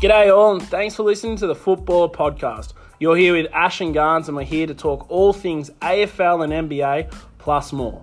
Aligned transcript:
G'day 0.00 0.34
all, 0.34 0.52
and 0.52 0.62
thanks 0.62 0.94
for 0.94 1.02
listening 1.02 1.36
to 1.36 1.46
the 1.46 1.54
Football 1.54 2.10
Podcast. 2.10 2.72
You're 3.00 3.18
here 3.18 3.34
with 3.34 3.52
Ash 3.52 3.82
and 3.82 3.92
Garns, 3.92 4.28
and 4.28 4.36
we're 4.36 4.44
here 4.44 4.66
to 4.66 4.72
talk 4.72 5.04
all 5.10 5.34
things 5.34 5.68
AFL 5.82 6.42
and 6.42 6.70
NBA, 6.70 7.12
plus 7.36 7.70
more. 7.70 8.02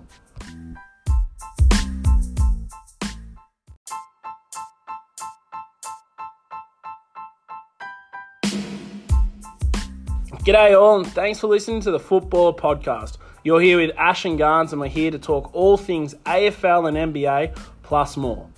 G'day 10.44 10.80
all, 10.80 11.00
and 11.00 11.06
thanks 11.08 11.40
for 11.40 11.48
listening 11.48 11.80
to 11.80 11.90
the 11.90 11.98
Football 11.98 12.54
Podcast. 12.54 13.16
You're 13.42 13.60
here 13.60 13.78
with 13.78 13.90
Ash 13.98 14.24
and 14.24 14.38
Garns, 14.38 14.70
and 14.70 14.80
we're 14.80 14.86
here 14.86 15.10
to 15.10 15.18
talk 15.18 15.52
all 15.52 15.76
things 15.76 16.14
AFL 16.26 16.86
and 16.86 17.12
NBA, 17.12 17.58
plus 17.82 18.16
more. 18.16 18.48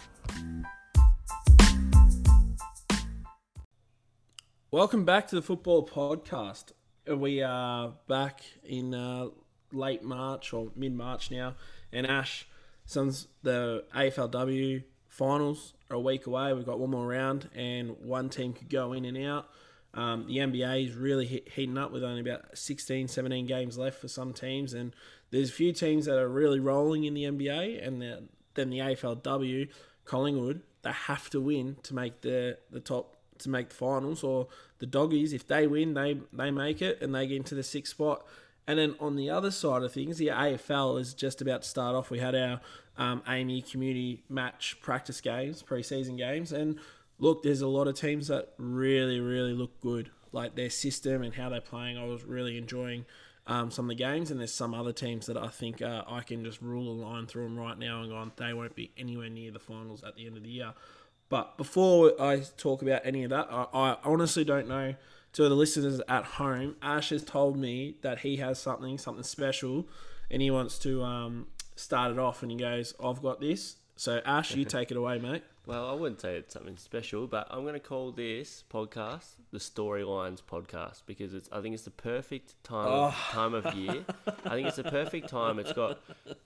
Welcome 4.73 5.05
back 5.05 5.27
to 5.27 5.35
the 5.35 5.43
Football 5.43 5.85
Podcast. 5.85 6.67
We 7.05 7.43
are 7.43 7.93
back 8.07 8.43
in 8.63 8.95
uh, 8.95 9.31
late 9.73 10.05
March 10.05 10.53
or 10.53 10.71
mid 10.77 10.95
March 10.95 11.29
now, 11.29 11.57
and 11.93 12.07
Ash, 12.07 12.47
since 12.87 13.27
the 13.43 13.83
AFLW 13.93 14.85
finals 15.09 15.75
are 15.91 15.97
a 15.97 16.01
week 16.01 16.29
away, 16.29 16.53
we've 16.53 16.65
got 16.65 16.79
one 16.79 16.91
more 16.91 17.05
round, 17.05 17.51
and 17.53 17.97
one 17.99 18.29
team 18.29 18.53
could 18.53 18.71
go 18.71 18.93
in 18.93 19.05
and 19.05 19.19
out. 19.19 19.49
Um, 19.93 20.29
the 20.29 20.37
NBA 20.37 20.87
is 20.87 20.95
really 20.95 21.27
he- 21.27 21.43
heating 21.53 21.77
up 21.77 21.91
with 21.91 22.05
only 22.05 22.21
about 22.21 22.57
16, 22.57 23.09
17 23.09 23.47
games 23.47 23.77
left 23.77 24.01
for 24.01 24.07
some 24.07 24.33
teams, 24.33 24.73
and 24.73 24.95
there's 25.33 25.51
a 25.51 25.53
few 25.53 25.73
teams 25.73 26.05
that 26.07 26.17
are 26.17 26.29
really 26.29 26.61
rolling 26.61 27.03
in 27.03 27.15
the 27.15 27.25
NBA, 27.25 27.85
and 27.85 28.01
the, 28.01 28.23
then 28.55 28.71
the 28.71 28.79
AFLW, 28.79 29.69
Collingwood, 30.05 30.63
they 30.83 30.93
have 30.93 31.29
to 31.31 31.41
win 31.41 31.79
to 31.83 31.93
make 31.93 32.21
the, 32.21 32.59
the 32.71 32.79
top 32.79 33.17
to 33.41 33.51
make 33.51 33.71
the 33.71 33.75
finals, 33.75 34.23
or 34.23 34.49
the 34.79 34.87
doggies, 34.87 35.33
if 35.33 35.47
they 35.47 35.67
win, 35.67 35.95
they 35.95 36.21
they 36.33 36.51
make 36.51 36.83
it 36.83 37.01
and 37.01 37.15
they 37.15 37.27
get 37.27 37.37
into 37.37 37.55
the 37.55 37.63
sixth 37.63 37.93
spot. 37.93 38.27
And 38.67 38.79
then 38.79 38.95
on 39.01 39.17
the 39.17 39.31
other 39.31 39.51
side 39.51 39.83
of 39.83 39.93
things, 39.93 40.19
the 40.19 40.29
AFL 40.29 41.01
is 41.01 41.13
just 41.15 41.41
about 41.41 41.63
to 41.63 41.69
start 41.69 41.97
off. 41.97 42.11
We 42.11 42.21
had 42.21 42.35
our 42.37 42.61
um, 42.97 43.23
community 43.23 44.23
match 44.29 44.77
practice 44.81 45.21
games, 45.21 45.63
preseason 45.63 46.17
games, 46.17 46.53
and 46.53 46.79
look, 47.21 47.43
there's 47.43 47.61
a 47.61 47.69
lot 47.69 47.87
of 47.87 47.95
teams 47.95 48.29
that 48.29 48.53
really, 48.59 49.21
really 49.21 49.53
look 49.53 49.81
good. 49.81 50.11
Like 50.33 50.55
their 50.55 50.71
system 50.71 51.23
and 51.23 51.35
how 51.35 51.49
they're 51.49 51.61
playing, 51.61 51.99
I 51.99 52.05
was 52.05 52.25
really 52.25 52.57
enjoying 52.57 53.05
um, 53.47 53.71
some 53.71 53.87
of 53.87 53.89
the 53.91 53.95
games. 53.97 54.31
And 54.31 54.41
there's 54.41 54.55
some 54.55 54.75
other 54.75 54.93
teams 54.93 55.27
that 55.27 55.37
I 55.37 55.49
think 55.49 55.83
uh, 55.83 56.05
I 56.09 56.23
can 56.23 56.45
just 56.45 56.63
rule 56.63 56.89
a 56.89 56.97
line 57.05 57.27
through 57.27 57.45
them 57.45 57.59
right 57.59 57.79
now 57.79 58.01
and 58.01 58.11
go 58.11 58.17
on. 58.17 58.33
They 58.37 58.53
won't 58.53 58.75
be 58.75 58.93
anywhere 58.97 59.29
near 59.29 59.51
the 59.51 59.59
finals 59.59 60.03
at 60.03 60.17
the 60.17 60.27
end 60.27 60.37
of 60.37 60.43
the 60.43 60.51
year. 60.51 60.73
But 61.31 61.57
before 61.57 62.13
I 62.21 62.43
talk 62.59 62.83
about 62.83 63.01
any 63.05 63.25
of 63.25 63.31
that, 63.31 63.47
I, 63.51 63.67
I 63.73 63.97
honestly 64.05 64.45
don't 64.45 64.69
know. 64.69 64.95
To 65.35 65.49
the 65.49 65.55
listeners 65.55 66.01
at 66.09 66.25
home, 66.25 66.75
Ash 66.83 67.11
has 67.11 67.23
told 67.25 67.57
me 67.57 67.95
that 68.03 68.19
he 68.19 68.37
has 68.39 68.59
something, 68.59 68.99
something 68.99 69.23
special, 69.23 69.87
and 70.29 70.43
he 70.43 70.51
wants 70.51 70.77
to 70.81 71.03
um, 71.05 71.47
start 71.77 72.11
it 72.11 72.19
off. 72.19 72.43
And 72.43 72.51
he 72.51 72.59
goes, 72.59 72.95
"I've 73.03 73.23
got 73.23 73.41
this." 73.41 73.77
So 73.97 74.21
Ash, 74.27 74.55
you 74.57 74.65
take 74.77 74.91
it 74.91 74.97
away, 74.97 75.19
mate. 75.21 75.45
Well, 75.67 75.87
I 75.89 75.93
wouldn't 75.93 76.21
say 76.21 76.35
it's 76.35 76.53
something 76.55 76.77
special, 76.77 77.29
but 77.29 77.47
I'm 77.49 77.61
going 77.63 77.75
to 77.75 77.79
call 77.81 78.11
this 78.11 78.65
podcast 78.73 79.35
the 79.53 79.59
Storylines 79.59 80.43
Podcast 80.43 81.03
because 81.07 81.33
it's. 81.33 81.49
I 81.53 81.61
think 81.61 81.75
it's 81.75 81.85
the 81.85 81.91
perfect 81.93 82.55
time 82.65 82.89
Oh. 82.89 83.15
time 83.31 83.55
of 83.55 83.73
year. 83.75 84.05
I 84.47 84.51
think 84.51 84.67
it's 84.67 84.79
the 84.79 84.85
perfect 84.85 85.29
time. 85.29 85.61
It's 85.61 85.73
got 85.73 86.01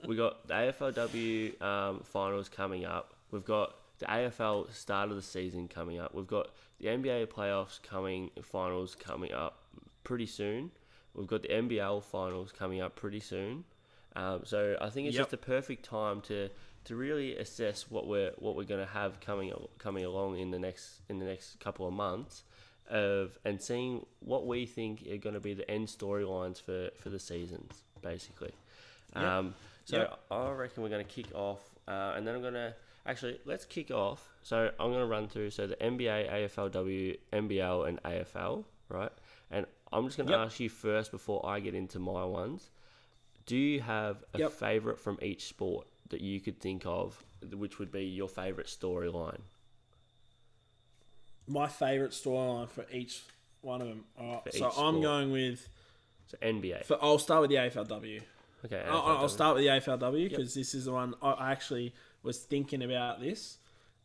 we 0.07 0.15
got 0.15 0.47
the 0.47 0.53
AFLW 0.53 1.63
um, 1.63 2.01
finals 2.05 2.51
coming 2.51 2.85
up. 2.85 3.15
We've 3.31 3.47
got 3.47 3.77
the 4.05 4.13
AFL 4.13 4.73
start 4.73 5.11
of 5.11 5.17
the 5.17 5.23
season 5.23 5.69
coming 5.69 5.99
up. 5.99 6.15
We've 6.15 6.27
got 6.27 6.51
the 6.79 6.89
NBA 6.89 7.27
playoffs 7.29 7.83
coming, 7.83 8.31
finals 8.43 8.95
coming 8.95 9.33
up 9.33 9.63
pretty 10.03 10.27
soon. 10.27 10.71
We've 11.15 11.27
got 11.27 11.43
the 11.43 11.49
NBL 11.49 12.03
finals 12.05 12.53
coming 12.53 12.81
up 12.81 12.97
pretty 12.97 13.21
soon. 13.21 13.65
Um, 14.17 14.43
so 14.45 14.77
I 14.81 14.91
think 14.91 15.09
it's 15.09 15.17
Yep. 15.17 15.23
just 15.23 15.31
the 15.31 15.37
perfect 15.39 15.85
time 15.85 16.21
to 16.23 16.51
to 16.85 16.97
really 16.97 17.35
assess 17.37 17.91
what 17.91 18.07
we're 18.07 18.33
what 18.39 18.57
we're 18.57 18.65
going 18.65 18.85
to 18.85 18.93
have 18.93 19.19
coming 19.21 19.53
coming 19.79 20.05
along 20.05 20.39
in 20.39 20.51
the 20.51 20.59
next 20.59 21.01
in 21.09 21.19
the 21.19 21.25
next 21.25 21.59
couple 21.59 21.87
of 21.89 21.95
months 21.95 22.45
of 22.91 23.39
and 23.45 23.61
seeing 23.61 24.05
what 24.21 24.47
we 24.47 24.67
think 24.67 25.03
are 25.11 25.17
going 25.17 25.35
to 25.35 25.41
be 25.41 25.55
the 25.55 25.69
end 25.71 25.89
storylines 25.89 26.61
for 26.61 26.91
for 26.99 27.09
the 27.11 27.19
seasons 27.19 27.83
basically. 28.03 28.53
Yep. 29.17 29.25
Um, 29.25 29.55
so 29.85 29.97
Yep. 29.99 30.19
I 30.31 30.51
reckon 30.51 30.83
we're 30.83 30.89
going 30.91 31.05
to 31.05 31.11
kick 31.11 31.35
off, 31.35 31.61
uh, 31.89 32.13
and 32.17 32.27
then 32.27 32.35
I'm 32.35 32.43
going 32.43 32.55
to 32.55 32.75
actually 33.07 33.39
let's 33.45 33.65
kick 33.65 33.91
off. 33.91 34.29
So 34.43 34.71
I'm 34.79 34.89
going 34.91 35.01
to 35.01 35.07
run 35.07 35.29
through 35.29 35.51
so 35.51 35.67
the 35.67 35.77
NBA, 35.77 36.31
AFLW, 36.31 37.19
NBL, 37.33 37.89
and 37.89 38.03
AFL, 38.03 38.65
right? 38.89 39.13
And 39.51 39.67
I'm 39.93 40.05
just 40.07 40.17
going 40.17 40.27
to 40.29 40.33
Yep. 40.33 40.41
ask 40.47 40.61
you 40.61 40.69
first 40.69 41.11
before 41.11 41.45
I 41.47 41.61
get 41.61 41.75
into 41.75 41.99
my 41.99 42.25
ones. 42.25 42.71
Do 43.47 43.57
you 43.57 43.81
have 43.81 44.25
a 44.35 44.39
Yep. 44.39 44.53
favorite 44.53 44.99
from 44.99 45.19
each 45.23 45.45
sport 45.47 45.87
that 46.09 46.21
you 46.21 46.41
could 46.41 46.61
think 46.61 46.85
of, 46.87 47.23
which 47.53 47.79
would 47.79 47.93
be 47.93 48.05
your 48.05 48.29
favorite 48.29 48.67
storyline? 48.67 49.41
My 51.47 51.69
favourite 51.69 52.13
storyline 52.13 52.69
for 52.71 52.87
each 52.91 53.23
one 53.61 53.83
of 53.83 53.89
them. 53.89 54.05
All 54.19 54.33
right, 54.35 54.43
For 54.45 54.51
so 54.53 54.65
I'm 54.67 54.73
sport. 54.73 55.03
going 55.03 55.31
with. 55.33 55.69
So 56.27 56.39
NBA. 56.43 56.85
For, 56.85 56.99
I'll 57.03 57.19
start 57.19 57.43
with 57.43 57.51
the 57.51 57.57
AFLW. 57.57 58.23
Okay. 58.65 58.83
I'll, 58.89 59.01
I'll 59.03 59.29
start 59.29 59.57
with 59.57 59.65
the 59.65 59.69
AFLW 59.71 60.31
because 60.31 60.55
this 60.55 60.75
is 60.75 60.87
the 60.87 60.93
one 60.93 61.15
I 61.23 61.53
actually 61.53 61.93
was 62.25 62.39
thinking 62.39 62.83
about 62.83 63.21
this. 63.21 63.59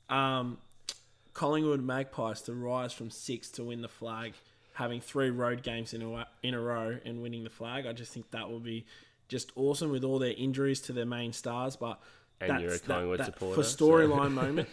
Um, 0.10 0.60
Collingwood 1.34 1.82
Magpies 1.82 2.42
to 2.42 2.54
rise 2.54 2.94
from 2.94 3.10
six 3.10 3.50
to 3.52 3.64
win 3.64 3.82
the 3.82 3.88
flag, 3.88 4.34
having 4.74 5.02
three 5.02 5.30
road 5.30 5.64
games 5.64 5.94
in 5.94 6.02
a 6.02 6.28
in 6.44 6.54
a 6.54 6.60
row 6.60 6.98
and 7.06 7.22
winning 7.22 7.44
the 7.44 7.50
flag. 7.50 7.86
I 7.88 7.94
just 7.94 8.12
think 8.14 8.30
that 8.32 8.50
will 8.50 8.60
be 8.60 8.86
just 9.28 9.52
awesome 9.56 9.90
with 9.92 10.04
all 10.04 10.20
their 10.20 10.34
injuries 10.38 10.82
to 10.82 10.94
their 10.94 11.06
main 11.06 11.34
stars, 11.34 11.76
but. 11.76 12.00
And 12.42 12.62
you're 12.62 12.74
a 12.76 12.80
Collingwood 12.80 13.20
that, 13.20 13.26
supporter, 13.26 13.56
For 13.56 13.64
so- 13.68 13.86
storyline 13.86 14.32
moment, 14.34 14.70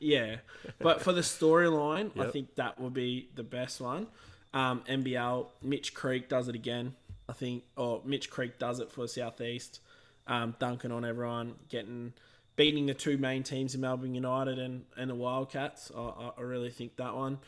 yeah. 0.00 0.38
But 0.80 1.00
for 1.00 1.12
the 1.12 1.20
storyline, 1.20 2.10
I 2.18 2.28
think 2.28 2.56
that 2.56 2.80
would 2.80 2.92
be 2.92 3.28
the 3.36 3.44
best 3.44 3.80
one. 3.80 4.08
Um, 4.52 4.82
NBL, 4.88 5.46
Mitch 5.62 5.94
Creek 5.94 6.28
does 6.28 6.48
it 6.48 6.56
again. 6.56 6.94
I 7.28 7.32
think, 7.32 7.62
or 7.76 8.02
Mitch 8.04 8.30
Creek 8.30 8.58
does 8.58 8.80
it 8.80 8.90
for 8.90 9.06
Southeast. 9.06 9.78
Um, 10.26 10.56
dunking 10.58 10.90
on 10.90 11.04
everyone, 11.04 11.54
getting 11.68 12.14
beating 12.56 12.86
the 12.86 12.94
two 12.94 13.18
main 13.18 13.42
teams 13.42 13.74
in 13.74 13.80
Melbourne 13.80 14.14
United 14.14 14.58
and, 14.58 14.84
and 14.96 15.10
the 15.10 15.14
Wildcats. 15.14 15.90
I, 15.96 16.30
I, 16.38 16.40
really 16.42 16.70
think 16.70 16.96
that 16.96 17.14
one. 17.14 17.38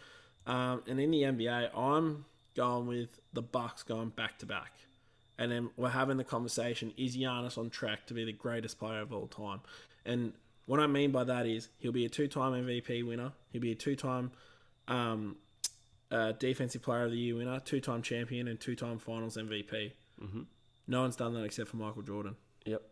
Um, 0.46 0.82
and 0.88 1.00
in 1.00 1.10
the 1.10 1.22
NBA, 1.22 1.76
I'm 1.76 2.24
going 2.54 2.86
with 2.86 3.20
the 3.32 3.42
Bucks 3.42 3.82
going 3.82 4.10
back 4.10 4.38
to 4.38 4.46
back. 4.46 4.72
And 5.38 5.52
then 5.52 5.70
we're 5.76 5.90
having 5.90 6.16
the 6.16 6.24
conversation: 6.24 6.92
Is 6.96 7.16
Giannis 7.16 7.58
on 7.58 7.70
track 7.70 8.06
to 8.06 8.14
be 8.14 8.24
the 8.24 8.32
greatest 8.32 8.78
player 8.78 9.00
of 9.00 9.12
all 9.12 9.26
time? 9.26 9.60
And 10.04 10.32
what 10.64 10.80
I 10.80 10.86
mean 10.86 11.12
by 11.12 11.24
that 11.24 11.46
is 11.46 11.68
he'll 11.78 11.92
be 11.92 12.06
a 12.06 12.08
two-time 12.08 12.52
MVP 12.52 13.06
winner. 13.06 13.32
He'll 13.52 13.60
be 13.60 13.72
a 13.72 13.76
two-time 13.76 14.32
um, 14.88 15.36
uh, 16.10 16.32
defensive 16.32 16.82
player 16.82 17.04
of 17.04 17.10
the 17.10 17.18
year 17.18 17.36
winner, 17.36 17.60
two-time 17.60 18.02
champion, 18.02 18.48
and 18.48 18.58
two-time 18.58 18.98
Finals 18.98 19.36
MVP. 19.36 19.92
Mm-hmm. 20.22 20.42
No 20.88 21.02
one's 21.02 21.16
done 21.16 21.34
that 21.34 21.44
except 21.44 21.68
for 21.68 21.76
Michael 21.76 22.02
Jordan. 22.02 22.36
Yep. 22.64 22.82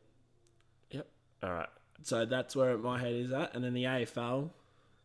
Yep. 0.90 1.06
All 1.42 1.52
right. 1.52 1.68
So 2.02 2.24
that's 2.26 2.54
where 2.54 2.76
my 2.76 2.98
head 2.98 3.14
is 3.14 3.32
at. 3.32 3.54
And 3.54 3.64
then 3.64 3.72
the 3.74 3.84
AFL, 3.84 4.50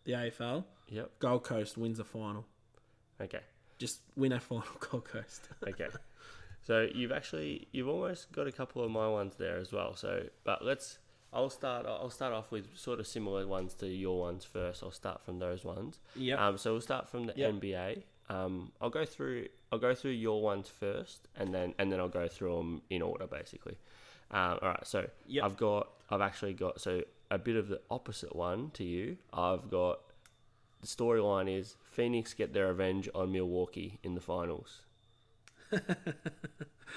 the 0.06 0.14
AFL, 0.14 0.64
Yep. 0.90 1.20
Gold 1.20 1.44
Coast 1.44 1.78
wins 1.78 1.98
the 1.98 2.04
final. 2.04 2.46
Okay. 3.22 3.42
Just 3.78 4.02
win 4.16 4.32
a 4.34 4.40
final, 4.50 4.66
Gold 4.80 5.06
Coast. 5.06 5.48
Okay. 5.68 5.88
so 6.64 6.88
you've 6.94 7.12
actually 7.12 7.68
you've 7.72 7.88
almost 7.88 8.32
got 8.32 8.48
a 8.48 8.52
couple 8.52 8.84
of 8.84 8.92
my 8.92 9.08
ones 9.08 9.36
there 9.38 9.58
as 9.58 9.72
well. 9.72 9.96
So, 9.96 10.24
but 10.44 10.64
let's. 10.66 10.98
I'll 11.32 11.52
start. 11.52 11.86
I'll 11.86 12.10
start 12.10 12.34
off 12.34 12.52
with 12.52 12.76
sort 12.76 13.00
of 13.00 13.06
similar 13.06 13.46
ones 13.46 13.76
to 13.76 13.88
your 13.88 14.20
ones 14.20 14.44
first. 14.46 14.82
I'll 14.82 14.90
start 14.92 15.24
from 15.24 15.38
those 15.38 15.64
ones. 15.64 16.00
Yep. 16.16 16.40
Um, 16.40 16.58
so 16.58 16.72
we'll 16.72 16.82
start 16.82 17.08
from 17.08 17.28
the 17.28 17.34
Yep. 17.36 17.54
NBA. 17.54 18.02
Um, 18.30 18.72
I'll 18.82 18.90
go 18.90 19.06
through. 19.06 19.48
I'll 19.72 19.78
go 19.78 19.94
through 19.94 20.12
your 20.12 20.42
ones 20.42 20.68
first, 20.68 21.28
and 21.36 21.54
then 21.54 21.76
and 21.78 21.92
then 21.92 22.00
I'll 22.00 22.10
go 22.10 22.28
through 22.28 22.56
them 22.58 22.82
in 22.90 23.04
order, 23.04 23.28
basically. 23.28 23.78
Um, 24.32 24.58
all 24.62 24.70
right. 24.70 24.88
So 24.88 25.08
Yep. 25.28 25.44
I've 25.46 25.58
got. 25.58 25.88
I've 26.10 26.22
actually 26.22 26.54
got. 26.54 26.82
So 26.82 27.02
a 27.32 27.38
bit 27.38 27.56
of 27.56 27.68
the 27.68 27.82
opposite 27.92 28.36
one 28.36 28.72
to 28.72 28.84
you. 28.84 29.18
I've 29.34 29.70
got. 29.70 30.00
The 30.82 30.88
storyline 30.88 31.54
is 31.54 31.76
Phoenix 31.92 32.34
get 32.34 32.54
their 32.54 32.68
revenge 32.68 33.10
on 33.14 33.32
Milwaukee 33.34 34.00
in 34.02 34.16
the 34.16 34.22
finals. 34.22 34.84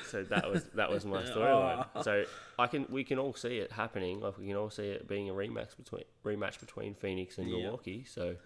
so 0.09 0.23
that 0.25 0.50
was 0.50 0.64
that 0.75 0.91
was 0.91 1.05
my 1.05 1.23
storyline. 1.25 1.87
So 2.05 2.25
I 2.59 2.67
can 2.67 2.87
we 2.88 3.05
can 3.05 3.19
all 3.19 3.35
see 3.35 3.59
it 3.59 3.73
happening. 3.73 4.20
Like 4.20 4.38
we 4.38 4.47
can 4.47 4.56
all 4.56 4.70
see 4.70 4.85
it 4.88 5.09
being 5.09 5.29
a 5.29 5.32
rematch 5.32 5.76
between 5.76 6.05
rematch 6.25 6.61
between 6.61 6.94
Phoenix 6.94 7.38
and 7.38 7.49
Yep. 7.49 7.59
Milwaukee. 7.59 8.05
So 8.09 8.37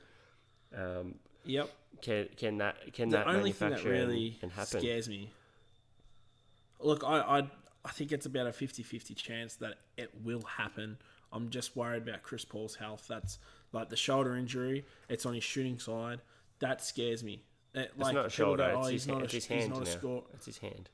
um, 0.75 1.17
Yep. 1.45 1.71
can 2.03 2.29
can 2.37 2.59
that 2.59 2.93
can 2.93 3.09
The 3.11 3.19
that 3.19 3.27
only 3.29 3.53
thing 3.53 3.71
that 3.71 3.81
and- 3.81 3.89
really 3.89 4.39
and 4.43 4.51
happen? 4.53 4.81
scares 4.81 5.09
me. 5.09 5.31
Look, 6.81 7.05
I, 7.05 7.21
I 7.21 7.51
I 7.87 7.91
think 7.91 8.11
it's 8.13 8.27
about 8.27 8.47
a 8.49 8.51
50-50 8.51 9.15
chance 9.17 9.55
that 9.57 9.75
it 9.97 10.11
will 10.25 10.43
happen. 10.43 10.99
I'm 11.33 11.51
just 11.51 11.77
worried 11.77 12.03
about 12.07 12.23
Chris 12.23 12.45
Paul's 12.45 12.75
health. 12.75 13.07
That's 13.09 13.39
like 13.73 13.91
the 13.91 13.97
shoulder 13.97 14.37
injury. 14.37 14.85
It's 15.09 15.25
on 15.25 15.35
his 15.35 15.45
shooting 15.45 15.79
side. 15.79 16.21
that 16.59 16.83
scares 16.83 17.23
me. 17.23 17.43
Uh, 17.75 17.81
It's 17.81 17.97
like, 17.99 18.15
not 18.15 18.27
a 18.27 18.31
shoulder. 18.31 18.65
go, 18.65 18.69
it's, 18.69 18.77
oh, 18.77 18.83
his, 18.83 18.91
he's 18.91 19.07
not 19.07 19.15
hand, 19.15 19.23
a, 19.23 19.25
it's 19.27 19.35
his 19.35 19.45
he's 19.47 19.59
hand 19.63 19.71
not 19.73 19.83
a 19.83 19.85
now. 19.85 19.91
score 19.99 20.25
It's 20.35 20.47
his 20.47 20.59
hand. 20.59 20.89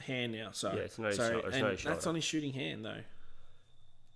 hand 0.00 0.32
now. 0.32 0.48
So 0.52 0.72
Yeah, 0.72 0.78
it's 0.80 0.98
not 0.98 1.08
his 1.08 1.16
so, 1.16 1.38
it's 1.38 1.54
and 1.54 1.62
not 1.62 1.70
his 1.72 1.82
that's 1.84 2.06
on 2.06 2.14
his 2.14 2.24
shooting 2.24 2.52
hand 2.52 2.84
though. 2.84 3.00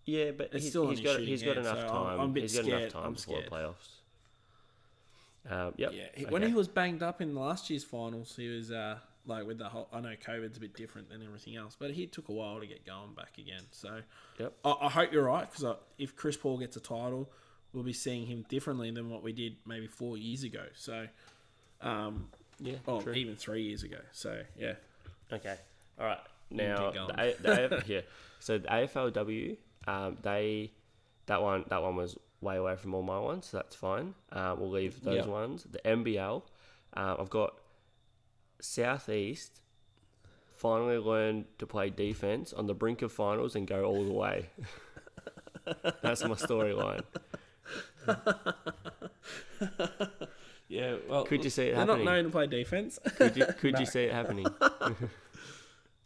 Yeah, 0.06 0.30
but 0.30 0.46
It's 0.54 0.64
he's, 0.64 0.68
still 0.70 0.88
he's 0.88 1.00
got 1.00 1.20
he's 1.20 1.42
got 1.42 1.56
enough 1.58 1.78
so 1.80 1.86
I'm- 1.86 1.90
time. 1.90 2.20
I'm 2.20 2.34
he's 2.34 2.54
got 2.56 2.64
scared. 2.64 2.80
enough 2.80 2.92
time 2.92 3.04
I'm 3.04 3.12
before 3.14 3.36
the 3.42 3.46
scared. 3.46 3.52
playoffs. 3.64 5.52
Um, 5.52 5.74
yep. 5.76 5.92
Yeah, 5.94 6.28
when 6.30 6.42
okay. 6.42 6.50
he 6.50 6.56
was 6.56 6.68
banged 6.68 7.02
up 7.02 7.20
in 7.20 7.34
last 7.34 7.68
year's 7.70 7.84
finals, 7.84 8.34
he 8.36 8.48
was 8.48 8.70
uh, 8.70 8.98
like 9.30 9.46
with 9.46 9.56
the 9.58 9.68
whole. 9.68 9.88
I 9.92 10.00
know 10.00 10.10
COVID's 10.22 10.58
a 10.58 10.60
bit 10.60 10.74
different 10.74 11.08
than 11.08 11.22
everything 11.22 11.56
else, 11.56 11.76
but 11.78 11.92
he 11.92 12.06
took 12.06 12.28
a 12.28 12.32
while 12.32 12.60
to 12.60 12.66
get 12.66 12.84
going 12.84 13.14
back 13.14 13.38
again. 13.38 13.62
So, 13.70 14.02
Yep. 14.38 14.52
I, 14.64 14.74
I 14.82 14.88
hope 14.90 15.12
you're 15.12 15.24
right 15.24 15.50
because 15.50 15.76
if 15.98 16.14
Chris 16.16 16.36
Paul 16.36 16.58
gets 16.58 16.76
a 16.76 16.80
title, 16.80 17.30
we'll 17.72 17.82
be 17.84 17.92
seeing 17.94 18.26
him 18.26 18.44
differently 18.48 18.90
than 18.90 19.08
what 19.08 19.22
we 19.22 19.32
did 19.32 19.56
maybe 19.64 19.86
four 19.86 20.18
years 20.18 20.42
ago. 20.42 20.64
So, 20.74 21.06
um, 21.80 22.28
yeah, 22.58 22.76
or 22.86 23.02
true. 23.02 23.12
even 23.14 23.36
three 23.36 23.62
years 23.62 23.82
ago. 23.82 23.98
So, 24.12 24.42
yeah, 24.58 24.74
Okay. 25.32 25.56
All 25.98 26.06
right. 26.06 26.18
Now, 26.50 26.90
the. 26.90 27.14
A, 27.18 27.34
the 27.68 27.82
yeah. 27.86 28.00
So 28.40 28.58
the 28.58 28.66
AFLW, 28.68 29.56
um, 29.86 30.16
they 30.22 30.72
that 31.26 31.40
one 31.42 31.64
that 31.68 31.82
one 31.82 31.94
was 31.94 32.16
way 32.40 32.56
away 32.56 32.74
from 32.76 32.94
all 32.94 33.02
my 33.02 33.18
ones, 33.18 33.46
so 33.46 33.58
that's 33.58 33.76
fine. 33.76 34.14
Uh, 34.32 34.56
we'll 34.58 34.70
leave 34.70 35.00
those 35.02 35.18
Yep. 35.18 35.26
ones. 35.26 35.66
The 35.70 35.78
NBL, 35.84 36.42
uh, 36.96 37.16
I've 37.20 37.30
got 37.30 37.54
Southeast. 38.60 39.60
Finally 40.56 40.98
learn 40.98 41.46
to 41.58 41.66
play 41.66 41.88
defense 41.90 42.52
on 42.52 42.66
the 42.66 42.74
brink 42.74 43.00
of 43.02 43.10
finals 43.10 43.56
and 43.56 43.66
go 43.66 43.84
all 43.84 44.04
the 44.04 44.12
way. 44.12 44.50
that's 46.02 46.22
my 46.22 46.34
storyline. 46.34 47.02
yeah. 50.68 50.96
Well, 51.08 51.24
Could 51.24 51.44
you 51.44 51.50
see 51.50 51.64
it 51.68 51.76
they're 51.76 51.86
happening? 51.86 52.04
not 52.04 52.12
known 52.12 52.24
to 52.24 52.30
play 52.30 52.46
defense. 52.46 52.98
Could 53.16 53.36
you 53.36 53.46
could 53.58 53.78
you 53.78 53.86
see 53.94 54.02
it 54.04 54.12
happening? 54.12 54.46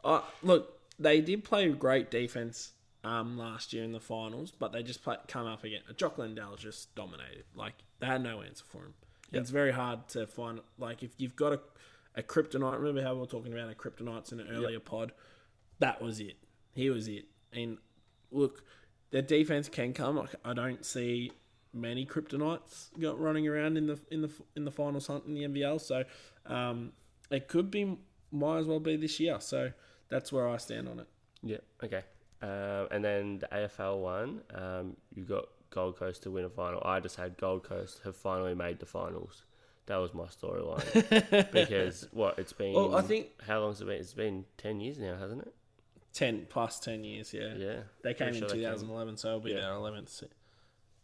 Uh, 0.05 0.21
look, 0.43 0.79
they 0.99 1.21
did 1.21 1.45
play 1.45 1.69
great 1.71 2.11
defense 2.11 2.73
um, 3.03 3.37
last 3.39 3.73
year 3.73 3.85
in 3.85 3.93
the 3.93 4.01
finals, 4.01 4.51
but 4.51 4.73
they 4.73 4.83
just 4.83 5.03
play, 5.03 5.17
come 5.29 5.47
up 5.47 5.65
again. 5.65 5.81
Jock 5.97 6.19
Landale 6.19 6.57
just 6.57 6.95
dominated. 6.95 7.45
Like 7.55 7.75
they 8.01 8.07
had 8.07 8.23
no 8.23 8.43
answer 8.43 8.65
for 8.69 8.79
him. 8.79 8.95
Yep. 9.33 9.41
It's 9.43 9.51
very 9.51 9.73
hard 9.73 10.09
to 10.11 10.27
find. 10.27 10.61
Like 10.79 11.03
if 11.03 11.11
you've 11.19 11.37
got 11.37 11.53
a, 11.55 11.61
a 12.17 12.23
kryptonite, 12.23 12.79
remember 12.79 13.03
how 13.03 13.15
we 13.15 13.21
were 13.21 13.27
talking 13.27 13.53
about 13.53 13.71
a 13.71 13.75
kryptonites 13.75 14.33
in 14.33 14.41
an 14.41 14.49
earlier 14.51 14.81
pod? 14.81 15.13
That 15.81 16.01
was 16.01 16.21
it. 16.21 16.37
He 16.75 16.91
was 16.91 17.09
it. 17.09 17.27
And 17.53 17.79
look, 18.31 18.63
their 19.11 19.23
defense 19.23 19.69
can 19.69 19.93
come. 19.93 20.29
I 20.45 20.55
don't 20.55 20.85
see 20.85 21.33
many 21.73 22.07
kryptonites 22.07 22.89
got 23.01 23.19
running 23.21 23.49
around 23.49 23.77
in 23.77 23.87
the 23.89 23.99
in 24.11 24.23
the 24.23 24.31
in 24.55 24.65
the 24.65 24.71
finals 24.71 25.09
hunt 25.09 25.25
in 25.27 25.35
the 25.35 25.43
NBL. 25.43 25.81
So 25.81 26.05
um, 26.47 26.93
it 27.31 27.49
could 27.49 27.71
be, 27.71 27.99
might 28.31 28.59
as 28.59 28.67
well 28.67 28.81
be 28.81 28.97
this 28.97 29.19
year. 29.21 29.41
So 29.41 29.73
that's 30.09 30.33
where 30.33 30.49
I 30.49 30.57
stand 30.59 30.89
on 30.89 31.01
it. 31.01 31.09
Yeah. 31.43 31.59
Okay. 31.83 32.03
Um, 32.43 32.89
and 32.91 33.05
then 33.05 33.39
the 33.39 33.47
AFL 33.47 34.01
one, 34.01 34.41
um, 34.55 34.97
you 35.15 35.25
got 35.25 35.47
Gold 35.71 35.97
Coast 35.97 36.23
to 36.25 36.31
win 36.31 36.45
a 36.45 36.51
final. 36.51 36.83
I 36.85 37.01
just 37.01 37.17
had 37.17 37.37
Gold 37.39 37.65
Coast 37.65 38.01
have 38.05 38.17
finally 38.17 38.55
made 38.55 38.79
the 38.79 38.87
finals. 38.87 39.45
That 39.87 39.97
was 39.97 40.15
my 40.15 40.25
storyline 40.25 41.51
because 41.53 42.09
what 42.13 42.39
it's 42.39 42.53
been. 42.53 42.73
Well, 42.75 42.97
I 42.97 43.03
think- 43.03 43.29
how 43.43 43.61
long's 43.61 43.81
it 43.81 43.87
been? 43.87 43.97
It's 44.01 44.15
been 44.15 44.45
ten 44.57 44.81
years 44.81 44.99
now, 44.99 45.17
hasn't 45.17 45.43
it? 45.43 45.55
Ten 46.15 46.47
plus 46.49 46.79
ten 46.81 47.05
years. 47.05 47.35
Yeah, 47.35 47.55
Yeah. 47.57 47.81
they 48.03 48.15
came 48.15 48.29
in 48.29 48.35
sure 48.35 48.49
they 48.49 48.55
came- 48.55 48.63
2011, 48.63 49.17
so 49.19 49.29
it'll 49.29 49.41
be 49.41 49.51
Yeah. 49.51 49.61
their 49.61 49.71
11th. 49.73 50.09
Se- 50.09 50.27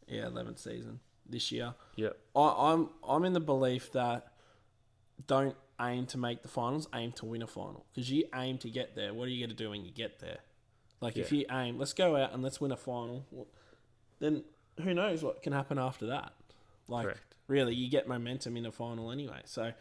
yeah, 0.09 0.25
11th 0.25 0.59
season 0.59 1.01
this 1.29 1.53
year. 1.53 1.75
Yeah, 1.97 2.11
I, 2.35 2.73
I'm 2.73 2.89
I'm 3.07 3.25
in 3.25 3.33
the 3.35 3.41
belief 3.41 3.93
that 3.93 4.33
don't 5.27 5.57
aim 5.81 6.07
to 6.07 6.19
make 6.19 6.43
the 6.43 6.49
finals, 6.49 6.89
aim 6.95 7.13
to 7.13 7.27
win 7.27 7.43
a 7.43 7.47
final. 7.47 7.85
Because 7.93 8.11
you 8.11 8.25
aim 8.35 8.59
to 8.59 8.71
get 8.71 8.95
there. 8.95 9.13
What 9.15 9.27
are 9.29 9.31
you 9.31 9.41
going 9.45 9.55
to 9.57 9.63
do 9.63 9.71
when 9.71 9.85
you 9.85 9.91
get 9.93 10.21
there? 10.21 10.39
Like 11.01 11.17
if 11.17 11.33
you 11.33 11.45
aim, 11.51 11.79
let's 11.79 11.93
go 11.95 12.17
out 12.17 12.33
and 12.33 12.43
let's 12.43 12.61
win 12.61 12.71
a 12.73 12.77
final. 12.77 13.25
Then 14.19 14.45
who 14.83 14.93
knows 14.95 15.23
what 15.23 15.43
can 15.43 15.53
happen 15.53 15.79
after 15.79 16.07
that? 16.07 16.33
Like 16.91 17.05
Correct. 17.07 17.35
really, 17.47 17.75
you 17.75 17.89
get 17.91 18.07
momentum 18.09 18.57
in 18.57 18.67
a 18.67 18.73
final 18.73 19.11
anyway. 19.11 19.41
So 19.45 19.73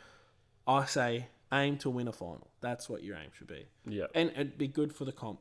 I 0.68 0.86
say 0.86 1.28
aim 1.52 1.78
to 1.80 1.90
win 1.90 2.08
a 2.08 2.12
final. 2.14 2.48
That's 2.62 2.88
what 2.90 3.04
your 3.04 3.18
aim 3.18 3.32
should 3.34 3.48
be, 3.48 3.66
Yep. 3.88 4.12
and 4.16 4.30
it'd 4.32 4.58
be 4.58 4.68
good 4.68 4.94
for 4.94 5.04
the 5.06 5.12
comp. 5.12 5.40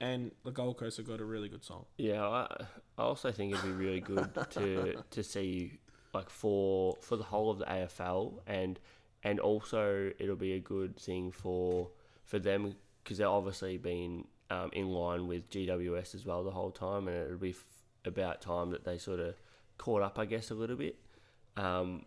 And 0.00 0.32
the 0.44 0.50
Gold 0.50 0.76
Coast 0.78 0.96
have 0.96 1.06
got 1.06 1.20
a 1.20 1.24
really 1.24 1.48
good 1.48 1.64
song. 1.64 1.84
Yeah, 1.98 2.26
I, 2.26 2.46
I 2.98 3.02
also 3.02 3.30
think 3.30 3.52
it'd 3.52 3.64
be 3.64 3.70
really 3.72 4.00
good 4.00 4.28
to 4.50 5.02
to 5.10 5.22
see 5.22 5.78
like 6.12 6.28
for 6.30 6.96
for 7.00 7.16
the 7.16 7.22
whole 7.24 7.50
of 7.50 7.58
the 7.58 7.64
AFL 7.64 8.40
and 8.46 8.78
and 9.22 9.38
also 9.40 10.10
it'll 10.18 10.36
be 10.36 10.52
a 10.54 10.60
good 10.60 10.96
thing 10.98 11.30
for 11.32 11.90
for 12.24 12.38
them 12.38 12.74
because 13.02 13.18
they're 13.18 13.28
obviously 13.28 13.76
been 13.78 14.24
um, 14.50 14.70
in 14.72 14.88
line 14.88 15.26
with 15.26 15.48
GWS 15.50 16.14
as 16.14 16.24
well 16.26 16.42
the 16.44 16.50
whole 16.50 16.70
time, 16.70 17.06
and 17.08 17.16
it'll 17.16 17.38
be 17.38 17.50
f- 17.50 17.64
about 18.04 18.40
time 18.42 18.70
that 18.70 18.84
they 18.84 18.98
sort 18.98 19.20
of 19.20 19.34
caught 19.78 20.02
up, 20.02 20.18
I 20.18 20.24
guess, 20.24 20.50
a 20.50 20.54
little 20.54 20.76
bit. 20.76 20.96
Um, 21.56 22.04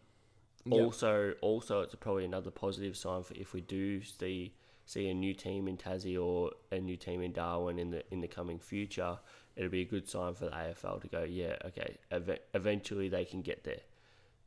Yep. 0.65 0.83
Also, 0.83 1.33
also, 1.41 1.79
it's 1.81 1.95
probably 1.95 2.25
another 2.25 2.51
positive 2.51 2.97
sign 2.97 3.23
for 3.23 3.33
if 3.35 3.53
we 3.53 3.61
do 3.61 4.01
see 4.03 4.53
see 4.83 5.07
a 5.09 5.13
new 5.13 5.33
team 5.33 5.65
in 5.67 5.77
Tassie 5.77 6.21
or 6.21 6.51
a 6.73 6.79
new 6.79 6.97
team 6.97 7.21
in 7.21 7.31
Darwin 7.31 7.79
in 7.79 7.91
the 7.91 8.03
in 8.11 8.19
the 8.19 8.27
coming 8.27 8.59
future. 8.59 9.17
It'll 9.55 9.69
be 9.71 9.81
a 9.81 9.85
good 9.85 10.09
sign 10.09 10.33
for 10.33 10.45
the 10.45 10.51
AFL 10.51 11.01
to 11.01 11.07
go, 11.07 11.23
yeah, 11.23 11.55
okay. 11.65 11.97
Ev- 12.11 12.39
eventually, 12.53 13.07
they 13.07 13.23
can 13.23 13.41
get 13.41 13.63
there. 13.63 13.79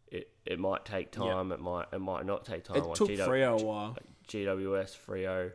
It 0.08 0.30
it 0.44 0.58
might 0.58 0.84
take 0.84 1.10
time. 1.10 1.52
It 1.52 1.60
might 1.60 1.86
it 1.90 2.00
might 2.00 2.26
not 2.26 2.44
take 2.44 2.64
time. 2.64 2.76
It 2.76 2.84
like 2.84 2.96
took 2.96 3.08
GW 3.08 3.26
Freo 3.26 3.58
a 3.60 3.64
while. 3.64 3.96
GWS, 4.28 4.98
Freo, 5.06 5.52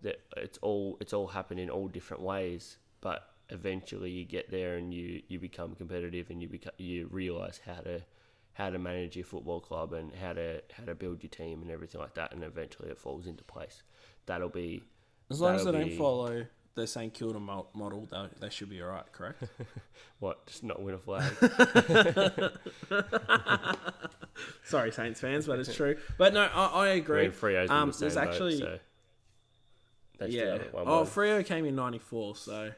that 0.00 0.20
it's 0.38 0.56
all 0.62 0.96
it's 1.00 1.12
all 1.12 1.26
happened 1.26 1.60
in 1.60 1.68
all 1.68 1.88
different 1.88 2.22
ways. 2.22 2.78
But 3.02 3.28
eventually, 3.50 4.10
you 4.10 4.24
get 4.24 4.50
there 4.50 4.76
and 4.76 4.92
you, 4.92 5.22
you 5.28 5.38
become 5.38 5.74
competitive 5.74 6.30
and 6.30 6.40
you 6.42 6.48
become 6.48 6.72
you 6.78 7.08
realize 7.10 7.60
how 7.66 7.80
to 7.82 8.02
how 8.54 8.70
to 8.70 8.78
manage 8.78 9.16
your 9.16 9.24
football 9.26 9.60
club 9.60 9.92
and 9.92 10.12
how 10.14 10.32
to 10.32 10.62
how 10.72 10.84
to 10.84 10.94
build 10.94 11.22
your 11.22 11.30
team 11.30 11.62
and 11.62 11.70
everything 11.70 12.00
like 12.00 12.14
that. 12.14 12.32
And 12.32 12.42
eventually, 12.44 12.88
it 12.90 12.98
falls 12.98 13.26
into 13.26 13.44
place. 13.44 13.82
That'll 14.26 14.48
be 14.48 14.82
As 15.30 15.40
long 15.40 15.54
as 15.56 15.60
they 15.64 15.66
that'll 15.72 15.80
don't 15.80 15.90
be- 15.90 15.96
follow 15.98 16.46
the 16.74 16.86
St 16.86 17.14
Kilda 17.14 17.38
mo- 17.40 17.68
model, 17.72 18.06
they, 18.10 18.26
they 18.40 18.50
should 18.50 18.68
be 18.68 18.82
alright, 18.82 19.10
correct? 19.12 19.44
what 20.18 20.44
just 20.46 20.62
not 20.62 20.82
win 20.82 20.94
a 20.94 20.98
flag. 20.98 21.32
Sorry, 24.64 24.90
Saints 24.92 25.20
fans, 25.20 25.46
but 25.46 25.58
it's 25.58 25.74
true. 25.74 25.96
But 26.18 26.34
no, 26.34 26.42
I, 26.42 26.66
I 26.66 26.84
I 26.84 26.88
agree. 26.88 27.22
mean, 27.22 27.30
Freo's 27.32 27.70
Um, 27.70 27.90
the 27.92 27.98
there's 27.98 28.14
boat, 28.16 28.28
actually- 28.28 28.58
so 28.58 28.78
yeah. 30.26 30.58
won 30.72 30.84
Oh. 30.86 31.02
Freo 31.04 31.44
came 31.44 31.64
in 31.66 31.76
'94, 31.76 32.36
so. 32.36 32.72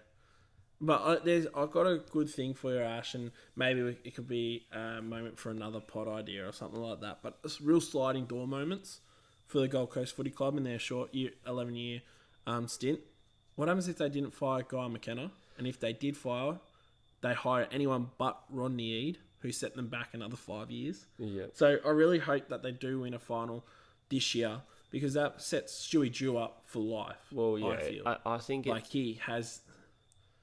But 0.81 1.03
I, 1.03 1.25
there's, 1.25 1.47
I've 1.57 1.73
got 1.73 1.87
a 1.87 1.99
good 2.11 2.31
thing 2.31 2.55
for 2.55 2.73
you, 2.73 2.81
Ash, 2.81 3.15
and 3.15 3.33
maybe 3.57 3.83
we- 3.83 3.99
it 4.05 4.15
could 4.15 4.29
be 4.29 4.67
a 4.73 5.03
moment 5.03 5.39
for 5.39 5.51
another 5.51 5.81
pod 5.81 6.07
idea 6.09 6.49
or 6.49 6.53
something 6.53 6.81
like 6.81 7.01
that. 7.01 7.19
But 7.23 7.39
it's 7.45 7.61
real 7.61 7.81
sliding 7.81 8.27
door 8.27 8.47
moments 8.47 9.01
for 9.47 9.59
the 9.59 9.67
Gold 9.69 9.91
Coast 9.91 10.15
Footy 10.15 10.31
Club 10.31 10.57
in 10.57 10.63
their 10.63 10.79
short 10.79 11.13
year, 11.13 11.31
11 11.47 11.75
year 11.75 12.03
um, 12.47 12.69
stint. 12.69 13.01
What 13.57 13.67
happens 13.67 13.89
if 13.89 13.99
they 13.99 14.09
didn't 14.09 14.35
fire 14.35 14.63
Guy 14.63 14.87
McKenna? 14.87 15.33
And 15.57 15.67
if 15.67 15.81
they 15.81 15.93
did 15.93 16.17
fire, 16.17 16.61
they 17.23 17.35
hire 17.35 17.67
anyone 17.73 18.11
but 18.17 18.41
Rodney 18.49 18.85
Eade, 18.93 19.19
who 19.41 19.51
set 19.51 19.75
them 19.75 19.89
back 19.89 20.11
another 20.15 20.37
five 20.37 20.71
years. 20.71 21.07
yeah. 21.19 21.47
So 21.55 21.79
I 21.85 21.89
really 21.89 22.19
hope 22.21 22.49
that 22.51 22.63
they 22.63 22.71
do 22.71 23.01
win 23.01 23.15
a 23.15 23.19
final 23.19 23.65
this 24.11 24.35
year 24.35 24.61
because 24.91 25.15
that 25.15 25.43
sets 25.43 25.73
Stewie 25.89 26.17
Dew 26.17 26.39
up 26.39 26.63
for 26.67 26.81
life. 26.81 27.17
Well, 27.33 27.57
I 27.57 27.59
yeah. 27.73 27.81
feel 27.81 28.03
I, 28.07 28.17
I 28.25 28.39
think 28.39 28.67
like 28.67 28.87
he 28.87 29.21
has. 29.27 29.61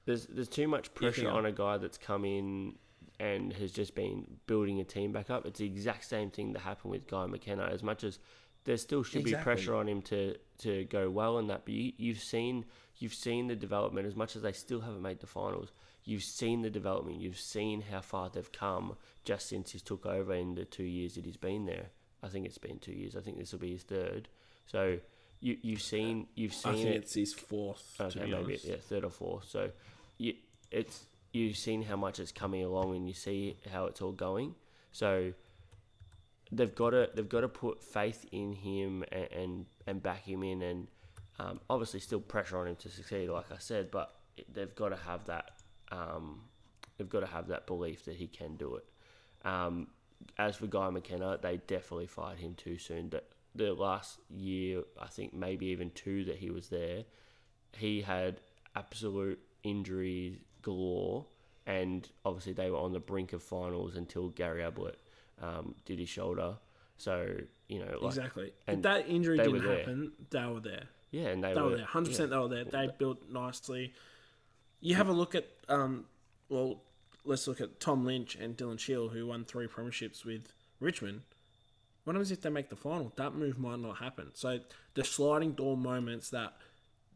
There's 0.06 0.26
there's 0.26 0.48
too 0.48 0.68
much 0.68 0.94
pressure 0.94 1.28
on 1.28 1.44
a 1.44 1.52
guy 1.52 1.76
that's 1.76 1.98
come 1.98 2.24
in 2.24 2.76
and 3.18 3.52
has 3.54 3.72
just 3.72 3.94
been 3.94 4.26
building 4.46 4.80
a 4.80 4.84
team 4.84 5.12
back 5.12 5.30
up. 5.30 5.46
It's 5.46 5.58
the 5.58 5.66
exact 5.66 6.04
same 6.04 6.30
thing 6.30 6.52
that 6.52 6.60
happened 6.60 6.92
with 6.92 7.06
Guy 7.06 7.26
McKenna. 7.26 7.64
As 7.64 7.82
much 7.82 8.04
as 8.04 8.18
there 8.64 8.76
still 8.76 9.02
should 9.02 9.24
be 9.24 9.34
pressure 9.34 9.74
on 9.74 9.88
him 9.88 10.02
to, 10.02 10.36
to 10.58 10.84
go 10.84 11.08
well 11.08 11.38
in 11.38 11.46
that, 11.46 11.64
but 11.64 11.72
you, 11.74 11.92
you've 11.96 12.20
seen 12.20 12.64
you've 12.98 13.14
seen 13.14 13.46
the 13.46 13.56
development. 13.56 14.06
As 14.06 14.16
much 14.16 14.36
as 14.36 14.42
they 14.42 14.52
still 14.52 14.80
haven't 14.80 15.02
made 15.02 15.20
the 15.20 15.26
finals, 15.26 15.72
you've 16.04 16.22
seen 16.22 16.62
the 16.62 16.70
development. 16.70 17.20
You've 17.20 17.38
seen 17.38 17.80
how 17.80 18.00
far 18.00 18.28
they've 18.28 18.52
come 18.52 18.96
just 19.24 19.48
since 19.48 19.70
he's 19.70 19.82
took 19.82 20.04
over 20.04 20.34
in 20.34 20.54
the 20.54 20.64
two 20.64 20.84
years 20.84 21.14
that 21.14 21.24
he's 21.24 21.36
been 21.36 21.66
there. 21.66 21.86
I 22.22 22.28
think 22.28 22.46
it's 22.46 22.58
been 22.58 22.78
two 22.78 22.92
years. 22.92 23.16
I 23.16 23.20
think 23.20 23.38
this 23.38 23.52
will 23.52 23.60
be 23.60 23.72
his 23.72 23.82
third. 23.82 24.28
So 24.66 24.98
you 25.40 25.56
you've 25.62 25.82
seen 25.82 26.26
you've 26.34 26.54
seen 26.54 26.72
I 26.72 26.76
think 26.76 26.88
it 26.88 26.96
it's 26.96 27.14
his 27.14 27.32
fourth. 27.32 27.96
Okay, 28.00 28.20
be 28.24 28.30
maybe 28.32 28.44
honest. 28.44 28.64
yeah, 28.64 28.76
third 28.76 29.04
or 29.04 29.10
fourth. 29.10 29.48
So 29.48 29.70
you 30.18 30.34
it's 30.70 31.06
you've 31.32 31.56
seen 31.56 31.82
how 31.82 31.96
much 31.96 32.18
it's 32.18 32.32
coming 32.32 32.64
along, 32.64 32.96
and 32.96 33.06
you 33.06 33.14
see 33.14 33.56
how 33.70 33.86
it's 33.86 34.00
all 34.00 34.12
going. 34.12 34.54
So 34.92 35.32
they've 36.52 36.74
got 36.74 36.90
to 36.90 37.10
they've 37.14 37.28
got 37.28 37.40
to 37.40 37.48
put 37.48 37.82
faith 37.82 38.24
in 38.32 38.52
him 38.52 39.04
and 39.12 39.28
and, 39.32 39.66
and 39.86 40.02
back 40.02 40.24
him 40.24 40.42
in, 40.42 40.62
and 40.62 40.86
um, 41.38 41.60
obviously 41.68 42.00
still 42.00 42.20
pressure 42.20 42.58
on 42.58 42.66
him 42.66 42.76
to 42.76 42.88
succeed, 42.88 43.28
like 43.28 43.50
I 43.52 43.58
said. 43.58 43.90
But 43.90 44.14
they've 44.52 44.74
got 44.74 44.90
to 44.90 44.96
have 44.96 45.26
that 45.26 45.50
um, 45.92 46.42
they've 46.96 47.08
got 47.08 47.20
to 47.20 47.26
have 47.26 47.48
that 47.48 47.66
belief 47.66 48.04
that 48.04 48.16
he 48.16 48.26
can 48.26 48.56
do 48.56 48.76
it. 48.76 48.84
Um, 49.46 49.88
as 50.38 50.56
for 50.56 50.66
Guy 50.66 50.90
McKenna, 50.90 51.38
they 51.40 51.58
definitely 51.58 52.06
fired 52.06 52.38
him 52.38 52.54
too 52.54 52.78
soon. 52.78 53.10
The, 53.10 53.22
the 53.54 53.72
last 53.74 54.18
year, 54.30 54.82
I 55.00 55.06
think 55.06 55.34
maybe 55.34 55.66
even 55.66 55.90
two 55.90 56.24
that 56.24 56.36
he 56.36 56.50
was 56.50 56.68
there, 56.68 57.04
he 57.76 58.02
had 58.02 58.40
absolute 58.74 59.38
injuries 59.62 60.38
galore, 60.62 61.26
and 61.66 62.08
obviously 62.24 62.52
they 62.52 62.70
were 62.70 62.78
on 62.78 62.92
the 62.92 63.00
brink 63.00 63.32
of 63.32 63.42
finals 63.42 63.96
until 63.96 64.28
Gary 64.28 64.62
Ablett 64.62 64.98
um, 65.42 65.74
did 65.84 65.98
his 65.98 66.08
shoulder. 66.08 66.56
So 66.98 67.36
you 67.68 67.80
know, 67.80 67.98
like, 68.00 68.10
exactly. 68.10 68.52
If 68.66 68.82
that 68.82 69.08
injury 69.08 69.38
didn't 69.38 69.62
there. 69.64 69.78
happen, 69.78 70.12
they 70.30 70.44
were 70.46 70.60
there. 70.60 70.84
yeah, 71.10 71.28
and 71.28 71.42
they, 71.42 71.52
They 71.54 71.60
were, 71.60 71.70
were 71.70 71.76
there. 71.76 71.86
Hundred 71.86 72.10
percent, 72.10 72.30
they 72.30 72.38
were 72.38 72.48
there. 72.48 72.64
They 72.64 72.88
built 72.98 73.18
nicely. 73.30 73.92
You 74.80 74.94
have 74.94 75.08
a 75.08 75.12
look 75.12 75.34
at 75.34 75.46
um, 75.68 76.04
well, 76.48 76.82
let's 77.24 77.46
look 77.48 77.60
at 77.60 77.80
Tom 77.80 78.04
Lynch 78.04 78.36
and 78.36 78.56
Dylan 78.56 78.78
Shiel, 78.78 79.08
who 79.08 79.26
won 79.26 79.44
three 79.44 79.66
premierships 79.66 80.24
with 80.24 80.52
Richmond. 80.80 81.22
What 82.04 82.14
happens 82.14 82.30
if 82.30 82.40
they 82.40 82.50
make 82.50 82.68
the 82.68 82.76
final? 82.76 83.12
That 83.16 83.34
move 83.34 83.58
might 83.58 83.80
not 83.80 83.96
happen. 83.96 84.30
So 84.34 84.60
the 84.94 85.02
sliding 85.02 85.52
door 85.52 85.76
moments 85.76 86.30
that 86.30 86.54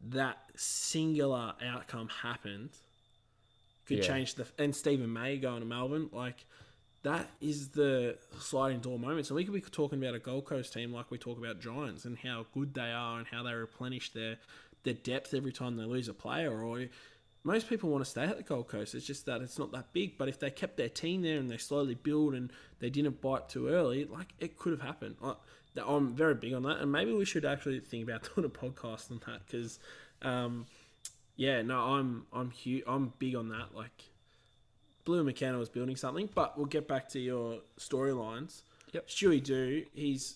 that 0.09 0.37
singular 0.55 1.53
outcome 1.63 2.09
happened 2.09 2.71
could 3.85 3.97
Yeah. 3.99 4.03
change 4.07 4.35
the 4.35 4.47
and 4.57 4.75
Steven 4.75 5.11
May 5.11 5.37
going 5.37 5.59
to 5.61 5.65
Melbourne 5.65 6.09
like 6.11 6.45
that 7.03 7.29
is 7.41 7.69
the 7.69 8.17
sliding 8.39 8.79
door 8.79 8.99
moment. 8.99 9.25
So 9.25 9.33
we 9.35 9.43
could 9.43 9.53
be 9.53 9.61
talking 9.61 10.01
about 10.01 10.13
a 10.13 10.19
Gold 10.19 10.45
Coast 10.45 10.73
team 10.73 10.93
like 10.93 11.09
we 11.09 11.17
talk 11.17 11.37
about 11.37 11.59
Giants 11.59 12.05
and 12.05 12.17
how 12.19 12.45
good 12.53 12.73
they 12.75 12.91
are 12.91 13.17
and 13.17 13.27
how 13.27 13.43
they 13.43 13.53
replenish 13.53 14.11
their 14.13 14.37
their 14.83 14.93
depth 14.93 15.33
every 15.33 15.51
time 15.51 15.77
they 15.77 15.83
lose 15.85 16.07
a 16.07 16.13
player 16.13 16.61
or 16.61 16.87
most 17.43 17.67
people 17.67 17.89
want 17.89 18.03
to 18.03 18.09
stay 18.09 18.23
at 18.23 18.37
the 18.37 18.43
Gold 18.43 18.67
Coast. 18.67 18.93
It's 18.93 19.05
just 19.05 19.25
that 19.25 19.41
it's 19.41 19.57
not 19.57 19.71
that 19.71 19.93
big. 19.93 20.17
But 20.17 20.29
if 20.29 20.39
they 20.39 20.51
kept 20.51 20.77
their 20.77 20.89
team 20.89 21.23
there 21.23 21.39
and 21.39 21.49
they 21.49 21.57
slowly 21.57 21.95
build 21.95 22.35
and 22.35 22.51
they 22.79 22.89
didn't 22.91 23.19
bite 23.19 23.49
too 23.49 23.67
early, 23.67 24.05
like 24.05 24.33
it 24.39 24.57
could 24.57 24.71
have 24.71 24.81
happened. 24.81 25.15
That- 25.75 25.85
I'm 25.87 26.13
very 26.13 26.35
big 26.35 26.53
on 26.53 26.63
that, 26.63 26.79
and 26.79 26.91
maybe 26.91 27.13
we 27.13 27.25
should 27.25 27.45
actually 27.45 27.79
think 27.79 28.03
about 28.07 28.27
doing 28.35 28.45
a 28.45 28.49
podcast 28.49 29.09
on 29.11 29.21
that 29.25 29.45
because, 29.45 29.79
um, 30.21 30.65
yeah, 31.35 31.61
no, 31.61 31.79
I'm 31.79 32.25
I'm 32.33 32.51
huge. 32.51 32.83
I'm 32.87 33.13
big 33.19 33.35
on 33.35 33.49
that. 33.49 33.73
Like, 33.73 34.03
Blue 35.05 35.23
McKenna 35.23 35.57
was 35.57 35.69
building 35.69 35.95
something, 35.95 36.29
but 36.35 36.57
we'll 36.57 36.67
get 36.67 36.87
back 36.87 37.09
to 37.09 37.19
your 37.19 37.59
storylines. 37.79 38.61
Yep. 38.93 39.07
Stewie 39.07 39.43
Dew, 39.43 39.85
he's 39.93 40.35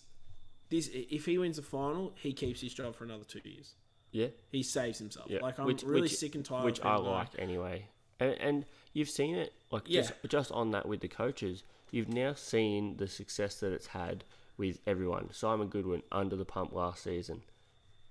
this. 0.69 0.89
If 0.93 1.25
he 1.25 1.37
wins 1.37 1.57
the 1.57 1.61
final, 1.63 2.13
he 2.15 2.33
keeps 2.33 2.61
his 2.61 2.73
job 2.73 2.95
for 2.95 3.03
another 3.03 3.23
two 3.25 3.41
years. 3.43 3.73
Yeah, 4.11 4.27
He 4.49 4.63
saves 4.63 4.97
himself. 4.97 5.29
Yeah, 5.29 5.39
Like 5.41 5.59
I'm 5.59 5.65
which- 5.65 5.83
really 5.83 6.03
which- 6.03 6.15
sick 6.15 6.35
and 6.35 6.45
tired. 6.45 6.63
which 6.63 6.79
of 6.79 6.85
I 6.85 6.95
going, 6.95 7.09
like 7.11 7.27
anyway. 7.37 7.87
And, 8.21 8.31
and 8.39 8.65
you've 8.93 9.09
seen 9.09 9.35
it, 9.35 9.51
like 9.71 9.83
just 9.85 10.13
just 10.29 10.51
on 10.53 10.71
that 10.71 10.87
with 10.87 11.01
the 11.01 11.09
coaches. 11.09 11.63
You've 11.91 12.07
now 12.07 12.33
seen 12.33 12.95
the 12.95 13.09
success 13.09 13.59
that 13.59 13.73
it's 13.73 13.87
had 13.87 14.23
with 14.57 14.79
everyone. 14.87 15.31
Simon 15.33 15.67
Goodwin 15.67 16.01
under 16.11 16.35
the 16.35 16.45
pump 16.45 16.73
last 16.73 17.03
season, 17.03 17.41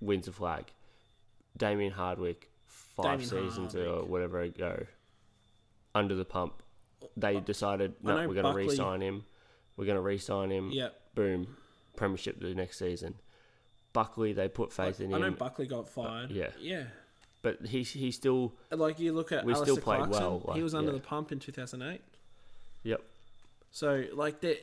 wins 0.01 0.25
the 0.25 0.31
flag. 0.31 0.65
Damien 1.57 1.93
Hardwick, 1.93 2.49
five 2.67 3.19
Damien 3.21 3.49
seasons 3.49 3.75
or 3.75 4.03
whatever 4.03 4.41
ago, 4.41 4.85
under 5.93 6.15
the 6.15 6.25
pump. 6.25 6.61
They 7.17 7.39
decided, 7.39 7.93
no, 8.03 8.15
we're 8.27 8.33
going 8.33 8.45
to 8.45 8.53
re-sign 8.53 9.01
him. 9.01 9.25
We're 9.77 9.85
going 9.85 9.97
to 9.97 10.01
re-sign 10.01 10.49
him. 10.51 10.71
Yeah. 10.71 10.89
Boom, 11.13 11.55
premiership 11.95 12.39
the 12.41 12.53
next 12.53 12.79
season. 12.79 13.15
Buckley, 13.93 14.33
they 14.33 14.49
put 14.49 14.73
faith 14.73 14.99
in 14.99 15.07
him. 15.07 15.13
I 15.15 15.19
know 15.19 15.31
Buckley 15.31 15.67
got 15.67 15.87
fired. 15.87 16.29
yeah. 16.31 16.49
Yeah. 16.59 16.83
but 17.41 17.65
he 17.65 17.83
he 17.83 18.11
still, 18.11 18.53
Like 18.69 18.99
you 18.99 19.13
look 19.13 19.31
at 19.31 19.45
We 19.45 19.53
Alastair 19.53 19.75
still 19.75 19.83
played 19.83 19.99
Clarkson, 19.99 20.21
well, 20.23 20.41
like, 20.45 20.57
he 20.57 20.63
was 20.63 20.75
under 20.75 20.91
yeah. 20.91 20.97
the 20.97 21.03
pump 21.03 21.31
in 21.31 21.39
2008. 21.39 22.01
yep, 22.83 23.01
So 23.71 24.03
like 24.13 24.41
the 24.41 24.57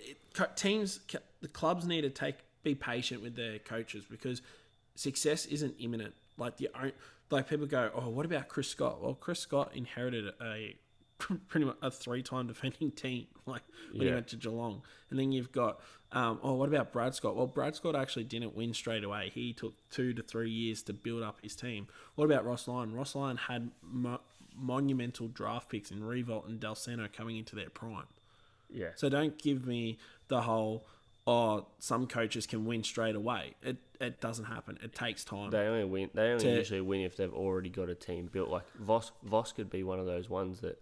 teams, 0.56 1.00
the 1.42 1.48
clubs 1.48 1.86
need 1.86 2.02
to 2.02 2.10
take 2.10 2.36
be 2.62 2.74
patient 2.74 3.22
with 3.22 3.36
their 3.36 3.58
coaches 3.58 4.04
because 4.08 4.40
success 4.94 5.46
isn't 5.46 5.74
imminent. 5.78 6.14
Like 6.38 6.56
the 6.56 6.70
like 7.30 7.48
people 7.48 7.66
go, 7.66 7.90
oh, 7.94 8.08
what 8.08 8.24
about 8.24 8.48
Chris 8.48 8.68
Scott? 8.68 9.02
Well, 9.02 9.14
Chris 9.14 9.40
Scott 9.40 9.72
inherited 9.74 10.32
a 10.40 10.76
pretty 11.48 11.66
much 11.66 11.76
a 11.82 11.90
three-time 11.90 12.46
defending 12.46 12.90
team, 12.90 13.26
like 13.46 13.62
when 13.92 14.06
he 14.06 14.12
went 14.12 14.28
to 14.28 14.36
Geelong, 14.36 14.82
and 15.10 15.18
then 15.18 15.32
you've 15.32 15.52
got, 15.52 15.80
um, 16.12 16.38
oh, 16.42 16.54
what 16.54 16.68
about 16.68 16.92
Brad 16.92 17.14
Scott? 17.14 17.36
Well, 17.36 17.46
Brad 17.46 17.74
Scott 17.76 17.94
actually 17.96 18.24
didn't 18.24 18.54
win 18.54 18.74
straight 18.74 19.04
away. 19.04 19.30
He 19.32 19.52
took 19.52 19.74
two 19.90 20.12
to 20.14 20.22
three 20.22 20.50
years 20.50 20.82
to 20.84 20.92
build 20.92 21.22
up 21.22 21.38
his 21.42 21.54
team. 21.56 21.86
What 22.16 22.24
about 22.24 22.44
Ross 22.44 22.68
Lyon? 22.68 22.92
Ross 22.94 23.14
Lyon 23.14 23.36
had 23.36 23.70
mo- 23.82 24.20
monumental 24.54 25.28
draft 25.28 25.70
picks 25.70 25.90
in 25.90 26.00
Riewoldt 26.00 26.48
and 26.48 26.60
Dal 26.60 26.74
Santo 26.74 27.08
coming 27.12 27.36
into 27.36 27.56
their 27.56 27.70
prime. 27.70 28.06
yeah. 28.70 28.88
So 28.96 29.08
don't 29.08 29.38
give 29.38 29.66
me 29.66 29.98
the 30.28 30.42
whole 30.42 30.84
oh 31.26 31.66
some 31.78 32.06
coaches 32.06 32.46
can 32.46 32.64
win 32.64 32.82
straight 32.84 33.14
away. 33.14 33.54
It 33.62 33.76
it 34.00 34.20
doesn't 34.20 34.46
happen. 34.46 34.78
It 34.82 34.94
takes 34.94 35.24
time. 35.24 35.50
They 35.50 35.66
only 35.66 35.84
win. 35.84 36.10
They 36.14 36.30
only 36.32 36.44
To- 36.44 36.54
usually 36.56 36.80
win 36.80 37.00
if 37.02 37.16
they've 37.16 37.32
already 37.32 37.70
got 37.70 37.88
a 37.88 37.94
team 37.94 38.28
built. 38.32 38.48
Like 38.48 38.64
Voss, 38.78 39.12
Voss 39.22 39.52
could 39.52 39.70
be 39.70 39.82
one 39.82 39.98
of 40.00 40.06
those 40.06 40.28
ones 40.28 40.60
that. 40.60 40.80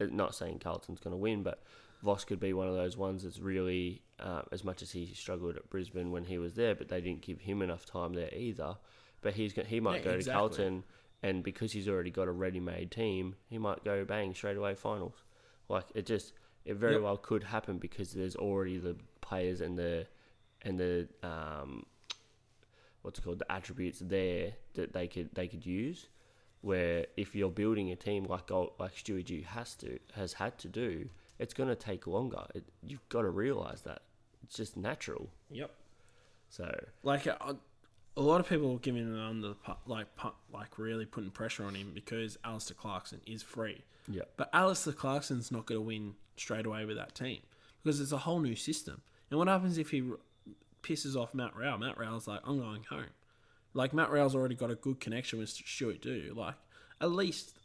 Not 0.00 0.32
saying 0.32 0.60
Carlton's 0.60 1.00
going 1.00 1.10
to 1.10 1.16
win, 1.16 1.42
but 1.42 1.60
Voss 2.04 2.24
could 2.24 2.38
be 2.38 2.52
one 2.52 2.68
of 2.68 2.76
those 2.76 2.96
ones 2.96 3.24
that's 3.24 3.40
really, 3.40 4.00
uh, 4.20 4.42
as 4.52 4.62
much 4.62 4.80
as 4.80 4.92
he 4.92 5.06
struggled 5.06 5.56
at 5.56 5.68
Brisbane 5.70 6.12
when 6.12 6.24
he 6.24 6.38
was 6.38 6.54
there, 6.54 6.76
but 6.76 6.86
they 6.86 7.00
didn't 7.00 7.22
give 7.22 7.40
him 7.40 7.62
enough 7.62 7.84
time 7.84 8.12
there 8.12 8.32
either. 8.32 8.76
But 9.22 9.34
he's 9.34 9.54
he 9.54 9.80
might 9.80 10.04
Yeah, 10.04 10.04
go 10.04 10.10
exactly. 10.12 10.22
to 10.22 10.30
Carlton, 10.32 10.84
and 11.24 11.42
because 11.42 11.72
he's 11.72 11.88
already 11.88 12.12
got 12.12 12.28
a 12.28 12.30
ready-made 12.30 12.92
team, 12.92 13.34
he 13.48 13.58
might 13.58 13.82
go 13.82 14.04
bang 14.04 14.32
straight 14.34 14.56
away 14.56 14.76
finals. 14.76 15.24
Like 15.68 15.86
it 15.96 16.06
just, 16.06 16.32
it 16.64 16.74
very 16.76 16.92
Yep. 16.92 17.02
well 17.02 17.16
could 17.16 17.42
happen 17.42 17.78
because 17.78 18.12
there's 18.12 18.36
already 18.36 18.78
the 18.78 18.94
players 19.28 19.60
and 19.60 19.78
the 19.78 20.06
and 20.62 20.78
the 20.78 21.08
um, 21.22 21.84
what's 23.02 23.20
called 23.20 23.38
the 23.38 23.50
attributes 23.52 24.00
there 24.00 24.52
that 24.74 24.92
they 24.92 25.06
could 25.06 25.28
they 25.34 25.46
could 25.48 25.64
use. 25.64 26.08
Where 26.60 27.06
if 27.16 27.36
you're 27.36 27.50
building 27.50 27.92
a 27.92 27.96
team 27.96 28.24
like 28.24 28.50
like 28.50 28.94
Stewie 28.94 29.24
G 29.24 29.42
has 29.42 29.74
to 29.76 29.98
has 30.14 30.32
had 30.34 30.58
to 30.58 30.68
do, 30.68 31.08
it's 31.38 31.54
going 31.54 31.68
to 31.68 31.76
take 31.76 32.06
longer. 32.06 32.44
It, 32.54 32.64
you've 32.82 33.08
got 33.08 33.22
to 33.22 33.30
realize 33.30 33.82
that 33.82 34.02
it's 34.42 34.56
just 34.56 34.76
natural. 34.76 35.30
Yep. 35.50 35.70
So 36.50 36.84
Like 37.02 37.26
a, 37.26 37.56
a 38.16 38.22
lot 38.22 38.40
of 38.40 38.48
people 38.48 38.74
are 38.74 38.78
giving 38.78 39.04
him 39.04 39.20
under 39.20 39.48
the 39.48 39.56
like 39.86 40.08
like 40.52 40.78
really 40.78 41.06
putting 41.06 41.30
pressure 41.30 41.64
on 41.64 41.74
him 41.76 41.92
because 41.94 42.38
Alastair 42.44 42.76
Clarkson 42.80 43.20
is 43.26 43.42
free. 43.42 43.84
yeah, 44.08 44.22
But 44.36 44.50
Alastair 44.52 44.94
Clarkson's 44.94 45.52
not 45.52 45.66
going 45.66 45.80
to 45.80 45.86
win 45.86 46.14
straight 46.36 46.66
away 46.66 46.84
with 46.84 46.96
that 46.96 47.14
team 47.14 47.40
because 47.82 48.00
it's 48.00 48.12
a 48.12 48.18
whole 48.18 48.40
new 48.40 48.56
system. 48.56 49.02
And 49.30 49.38
what 49.38 49.48
happens 49.48 49.78
if 49.78 49.90
he 49.90 50.02
pisses 50.82 51.16
off 51.16 51.34
Matt 51.34 51.56
Rao? 51.56 51.76
Matt 51.76 51.98
Rao's 51.98 52.26
like, 52.26 52.40
I'm 52.44 52.58
going 52.58 52.84
home. 52.84 53.06
Like 53.74 53.92
Matt 53.92 54.10
Rao's 54.10 54.34
already 54.34 54.54
got 54.54 54.70
a 54.70 54.74
good 54.74 55.00
connection 55.00 55.38
with 55.38 55.50
Stuart 55.50 56.00
Dew. 56.02 56.32
Like 56.36 56.54
at 57.00 57.10
least, 57.12 57.56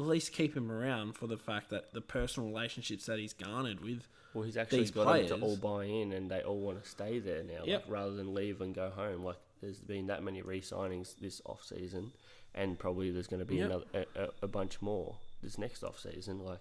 at 0.00 0.06
least 0.06 0.32
keep 0.32 0.56
him 0.56 0.70
around 0.70 1.14
for 1.14 1.26
the 1.26 1.36
fact 1.36 1.70
that 1.70 1.92
the 1.92 2.00
personal 2.00 2.48
relationships 2.48 3.06
that 3.06 3.18
he's 3.18 3.32
garnered 3.32 3.80
with. 3.80 4.06
well 4.34 4.44
he's 4.44 4.56
actually 4.56 4.80
These 4.80 4.90
got 4.92 5.12
them 5.12 5.26
to 5.38 5.44
all 5.44 5.56
buy 5.56 5.84
in 5.84 6.12
and 6.12 6.30
they 6.30 6.42
all 6.42 6.60
want 6.60 6.82
to 6.82 6.88
stay 6.88 7.18
there 7.18 7.42
now, 7.42 7.64
Yep. 7.64 7.82
like, 7.86 7.92
rather 7.92 8.12
than 8.14 8.34
leave 8.34 8.60
and 8.60 8.74
go 8.74 8.90
home. 8.90 9.24
Like 9.24 9.36
there's 9.60 9.78
been 9.80 10.06
that 10.06 10.22
many 10.22 10.42
re-signings 10.42 11.18
this 11.18 11.40
off 11.46 11.64
season, 11.64 12.12
and 12.54 12.78
probably 12.78 13.10
there's 13.10 13.26
going 13.26 13.40
to 13.40 13.46
be 13.46 13.56
Yep. 13.56 13.66
another 13.66 14.06
a, 14.14 14.28
a 14.42 14.48
bunch 14.48 14.80
more 14.80 15.16
this 15.42 15.58
next 15.58 15.82
off 15.82 15.98
season. 15.98 16.38
Like 16.44 16.60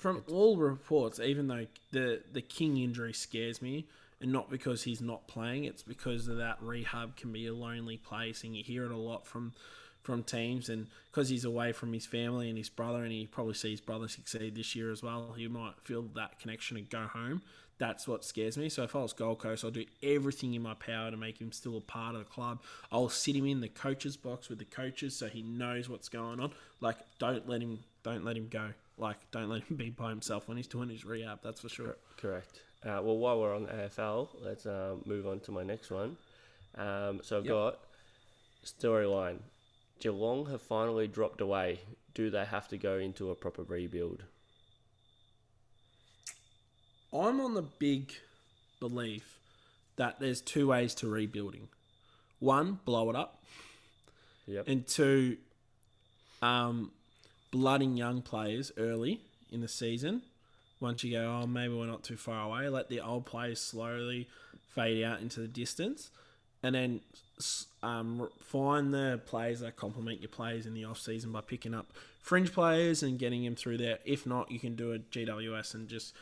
From 0.00 0.24
all 0.32 0.56
reports, 0.56 1.20
even 1.20 1.48
though 1.48 1.66
the 1.90 2.22
the 2.32 2.40
King 2.40 2.78
injury 2.78 3.12
scares 3.12 3.60
me, 3.60 3.86
and 4.18 4.32
not 4.32 4.48
because 4.48 4.84
he's 4.84 5.02
not 5.02 5.28
playing, 5.28 5.64
it's 5.64 5.82
because 5.82 6.26
of 6.26 6.38
that 6.38 6.56
rehab 6.62 7.16
can 7.16 7.32
be 7.32 7.46
a 7.46 7.52
lonely 7.52 7.98
place, 7.98 8.42
and 8.42 8.56
you 8.56 8.64
hear 8.64 8.86
it 8.86 8.92
a 8.92 8.96
lot 8.96 9.26
from 9.26 9.52
from 10.02 10.22
teams, 10.22 10.70
and 10.70 10.86
because 11.10 11.28
he's 11.28 11.44
away 11.44 11.72
from 11.72 11.92
his 11.92 12.06
family 12.06 12.48
and 12.48 12.56
his 12.56 12.70
brother, 12.70 13.02
and 13.02 13.12
he 13.12 13.26
probably 13.26 13.52
sees 13.52 13.72
his 13.72 13.80
brother 13.82 14.08
succeed 14.08 14.54
this 14.54 14.74
year 14.74 14.90
as 14.90 15.02
well, 15.02 15.34
he 15.36 15.46
might 15.48 15.74
feel 15.84 16.00
that 16.14 16.38
connection 16.38 16.78
and 16.78 16.88
go 16.88 17.02
home. 17.02 17.42
That's 17.76 18.08
what 18.08 18.24
scares 18.24 18.56
me. 18.56 18.70
So 18.70 18.84
if 18.84 18.96
I 18.96 19.00
was 19.00 19.12
Gold 19.12 19.40
Coast, 19.40 19.66
I'll 19.66 19.70
do 19.70 19.84
everything 20.02 20.54
in 20.54 20.62
my 20.62 20.74
power 20.74 21.10
to 21.10 21.16
make 21.18 21.38
him 21.38 21.52
still 21.52 21.76
a 21.76 21.82
part 21.82 22.14
of 22.14 22.20
the 22.20 22.24
club. 22.24 22.62
I'll 22.90 23.10
sit 23.10 23.36
him 23.36 23.44
in 23.44 23.60
the 23.60 23.68
coaches 23.68 24.16
box 24.16 24.48
with 24.48 24.58
the 24.58 24.64
coaches 24.64 25.14
so 25.14 25.28
he 25.28 25.42
knows 25.42 25.90
what's 25.90 26.08
going 26.08 26.40
on. 26.40 26.52
Like 26.80 26.96
don't 27.18 27.46
let 27.46 27.60
him 27.60 27.80
don't 28.02 28.24
let 28.24 28.36
him 28.36 28.48
go. 28.50 28.70
Like 29.00 29.16
don't 29.30 29.48
let 29.48 29.62
him 29.64 29.76
be 29.76 29.90
by 29.90 30.10
himself 30.10 30.46
when 30.46 30.56
he's 30.56 30.66
doing 30.66 30.88
his 30.90 31.04
rehab. 31.04 31.40
That's 31.42 31.60
for 31.60 31.68
sure. 31.68 31.96
Correct. 32.18 32.60
Uh, 32.84 33.00
well, 33.02 33.16
while 33.18 33.40
we're 33.40 33.54
on 33.54 33.66
AFL, 33.66 34.28
let's 34.42 34.66
um, 34.66 35.02
move 35.06 35.26
on 35.26 35.40
to 35.40 35.52
my 35.52 35.62
next 35.62 35.90
one. 35.90 36.16
Um, 36.76 37.20
so 37.22 37.38
I've 37.38 37.44
Yep. 37.46 37.52
got 37.54 37.78
storyline. 38.64 39.38
Geelong 40.00 40.46
have 40.50 40.62
finally 40.62 41.06
dropped 41.08 41.40
away. 41.40 41.80
Do 42.14 42.30
they 42.30 42.44
have 42.44 42.68
to 42.68 42.78
go 42.78 42.98
into 42.98 43.30
a 43.30 43.34
proper 43.34 43.62
rebuild? 43.62 44.22
I'm 47.12 47.40
on 47.40 47.54
the 47.54 47.62
big 47.62 48.12
belief 48.78 49.38
that 49.96 50.20
there's 50.20 50.40
two 50.40 50.68
ways 50.68 50.94
to 50.96 51.08
rebuilding. 51.08 51.68
One, 52.38 52.78
blow 52.84 53.10
it 53.10 53.16
up, 53.16 53.42
Yep. 54.46 54.68
and 54.68 54.86
two, 54.86 55.36
um, 56.40 56.92
blooding 57.50 57.96
young 57.96 58.22
players 58.22 58.72
early 58.76 59.20
in 59.50 59.60
the 59.60 59.68
season 59.68 60.22
once 60.80 61.04
you 61.04 61.12
go, 61.12 61.40
oh, 61.42 61.46
maybe 61.46 61.74
we're 61.74 61.86
not 61.86 62.02
too 62.02 62.16
far 62.16 62.46
away, 62.46 62.68
let 62.68 62.88
the 62.88 63.00
old 63.00 63.26
players 63.26 63.60
slowly 63.60 64.28
fade 64.74 65.04
out 65.04 65.20
into 65.20 65.40
the 65.40 65.48
distance, 65.48 66.10
and 66.62 66.74
then 66.74 67.00
um, 67.82 68.28
find 68.40 68.92
the 68.92 69.20
players 69.26 69.60
that 69.60 69.76
complement 69.76 70.20
your 70.20 70.28
players 70.28 70.66
in 70.66 70.74
the 70.74 70.84
off 70.84 70.98
season 70.98 71.32
by 71.32 71.40
picking 71.40 71.74
up 71.74 71.92
fringe 72.22 72.52
players 72.52 73.02
and 73.02 73.18
getting 73.18 73.44
them 73.44 73.54
through 73.54 73.78
there. 73.78 73.98
If 74.04 74.26
not, 74.26 74.50
you 74.50 74.58
can 74.58 74.74
do 74.74 74.92
a 74.92 74.98
GWS 74.98 75.74
and 75.74 75.88
just 75.88 76.14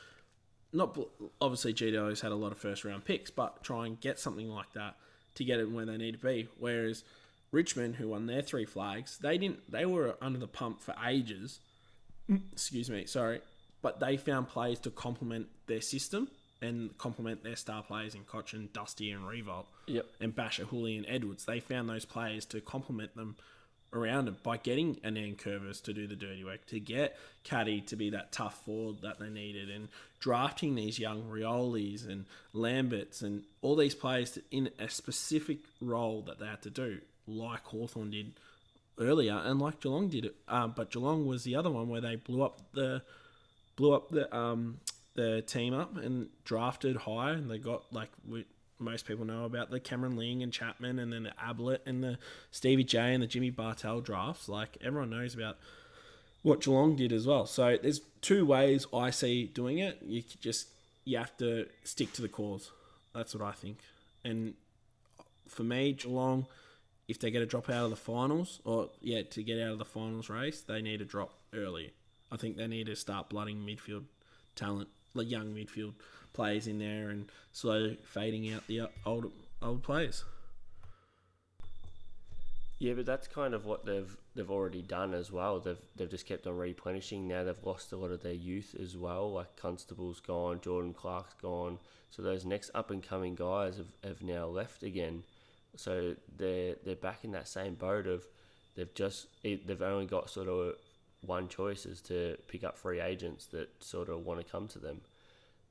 not 0.73 0.99
obviously 1.41 1.73
GWS 1.73 2.21
had 2.21 2.33
a 2.33 2.37
lot 2.37 2.53
of 2.53 2.59
first 2.59 2.85
round 2.85 3.05
picks, 3.05 3.31
but 3.31 3.63
try 3.63 3.87
and 3.87 4.01
get 4.01 4.19
something 4.19 4.49
like 4.49 4.73
that 4.75 4.97
to 5.37 5.45
get 5.45 5.61
it 5.61 5.71
where 5.71 5.87
they 5.87 5.97
need 5.97 6.13
to 6.13 6.19
be. 6.19 6.49
Whereas 6.59 7.05
Richmond, 7.50 7.97
who 7.97 8.09
won 8.09 8.26
their 8.26 8.43
three 8.43 8.64
flags, 8.64 9.19
they 9.19 9.38
didn't. 9.38 9.71
They 9.71 9.87
were 9.87 10.17
under 10.21 10.38
the 10.38 10.47
pump 10.47 10.83
for 10.83 10.95
ages. 11.07 11.61
Excuse 12.52 12.90
me, 12.90 13.07
sorry, 13.07 13.40
but 13.81 14.00
they 14.00 14.17
found 14.19 14.49
players 14.49 14.81
to 14.81 14.90
complement 14.90 15.47
their 15.67 15.81
system 15.81 16.28
and 16.61 16.97
complement 16.99 17.43
their 17.43 17.57
star 17.57 17.83
players 17.83 18.14
in 18.14 18.23
Cotchin, 18.23 18.69
Dusty, 18.73 19.11
and 19.11 19.25
Riewoldt. 19.25 19.67
Yep. 19.87 20.07
And 20.21 20.35
Bachar, 20.35 20.67
Houli, 20.67 20.97
and 20.97 21.07
Edwards. 21.09 21.45
They 21.45 21.61
found 21.61 21.88
those 21.88 22.05
players 22.05 22.45
to 22.47 22.61
complement 22.61 23.14
them 23.17 23.37
around 23.93 24.26
them 24.26 24.37
by 24.43 24.57
getting 24.59 24.99
Anan 25.02 25.37
Curvis 25.37 25.81
to 25.83 25.95
do 25.95 26.07
the 26.07 26.17
dirty 26.17 26.45
work, 26.45 26.67
to 26.67 26.78
get 26.78 27.17
Caddy 27.45 27.81
to 27.83 27.97
be 27.97 28.11
that 28.11 28.33
tough 28.33 28.62
forward 28.64 29.02
that 29.02 29.19
they 29.19 29.31
needed, 29.31 29.71
and 29.71 29.88
drafting 30.21 30.75
these 30.75 30.99
young 30.99 31.23
Riolis 31.23 32.07
and 32.07 32.26
Lamberts 32.52 33.23
and 33.23 33.45
all 33.62 33.76
these 33.76 33.95
players 33.95 34.38
in 34.50 34.69
a 34.78 34.90
specific 34.90 35.59
role 35.81 36.23
that 36.23 36.38
they 36.38 36.47
had 36.47 36.62
to 36.62 36.71
do, 36.71 36.99
like 37.29 37.65
Hawthorn 37.65 38.11
did 38.11 38.33
earlier 38.99 39.41
and 39.45 39.61
like 39.61 39.81
Geelong 39.81 40.09
did 40.09 40.25
it. 40.25 40.37
Um, 40.49 40.73
but 40.77 40.91
Geelong 40.91 41.27
was 41.27 41.45
the 41.45 41.55
other 41.55 41.71
one 41.71 41.89
where 41.89 42.01
they 42.01 42.17
blew 42.17 42.43
up 42.43 42.61
the 42.73 43.03
blew 43.77 43.93
up 43.93 44.11
the 44.11 44.35
um, 44.37 44.81
the 45.15 45.43
team 45.43 45.75
up 45.75 45.97
and 45.97 46.29
drafted 46.45 46.97
high, 46.97 47.33
and 47.33 47.51
they 47.51 47.59
got 47.59 47.85
like 47.93 48.11
we, 48.29 48.45
most 48.79 49.07
people 49.07 49.25
know 49.25 49.45
about 49.45 49.71
the 49.71 49.81
Cameron 49.81 50.17
Ling 50.17 50.43
and 50.43 50.53
Chapman, 50.53 50.99
and 50.99 51.13
then 51.13 51.25
the 51.25 51.33
Ablett 51.43 51.83
and 51.87 52.03
the 52.03 52.19
Stevie 52.51 52.85
J 52.85 53.15
and 53.15 53.23
the 53.23 53.27
Jimmy 53.27 53.51
Bartel 53.51 54.01
drafts. 54.01 54.49
Like 54.49 54.77
everyone 54.81 55.11
knows 55.11 55.35
about 55.35 55.59
what 56.43 56.61
Geelong 56.61 56.97
did 56.97 57.13
as 57.13 57.27
well. 57.27 57.47
So 57.47 57.77
there's 57.81 58.01
two 58.21 58.45
ways 58.45 58.87
I 58.93 59.11
see 59.11 59.47
doing 59.47 59.79
it. 59.79 59.99
You 60.03 60.23
just 60.41 60.69
you 61.05 61.19
have 61.19 61.37
to 61.39 61.67
stick 61.85 62.13
to 62.15 62.23
the 62.23 62.29
cause. 62.29 62.71
That's 63.15 63.35
what 63.35 63.43
I 63.43 63.53
think. 63.53 63.79
And 64.25 64.55
for 65.49 65.63
me, 65.63 65.93
Geelong, 65.93 66.47
if 67.09 67.19
they're 67.19 67.31
going 67.31 67.45
to 67.45 67.50
drop 67.50 67.71
out 67.71 67.85
of 67.85 67.91
the 67.91 67.97
finals, 67.97 68.61
or 68.65 68.91
yeah, 69.00 69.23
to 69.23 69.43
get 69.43 69.61
out 69.61 69.73
of 69.73 69.79
the 69.79 69.85
finals 69.85 70.29
race, 70.29 70.61
they 70.61 70.83
need 70.83 70.99
to 70.99 71.05
drop 71.05 71.33
early. 71.55 71.93
I 72.31 72.37
think 72.37 72.57
they 72.57 72.67
need 72.67 72.87
to 72.87 72.97
start 72.97 73.31
blooding 73.31 73.65
midfield 73.65 74.05
talent, 74.55 74.88
like 75.15 75.31
young 75.31 75.55
midfield 75.55 75.95
players 76.35 76.67
in 76.67 76.79
there, 76.79 77.09
and 77.09 77.27
slow 77.53 77.97
fading 78.05 78.53
out 78.53 78.67
the 78.67 78.83
old 79.07 79.33
old 79.62 79.83
players. 79.83 80.25
Yeah, 82.79 82.93
but 82.93 83.07
that's 83.07 83.27
kind 83.27 83.55
of 83.55 83.65
what 83.65 83.87
they've 83.87 84.17
they've 84.37 84.50
already 84.50 84.83
done 84.83 85.15
as 85.15 85.33
well. 85.33 85.59
They've 85.59 85.81
they've 85.97 86.11
just 86.11 86.27
kept 86.27 86.47
on 86.47 86.57
replenishing. 86.57 87.27
Now 87.27 87.43
they've 87.43 87.65
lost 87.65 87.93
a 87.93 87.97
lot 87.97 88.12
of 88.12 88.23
their 88.23 88.33
youth 88.33 88.77
as 88.81 88.97
well. 88.97 89.33
Like 89.33 89.57
Constable's 89.57 90.21
gone, 90.21 90.61
Jordan 90.61 90.93
Clark's 90.93 91.35
gone. 91.41 91.79
So 92.11 92.23
those 92.23 92.45
next 92.45 92.71
up 92.75 92.91
and 92.91 93.03
coming 93.03 93.35
guys 93.35 93.79
have, 93.79 93.93
have 94.05 94.23
now 94.23 94.47
left 94.47 94.83
again. 94.83 95.25
So 95.77 96.15
they're 96.37 96.77
they're 96.85 96.97
back 96.97 97.25
in 97.25 97.33
that 97.33 97.49
same 97.49 97.75
boat 97.75 98.07
of 98.07 98.25
they've 98.75 98.93
just 98.95 99.27
they've 99.43 99.83
only 99.83 100.07
got 100.07 100.31
sort 100.31 100.49
of 100.49 100.75
one 101.23 101.49
choice 101.49 101.85
is 101.87 102.01
to 102.03 102.37
pick 102.47 102.63
up 102.65 102.79
free 102.79 103.01
agents 103.01 103.47
that 103.47 103.69
sort 103.83 104.09
of 104.09 104.25
want 104.25 104.45
to 104.45 104.51
come 104.51 104.69
to 104.69 104.79
them. 104.79 105.01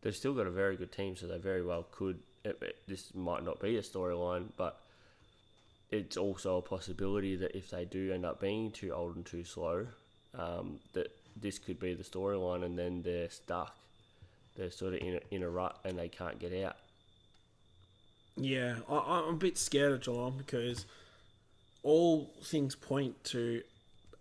They've 0.01 0.16
still 0.16 0.34
got 0.34 0.45
a 0.48 0.52
very 0.52 0.76
good 0.76 0.91
team, 0.91 1.15
so 1.15 1.28
they 1.28 1.38
very 1.38 1.63
well 1.63 1.86
could. 1.91 2.19
It, 2.43 2.58
it- 2.62 2.78
this 2.88 3.13
might 3.15 3.43
not 3.43 3.60
be 3.60 3.78
a 3.78 3.82
storyline, 3.82 4.45
but 4.58 4.80
it's 5.89 6.17
also 6.17 6.58
a 6.58 6.62
possibility 6.62 7.36
that 7.38 7.56
if 7.58 7.69
they 7.69 7.86
do 7.86 8.13
end 8.13 8.26
up 8.26 8.39
being 8.39 8.71
too 8.71 8.91
old 8.91 9.15
and 9.15 9.26
too 9.26 9.43
slow, 9.43 9.88
um, 10.38 10.80
that 10.93 11.08
this 11.36 11.58
could 11.60 11.80
be 11.80 11.93
the 11.93 12.04
storyline, 12.04 12.63
and 12.63 12.78
then 12.78 13.02
they're 13.02 13.30
stuck. 13.30 13.76
They're 14.56 14.71
sort 14.71 14.93
of 14.95 15.00
in 15.02 15.15
a, 15.15 15.19
in 15.36 15.43
a 15.43 15.50
rut 15.50 15.78
and 15.86 15.98
they 15.98 16.10
can't 16.10 16.39
get 16.39 16.54
out. 16.65 16.78
Yeah, 18.38 18.76
I, 18.89 18.95
I'm 18.95 19.34
a 19.34 19.38
bit 19.38 19.58
scared 19.58 19.91
of 19.91 20.02
Geelong 20.02 20.36
because 20.38 20.86
all 21.84 22.30
things 22.43 22.76
point 22.76 23.23
to 23.26 23.63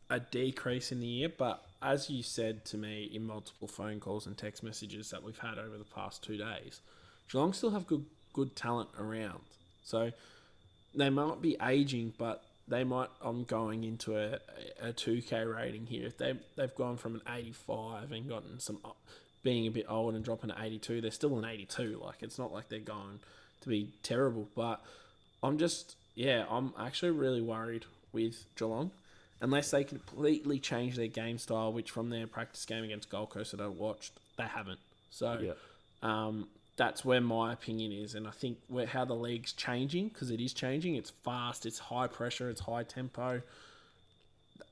a 0.08 0.20
decrease 0.20 0.90
in 0.90 1.00
the 1.00 1.06
year. 1.06 1.28
But 1.28 1.62
as 1.82 2.08
you 2.08 2.22
said 2.22 2.64
to 2.66 2.78
me 2.78 3.10
in 3.12 3.26
multiple 3.26 3.68
phone 3.68 4.00
calls 4.00 4.26
and 4.26 4.36
text 4.36 4.62
messages 4.62 5.10
that 5.10 5.22
we've 5.22 5.38
had 5.38 5.58
over 5.58 5.76
the 5.76 5.84
past 5.84 6.22
two 6.22 6.38
days, 6.38 6.80
Geelong 7.30 7.52
still 7.52 7.70
have 7.70 7.86
good 7.86 8.04
good 8.32 8.56
talent 8.56 8.88
around. 8.98 9.40
So 9.84 10.12
they 10.94 11.10
might 11.10 11.42
be 11.42 11.56
aging, 11.62 12.14
but 12.16 12.42
they 12.68 12.84
might. 12.84 13.08
I'm 13.20 13.44
going 13.44 13.84
into 13.84 14.16
a 14.16 14.38
a 14.80 14.92
two 14.92 15.20
K 15.20 15.44
rating 15.44 15.86
here. 15.86 16.06
If 16.06 16.16
they 16.16 16.34
they've 16.56 16.74
gone 16.74 16.96
from 16.96 17.16
an 17.16 17.22
85 17.28 18.12
and 18.12 18.28
gotten 18.28 18.60
some 18.60 18.78
being 19.42 19.66
a 19.66 19.70
bit 19.70 19.86
old 19.88 20.14
and 20.14 20.24
dropping 20.24 20.50
to 20.50 20.56
82, 20.60 21.00
they're 21.02 21.10
still 21.10 21.38
an 21.38 21.44
82. 21.44 22.00
Like 22.02 22.22
it's 22.22 22.38
not 22.38 22.52
like 22.52 22.68
they're 22.68 22.80
going 22.80 23.20
to 23.66 23.70
be 23.70 23.88
terrible. 24.02 24.48
But 24.54 24.80
I'm 25.42 25.58
just 25.58 25.96
yeah, 26.14 26.46
I'm 26.48 26.72
actually 26.78 27.10
really 27.10 27.42
worried 27.42 27.84
with 28.12 28.44
Geelong. 28.56 28.90
Unless 29.42 29.70
they 29.70 29.84
completely 29.84 30.58
change 30.58 30.96
their 30.96 31.08
game 31.08 31.36
style, 31.36 31.70
which 31.70 31.90
from 31.90 32.08
their 32.08 32.26
practice 32.26 32.64
game 32.64 32.82
against 32.84 33.10
Gold 33.10 33.28
Coast 33.30 33.50
that 33.52 33.60
I 33.60 33.66
watched, 33.66 34.12
they 34.38 34.44
haven't. 34.44 34.78
So 35.10 35.38
Yeah. 35.38 35.52
um, 36.02 36.48
that's 36.76 37.04
where 37.04 37.20
my 37.20 37.52
opinion 37.52 37.92
is, 37.92 38.14
and 38.14 38.26
I 38.26 38.30
think 38.30 38.58
where 38.68 38.86
how 38.86 39.04
the 39.04 39.14
league's 39.14 39.52
changing 39.52 40.08
because 40.08 40.30
it 40.30 40.40
is 40.40 40.54
changing. 40.54 40.94
It's 40.94 41.10
fast, 41.22 41.66
it's 41.66 41.78
high 41.78 42.06
pressure, 42.06 42.48
it's 42.48 42.62
high 42.62 42.82
tempo. 42.84 43.42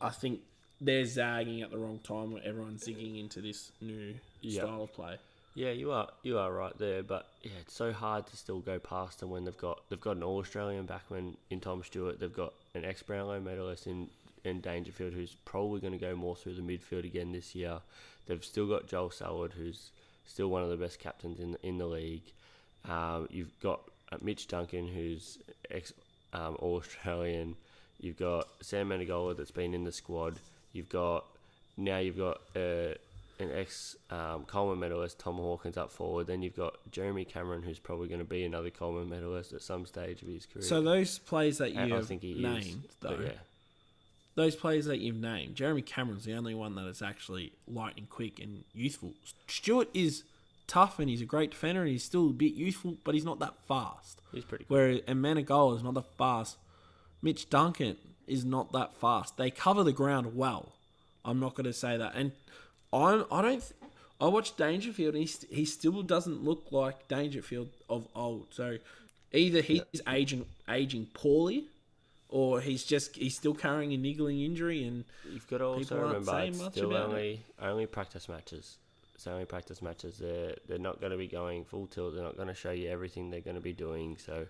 I 0.00 0.10
think 0.10 0.40
they're 0.80 1.04
zagging 1.04 1.60
at 1.62 1.70
the 1.70 1.78
wrong 1.78 1.98
time 2.02 2.32
where 2.32 2.42
everyone's 2.42 2.84
zigging 2.86 3.20
into 3.20 3.40
this 3.42 3.70
new 3.82 4.14
Yeah. 4.40 4.62
style 4.62 4.82
of 4.84 4.92
play. 4.94 5.18
Yeah, 5.54 5.70
you 5.70 5.92
are 5.92 6.08
you 6.24 6.38
are 6.38 6.52
right 6.52 6.76
there, 6.78 7.04
but 7.04 7.28
yeah, 7.42 7.52
it's 7.60 7.74
so 7.74 7.92
hard 7.92 8.26
to 8.26 8.36
still 8.36 8.58
go 8.58 8.80
past 8.80 9.20
them 9.20 9.30
when 9.30 9.44
they've 9.44 9.56
got 9.56 9.82
they've 9.88 10.00
got 10.00 10.16
an 10.16 10.24
All 10.24 10.38
Australian 10.38 10.86
backman 10.86 11.36
in 11.48 11.60
Tom 11.60 11.82
Stewart, 11.84 12.18
they've 12.18 12.34
got 12.34 12.52
an 12.74 12.84
ex 12.84 13.02
Brownlow 13.02 13.40
medalist 13.40 13.86
in 13.86 14.08
in 14.44 14.60
Dangerfield 14.60 15.12
who's 15.12 15.36
probably 15.44 15.80
going 15.80 15.92
to 15.92 15.98
go 15.98 16.16
more 16.16 16.34
through 16.34 16.54
the 16.54 16.62
midfield 16.62 17.04
again 17.04 17.30
this 17.30 17.54
year. 17.54 17.78
They've 18.26 18.44
still 18.44 18.66
got 18.66 18.88
Joel 18.88 19.10
Selwood 19.10 19.52
who's 19.52 19.90
still 20.26 20.48
one 20.48 20.62
of 20.62 20.70
the 20.70 20.76
best 20.76 20.98
captains 20.98 21.38
in 21.38 21.56
in 21.62 21.78
the 21.78 21.86
league. 21.86 22.32
Um, 22.88 23.28
you've 23.30 23.58
got 23.60 23.80
uh, 24.10 24.16
Mitch 24.20 24.48
Duncan 24.48 24.88
who's 24.88 25.38
ex 25.70 25.92
um, 26.32 26.56
All 26.58 26.76
Australian. 26.76 27.54
You've 28.00 28.18
got 28.18 28.48
Sam 28.60 28.88
Menegola 28.88 29.36
that's 29.36 29.52
been 29.52 29.72
in 29.72 29.84
the 29.84 29.92
squad. 29.92 30.34
You've 30.72 30.88
got 30.88 31.24
now 31.76 31.98
you've 31.98 32.18
got 32.18 32.40
uh, 32.56 32.94
an 33.38 33.50
ex 33.52 33.96
um, 34.10 34.44
Coleman 34.44 34.78
medalist, 34.78 35.18
Tom 35.18 35.36
Hawkins, 35.36 35.76
up 35.76 35.90
forward. 35.90 36.26
Then 36.26 36.42
you've 36.42 36.56
got 36.56 36.74
Jeremy 36.90 37.24
Cameron, 37.24 37.62
who's 37.62 37.78
probably 37.78 38.08
going 38.08 38.20
to 38.20 38.24
be 38.24 38.44
another 38.44 38.70
Coleman 38.70 39.08
medalist 39.08 39.52
at 39.52 39.62
some 39.62 39.86
stage 39.86 40.22
of 40.22 40.28
his 40.28 40.46
career. 40.46 40.64
So 40.64 40.80
those 40.80 41.18
players 41.18 41.58
that 41.58 41.72
you 41.72 41.94
have 41.94 42.10
named, 42.10 42.84
is. 42.84 42.96
though, 43.00 43.18
yeah, 43.22 43.30
those 44.34 44.56
players 44.56 44.86
that 44.86 44.98
you've 44.98 45.16
named, 45.16 45.56
Jeremy 45.56 45.82
Cameron's 45.82 46.24
the 46.24 46.34
only 46.34 46.54
one 46.54 46.74
that 46.76 46.86
is 46.86 47.02
actually 47.02 47.52
lightning 47.66 48.06
quick 48.08 48.38
and 48.40 48.64
youthful. 48.72 49.14
Stewart 49.46 49.88
is 49.94 50.24
tough 50.66 50.98
and 50.98 51.08
he's 51.08 51.20
a 51.20 51.26
great 51.26 51.50
defender 51.50 51.82
and 51.82 51.90
he's 51.90 52.04
still 52.04 52.30
a 52.30 52.32
bit 52.32 52.54
youthful, 52.54 52.96
but 53.04 53.14
he's 53.14 53.24
not 53.24 53.38
that 53.40 53.54
fast. 53.68 54.20
he's 54.32 54.44
pretty. 54.44 54.64
Whereas 54.68 55.00
and 55.06 55.22
Menegola 55.22 55.76
is 55.76 55.82
not 55.82 55.94
that 55.94 56.16
fast. 56.16 56.56
Mitch 57.22 57.48
Duncan 57.48 57.96
is 58.26 58.44
not 58.44 58.72
that 58.72 58.94
fast. 58.96 59.36
They 59.36 59.50
cover 59.50 59.84
the 59.84 59.92
ground 59.92 60.36
well. 60.36 60.72
I'm 61.24 61.40
not 61.40 61.54
going 61.54 61.64
to 61.64 61.72
say 61.72 61.96
that. 61.96 62.12
And 62.14 62.32
I'm 62.94 63.24
I 63.30 63.42
don't. 63.42 63.60
Th- 63.60 63.72
I 64.20 64.28
watched 64.28 64.56
Dangerfield 64.56 65.14
and 65.14 65.22
he, 65.22 65.26
st- 65.26 65.52
he 65.52 65.64
still 65.64 66.02
doesn't 66.02 66.44
look 66.44 66.66
like 66.70 67.08
Dangerfield 67.08 67.68
of 67.90 68.06
old. 68.14 68.46
So 68.50 68.78
either 69.32 69.60
he's 69.60 69.82
aging 70.08 70.46
aging 70.68 71.08
poorly, 71.14 71.64
or 72.28 72.60
he's 72.60 72.84
just 72.84 73.16
he's 73.16 73.34
still 73.36 73.54
carrying 73.54 73.92
a 73.92 73.96
niggling 73.96 74.40
injury 74.40 74.84
and 74.84 75.04
You've 75.30 75.48
got 75.50 75.58
to 75.58 75.64
also 75.66 75.98
remember 76.00 76.38
it's 76.40 76.58
still 76.64 76.90
about 76.90 77.10
it. 77.10 77.12
only 77.12 77.40
only 77.60 77.86
practice 77.86 78.28
matches. 78.28 78.76
It's 79.16 79.26
only 79.26 79.44
practice 79.44 79.82
matches. 79.82 80.18
They're 80.18 80.54
they're 80.68 80.78
not 80.78 81.00
going 81.00 81.12
to 81.12 81.18
be 81.18 81.26
going 81.28 81.64
full 81.64 81.86
tilt. 81.88 82.14
They're 82.14 82.24
not 82.24 82.36
going 82.36 82.48
to 82.48 82.54
show 82.54 82.70
you 82.70 82.88
everything 82.88 83.30
they're 83.30 83.40
going 83.40 83.56
to 83.56 83.60
be 83.62 83.72
doing. 83.72 84.16
So 84.24 84.46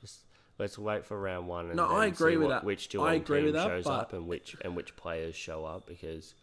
just 0.00 0.18
let's 0.58 0.78
wait 0.78 1.04
for 1.04 1.18
round 1.18 1.46
one 1.46 1.66
and 1.66 1.76
No, 1.76 1.86
I 1.88 2.06
agree 2.06 2.32
see 2.32 2.36
with 2.38 2.48
what, 2.48 2.52
that. 2.54 2.64
which 2.64 2.94
I 2.96 3.14
agree 3.14 3.38
team 3.38 3.44
with 3.46 3.54
that, 3.54 3.66
shows 3.68 3.84
but- 3.84 3.90
up 4.00 4.12
and 4.12 4.26
which 4.26 4.56
and 4.62 4.74
which 4.76 4.96
players 4.96 5.36
show 5.36 5.64
up 5.64 5.86
because 5.86 6.34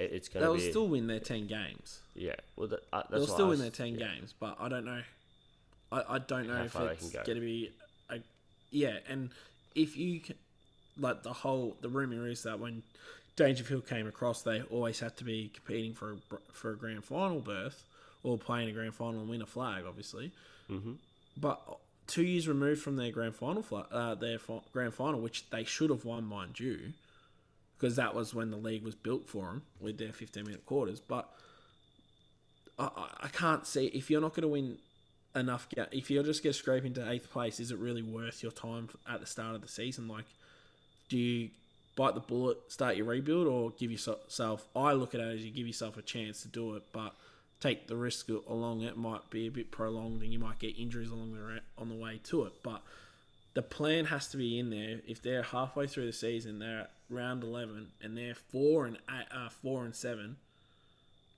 it, 0.00 0.12
it's 0.12 0.28
going 0.28 0.40
to 0.42 0.46
they'll 0.46 0.54
be 0.56 0.70
still 0.70 0.88
win 0.88 1.06
their 1.06 1.20
ten 1.20 1.46
games. 1.46 2.00
yeah. 2.14 2.34
Well, 2.56 2.68
that, 2.68 2.80
uh, 2.92 3.02
that's 3.10 3.26
They'll 3.26 3.34
still 3.34 3.46
I 3.46 3.50
win 3.50 3.58
their 3.60 3.70
ten 3.70 3.94
yeah. 3.94 4.08
games, 4.08 4.34
but 4.38 4.56
I 4.60 4.68
don't 4.68 4.84
know. 4.84 5.02
I, 5.92 6.02
I 6.08 6.18
don't 6.18 6.46
know 6.46 6.54
How 6.72 6.84
if 6.84 6.92
it's 6.92 7.10
go. 7.10 7.22
going 7.24 7.36
to 7.38 7.44
be 7.44 7.70
a 8.10 8.18
yeah. 8.70 8.98
And 9.08 9.30
if 9.74 9.96
you 9.96 10.20
can, 10.20 10.36
like 10.98 11.22
the 11.22 11.32
whole 11.32 11.76
the 11.80 11.88
rumor 11.88 12.28
is 12.28 12.42
that 12.44 12.58
when 12.60 12.82
Dangerfield 13.36 13.88
came 13.88 14.06
across, 14.06 14.42
they 14.42 14.62
always 14.62 15.00
had 15.00 15.16
to 15.18 15.24
be 15.24 15.50
competing 15.54 15.94
for 15.94 16.12
a, 16.12 16.16
for 16.52 16.70
a 16.72 16.76
grand 16.76 17.04
final 17.04 17.40
berth 17.40 17.84
or 18.22 18.36
playing 18.38 18.68
a 18.68 18.72
grand 18.72 18.94
final 18.94 19.20
and 19.20 19.28
win 19.28 19.42
a 19.42 19.46
flag, 19.46 19.84
obviously. 19.88 20.30
Mm-hmm. 20.70 20.92
But 21.36 21.60
two 22.06 22.22
years 22.22 22.46
removed 22.46 22.82
from 22.82 22.96
their 22.96 23.10
grand 23.10 23.34
final, 23.34 23.64
uh, 23.90 24.14
their 24.14 24.38
fi- 24.38 24.60
grand 24.72 24.92
final, 24.94 25.20
which 25.20 25.48
they 25.50 25.64
should 25.64 25.90
have 25.90 26.04
won, 26.04 26.24
mind 26.24 26.60
you, 26.60 26.92
because 27.80 27.96
that 27.96 28.14
was 28.14 28.34
when 28.34 28.50
the 28.50 28.56
league 28.58 28.84
was 28.84 28.94
built 28.94 29.26
for 29.26 29.46
them 29.46 29.62
with 29.80 29.96
their 29.96 30.12
15 30.12 30.44
minute 30.44 30.66
quarters. 30.66 31.00
But 31.00 31.30
I, 32.78 33.08
I- 33.22 33.28
can't 33.28 33.66
see 33.66 33.86
if 33.86 34.10
you're 34.10 34.20
not 34.20 34.34
going 34.34 34.42
to 34.42 34.48
win 34.48 34.78
enough. 35.34 35.66
If 35.92 36.10
you're 36.10 36.22
just 36.22 36.42
going 36.42 36.52
to 36.52 36.58
scrape 36.58 36.84
into 36.84 37.08
eighth 37.10 37.30
place, 37.30 37.58
is 37.58 37.70
it 37.70 37.78
really 37.78 38.02
worth 38.02 38.42
your 38.42 38.52
time 38.52 38.88
at 39.08 39.20
the 39.20 39.26
start 39.26 39.54
of 39.54 39.62
the 39.62 39.68
season? 39.68 40.08
Like, 40.08 40.26
do 41.08 41.16
you 41.16 41.50
bite 41.96 42.14
the 42.14 42.20
bullet, 42.20 42.58
start 42.68 42.96
your 42.96 43.06
rebuild, 43.06 43.46
or 43.46 43.70
give 43.70 43.90
yourself? 43.90 44.66
I 44.76 44.92
look 44.92 45.14
at 45.14 45.20
it 45.20 45.34
as 45.34 45.44
you 45.44 45.50
give 45.50 45.66
yourself 45.66 45.96
a 45.96 46.02
chance 46.02 46.42
to 46.42 46.48
do 46.48 46.74
it, 46.74 46.82
but 46.92 47.14
take 47.60 47.86
the 47.86 47.96
risk 47.96 48.28
along. 48.28 48.82
It 48.82 48.96
might 48.96 49.30
be 49.30 49.46
a 49.46 49.50
bit 49.50 49.70
prolonged, 49.70 50.22
and 50.22 50.32
you 50.32 50.38
might 50.38 50.58
get 50.58 50.78
injuries 50.78 51.10
along 51.10 51.32
the 51.32 51.60
on 51.78 51.88
the 51.88 51.94
way 51.94 52.20
to 52.24 52.44
it. 52.44 52.52
But 52.62 52.82
the 53.54 53.62
plan 53.62 54.04
has 54.06 54.28
to 54.28 54.36
be 54.36 54.58
in 54.58 54.70
there. 54.70 55.00
If 55.06 55.22
they're 55.22 55.42
halfway 55.42 55.86
through 55.86 56.06
the 56.06 56.12
season, 56.12 56.58
they're 56.58 56.80
at 56.80 56.90
round 57.08 57.42
eleven, 57.42 57.88
and 58.02 58.16
they're 58.16 58.34
four 58.34 58.86
and 58.86 58.96
eight, 59.10 59.26
uh, 59.34 59.48
four 59.48 59.84
and 59.84 59.94
seven. 59.94 60.36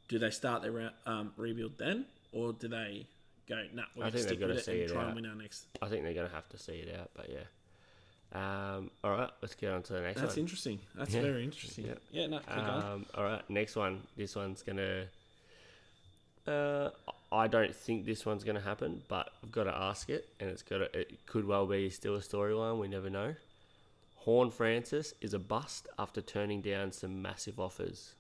Do 0.09 0.19
they 0.19 0.31
start 0.31 0.63
their 0.63 0.73
round, 0.73 0.93
um, 1.07 1.33
rebuild 1.37 1.79
then, 1.79 2.05
or 2.33 2.53
do 2.53 2.69
they 2.69 3.07
go? 3.49 3.63
Nah, 3.73 3.85
we're 3.97 4.05
I 4.05 4.11
going 4.11 4.13
to 4.13 4.19
think 4.19 4.29
stick 4.29 4.41
gotta 4.41 4.53
with 4.55 4.59
it 4.59 4.65
see 4.65 4.73
it 4.81 4.89
try 4.91 5.01
out. 5.03 5.07
and 5.09 5.17
win 5.17 5.27
our 5.27 5.35
next. 5.35 5.67
I 5.81 5.89
think 5.89 6.03
they're 6.05 6.13
going 6.13 6.29
to 6.29 6.35
have 6.35 6.49
to 6.51 6.59
see 6.59 6.75
it 6.75 6.95
out, 6.99 7.11
but 7.15 7.31
yeah. 7.31 7.45
Um, 8.35 8.91
all 9.05 9.11
right, 9.13 9.31
let's 9.43 9.55
get 9.55 9.71
on 9.73 9.83
to 9.85 9.93
the 9.95 10.01
next 10.01 10.15
That's 10.17 10.21
one. 10.21 10.27
That's 10.29 10.39
interesting. 10.39 10.79
That's 10.95 11.15
Yeah. 11.15 11.21
very 11.23 11.45
interesting. 11.45 11.87
Yeah. 11.87 11.95
Yeah, 12.11 12.27
no. 12.29 12.41
Um, 12.49 13.07
all 13.15 13.25
right, 13.25 13.43
next 13.51 13.77
one. 13.77 14.03
This 14.17 14.35
one's 14.37 14.63
gonna. 14.63 15.05
Uh, 16.47 16.91
I 17.33 17.49
don't 17.49 17.75
think 17.75 18.05
this 18.05 18.27
one's 18.27 18.45
gonna 18.45 18.61
happen, 18.61 19.03
but 19.09 19.31
I've 19.43 19.51
got 19.51 19.65
to 19.65 19.75
ask 19.75 20.11
it, 20.11 20.29
and 20.39 20.51
it's 20.51 20.63
got 20.63 20.79
to, 20.79 20.99
it 20.99 21.25
could 21.27 21.47
well 21.47 21.67
be 21.67 21.89
still 21.89 22.15
a 22.15 22.21
storyline. 22.21 22.79
We 22.79 22.89
never 22.89 23.09
know. 23.09 23.35
Horne-Francis 24.17 25.15
is 25.21 25.35
a 25.35 25.39
bust 25.39 25.89
after 25.99 26.21
turning 26.21 26.61
down 26.61 26.93
some 26.93 27.23
massive 27.23 27.59
offers. 27.59 28.15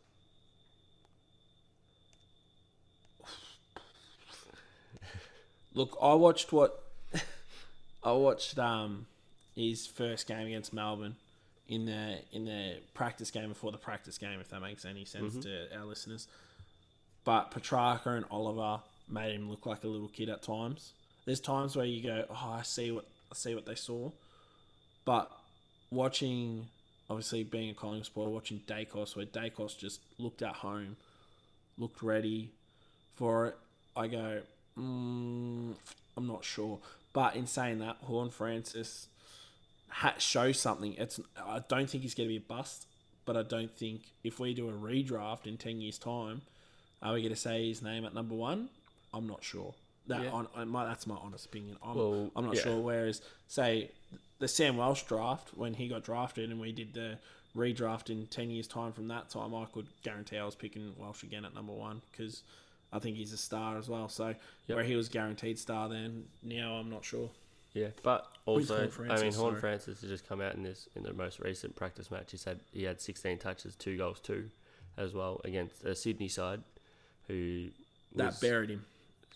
Look, 5.74 5.96
I 6.02 6.14
watched 6.14 6.52
what 6.52 6.82
I 8.02 8.12
watched 8.12 8.58
um 8.58 9.06
his 9.54 9.86
first 9.86 10.26
game 10.26 10.46
against 10.46 10.72
Melbourne 10.72 11.16
in 11.68 11.86
the 11.86 12.18
in 12.32 12.44
the 12.44 12.76
practice 12.94 13.30
game 13.30 13.48
before 13.48 13.72
the 13.72 13.78
practice 13.78 14.18
game, 14.18 14.40
if 14.40 14.48
that 14.50 14.60
makes 14.60 14.84
any 14.84 15.04
sense 15.04 15.36
to 15.38 15.68
our 15.76 15.84
listeners. 15.84 16.28
But 17.24 17.50
Petracca 17.52 18.16
and 18.16 18.24
Oliver 18.30 18.82
made 19.12 19.34
him 19.34 19.50
look 19.50 19.66
like 19.66 19.84
a 19.84 19.88
little 19.88 20.08
kid 20.08 20.28
at 20.28 20.42
times. 20.42 20.92
There's 21.24 21.40
times 21.40 21.76
where 21.76 21.86
you 21.86 22.02
go, 22.02 22.24
"Oh, 22.30 22.56
I 22.58 22.62
see 22.62 22.90
what 22.90 23.06
I 23.30 23.34
see 23.34 23.54
what 23.54 23.66
they 23.66 23.74
saw," 23.74 24.10
but 25.04 25.30
watching, 25.90 26.68
obviously 27.08 27.44
being 27.44 27.70
a 27.70 27.74
Collingwood 27.74 28.06
supporter, 28.06 28.30
watching 28.30 28.62
Daicos, 28.66 29.14
where 29.14 29.26
Daicos 29.26 29.76
just 29.78 30.00
looked 30.18 30.42
at 30.42 30.56
home, 30.56 30.96
looked 31.76 32.02
ready 32.02 32.50
for 33.14 33.48
it. 33.48 33.56
I 33.94 34.06
go, 34.06 34.40
mm, 34.78 35.74
I'm 36.16 36.26
not 36.26 36.44
sure. 36.44 36.78
But 37.12 37.36
in 37.36 37.46
saying 37.46 37.80
that, 37.80 37.96
Horne-Francis 38.00 39.08
shows 40.18 40.58
something. 40.58 40.94
It's 40.94 41.20
I 41.38 41.62
don't 41.68 41.88
think 41.88 42.02
he's 42.02 42.14
going 42.14 42.28
to 42.28 42.32
be 42.32 42.38
a 42.38 42.40
bust, 42.40 42.86
but 43.26 43.36
I 43.36 43.42
don't 43.42 43.70
think 43.70 44.00
if 44.24 44.40
we 44.40 44.54
do 44.54 44.70
a 44.70 44.72
redraft 44.72 45.46
in 45.46 45.58
ten 45.58 45.80
years' 45.80 45.98
time, 45.98 46.42
are 47.02 47.12
we 47.12 47.20
going 47.20 47.34
to 47.34 47.40
say 47.40 47.68
his 47.68 47.82
name 47.82 48.06
at 48.06 48.14
number 48.14 48.34
one? 48.34 48.70
I'm 49.14 49.26
not 49.26 49.42
sure. 49.44 49.74
That 50.08 50.22
Yeah. 50.24 50.30
on, 50.30 50.48
on 50.54 50.62
uh, 50.62 50.66
my, 50.66 50.84
that's 50.86 51.06
my 51.06 51.16
honest 51.16 51.46
opinion. 51.46 51.76
I'm, 51.82 51.94
Well, 51.94 52.30
I'm 52.34 52.46
not 52.46 52.56
yeah. 52.56 52.62
sure. 52.62 52.80
Whereas, 52.80 53.22
say 53.48 53.90
the 54.38 54.48
Sam 54.48 54.76
Walsh 54.76 55.02
draft 55.04 55.50
when 55.56 55.74
he 55.74 55.88
got 55.88 56.02
drafted 56.04 56.50
and 56.50 56.60
we 56.60 56.72
did 56.72 56.94
the 56.94 57.18
redraft 57.56 58.10
in 58.10 58.26
ten 58.26 58.50
years' 58.50 58.66
time 58.66 58.92
from 58.92 59.08
that 59.08 59.28
time, 59.30 59.54
I 59.54 59.66
could 59.66 59.86
guarantee 60.02 60.38
I 60.38 60.44
was 60.44 60.54
picking 60.54 60.94
Walsh 60.98 61.22
again 61.22 61.44
at 61.44 61.54
number 61.54 61.72
one 61.72 62.00
because 62.10 62.42
I 62.92 62.98
think 62.98 63.16
he's 63.16 63.32
a 63.32 63.36
star 63.36 63.78
as 63.78 63.88
well. 63.88 64.08
So 64.08 64.28
Yep. 64.66 64.76
where 64.76 64.84
he 64.84 64.96
was 64.96 65.08
guaranteed 65.08 65.58
star 65.58 65.88
then, 65.88 66.24
now 66.42 66.74
I'm 66.76 66.90
not 66.90 67.04
sure. 67.04 67.30
Yeah, 67.74 67.88
but 68.02 68.26
also, 68.44 68.90
Horn 68.90 69.10
I 69.10 69.14
mean, 69.22 69.32
Horn 69.32 69.52
sorry. 69.52 69.60
Francis 69.60 70.00
has 70.02 70.10
just 70.10 70.28
come 70.28 70.42
out 70.42 70.54
in 70.54 70.62
this 70.62 70.88
in 70.94 71.04
the 71.04 71.12
most 71.14 71.38
recent 71.40 71.74
practice 71.74 72.10
match. 72.10 72.30
He 72.32 72.36
said 72.36 72.60
he 72.72 72.82
had 72.84 73.00
16 73.00 73.38
touches, 73.38 73.74
two 73.76 73.96
goals, 73.96 74.20
two, 74.20 74.50
as 74.98 75.14
well 75.14 75.40
against 75.44 75.82
a 75.84 75.94
Sydney 75.94 76.28
side, 76.28 76.62
who 77.28 77.68
That 78.14 78.26
was- 78.26 78.40
buried 78.40 78.70
him. 78.70 78.84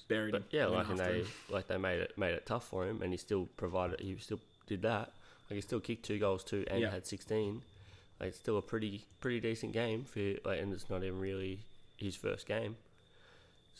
Buried 0.09 0.33
But 0.33 0.42
him. 0.42 0.49
yeah, 0.53 0.66
like 0.66 0.88
and 0.88 0.99
they 0.99 1.19
him. 1.21 1.27
like 1.51 1.66
they 1.69 1.77
made 1.79 2.01
it 2.01 2.16
made 2.16 2.35
it 2.35 2.47
tough 2.47 2.69
for 2.69 2.87
him, 2.87 3.03
and 3.03 3.12
he 3.12 3.16
still 3.16 3.49
provided. 3.57 4.01
He 4.01 4.16
still 4.19 4.40
did 4.66 4.83
that. 4.83 5.12
Like 5.51 5.57
he 5.57 5.61
still 5.61 5.81
kicked 5.81 6.05
two 6.05 6.19
goals 6.19 6.45
too, 6.45 6.64
and 6.71 6.81
Yeah. 6.81 6.90
had 6.90 7.07
16. 7.07 7.62
Like 8.21 8.31
it's 8.31 8.38
still 8.38 8.57
a 8.59 8.62
pretty 8.62 9.05
pretty 9.21 9.40
decent 9.40 9.73
game 9.73 10.05
for 10.05 10.21
like, 10.45 10.61
and 10.61 10.73
it's 10.73 10.88
not 10.88 11.03
even 11.03 11.19
really 11.21 11.61
his 11.97 12.14
first 12.16 12.47
game. 12.47 12.77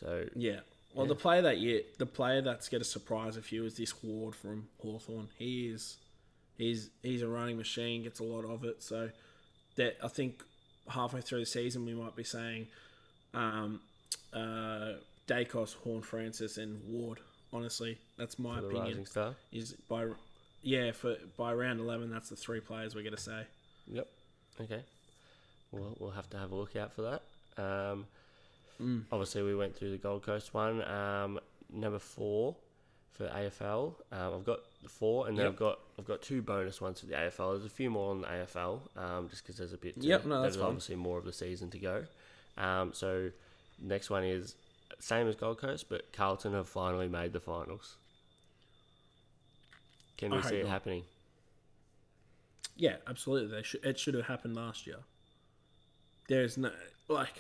So 0.01 0.27
Yeah. 0.35 0.61
Well, 0.95 1.07
Yeah. 1.07 1.09
the 1.09 1.15
player 1.17 1.43
that 1.43 1.59
year, 1.59 1.83
the 1.99 2.07
player 2.07 2.41
that's 2.43 2.69
going 2.69 2.81
to 2.83 2.89
surprise 2.89 3.37
a 3.37 3.43
few 3.43 3.65
is 3.65 3.77
this 3.77 4.03
Ward 4.03 4.35
from 4.35 4.69
Hawthorn. 4.81 5.29
He 5.39 5.69
is, 5.69 5.97
he's 6.59 6.91
he's 7.03 7.23
a 7.23 7.29
running 7.29 7.57
machine, 7.57 8.03
gets 8.03 8.19
a 8.21 8.25
lot 8.25 8.45
of 8.45 8.65
it. 8.65 8.83
So 8.83 9.11
that 9.77 9.97
I 10.03 10.09
think 10.09 10.43
halfway 10.89 11.21
through 11.21 11.41
the 11.41 11.47
season 11.47 11.85
we 11.85 11.95
might 11.95 12.17
be 12.17 12.25
saying, 12.25 12.69
um, 13.35 13.81
uh, 14.33 14.95
Daicos, 15.29 15.75
Horn, 15.77 16.03
Francis, 16.03 16.57
and 16.59 16.81
Ward. 16.89 17.19
Honestly, 17.53 17.99
that's 18.19 18.39
my 18.39 18.59
opinion. 18.59 18.83
rising 18.83 19.07
star. 19.07 19.35
Is 19.53 19.73
by, 19.89 20.07
yeah, 20.62 20.93
for 20.93 21.17
by 21.37 21.55
round 21.55 21.81
eleven, 21.81 22.11
that's 22.11 22.29
the 22.29 22.37
three 22.37 22.61
players 22.61 22.95
we're 22.95 23.03
to 23.15 23.17
say. 23.21 23.43
Yep. 23.89 24.09
Okay. 24.62 24.83
Well, 25.73 25.97
we'll 25.99 26.11
have 26.11 26.29
to 26.31 26.39
have 26.39 26.53
a 26.53 26.55
look 26.55 26.77
out 26.77 26.93
for 26.93 27.03
that. 27.03 27.23
Um, 27.62 28.07
Mm. 28.79 29.05
Obviously, 29.11 29.43
we 29.43 29.55
went 29.55 29.75
through 29.75 29.91
the 29.93 29.97
Gold 29.97 30.23
Coast 30.23 30.53
one. 30.53 30.83
Um, 30.83 31.41
number 31.73 31.99
four 31.99 32.55
for 33.12 33.27
AFL. 33.27 33.95
Um, 34.12 34.35
I've 34.35 34.45
got 34.45 34.59
the 34.83 34.91
four, 34.91 35.29
and 35.29 35.39
then 35.39 35.45
Yep. 35.47 35.53
I've 35.55 35.59
got 35.59 35.79
I've 35.99 36.05
got 36.05 36.21
two 36.21 36.43
bonus 36.43 36.79
ones 36.79 37.01
for 37.01 37.07
the 37.07 37.15
AFL. 37.15 37.53
There's 37.55 37.65
a 37.65 37.71
few 37.75 37.89
more 37.89 38.11
on 38.11 38.21
the 38.21 38.27
AFL, 38.27 38.81
um, 38.99 39.31
just 39.31 39.45
because 39.45 39.57
there's 39.57 39.73
a 39.73 39.79
bit. 39.79 39.95
To, 39.99 40.07
Yep, 40.07 40.27
no, 40.27 40.43
that's 40.43 40.57
there's 40.57 40.57
fine. 40.57 40.67
obviously 40.67 40.97
more 40.97 41.17
of 41.17 41.25
the 41.25 41.33
season 41.33 41.71
to 41.71 41.79
go. 41.79 42.05
Um, 42.59 42.93
so 42.93 43.31
next 43.81 44.11
one 44.11 44.25
is 44.25 44.57
same 44.99 45.29
as 45.29 45.37
Gold 45.37 45.59
Coast, 45.59 45.87
but 45.89 46.13
Carlton 46.13 46.53
have 46.53 46.69
finally 46.69 47.09
made 47.09 47.33
the 47.33 47.41
finals. 47.41 47.97
Can 50.17 50.33
we 50.33 50.39
I 50.39 50.41
see 50.43 50.57
it 50.57 50.65
not. 50.65 50.71
happening? 50.71 51.03
Yeah, 52.77 52.97
absolutely. 53.07 53.57
They 53.57 53.63
should. 53.63 53.85
It 53.85 53.99
should 53.99 54.15
have 54.15 54.27
happened 54.27 54.55
last 54.55 54.87
year. 54.87 54.99
There's 56.29 56.57
no 56.57 56.71
like. 57.09 57.35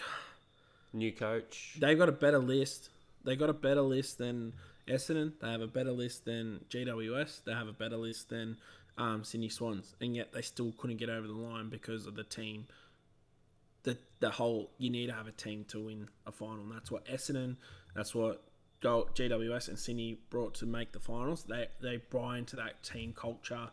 New 0.92 1.12
coach. 1.12 1.76
They've 1.78 1.98
got 1.98 2.08
a 2.08 2.12
better 2.12 2.38
list. 2.38 2.88
They 3.24 3.36
got 3.36 3.50
a 3.50 3.54
better 3.54 3.82
list 3.82 4.18
than 4.18 4.52
Essendon. 4.88 5.32
They 5.40 5.50
have 5.50 5.60
a 5.60 5.66
better 5.66 5.92
list 5.92 6.24
than 6.24 6.64
GWS. 6.70 7.44
They 7.44 7.52
have 7.52 7.68
a 7.68 7.72
better 7.72 7.96
list 7.96 8.30
than 8.30 8.56
um, 8.96 9.24
Sydney 9.24 9.48
Swans, 9.48 9.94
and 10.00 10.14
yet 10.16 10.32
they 10.32 10.42
still 10.42 10.72
couldn't 10.78 10.96
get 10.96 11.10
over 11.10 11.26
the 11.26 11.34
line 11.34 11.68
because 11.68 12.06
of 12.06 12.14
the 12.14 12.24
team. 12.24 12.66
The 13.86 13.96
the 14.20 14.30
whole 14.30 14.70
you 14.76 14.90
need 14.90 15.06
to 15.06 15.14
have 15.14 15.26
a 15.26 15.32
team 15.32 15.64
to 15.68 15.80
win 15.80 16.08
a 16.26 16.32
final. 16.32 16.60
And 16.60 16.72
that's 16.72 16.90
what 16.90 17.06
Essendon. 17.06 17.56
That's 17.94 18.14
what 18.14 18.42
GWS 18.82 19.68
and 19.68 19.78
Sydney 19.78 20.18
brought 20.28 20.54
to 20.56 20.66
make 20.66 20.92
the 20.92 21.00
finals. 21.00 21.44
They 21.44 21.68
they 21.80 21.96
buy 22.10 22.36
into 22.38 22.56
that 22.56 22.82
team 22.82 23.14
culture, 23.16 23.70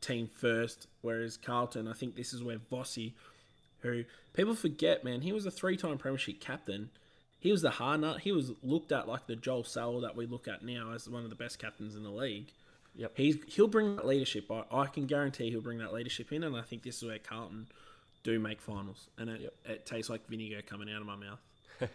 team 0.00 0.30
first. 0.32 0.86
Whereas 1.00 1.36
Carlton, 1.36 1.88
I 1.88 1.94
think 1.94 2.14
this 2.14 2.32
is 2.32 2.44
where 2.44 2.58
Vossi 2.58 3.14
who 3.80 4.04
people 4.32 4.54
forget, 4.54 5.04
man, 5.04 5.22
he 5.22 5.32
was 5.32 5.46
a 5.46 5.50
three-time 5.50 5.98
premiership 5.98 6.40
captain. 6.40 6.90
He 7.38 7.50
was 7.50 7.62
the 7.62 7.70
hard 7.70 8.02
nut. 8.02 8.20
He 8.20 8.32
was 8.32 8.52
looked 8.62 8.92
at 8.92 9.08
like 9.08 9.26
the 9.26 9.36
Joel 9.36 9.64
Sell 9.64 10.00
that 10.00 10.16
we 10.16 10.26
look 10.26 10.46
at 10.46 10.64
now 10.64 10.92
as 10.94 11.08
one 11.08 11.24
of 11.24 11.30
the 11.30 11.36
best 11.36 11.58
captains 11.58 11.96
in 11.96 12.02
the 12.02 12.10
league. 12.10 12.52
Yep. 12.96 13.12
He's 13.16 13.36
he'll 13.46 13.68
bring 13.68 13.96
that 13.96 14.06
leadership. 14.06 14.50
I, 14.50 14.64
I 14.70 14.86
can 14.86 15.06
guarantee 15.06 15.50
he'll 15.50 15.62
bring 15.62 15.78
that 15.78 15.92
leadership 15.92 16.32
in, 16.32 16.44
and 16.44 16.56
I 16.56 16.62
think 16.62 16.82
this 16.82 17.02
is 17.02 17.08
where 17.08 17.18
Carlton 17.18 17.68
do 18.22 18.38
make 18.38 18.60
finals, 18.60 19.08
and 19.18 19.30
it, 19.30 19.40
Yep. 19.40 19.54
it 19.66 19.86
tastes 19.86 20.10
like 20.10 20.26
vinegar 20.28 20.62
coming 20.62 20.90
out 20.92 21.00
of 21.00 21.06
my 21.06 21.16
mouth. 21.16 21.40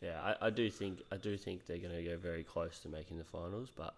Yeah, 0.00 0.20
I, 0.40 0.46
I 0.46 0.50
do 0.50 0.70
think 0.70 1.00
I 1.10 1.16
do 1.16 1.36
think 1.36 1.66
they're 1.66 1.78
going 1.78 1.94
to 1.96 2.02
go 2.04 2.16
very 2.16 2.44
close 2.44 2.78
to 2.80 2.88
making 2.88 3.18
the 3.18 3.24
finals, 3.24 3.68
but 3.74 3.94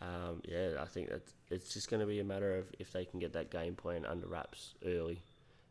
um, 0.00 0.42
yeah, 0.44 0.70
I 0.80 0.86
think 0.86 1.08
that 1.10 1.22
it's 1.50 1.72
just 1.72 1.88
going 1.88 2.00
to 2.00 2.06
be 2.06 2.18
a 2.18 2.24
matter 2.24 2.56
of 2.56 2.66
if 2.80 2.92
they 2.92 3.04
can 3.04 3.20
get 3.20 3.32
that 3.34 3.50
game 3.50 3.76
plan 3.76 4.04
under 4.04 4.26
wraps 4.26 4.74
early, 4.84 5.22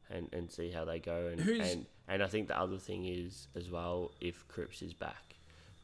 and, 0.09 0.29
and 0.31 0.49
see 0.49 0.71
how 0.71 0.85
they 0.85 0.99
go. 0.99 1.27
And, 1.27 1.41
and 1.41 1.85
and 2.07 2.23
I 2.23 2.27
think 2.27 2.47
the 2.47 2.57
other 2.57 2.77
thing 2.77 3.05
is 3.05 3.47
as 3.55 3.69
well 3.69 4.11
if 4.21 4.47
Cripps 4.47 4.81
is 4.81 4.93
back, 4.93 5.35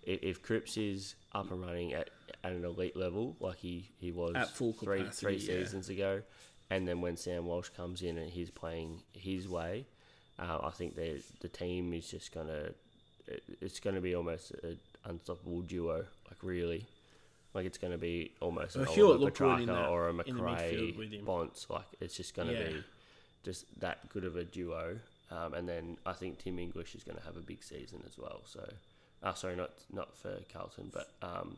if, 0.04 0.24
if 0.24 0.42
Cripps 0.42 0.78
is 0.78 1.16
up 1.34 1.52
and 1.52 1.62
running 1.62 1.94
at, 1.94 2.12
at 2.46 2.54
an 2.54 2.64
elite 2.64 2.96
level 2.96 3.36
like 3.42 3.58
he, 3.58 3.90
he 3.98 4.12
was 4.14 4.36
At 4.36 4.50
full 4.50 4.72
three 4.72 5.04
three 5.12 5.36
yeah. 5.36 5.58
seasons 5.58 5.90
ago, 5.90 6.22
and 6.72 6.88
then 6.88 7.02
when 7.02 7.16
Sam 7.18 7.46
Walsh 7.46 7.70
comes 7.70 8.02
in 8.02 8.18
and 8.18 8.32
he's 8.32 8.50
playing 8.50 9.02
his 9.14 9.48
way, 9.48 9.86
uh, 10.40 10.58
I 10.64 10.72
think 10.72 10.96
the 10.96 11.22
the 11.42 11.48
team 11.50 11.94
is 11.94 12.10
just 12.10 12.34
gonna 12.34 12.70
it's 13.62 13.80
gonna 13.80 14.02
be 14.02 14.16
almost 14.16 14.52
an 14.64 14.80
unstoppable 15.06 15.62
duo. 15.62 15.98
Like 16.28 16.42
really, 16.42 16.86
like 17.54 17.66
it's 17.66 17.78
gonna 17.78 17.98
be 18.00 18.32
almost 18.40 18.76
Well, 18.76 18.86
Hewitt 18.86 19.06
Oliver 19.10 19.24
looked 19.26 19.38
good 19.38 19.62
in 19.62 19.68
Petracca 19.68 19.76
that- 19.76 19.90
or 19.90 20.10
a 20.10 20.14
McRae. 20.14 21.26
Bonts. 21.26 21.70
Like 21.70 21.86
it's 22.00 22.16
just 22.18 22.34
gonna 22.36 22.54
Yeah. 22.54 22.68
be 22.70 22.84
just 23.44 23.66
that 23.80 24.10
good 24.10 24.24
of 24.24 24.36
a 24.36 24.44
duo. 24.44 25.00
Um, 25.30 25.54
and 25.54 25.68
then 25.68 25.98
I 26.06 26.12
think 26.14 26.40
Tim 26.40 26.60
English 26.60 26.94
is 26.94 27.06
going 27.06 27.18
to 27.18 27.24
have 27.24 27.38
a 27.38 27.42
big 27.42 27.64
season 27.64 28.04
as 28.06 28.18
well. 28.18 28.42
So, 28.46 28.68
uh, 29.24 29.34
sorry, 29.34 29.56
not 29.56 29.72
not 29.90 30.18
for 30.18 30.40
Carlton, 30.52 30.92
but 30.94 31.10
um, 31.22 31.56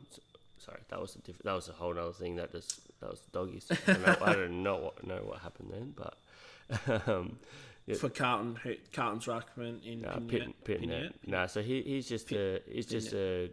sorry, 0.66 0.80
that 0.90 1.00
was 1.02 1.16
a 1.16 1.20
diff- 1.20 1.40
that 1.44 1.54
was 1.54 1.70
a 1.70 1.74
whole 1.74 1.98
other 1.98 2.12
thing. 2.14 2.36
That 2.36 2.52
just 2.52 2.80
that 3.00 3.10
was 3.10 3.20
doggies. 3.32 3.70
I 3.88 3.94
don't 3.94 4.02
know, 4.06 4.18
I 4.22 4.34
don't 4.34 4.64
know 4.64 4.76
what 4.78 5.08
know 5.08 5.22
what 5.24 5.40
happened 5.40 5.72
then, 5.72 5.94
but 5.96 7.08
um, 7.08 7.38
Yeah. 7.86 7.96
For 7.96 8.10
Carlton, 8.10 8.56
who, 8.56 8.76
Carlton's 8.94 9.26
ruckman 9.26 9.86
in 9.86 10.02
no, 10.02 10.10
Pignett- 10.10 10.54
Pit, 10.64 10.82
Pitnet. 10.82 10.88
Pignett. 10.90 11.14
No, 11.28 11.48
so 11.48 11.62
he, 11.62 11.82
he's 11.82 12.08
just 12.08 12.32
a 12.32 12.62
he's 12.72 12.86
just 12.86 13.14
a 13.14 13.50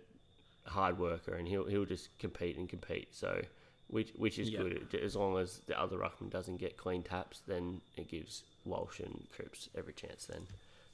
hard 0.66 0.98
worker, 0.98 1.34
and 1.34 1.48
he'll 1.48 1.64
he'll 1.66 1.84
just 1.84 2.16
compete 2.18 2.56
and 2.56 2.68
compete. 2.68 3.08
So. 3.12 3.42
Which, 3.88 4.12
which 4.14 4.38
is 4.38 4.50
Yeah. 4.50 4.60
good 4.60 4.94
as 5.02 5.16
long 5.16 5.36
as 5.36 5.62
the 5.66 5.76
other 5.76 5.96
ruckman 5.98 6.30
doesn't 6.30 6.58
get 6.58 6.76
clean 6.76 7.02
taps, 7.02 7.40
then 7.48 7.80
it 7.96 8.06
gives 8.06 8.44
Walsh 8.64 9.00
and 9.00 9.26
Cripps 9.34 9.68
every 9.76 9.94
chance. 9.94 10.26
Then 10.26 10.46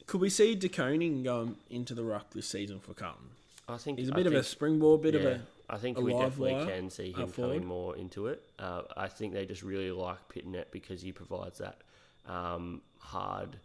Could 0.07 0.22
we 0.22 0.31
see 0.31 0.55
De 0.55 0.70
Koning 0.70 1.22
going 1.22 1.57
into 1.68 1.94
the 1.94 2.05
ruck 2.05 2.31
this 2.33 2.48
season 2.48 2.81
for 2.81 2.94
Carlton? 2.94 3.26
I 3.68 3.76
think 3.79 3.98
He's 3.98 4.09
a 4.09 4.12
bit 4.12 4.26
of 4.26 4.33
a 4.33 4.37
think- 4.37 4.46
springboard, 4.46 5.02
bit 5.02 5.14
of 5.16 5.24
a 5.24 5.40
I 5.68 5.79
think 5.79 5.98
a 5.98 6.00
we 6.00 6.12
definitely 6.12 6.52
wire 6.55 6.66
can 6.66 6.90
see 6.90 7.11
him 7.12 7.33
coming 7.33 7.64
more 7.64 7.96
into 7.96 8.29
it. 8.29 8.40
Uh, 8.59 8.83
I 8.96 9.09
think 9.09 9.33
they 9.33 9.44
just 9.44 9.62
really 9.64 9.90
like 9.90 10.18
Pitnet 10.29 10.66
because 10.70 11.02
he 11.02 11.11
provides 11.11 11.59
that 11.59 11.81
um, 12.29 12.83
hard, 13.00 13.57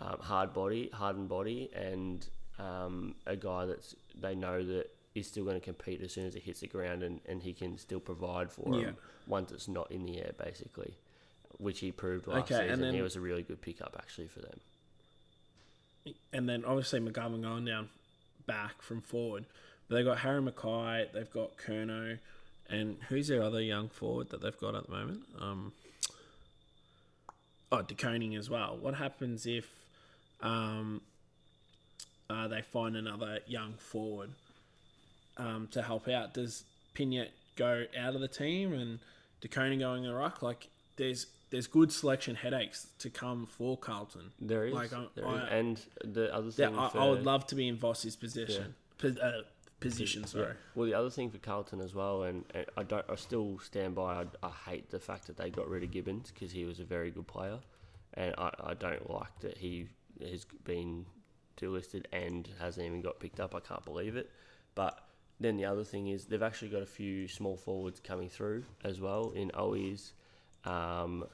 um, 0.00 0.16
hard 0.20 0.54
body, 0.54 0.88
hardened 0.94 1.28
body, 1.28 1.70
and 1.74 2.26
um, 2.58 3.14
a 3.26 3.36
guy 3.36 3.66
that's 3.66 3.94
they 4.18 4.34
know 4.34 4.64
that 4.64 4.90
is 5.14 5.26
still 5.26 5.44
going 5.44 5.60
to 5.60 5.64
compete 5.64 6.00
as 6.00 6.12
soon 6.12 6.24
as 6.26 6.34
it 6.34 6.42
hits 6.42 6.60
the 6.60 6.66
ground, 6.66 7.02
and, 7.02 7.20
and 7.26 7.42
he 7.42 7.52
can 7.52 7.76
still 7.76 8.00
provide 8.00 8.50
for 8.50 8.74
Yeah. 8.78 8.86
them 8.86 8.96
once 9.26 9.52
it's 9.52 9.68
not 9.68 9.90
in 9.92 10.06
the 10.06 10.18
air, 10.20 10.32
basically, 10.42 10.94
which 11.58 11.80
he 11.80 11.92
proved 11.92 12.26
last 12.26 12.50
Okay, 12.50 12.68
and 12.68 12.78
season. 12.78 12.94
he 12.94 13.02
was 13.02 13.14
a 13.16 13.20
really 13.20 13.42
good 13.42 13.60
pickup 13.60 13.94
actually 13.98 14.28
for 14.28 14.40
them. 14.40 14.58
and 16.32 16.48
then 16.48 16.64
obviously 16.64 17.00
McGovern 17.00 17.42
going 17.42 17.64
down 17.66 17.90
back 18.46 18.82
from 18.82 19.00
forward. 19.00 19.44
But 19.88 19.96
they've 19.96 20.04
got 20.04 20.18
Harry 20.18 20.40
McKay, 20.40 21.12
they've 21.12 21.30
got 21.30 21.56
Curnow, 21.56 22.18
and 22.68 22.96
who's 23.08 23.28
their 23.28 23.42
other 23.42 23.60
young 23.60 23.88
forward 23.88 24.30
that 24.30 24.40
they've 24.40 24.58
got 24.58 24.74
at 24.74 24.86
the 24.86 24.92
moment? 24.92 25.20
Um, 25.40 25.72
oh, 27.70 27.82
De 27.82 27.94
Koning 27.94 28.34
as 28.36 28.48
well. 28.48 28.78
What 28.80 28.94
happens 28.94 29.46
if 29.46 29.68
um, 30.40 31.02
uh, 32.30 32.48
they 32.48 32.62
find 32.62 32.96
another 32.96 33.40
young 33.46 33.74
forward 33.74 34.30
um, 35.36 35.68
to 35.72 35.82
help 35.82 36.08
out? 36.08 36.34
Does 36.34 36.64
Pignett 36.94 37.28
go 37.56 37.84
out 37.98 38.14
of 38.14 38.20
the 38.20 38.28
team 38.28 38.72
and 38.72 38.98
De 39.40 39.48
Koning 39.48 39.80
going 39.80 40.04
in 40.04 40.10
the 40.10 40.16
ruck? 40.16 40.42
Like, 40.42 40.68
there's 40.96 41.26
there's 41.50 41.66
good 41.66 41.92
selection 41.92 42.34
headaches 42.34 42.88
to 42.98 43.10
come 43.10 43.46
for 43.46 43.76
Carlton. 43.76 44.32
There 44.40 44.66
is, 44.66 44.74
Like, 44.74 44.92
I- 44.92 45.06
there 45.14 45.24
is. 45.24 45.30
I- 45.30 45.48
and 45.48 45.80
the 46.04 46.34
other 46.34 46.46
Yeah, 46.56 46.68
thing 46.68 46.78
I, 46.78 46.88
for, 46.88 46.98
I 46.98 47.08
would 47.10 47.24
love 47.24 47.46
to 47.48 47.54
be 47.54 47.68
in 47.68 47.76
Voss's 47.76 48.16
position. 48.16 48.74
Pos- 48.98 49.18
uh, 49.18 49.42
position, 49.80 50.22
Yeah. 50.22 50.26
sorry. 50.28 50.54
Well, 50.74 50.86
the 50.86 50.94
other 50.94 51.10
thing 51.10 51.30
for 51.30 51.38
Carlton 51.38 51.80
as 51.80 51.94
well, 51.94 52.22
and, 52.24 52.44
and 52.54 52.66
I 52.76 52.82
don't, 52.82 53.04
I 53.08 53.14
still 53.16 53.58
stand 53.58 53.94
by. 53.94 54.22
I, 54.22 54.26
I 54.42 54.50
hate 54.70 54.90
the 54.90 54.98
fact 55.00 55.26
that 55.26 55.36
they 55.36 55.50
got 55.50 55.68
rid 55.68 55.82
of 55.82 55.90
Gibbons 55.90 56.30
because 56.32 56.52
he 56.52 56.64
was 56.64 56.80
a 56.80 56.84
very 56.84 57.10
good 57.10 57.26
player, 57.26 57.60
and 58.14 58.34
I, 58.38 58.50
I 58.60 58.74
don't 58.74 59.08
like 59.10 59.38
that 59.40 59.58
he 59.58 59.88
has 60.22 60.44
been 60.64 61.06
delisted 61.56 62.06
and 62.12 62.48
hasn't 62.58 62.84
even 62.86 63.00
got 63.02 63.20
picked 63.20 63.40
up. 63.40 63.54
I 63.54 63.60
can't 63.60 63.84
believe 63.84 64.16
it. 64.16 64.30
But 64.74 64.98
then 65.38 65.56
the 65.56 65.66
other 65.66 65.84
thing 65.84 66.08
is 66.08 66.24
they've 66.24 66.42
actually 66.42 66.68
got 66.70 66.82
a 66.82 66.86
few 66.86 67.28
small 67.28 67.56
forwards 67.56 68.00
coming 68.00 68.28
through 68.28 68.64
as 68.82 69.00
well 69.00 69.30
in 69.32 69.50
Owies. 69.50 70.12
Um, 70.64 71.24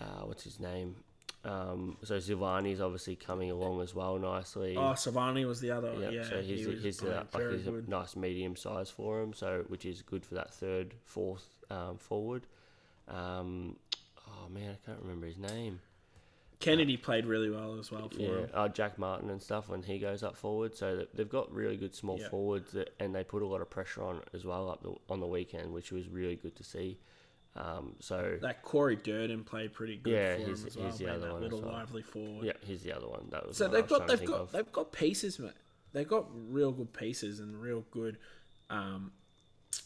uh, 0.00 0.22
what's 0.24 0.44
his 0.44 0.58
name? 0.60 0.96
Um, 1.44 1.96
so 2.04 2.18
Silvagni's 2.18 2.80
obviously 2.80 3.16
coming 3.16 3.50
along 3.50 3.80
as 3.82 3.94
well 3.94 4.16
nicely. 4.18 4.76
Oh, 4.76 4.92
Savani 4.92 5.44
was 5.46 5.60
the 5.60 5.72
other. 5.72 5.92
Yeah, 5.98 6.10
Yeah, 6.10 6.22
so 6.28 6.40
he's 6.40 6.64
he 6.64 6.76
he's 6.76 7.00
playing 7.00 7.14
a, 7.14 7.26
like 7.36 7.50
he's 7.50 7.66
a 7.66 7.72
nice 7.90 8.14
medium 8.14 8.54
size 8.54 8.90
for 8.90 9.20
him, 9.20 9.32
so 9.32 9.64
which 9.66 9.84
is 9.84 10.02
good 10.02 10.24
for 10.24 10.36
that 10.36 10.54
third, 10.54 10.94
fourth 11.04 11.46
um, 11.68 11.98
forward. 11.98 12.46
Um, 13.08 13.76
oh 14.28 14.48
man, 14.48 14.70
I 14.70 14.86
can't 14.86 15.00
remember 15.02 15.26
his 15.26 15.38
name. 15.38 15.80
Kennedy 16.60 16.96
played 16.96 17.26
really 17.26 17.50
well 17.50 17.76
as 17.80 17.90
well 17.90 18.08
for 18.08 18.20
Yeah, 18.20 18.28
him. 18.28 18.50
uh, 18.54 18.68
Jack 18.68 18.96
Martin 18.96 19.30
and 19.30 19.42
stuff 19.42 19.68
when 19.68 19.82
he 19.82 19.98
goes 19.98 20.22
up 20.22 20.36
forward. 20.36 20.76
So 20.76 21.06
they've 21.12 21.28
got 21.28 21.52
really 21.52 21.76
good 21.76 21.92
small 21.92 22.18
forwards, 22.30 22.70
that, 22.70 22.94
and 23.00 23.12
they 23.12 23.24
put 23.24 23.42
a 23.42 23.46
lot 23.46 23.60
of 23.60 23.68
pressure 23.68 24.04
on 24.04 24.20
as 24.32 24.44
well 24.44 24.70
up 24.70 24.80
the, 24.84 24.94
on 25.10 25.18
the 25.18 25.26
weekend, 25.26 25.72
which 25.72 25.90
was 25.90 26.08
really 26.08 26.36
good 26.36 26.54
to 26.54 26.62
see. 26.62 26.98
Um, 27.54 27.96
so 28.00 28.38
That 28.40 28.62
Corey 28.62 28.96
Durdin 28.96 29.44
played 29.44 29.74
pretty 29.74 29.96
good 29.96 30.12
Yeah, 30.14 30.32
for 30.36 30.38
he's- 30.38 30.60
him 30.60 30.66
as 30.68 30.74
he's 30.74 30.76
well. 30.82 30.90
the 30.96 31.08
other 31.10 31.18
that 31.26 31.32
one 31.34 31.44
as 31.44 31.52
little 31.52 31.60
well. 31.68 31.72
lively 31.78 32.02
forward. 32.02 32.46
yeah, 32.46 32.52
he's 32.62 32.82
the 32.82 32.92
other 32.96 33.06
one. 33.08 33.26
That 33.30 33.46
was 33.46 33.56
So 33.58 33.64
the 33.68 33.74
they've 33.76 33.88
got 33.88 34.08
they've 34.08 34.24
got 34.24 34.40
of. 34.40 34.52
they've 34.52 34.72
got 34.72 34.92
pieces, 34.92 35.38
mate. 35.38 35.52
They've 35.92 36.08
got 36.08 36.26
real 36.50 36.72
good 36.72 36.94
pieces 36.94 37.40
and 37.40 37.60
real 37.60 37.84
good, 37.90 38.16
um, 38.70 39.12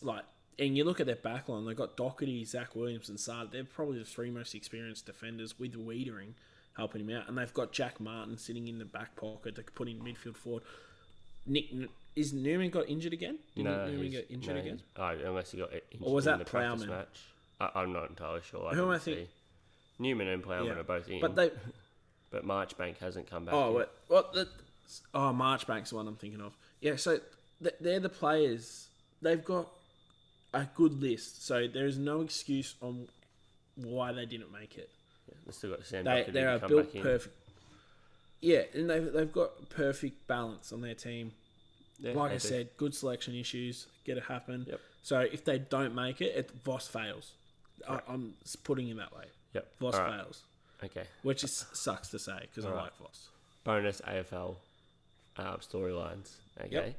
like. 0.02 0.24
And 0.58 0.74
you 0.74 0.84
look 0.84 1.00
at 1.00 1.06
their 1.06 1.16
backline. 1.16 1.66
They've 1.66 1.76
got 1.76 1.98
Doherty, 1.98 2.42
Zach 2.46 2.74
Williams, 2.74 3.10
and 3.10 3.20
Saad. 3.20 3.50
They're 3.52 3.64
probably 3.64 3.98
the 3.98 4.06
three 4.06 4.30
most 4.30 4.54
experienced 4.54 5.04
defenders 5.04 5.58
with 5.58 5.74
Weitering 5.74 6.32
helping 6.78 7.02
him 7.02 7.14
out. 7.14 7.28
And 7.28 7.36
they've 7.36 7.52
got 7.52 7.72
Jack 7.72 8.00
Martin 8.00 8.38
sitting 8.38 8.66
in 8.66 8.78
the 8.78 8.86
back 8.86 9.16
pocket 9.16 9.54
to 9.56 9.62
put 9.64 9.86
in 9.86 9.98
midfield 9.98 10.36
forward. 10.36 10.62
Nick 11.44 11.66
is 12.14 12.32
Newman 12.32 12.70
got 12.70 12.88
injured 12.88 13.12
again? 13.12 13.38
Did 13.54 13.64
No, 13.64 13.86
Newman 13.86 14.10
get 14.10 14.30
injured 14.30 14.54
no, 14.54 14.60
again? 14.62 14.80
Oh, 14.96 15.08
unless 15.08 15.50
he 15.52 15.58
got 15.58 15.72
injured 15.74 15.82
Or 16.00 16.14
was 16.14 16.26
in 16.26 16.38
the 16.38 16.44
practice 16.46 16.84
Plowman? 16.86 16.88
match. 16.88 17.20
I, 17.60 17.70
I'm 17.74 17.92
not 17.92 18.08
entirely 18.10 18.40
sure. 18.48 18.68
I 18.68 18.74
Who 18.74 18.84
am 18.84 18.90
I 18.90 18.98
think- 18.98 19.18
see. 19.18 19.26
Newman 19.98 20.28
and 20.28 20.42
Plowman 20.42 20.66
Yeah. 20.66 20.80
are 20.80 20.82
both 20.82 21.08
in, 21.08 21.20
But 21.20 21.34
but, 21.34 21.54
they 22.30 22.38
Marchbank 22.40 22.98
hasn't 22.98 23.30
come 23.30 23.46
back. 23.46 23.54
Oh, 23.54 23.68
yet. 23.68 23.74
what? 23.74 23.94
What? 24.08 24.32
The, 24.34 24.48
oh, 25.14 25.32
Marchbank's 25.34 25.90
the 25.90 25.96
one 25.96 26.06
I'm 26.06 26.16
thinking 26.16 26.42
of. 26.42 26.52
Yeah, 26.82 26.96
so 26.96 27.18
th- 27.62 27.74
they're 27.80 28.00
the 28.00 28.10
players. 28.10 28.88
They've 29.22 29.42
got 29.42 29.68
a 30.52 30.66
good 30.74 31.00
list, 31.00 31.46
so 31.46 31.66
there 31.66 31.86
is 31.86 31.96
no 31.96 32.20
excuse 32.20 32.74
on 32.82 33.08
why 33.76 34.12
they 34.12 34.26
didn't 34.26 34.52
make 34.52 34.76
it. 34.76 34.90
Yeah, 35.28 35.34
they've 35.46 35.54
still 35.54 35.70
got 35.70 35.86
Sam 35.86 36.04
They 36.04 36.24
they 36.30 36.40
to 36.42 36.54
are 36.54 36.58
come 36.58 36.68
built 36.68 36.86
back 36.88 36.94
in. 36.96 37.02
perfect. 37.02 37.34
Yeah, 38.42 38.62
and 38.74 38.90
they've 38.90 39.12
they've 39.12 39.32
got 39.32 39.70
perfect 39.70 40.26
balance 40.28 40.72
on 40.74 40.82
their 40.82 40.94
team. 40.94 41.32
Yeah, 41.98 42.12
Like 42.12 42.30
they 42.32 42.34
I 42.34 42.38
do. 42.38 42.48
said, 42.48 42.68
good 42.76 42.94
selection 42.94 43.34
issues 43.34 43.86
get 44.04 44.18
it 44.18 44.24
happen. 44.24 44.66
Yep. 44.68 44.80
So 45.02 45.20
if 45.20 45.42
they 45.44 45.58
don't 45.58 45.94
make 45.94 46.20
it, 46.20 46.36
it 46.36 46.50
Voss 46.62 46.86
fails. 46.86 47.32
I, 47.88 48.00
I'm 48.08 48.34
putting 48.64 48.88
it 48.88 48.96
that 48.96 49.14
way. 49.16 49.24
Yep. 49.54 49.78
Voss 49.80 49.94
right. 49.96 50.20
fails, 50.20 50.42
Okay. 50.84 51.04
which 51.22 51.44
is 51.44 51.64
sucks 51.72 52.08
to 52.08 52.18
say 52.18 52.38
because 52.42 52.64
I 52.64 52.70
right. 52.70 52.82
like 52.84 52.96
Voss. 52.98 53.28
Bonus 53.64 54.00
AFL 54.02 54.56
uh, 55.38 55.56
storylines. 55.56 56.32
Okay. 56.60 56.68
Yep. 56.70 56.94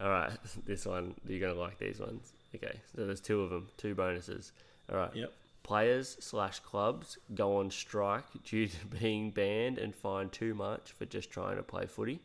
All 0.00 0.08
right. 0.10 0.32
This 0.66 0.86
one 0.86 1.14
you're 1.26 1.40
gonna 1.40 1.58
like 1.60 1.78
these 1.78 2.00
ones. 2.00 2.32
Okay. 2.54 2.78
So 2.94 3.06
there's 3.06 3.20
two 3.20 3.40
of 3.42 3.50
them. 3.50 3.68
Two 3.76 3.94
bonuses. 3.94 4.52
All 4.90 4.96
right. 4.96 5.14
Yep. 5.14 5.32
Players 5.62 6.16
slash 6.20 6.58
clubs 6.60 7.16
go 7.34 7.56
on 7.56 7.70
strike 7.70 8.24
due 8.44 8.66
to 8.68 8.86
being 9.00 9.30
banned 9.30 9.78
and 9.78 9.94
fined 9.94 10.32
too 10.32 10.54
much 10.54 10.92
for 10.92 11.06
just 11.06 11.30
trying 11.30 11.56
to 11.56 11.62
play 11.62 11.86
footy. 11.86 12.20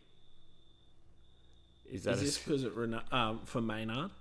Is 1.92 2.04
that 2.04 2.16
Is 2.16 2.22
this 2.22 2.38
because 2.38 2.64
it 2.64 2.76
Rena- 2.76 3.04
um, 3.12 3.40
for 3.46 3.62
Maynard? 3.62 4.12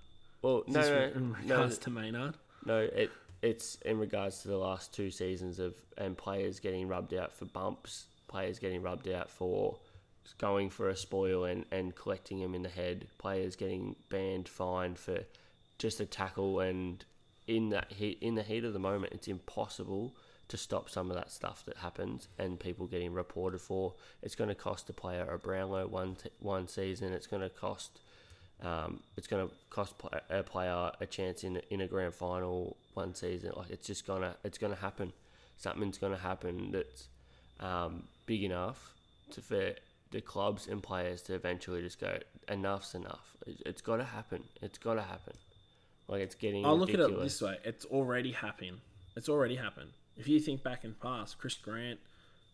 well? 0.40 0.62
Is 0.66 0.72
No, 0.74 0.80
this 0.80 1.14
no, 1.16 1.20
no, 1.20 1.36
regards 1.42 1.78
to 1.78 1.90
Maynard? 1.90 2.34
No, 2.64 2.78
it 2.78 3.10
it's 3.42 3.76
in 3.84 3.98
regards 3.98 4.42
to 4.42 4.48
the 4.48 4.56
last 4.56 4.92
two 4.92 5.10
seasons 5.10 5.58
of 5.58 5.74
and 5.96 6.16
players 6.16 6.60
getting 6.60 6.88
rubbed 6.88 7.14
out 7.14 7.32
for 7.32 7.44
bumps, 7.46 8.06
players 8.26 8.58
getting 8.58 8.82
rubbed 8.82 9.08
out 9.08 9.30
for 9.30 9.78
going 10.38 10.68
for 10.68 10.88
a 10.90 10.96
spoil 10.96 11.44
and, 11.44 11.64
and 11.70 11.94
collecting 11.94 12.40
them 12.40 12.54
in 12.54 12.62
the 12.62 12.68
head, 12.68 13.06
players 13.16 13.56
getting 13.56 13.96
banned, 14.10 14.48
fined 14.48 14.98
for 14.98 15.20
just 15.78 16.00
a 16.00 16.06
tackle 16.06 16.60
and 16.60 17.04
in 17.46 17.70
that 17.70 17.92
heat 17.92 18.18
in 18.20 18.34
the 18.34 18.42
heat 18.42 18.64
of 18.64 18.72
the 18.74 18.78
moment 18.78 19.12
it's 19.12 19.28
impossible 19.28 20.14
to 20.48 20.56
stop 20.56 20.90
some 20.90 21.10
of 21.10 21.16
that 21.16 21.30
stuff 21.30 21.64
that 21.66 21.76
happens 21.76 22.28
and 22.38 22.58
people 22.58 22.86
getting 22.86 23.12
reported 23.12 23.60
for. 23.60 23.94
It's 24.22 24.34
going 24.34 24.48
to 24.48 24.54
cost 24.54 24.88
a 24.90 24.92
player 24.92 25.26
a 25.30 25.38
Brownlow 25.38 25.86
one 25.88 26.16
t- 26.16 26.30
one 26.40 26.66
season. 26.68 27.12
It's 27.12 27.26
going 27.26 27.42
to 27.42 27.50
cost 27.50 28.00
um, 28.62 29.00
it's 29.16 29.26
going 29.26 29.46
to 29.46 29.54
cost 29.70 29.94
a 30.30 30.42
player 30.42 30.90
a 31.00 31.06
chance 31.06 31.44
in 31.44 31.60
in 31.70 31.80
a 31.80 31.86
grand 31.86 32.14
final 32.14 32.76
one 32.94 33.14
season. 33.14 33.52
Like 33.56 33.70
it's 33.70 33.86
just 33.86 34.06
gonna 34.06 34.36
it's 34.44 34.58
gonna 34.58 34.74
happen. 34.76 35.12
Something's 35.56 35.98
gonna 35.98 36.16
happen 36.18 36.72
that's 36.72 37.08
um, 37.60 38.04
big 38.26 38.42
enough 38.42 38.94
to 39.30 39.40
for 39.40 39.74
the 40.10 40.20
clubs 40.20 40.66
and 40.66 40.82
players 40.82 41.22
to 41.22 41.34
eventually 41.34 41.82
just 41.82 42.00
go 42.00 42.18
enough's 42.48 42.94
enough. 42.94 43.36
It, 43.46 43.62
it's 43.66 43.82
got 43.82 43.96
to 43.96 44.04
happen. 44.04 44.44
It's 44.62 44.78
got 44.78 44.94
to 44.94 45.02
happen. 45.02 45.34
Like 46.08 46.22
it's 46.22 46.34
getting. 46.34 46.64
I'll 46.64 46.78
look 46.78 46.94
at 46.94 47.00
it 47.00 47.18
this 47.20 47.40
way: 47.42 47.58
it's 47.64 47.84
already 47.84 48.32
happened. 48.32 48.78
It's 49.16 49.28
already 49.28 49.56
happened. 49.56 49.90
if 50.16 50.28
you 50.28 50.40
think 50.40 50.62
back 50.62 50.84
in 50.84 50.90
the 50.90 50.96
past, 50.96 51.38
Chris 51.38 51.54
Grant 51.54 51.98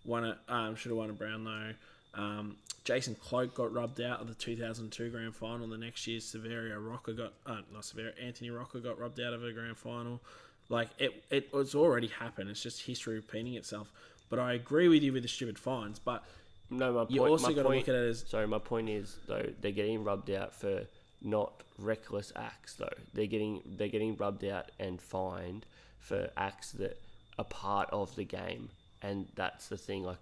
won 0.04 0.24
it. 0.24 0.38
Um, 0.48 0.74
should 0.74 0.90
have 0.90 0.98
won 0.98 1.10
a 1.10 1.12
Brownlow. 1.12 1.74
Um, 2.14 2.56
Jason 2.84 3.14
Cloke 3.14 3.54
got 3.54 3.72
rubbed 3.72 4.00
out 4.00 4.20
of 4.20 4.28
the 4.28 4.34
2002 4.34 5.10
grand 5.10 5.34
final. 5.34 5.66
The 5.66 5.78
next 5.78 6.06
year, 6.06 6.20
Saverio 6.20 6.76
Rocca 6.78 7.12
got 7.12 7.32
uh, 7.46 7.60
not 7.72 7.82
Saverio, 7.82 8.12
Anthony 8.22 8.50
Rocca 8.50 8.80
got 8.80 8.98
rubbed 8.98 9.20
out 9.20 9.32
of 9.32 9.42
a 9.42 9.52
grand 9.52 9.76
final. 9.76 10.20
Like 10.68 10.90
it, 10.98 11.24
it 11.30 11.52
was 11.52 11.74
already 11.74 12.08
happened. 12.08 12.50
It's 12.50 12.62
just 12.62 12.82
history 12.82 13.16
repeating 13.16 13.54
itself. 13.54 13.90
But 14.30 14.38
I 14.38 14.54
agree 14.54 14.88
with 14.88 15.02
you 15.02 15.12
with 15.12 15.22
the 15.22 15.28
stupid 15.28 15.58
fines. 15.58 15.98
But 15.98 16.24
No, 16.70 16.92
my 16.92 16.98
point. 17.00 17.10
you 17.10 17.24
also 17.24 17.52
got 17.54 17.62
to 17.62 17.68
look 17.68 17.88
at 17.88 17.94
it 17.94 18.08
as 18.08 18.24
Sorry, 18.28 18.46
my 18.46 18.58
point 18.58 18.88
is 18.88 19.18
though 19.26 19.46
they're 19.60 19.72
getting 19.72 20.04
rubbed 20.04 20.30
out 20.30 20.54
for 20.54 20.84
not 21.22 21.52
reckless 21.78 22.32
acts 22.36 22.74
though. 22.74 22.88
They're 23.14 23.26
getting 23.26 23.62
they're 23.78 23.88
getting 23.88 24.16
rubbed 24.16 24.44
out 24.44 24.70
and 24.78 25.00
fined 25.00 25.66
for 25.98 26.28
acts 26.36 26.72
that 26.72 27.00
are 27.38 27.44
part 27.44 27.88
of 27.90 28.14
the 28.14 28.24
game, 28.24 28.68
and 29.02 29.26
that's 29.34 29.68
the 29.68 29.76
thing. 29.76 30.04
Like, 30.04 30.18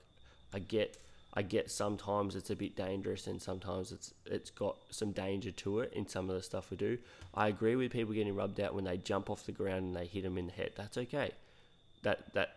I 0.55 0.61
get 0.61 0.97
I 1.35 1.43
get 1.43 1.71
sometimes 1.71 2.37
it's 2.37 2.51
a 2.51 2.57
bit 2.57 2.77
dangerous, 2.77 3.27
and 3.27 3.41
sometimes 3.41 3.91
it's 3.91 4.13
it's 4.27 4.51
got 4.51 4.77
some 4.91 5.13
danger 5.13 5.51
to 5.51 5.81
it 5.81 5.93
in 5.95 6.07
some 6.07 6.29
of 6.29 6.37
the 6.37 6.43
stuff 6.43 6.71
we 6.71 6.77
do. 6.77 6.99
I 7.35 7.49
agree 7.49 7.75
with 7.75 7.91
people 7.91 8.13
getting 8.13 8.35
rubbed 8.35 8.61
out 8.61 8.75
when 8.75 8.85
they 8.85 8.99
jump 8.99 9.31
off 9.31 9.47
the 9.47 9.53
ground 9.53 9.85
and 9.85 9.97
they 9.97 10.07
hit 10.07 10.25
them 10.25 10.37
in 10.37 10.47
the 10.47 10.53
head. 10.53 10.73
That's 10.77 10.99
okay. 10.99 11.31
That 12.03 12.35
that 12.35 12.57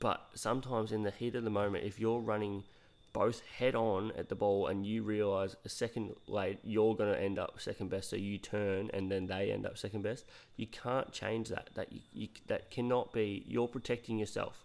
but 0.00 0.20
sometimes 0.34 0.92
in 0.92 1.02
the 1.02 1.10
heat 1.10 1.34
of 1.34 1.44
the 1.44 1.50
moment, 1.50 1.84
if 1.84 1.98
you're 2.00 2.20
running 2.20 2.64
both 3.12 3.40
head 3.46 3.74
on 3.74 4.12
at 4.16 4.28
the 4.28 4.34
ball 4.34 4.66
and 4.66 4.84
you 4.84 5.02
realize 5.02 5.56
a 5.64 5.68
second 5.68 6.14
late 6.26 6.58
you're 6.62 6.94
going 6.94 7.12
to 7.12 7.20
end 7.20 7.38
up 7.38 7.60
second 7.60 7.90
best, 7.90 8.10
so 8.10 8.16
you 8.16 8.38
turn 8.38 8.90
and 8.92 9.10
then 9.10 9.26
they 9.26 9.50
end 9.50 9.66
up 9.66 9.78
second 9.78 10.02
best, 10.02 10.24
you 10.56 10.66
can't 10.66 11.12
change 11.12 11.48
that. 11.48 11.70
That 11.74 11.92
you, 11.92 12.00
you 12.12 12.28
that 12.48 12.70
cannot 12.70 13.12
be. 13.12 13.44
You're 13.46 13.68
protecting 13.68 14.18
yourself. 14.18 14.64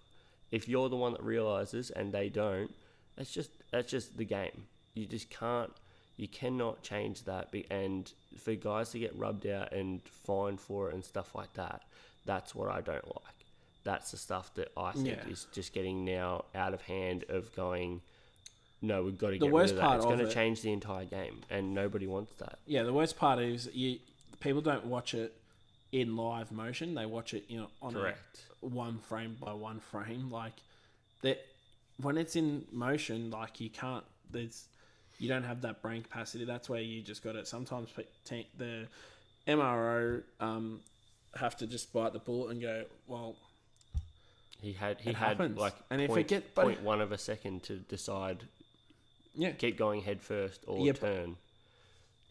If 0.51 0.67
you're 0.67 0.89
the 0.89 0.95
one 0.95 1.13
that 1.13 1.23
realizes 1.23 1.89
and 1.91 2.11
they 2.11 2.29
don't, 2.29 2.71
that's 3.15 3.31
just 3.33 3.49
that's 3.71 3.89
just 3.91 4.17
the 4.17 4.25
game. 4.25 4.65
You 4.93 5.05
just 5.05 5.29
can't. 5.29 5.71
You 6.17 6.27
cannot 6.27 6.83
change 6.83 7.23
that. 7.23 7.53
And 7.71 8.11
for 8.37 8.53
guys 8.55 8.91
to 8.91 8.99
get 8.99 9.15
rubbed 9.17 9.47
out 9.47 9.71
and 9.71 10.01
fined 10.03 10.59
for 10.59 10.89
it 10.89 10.93
and 10.93 11.03
stuff 11.03 11.33
like 11.33 11.53
that, 11.55 11.81
that's 12.25 12.53
what 12.53 12.69
I 12.69 12.81
don't 12.81 13.05
like 13.07 13.33
that's 13.85 14.11
the 14.11 14.17
stuff 14.17 14.53
that 14.53 14.71
I 14.77 14.93
think 14.93 15.07
Yeah. 15.07 15.27
is 15.27 15.45
just 15.51 15.73
getting 15.73 16.05
now 16.05 16.45
out 16.55 16.73
of 16.73 16.81
hand 16.83 17.25
of 17.27 17.53
going. 17.53 17.99
No, 18.81 19.03
we've 19.03 19.17
got 19.17 19.31
to 19.31 19.33
The 19.33 19.39
get 19.47 19.51
worst 19.51 19.73
rid 19.73 19.79
of 19.79 19.81
that. 19.81 19.87
part 19.87 19.97
It's 19.97 20.05
going 20.05 20.19
to 20.19 20.27
it- 20.27 20.33
change 20.33 20.61
the 20.61 20.71
entire 20.71 21.03
game, 21.03 21.41
and 21.49 21.73
nobody 21.73 22.07
wants 22.07 22.31
that. 22.35 22.59
Yeah, 22.65 22.83
the 22.83 22.93
worst 22.93 23.17
part 23.17 23.39
is 23.39 23.69
you 23.73 23.99
people 24.39 24.61
don't 24.61 24.85
watch 24.85 25.13
it 25.13 25.33
in 25.91 26.15
live 26.15 26.49
motion. 26.49 26.95
They 26.95 27.05
watch 27.05 27.33
it, 27.33 27.43
you 27.49 27.57
know, 27.59 27.67
on 27.81 27.91
Correct. 27.93 28.45
a 28.61 28.67
one 28.67 28.99
frame 28.99 29.35
by 29.37 29.51
one 29.51 29.81
frame. 29.81 30.29
Like 30.31 30.53
that 31.21 31.45
when 32.01 32.17
it's 32.17 32.35
in 32.35 32.65
motion, 32.71 33.31
like 33.31 33.59
you 33.59 33.69
can't. 33.69 34.03
There's 34.31 34.65
you 35.19 35.29
don't 35.29 35.43
have 35.43 35.61
that 35.61 35.81
brain 35.81 36.01
capacity. 36.01 36.43
That's 36.45 36.69
where 36.69 36.81
you 36.81 37.01
just 37.01 37.23
got 37.23 37.35
it. 37.35 37.47
Sometimes 37.47 37.89
the 38.57 38.87
MRO 39.47 40.23
um, 40.39 40.81
have 41.35 41.55
to 41.57 41.67
just 41.67 41.93
bite 41.93 42.13
the 42.13 42.19
bullet 42.19 42.51
and 42.51 42.61
go, 42.61 42.85
well, 43.07 43.35
He 44.61 44.73
had 44.73 44.99
he 45.01 45.13
had 45.13 45.15
happens. 45.37 45.57
like 45.57 45.75
And 45.89 46.01
if 46.01 46.15
it 46.17 46.27
get- 46.27 46.55
point 46.55 46.81
one 46.81 47.01
of 47.01 47.11
a 47.11 47.17
second 47.17 47.63
to 47.63 47.77
decide 47.77 48.43
yeah, 49.35 49.51
keep 49.51 49.77
going 49.77 50.01
head 50.01 50.21
first 50.21 50.61
or 50.67 50.85
Yeah, 50.85 50.93
turn. 50.93 51.37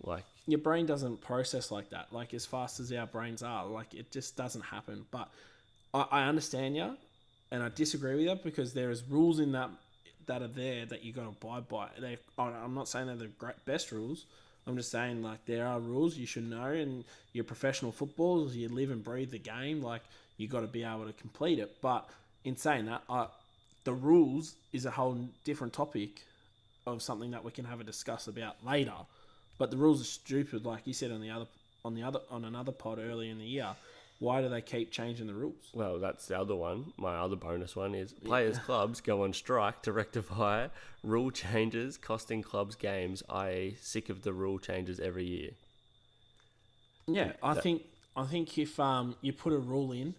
Like 0.02 0.24
your 0.46 0.58
brain 0.58 0.86
doesn't 0.86 1.20
process 1.20 1.70
like 1.70 1.90
that. 1.90 2.12
Like 2.12 2.34
as 2.34 2.44
fast 2.46 2.80
as 2.80 2.92
our 2.92 3.06
brains 3.06 3.42
are, 3.42 3.66
like 3.66 3.94
it 3.94 4.10
just 4.10 4.36
doesn't 4.36 4.62
happen. 4.62 5.06
But 5.10 5.28
I, 5.94 6.06
I 6.10 6.22
understand 6.24 6.76
you, 6.76 6.96
and 7.52 7.62
I 7.62 7.68
disagree 7.68 8.16
with 8.16 8.26
that 8.26 8.42
because 8.42 8.72
there 8.72 8.90
is 8.90 9.04
rules 9.08 9.38
in 9.38 9.52
that 9.52 9.70
that 10.26 10.40
are 10.40 10.48
there 10.48 10.86
that 10.86 11.04
you 11.04 11.12
got 11.12 11.22
to 11.22 11.28
abide 11.28 11.68
by. 11.68 11.88
They, 12.00 12.16
I'm 12.38 12.74
not 12.74 12.88
saying 12.88 13.08
they're 13.08 13.16
the 13.16 13.26
great 13.26 13.62
best 13.66 13.92
rules. 13.92 14.24
I'm 14.66 14.76
just 14.76 14.90
saying 14.90 15.22
like 15.22 15.44
there 15.46 15.66
are 15.66 15.78
rules 15.78 16.16
you 16.16 16.26
should 16.26 16.48
know, 16.48 16.64
and 16.64 17.04
you're 17.32 17.44
professional 17.44 17.92
footballers. 17.92 18.56
You 18.56 18.68
live 18.68 18.90
and 18.90 19.04
breathe 19.04 19.32
the 19.32 19.38
game. 19.38 19.82
Like 19.82 20.02
you 20.38 20.48
got 20.48 20.60
to 20.60 20.66
be 20.66 20.82
able 20.82 21.06
to 21.06 21.12
complete 21.12 21.58
it. 21.58 21.76
But 21.82 22.08
in 22.44 22.56
saying 22.56 22.86
that, 22.86 23.02
I, 23.10 23.26
the 23.84 23.92
rules 23.92 24.54
is 24.72 24.86
a 24.86 24.90
whole 24.90 25.18
different 25.44 25.74
topic 25.74 26.22
of 26.86 27.02
something 27.02 27.32
that 27.32 27.44
we 27.44 27.50
can 27.50 27.66
have 27.66 27.80
a 27.80 27.84
discuss 27.84 28.28
about 28.28 28.64
later. 28.64 28.94
But 29.58 29.70
the 29.70 29.76
rules 29.76 30.00
are 30.00 30.04
stupid, 30.04 30.64
like 30.64 30.86
you 30.86 30.94
said 30.94 31.10
on 31.12 31.20
the 31.20 31.30
other 31.30 31.46
on 31.84 31.94
the 31.94 32.02
other 32.02 32.20
on 32.30 32.46
another 32.46 32.72
pod 32.72 32.98
earlier 32.98 33.30
in 33.30 33.38
the 33.38 33.44
year. 33.44 33.74
Why 34.22 34.40
do 34.40 34.48
they 34.48 34.60
keep 34.60 34.92
changing 34.92 35.26
the 35.26 35.34
rules? 35.34 35.70
well, 35.74 35.98
that's 35.98 36.28
the 36.28 36.38
other 36.38 36.54
one. 36.54 36.92
My 36.96 37.16
other 37.16 37.34
bonus 37.34 37.74
one 37.74 37.92
is 37.92 38.12
players' 38.12 38.56
clubs 38.56 39.00
go 39.00 39.24
on 39.24 39.32
strike 39.32 39.82
to 39.82 39.90
rectify 39.90 40.68
rule 41.02 41.32
changes 41.32 41.96
costing 41.96 42.40
clubs 42.40 42.76
games. 42.76 43.24
I 43.28 43.74
sick 43.80 44.10
of 44.10 44.22
the 44.22 44.32
rule 44.32 44.60
changes 44.60 45.00
every 45.00 45.24
year. 45.24 45.50
Yeah, 47.08 47.32
I 47.42 47.54
think 47.54 47.82
I 48.14 48.22
think 48.26 48.56
if 48.58 48.78
um 48.78 49.16
you 49.22 49.32
put 49.32 49.52
a 49.54 49.58
rule 49.58 49.90
in, 49.90 50.14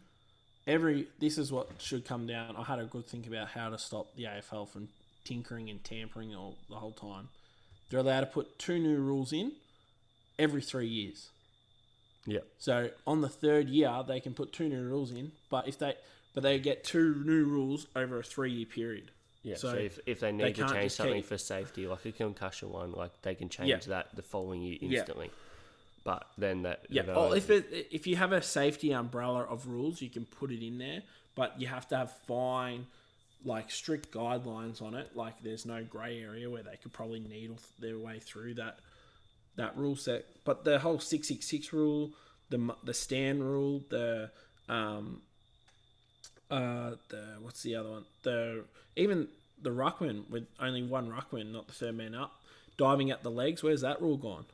every 0.67 1.07
this 1.21 1.37
is 1.37 1.49
what 1.49 1.69
should 1.77 2.03
come 2.03 2.27
down. 2.27 2.57
I 2.57 2.63
had 2.63 2.79
a 2.79 2.83
good 2.83 3.07
think 3.07 3.25
about 3.25 3.47
how 3.47 3.69
to 3.69 3.77
stop 3.77 4.17
the 4.17 4.23
AFL 4.25 4.67
from 4.67 4.89
tinkering 5.23 5.69
and 5.69 5.81
tampering 5.81 6.35
all 6.35 6.57
the 6.67 6.75
whole 6.75 6.91
time. 6.91 7.29
They're 7.89 8.01
allowed 8.01 8.19
to 8.19 8.25
put 8.25 8.59
two 8.59 8.79
new 8.79 8.97
rules 8.97 9.31
in 9.31 9.53
every 10.37 10.61
three 10.61 10.87
years. 10.87 11.29
Yeah. 12.25 12.39
So 12.57 12.89
on 13.05 13.21
the 13.21 13.29
third 13.29 13.69
year, 13.69 13.91
they 14.07 14.19
can 14.19 14.33
put 14.33 14.53
two 14.53 14.69
new 14.69 14.81
rules 14.83 15.11
in, 15.11 15.31
but 15.49 15.67
if 15.67 15.77
they 15.79 15.95
but 16.33 16.41
they 16.43 16.57
get 16.59 16.83
two 16.83 17.21
new 17.25 17.43
rules 17.45 17.85
over 17.95 18.19
a 18.19 18.23
three 18.23 18.51
year 18.51 18.65
period. 18.65 19.11
Yeah, 19.43 19.55
so, 19.55 19.71
So 19.71 19.77
if, 19.77 19.99
if 20.05 20.19
they 20.21 20.31
they 20.31 20.45
need 20.45 20.55
to 20.55 20.67
change 20.69 20.93
something 20.93 21.15
keep- 21.17 21.25
for 21.25 21.37
safety, 21.37 21.85
like 21.85 22.05
a 22.05 22.11
concussion 22.13 22.71
one, 22.71 22.91
like 22.93 23.11
they 23.23 23.35
can 23.35 23.49
change 23.49 23.69
Yeah. 23.69 23.77
that 23.87 24.15
the 24.15 24.21
following 24.21 24.61
year 24.61 24.77
Yeah. 24.81 24.99
instantly. 24.99 25.29
But 26.05 26.25
then 26.37 26.63
that 26.63 26.85
Yeah. 26.89 27.03
Oh, 27.09 27.33
if 27.33 27.49
it, 27.49 27.87
if 27.91 28.07
you 28.07 28.15
have 28.15 28.31
a 28.31 28.41
safety 28.41 28.91
umbrella 28.93 29.43
of 29.43 29.67
rules, 29.67 30.01
you 30.01 30.09
can 30.09 30.25
put 30.25 30.51
it 30.51 30.65
in 30.65 30.77
there, 30.77 31.03
but 31.35 31.59
you 31.59 31.67
have 31.67 31.87
to 31.89 31.97
have 31.97 32.11
fine, 32.25 32.87
like 33.45 33.69
strict 33.69 34.11
guidelines 34.11 34.81
on 34.81 34.95
it. 34.95 35.15
Like 35.15 35.43
there's 35.43 35.65
no 35.65 35.83
grey 35.83 36.21
area 36.21 36.49
where 36.49 36.63
they 36.63 36.77
could 36.81 36.93
probably 36.93 37.19
needle 37.19 37.57
their 37.79 37.97
way 37.99 38.19
through 38.19 38.53
that 38.55 38.79
that 39.55 39.77
rule 39.77 39.95
set. 39.95 40.25
But 40.45 40.63
the 40.65 40.79
whole 40.79 40.99
six 40.99 41.27
six 41.27 41.47
six 41.47 41.71
rule, 41.73 42.11
the 42.49 42.75
the 42.83 42.93
stand 42.93 43.43
rule, 43.43 43.83
the 43.89 44.31
um, 44.69 45.21
uh, 46.51 46.91
the 47.09 47.35
what's 47.41 47.63
the 47.63 47.75
other 47.75 47.89
one? 47.89 48.05
The 48.23 48.63
even 48.95 49.27
the 49.61 49.69
ruckman 49.71 50.29
with 50.29 50.45
only 50.59 50.83
one 50.83 51.09
ruckman, 51.09 51.51
not 51.51 51.67
the 51.67 51.73
third 51.73 51.95
man 51.95 52.15
up, 52.15 52.33
diving 52.77 53.11
at 53.11 53.23
the 53.23 53.31
legs. 53.31 53.63
Where's 53.63 53.81
that 53.81 54.01
rule 54.01 54.17
gone? 54.17 54.45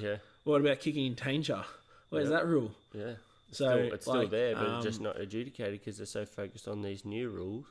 yeah, 0.00 0.16
What 0.44 0.60
about 0.60 0.80
kicking 0.80 1.06
in 1.06 1.14
danger? 1.14 1.64
Where's 2.10 2.26
Yeah. 2.28 2.36
that 2.36 2.46
rule? 2.46 2.72
yeah, 2.92 3.14
it's 3.48 3.58
So, 3.58 3.68
still, 3.68 3.92
it's 3.94 4.06
still 4.06 4.28
there, 4.28 4.54
but 4.54 4.64
it's 4.64 4.82
just 4.84 4.98
um, 4.98 5.04
not 5.04 5.20
adjudicated 5.20 5.80
because 5.80 5.96
they're 5.96 6.06
so 6.06 6.24
focused 6.26 6.68
on 6.68 6.82
these 6.82 7.04
new 7.04 7.28
rules. 7.30 7.66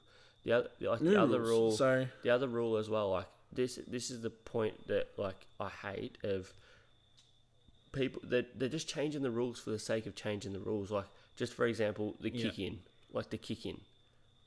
The 0.45 0.53
other, 0.53 0.69
like 0.79 0.99
the 0.99 1.19
other 1.21 1.39
rules. 1.39 1.49
rule, 1.49 1.77
So 1.77 2.07
the 2.23 2.29
other 2.29 2.47
rule 2.47 2.77
as 2.77 2.89
well. 2.89 3.11
Like 3.11 3.27
this, 3.51 3.79
this 3.87 4.09
is 4.09 4.21
the 4.21 4.29
point 4.29 4.87
that 4.87 5.09
like 5.17 5.45
I 5.59 5.69
hate 5.69 6.17
of 6.23 6.51
people 7.91 8.21
that 8.25 8.57
they're 8.59 8.69
just 8.69 8.87
changing 8.87 9.21
the 9.23 9.31
rules 9.31 9.59
for 9.59 9.71
the 9.71 9.79
sake 9.79 10.05
of 10.05 10.15
changing 10.15 10.53
the 10.53 10.59
rules. 10.59 10.91
Like 10.91 11.05
just 11.35 11.53
for 11.53 11.65
example, 11.65 12.15
the 12.19 12.29
Yeah. 12.29 12.49
kick 12.49 12.59
in, 12.59 12.79
like 13.13 13.29
the 13.29 13.37
kick 13.37 13.65
in, 13.65 13.79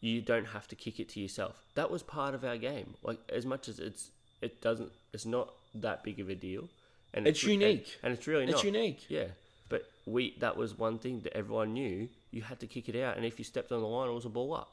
you 0.01 0.21
don't 0.21 0.47
have 0.47 0.69
to 0.69 0.77
kick 0.77 1.01
it 1.01 1.09
to 1.11 1.21
yourself. 1.21 1.63
That 1.75 1.91
was 1.91 2.03
part 2.03 2.35
of 2.35 2.45
our 2.45 2.57
game. 2.57 2.95
Like 3.03 3.19
as 3.29 3.45
much 3.47 3.69
as 3.69 3.79
it's 3.79 4.11
it 4.41 4.61
doesn't, 4.61 4.91
it's 5.13 5.25
not 5.27 5.53
that 5.75 6.03
big 6.03 6.19
of 6.21 6.29
a 6.29 6.35
deal, 6.35 6.69
and 7.15 7.27
It's 7.27 7.43
and- 7.43 7.53
unique. 7.53 7.99
and, 8.03 8.13
it's 8.13 8.27
really 8.27 8.45
it's 8.47 8.65
unique. 8.65 9.07
Yeah, 9.09 9.29
but 9.69 9.89
we 10.07 10.35
that 10.41 10.57
was 10.57 10.77
one 10.77 10.99
thing 10.99 11.21
that 11.21 11.37
everyone 11.37 11.73
knew. 11.75 12.09
You 12.31 12.43
had 12.43 12.61
to 12.61 12.67
kick 12.67 12.89
it 12.89 12.97
out, 12.97 13.17
and 13.17 13.25
if 13.27 13.39
you 13.39 13.45
stepped 13.45 13.71
on 13.73 13.81
the 13.81 13.87
line, 13.87 14.09
it 14.09 14.13
was 14.13 14.25
a 14.25 14.29
ball 14.31 14.55
up. 14.55 14.71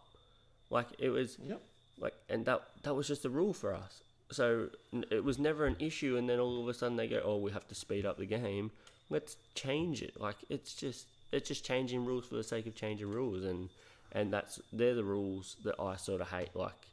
Like 0.70 0.88
it 0.98 1.10
was 1.10 1.38
Yep. 1.44 1.62
like, 2.00 2.14
and 2.30 2.46
that 2.46 2.62
that 2.84 2.96
was 2.96 3.08
just 3.08 3.26
a 3.26 3.30
rule 3.30 3.54
for 3.54 3.74
us. 3.74 4.02
So 4.32 4.70
it 5.10 5.24
was 5.24 5.40
never 5.40 5.66
an 5.66 5.76
issue, 5.80 6.18
and 6.18 6.30
then 6.30 6.40
all 6.40 6.62
of 6.62 6.68
a 6.68 6.74
sudden 6.74 6.98
they 6.98 7.08
go, 7.08 7.22
"Oh, 7.24 7.38
we 7.38 7.52
have 7.52 7.68
to 7.68 7.76
speed 7.76 8.06
up 8.06 8.18
the 8.18 8.26
game. 8.26 8.72
Let's 9.10 9.38
change 9.56 10.02
it." 10.02 10.20
Like 10.20 10.36
it's 10.50 10.74
just 10.74 11.08
it's 11.32 11.48
just 11.48 11.66
changing 11.66 12.06
rules 12.06 12.26
for 12.26 12.36
the 12.36 12.44
sake 12.44 12.68
of 12.68 12.76
changing 12.76 13.10
rules, 13.10 13.44
and 13.44 13.70
and 14.12 14.32
that's 14.32 14.60
they're 14.72 14.96
the 14.96 15.04
rules 15.04 15.56
that 15.64 15.80
I 15.80 15.96
sort 15.96 16.22
of 16.22 16.30
hate. 16.30 16.56
Like, 16.56 16.88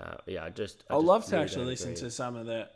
uh, 0.00 0.16
yeah, 0.26 0.44
I 0.44 0.50
just 0.50 0.82
I 0.88 0.94
just 0.94 1.04
love 1.04 1.24
to 1.26 1.32
really 1.32 1.44
actually 1.44 1.64
listen 1.66 1.94
to 1.96 2.10
some 2.10 2.36
of 2.36 2.46
the. 2.46 2.68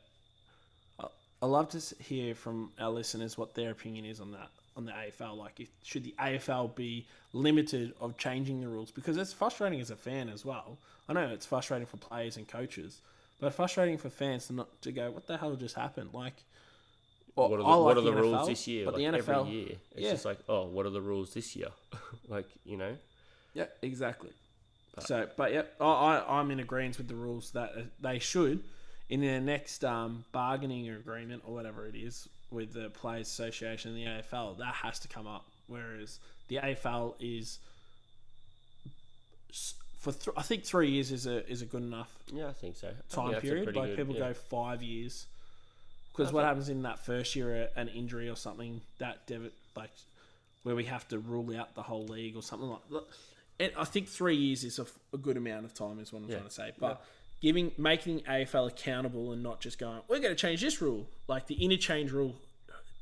I- 1.00 1.46
love 1.46 1.68
to 1.68 2.02
hear 2.02 2.34
from 2.34 2.70
our 2.80 2.88
listeners 2.88 3.36
what 3.36 3.54
their 3.54 3.70
opinion 3.70 4.06
is 4.06 4.18
on 4.18 4.32
that 4.32 4.48
on 4.76 4.86
the 4.86 4.92
AFL. 4.92 5.36
Like, 5.36 5.60
if, 5.60 5.68
should 5.82 6.04
the 6.04 6.14
AFL 6.18 6.74
be 6.74 7.06
limited 7.32 7.92
of 8.00 8.16
changing 8.16 8.60
the 8.60 8.68
rules? 8.68 8.90
Because 8.90 9.16
it's 9.16 9.32
frustrating 9.32 9.80
as 9.80 9.90
a 9.90 9.96
fan 9.96 10.28
as 10.28 10.44
well. 10.44 10.78
I 11.08 11.12
know 11.12 11.28
it's 11.28 11.46
frustrating 11.46 11.86
for 11.86 11.98
players 11.98 12.36
and 12.36 12.48
coaches, 12.48 13.00
but 13.40 13.52
frustrating 13.54 13.98
for 13.98 14.10
fans 14.10 14.46
to 14.48 14.52
not 14.52 14.82
to 14.82 14.92
go, 14.92 15.10
"What 15.10 15.26
the 15.26 15.36
hell 15.36 15.54
just 15.56 15.74
happened?" 15.74 16.10
Like, 16.12 16.34
well, 17.36 17.48
what 17.50 17.60
are 17.60 17.62
the, 17.62 17.68
what 17.68 17.78
like 17.78 17.96
are 17.96 18.00
the 18.00 18.12
NFL, 18.12 18.20
rules 18.20 18.46
this 18.46 18.66
year? 18.66 18.84
But 18.84 18.94
like 18.94 19.12
the 19.12 19.18
NFL, 19.18 19.40
every 19.40 19.52
year, 19.52 19.76
it's 19.92 20.00
yeah. 20.00 20.10
just 20.10 20.24
like, 20.24 20.38
oh, 20.48 20.66
what 20.66 20.86
are 20.86 20.90
the 20.90 21.00
rules 21.00 21.34
this 21.34 21.56
year? 21.56 21.68
like 22.28 22.48
you 22.64 22.76
know, 22.76 22.96
yeah, 23.54 23.66
exactly. 23.82 24.30
So, 25.00 25.28
but 25.36 25.52
yeah, 25.52 25.62
I, 25.80 26.22
I'm 26.28 26.50
in 26.52 26.60
agreement 26.60 26.98
with 26.98 27.08
the 27.08 27.16
rules 27.16 27.50
that 27.50 27.72
uh, 27.76 27.80
they 28.00 28.20
should 28.20 28.62
in 29.08 29.20
their 29.20 29.40
next 29.40 29.84
um, 29.84 30.24
bargaining 30.32 30.88
agreement 30.88 31.42
or 31.44 31.54
whatever 31.54 31.86
it 31.86 31.94
is 31.94 32.28
with 32.50 32.72
the 32.72 32.90
Players 32.90 33.26
Association 33.26 33.94
and 33.94 34.00
the 34.00 34.06
AFL, 34.06 34.58
that 34.58 34.74
has 34.74 34.98
to 35.00 35.08
come 35.08 35.26
up. 35.26 35.44
Whereas 35.66 36.20
the 36.48 36.56
AFL 36.56 37.14
is 37.18 37.58
for 40.04 40.12
th- 40.12 40.36
I 40.36 40.42
think 40.42 40.64
three 40.64 40.90
years 40.90 41.10
is 41.10 41.26
a 41.26 41.46
is 41.50 41.62
a 41.62 41.66
good 41.66 41.82
enough 41.82 42.10
Yeah, 42.32 42.48
I 42.48 42.52
think 42.52 42.76
so. 42.76 42.88
I 42.88 43.14
time 43.14 43.34
a 43.34 43.40
period. 43.40 43.74
Like 43.74 43.90
good- 43.90 43.96
people 43.98 44.14
yeah. 44.14 44.28
go 44.28 44.34
five 44.34 44.82
years 44.82 45.26
because 46.12 46.32
what 46.32 46.44
happens 46.44 46.68
in 46.68 46.82
that 46.82 46.98
first 47.04 47.34
year, 47.34 47.64
uh, 47.76 47.80
an 47.80 47.88
injury 47.88 48.28
or 48.28 48.36
something 48.36 48.80
that 48.98 49.26
dev- 49.26 49.50
like 49.76 49.90
where 50.62 50.76
we 50.76 50.84
have 50.84 51.06
to 51.08 51.18
rule 51.18 51.56
out 51.58 51.74
the 51.74 51.82
whole 51.82 52.06
league 52.06 52.36
or 52.36 52.42
something 52.42 52.68
like. 52.68 52.88
that. 52.90 53.04
And 53.60 53.72
I 53.78 53.84
think 53.84 54.08
three 54.08 54.36
years 54.36 54.64
is 54.64 54.78
a, 54.78 54.82
f- 54.82 54.98
a 55.12 55.18
good 55.18 55.36
amount 55.36 55.64
of 55.64 55.74
time, 55.74 55.98
is 56.00 56.12
what 56.12 56.22
I'm 56.22 56.28
Yeah. 56.28 56.36
trying 56.36 56.48
to 56.48 56.54
say. 56.54 56.72
But 56.78 57.04
giving 57.40 57.72
making 57.78 58.20
AFL 58.22 58.68
accountable 58.68 59.32
and 59.32 59.42
not 59.42 59.60
just 59.60 59.78
going, 59.78 60.00
we're 60.08 60.20
going 60.20 60.34
to 60.34 60.40
change 60.40 60.60
this 60.60 60.80
rule. 60.80 61.06
Like 61.28 61.46
the 61.46 61.54
interchange 61.62 62.10
rule 62.12 62.34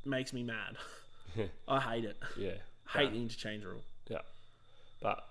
makes 0.05 0.33
me 0.33 0.43
mad. 0.43 0.75
I 1.67 1.79
hate 1.79 2.05
it. 2.05 2.17
Yeah. 2.37 2.51
Hate 2.89 3.11
the 3.11 3.17
interchange 3.17 3.63
rule. 3.63 3.81
Yeah. 4.09 4.19
But 5.01 5.23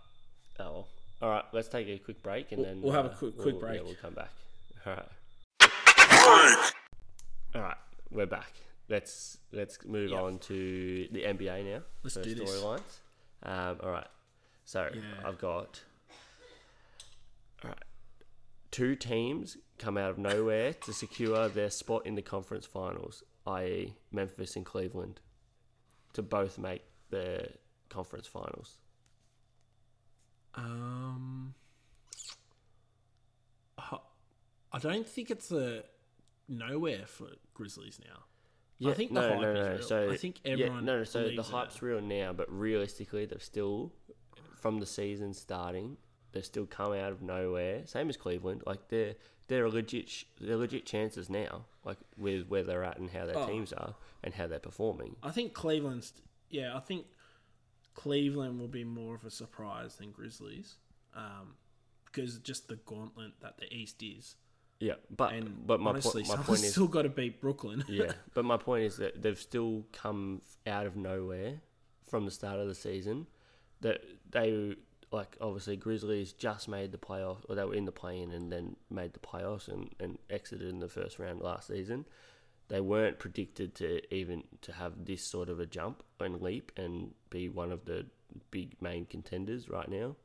oh 0.61 0.65
well. 0.73 0.89
All 1.23 1.29
right, 1.31 1.45
let's 1.53 1.69
take 1.69 1.87
a 1.89 1.99
quick 1.99 2.23
break 2.23 2.51
and 2.53 2.59
We'll- 2.61 2.69
then 2.69 2.83
we'll 2.83 2.93
have 2.93 3.05
a 3.07 3.11
uh, 3.11 3.17
quick- 3.17 3.37
quick 3.39 3.61
we'll- 3.63 3.75
Yeah, 3.75 3.83
we'll 3.83 3.95
come 3.95 4.15
back. 4.15 4.31
All 4.87 4.95
right. 4.95 6.73
All 7.55 7.61
right, 7.63 7.77
we're 8.11 8.27
back. 8.27 8.53
Let's 8.89 9.39
let's 9.53 9.85
move 9.85 10.11
Yep. 10.11 10.21
on 10.21 10.39
to 10.41 11.09
the 11.13 11.23
NBA 11.25 11.63
now. 11.65 11.83
Let's 12.03 12.17
do 12.17 12.35
this. 12.35 12.51
storylines. 12.51 12.99
Um, 13.45 13.79
all 13.83 13.91
right. 13.91 14.07
So 14.65 14.91
Yeah. 14.93 15.01
I've 15.25 15.39
got 15.39 15.83
all 17.63 17.71
right. 17.71 17.83
Two 18.71 18.97
teams 18.97 19.57
come 19.79 19.97
out 19.99 20.11
of 20.11 20.19
nowhere 20.19 20.73
to 20.75 20.93
secure 20.93 21.49
their 21.49 21.71
spot 21.71 22.07
in 22.07 22.15
the 22.17 22.23
conference 22.23 22.67
finals, 22.67 23.23
i.e., 23.47 23.95
Memphis 24.11 24.57
and 24.57 24.65
Cleveland, 24.67 25.21
to 26.15 26.23
both 26.23 26.59
make 26.59 26.83
the 27.11 27.49
conference 27.91 28.27
finals. 28.27 28.79
Um, 30.55 31.55
I 34.75 34.79
don't 34.79 35.07
think 35.07 35.31
it's 35.31 35.53
a 35.53 35.85
nowhere 36.49 37.05
for 37.07 37.29
Grizzlies 37.55 38.01
now. 38.05 38.91
I 38.91 38.95
think 38.95 39.13
the 39.15 39.21
hype 39.21 39.39
is 39.57 39.69
real. 39.69 39.83
So 39.83 40.11
I 40.11 40.17
think 40.17 40.41
yeah, 40.45 40.53
everyone 40.53 40.85
no, 40.85 40.99
no. 40.99 41.05
So 41.05 41.29
the 41.29 41.43
hype's 41.43 41.77
it. 41.77 41.83
real 41.83 42.01
now, 42.01 42.33
but 42.33 42.51
realistically, 42.51 43.27
they've 43.27 43.43
still, 43.43 43.93
from 44.57 44.81
the 44.81 44.87
season 44.87 45.35
starting, 45.35 45.97
they've 46.33 46.45
still 46.45 46.67
come 46.67 46.93
out 46.93 47.13
of 47.13 47.23
nowhere. 47.23 47.87
Same 47.87 48.09
as 48.09 48.17
Cleveland. 48.17 48.63
Like 48.67 48.89
they're 48.89 49.15
they're 49.47 49.69
legit 49.69 50.25
they're 50.41 50.57
legit 50.57 50.85
chances 50.85 51.31
now. 51.31 51.67
Like 51.85 51.99
with 52.17 52.49
where 52.49 52.65
they're 52.65 52.83
at 52.85 52.99
and 52.99 53.09
how 53.11 53.27
their 53.27 53.39
Oh. 53.39 53.47
teams 53.47 53.73
are 53.73 53.95
and 54.25 54.35
how 54.35 54.47
they're 54.49 54.59
performing. 54.59 55.15
I 55.23 55.31
think 55.31 55.53
Cleveland's. 55.53 56.15
Yeah, 56.51 56.77
I 56.77 56.81
think 56.81 57.07
Cleveland 57.95 58.59
will 58.59 58.69
be 58.69 58.85
more 58.85 59.15
of 59.15 59.25
a 59.25 59.31
surprise 59.31 59.97
than 59.97 60.11
Grizzlies, 60.11 60.77
um, 61.15 61.57
because 62.07 62.39
just 62.39 62.69
the 62.69 62.77
gauntlet 62.77 63.33
that 63.41 63.59
the 63.59 63.73
East 63.73 64.03
is. 64.03 64.37
Yeah, 64.81 64.95
but 65.15 65.33
And 65.33 65.65
but 65.67 65.81
my 65.81 65.91
honestly, 65.91 66.25
point 66.25 66.39
my 66.39 66.45
point 66.45 66.65
is 66.65 66.73
still 66.73 66.89
got 66.89 67.03
to 67.03 67.09
beat 67.09 67.41
Brooklyn. 67.41 67.85
yeah, 67.89 68.13
but 68.35 68.45
my 68.45 68.57
point 68.57 68.85
is 68.85 68.97
that 68.97 69.23
they've 69.23 69.39
still 69.39 69.85
come 69.93 70.43
out 70.67 70.87
of 70.87 70.97
nowhere 70.97 71.61
from 72.09 72.25
the 72.25 72.33
start 72.33 72.59
of 72.59 72.67
the 72.67 72.75
season. 72.75 73.29
That 73.81 74.03
they 74.31 74.77
like 75.13 75.37
obviously 75.41 75.77
Grizzlies 75.77 76.33
just 76.33 76.69
made 76.69 76.91
the 76.91 76.99
playoff, 76.99 77.39
or 77.49 77.55
they 77.55 77.65
were 77.65 77.75
in 77.75 77.85
the 77.85 77.93
play-in 77.93 78.33
and 78.33 78.51
then 78.51 78.75
made 78.91 79.13
the 79.13 79.21
playoffs 79.21 79.69
and, 79.69 79.91
and 80.01 80.19
exited 80.31 80.69
in 80.69 80.81
the 80.81 80.89
first 80.89 81.19
round 81.19 81.41
last 81.41 81.69
season. 81.69 82.05
They 82.73 82.81
weren't 82.81 83.19
predicted 83.19 83.75
to 83.77 84.01
even 84.15 84.45
to 84.63 84.73
have 84.73 85.05
this 85.05 85.23
sort 85.23 85.51
of 85.51 85.61
a 85.61 85.67
jump 85.67 86.03
and 86.19 86.41
leap 86.41 86.73
and 86.79 87.11
be 87.29 87.51
one 87.51 87.71
of 87.71 87.85
the 87.85 88.07
big 88.51 88.81
main 88.81 89.05
contenders 89.05 89.69
right 89.69 89.89
now. 89.91 90.17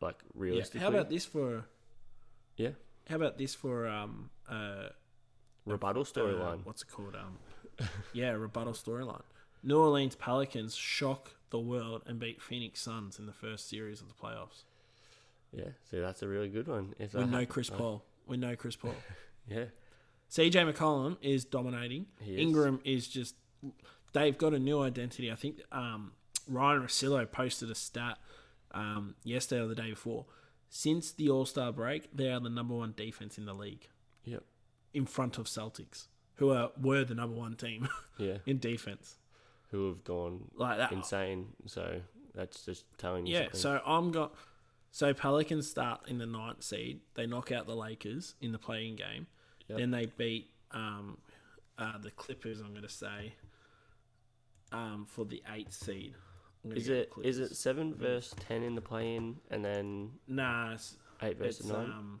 Like 0.00 0.20
realistically, 0.34 0.80
Yeah, 0.80 0.84
How 0.86 0.90
about 0.96 1.10
this 1.10 1.24
for? 1.24 1.64
yeah, 2.56 2.70
How 3.08 3.14
about 3.16 3.38
this 3.38 3.54
for 3.54 3.86
um 3.86 4.30
uh 4.48 4.88
rebuttal 5.64 6.02
uh, 6.02 6.04
storyline. 6.06 6.64
what's 6.66 6.82
it 6.82 6.88
called? 6.90 7.14
Um, 7.14 7.38
yeah, 8.12 8.30
rebuttal 8.32 8.72
storyline. 8.72 9.22
New 9.62 9.78
Orleans 9.78 10.16
Pelicans 10.16 10.74
shock 10.74 11.36
the 11.50 11.60
world 11.60 12.02
and 12.06 12.18
beat 12.18 12.42
Phoenix 12.42 12.80
Suns 12.80 13.20
in 13.20 13.26
the 13.26 13.32
first 13.32 13.68
series 13.68 14.00
of 14.00 14.08
the 14.08 14.14
playoffs. 14.14 14.64
yeah, 15.52 15.70
so 15.88 16.00
that's 16.00 16.20
a 16.22 16.26
really 16.26 16.48
good 16.48 16.66
one. 16.66 16.94
If 16.98 17.14
We 17.14 17.24
know 17.26 17.46
Chris 17.46 17.70
Paul. 17.70 18.04
We 18.26 18.38
know 18.38 18.56
Chris 18.56 18.74
Paul. 18.74 18.96
Yeah, 19.48 19.66
CJ 20.34 20.72
McCollum 20.72 21.16
is 21.22 21.44
dominating. 21.44 22.06
He 22.20 22.32
is. 22.34 22.40
Ingram 22.40 22.80
is 22.84 23.06
just. 23.08 23.34
They've 24.12 24.36
got 24.36 24.52
a 24.54 24.58
new 24.58 24.80
identity. 24.80 25.30
I 25.30 25.34
think 25.36 25.60
um, 25.72 26.12
Ryan 26.48 26.82
Rosillo 26.82 27.30
posted 27.30 27.70
a 27.70 27.74
stat 27.74 28.18
um, 28.72 29.14
yesterday 29.24 29.62
or 29.62 29.66
the 29.68 29.74
day 29.74 29.90
before. 29.90 30.26
Since 30.68 31.12
the 31.12 31.28
All 31.30 31.46
Star 31.46 31.72
break, 31.72 32.08
they 32.16 32.30
are 32.30 32.40
the 32.40 32.50
number 32.50 32.74
one 32.74 32.94
defense 32.96 33.38
in 33.38 33.44
the 33.46 33.54
league, 33.54 33.88
yep, 34.24 34.42
in 34.92 35.06
front 35.06 35.38
of 35.38 35.46
Celtics, 35.46 36.08
who 36.36 36.50
are 36.50 36.70
were 36.80 37.04
the 37.04 37.14
number 37.14 37.36
one 37.36 37.54
team 37.54 37.88
yeah. 38.18 38.38
in 38.46 38.58
defense. 38.58 39.16
who 39.70 39.88
have 39.88 40.02
gone 40.02 40.50
Like 40.56 40.78
that. 40.78 40.90
insane. 40.90 41.48
So 41.66 42.00
that's 42.34 42.64
just 42.64 42.86
telling 42.98 43.26
you 43.26 43.34
Yeah, 43.34 43.42
something. 43.44 43.60
so 43.60 43.80
I'm 43.86 44.10
got 44.10 44.34
so 44.90 45.14
Pelicans 45.14 45.70
start 45.70 46.08
in 46.08 46.18
the 46.18 46.26
ninth 46.26 46.64
seed. 46.64 47.00
They 47.14 47.26
knock 47.26 47.52
out 47.52 47.66
the 47.66 47.76
Lakers 47.76 48.34
in 48.40 48.50
the 48.50 48.58
play-in 48.58 48.96
game. 48.96 49.28
Yep. 49.68 49.78
Then 49.78 49.90
they 49.90 50.06
beat 50.06 50.50
um, 50.72 51.16
uh, 51.78 51.98
the 51.98 52.10
Clippers. 52.10 52.60
I'm 52.60 52.70
going 52.70 52.82
to 52.82 52.88
say 52.88 53.34
um, 54.72 55.06
for 55.08 55.24
the 55.24 55.42
eighth 55.54 55.72
seed. 55.72 56.14
Is 56.70 56.88
it 56.88 57.12
is 57.22 57.38
it 57.38 57.54
seven 57.56 57.94
versus 57.94 58.34
ten 58.48 58.62
in 58.62 58.74
the 58.74 58.80
play-in, 58.80 59.36
and 59.50 59.62
then 59.62 60.12
Nah, 60.26 60.76
eight 61.22 61.36
versus 61.36 61.60
it's 61.60 61.68
nine? 61.68 61.84
um, 61.84 62.20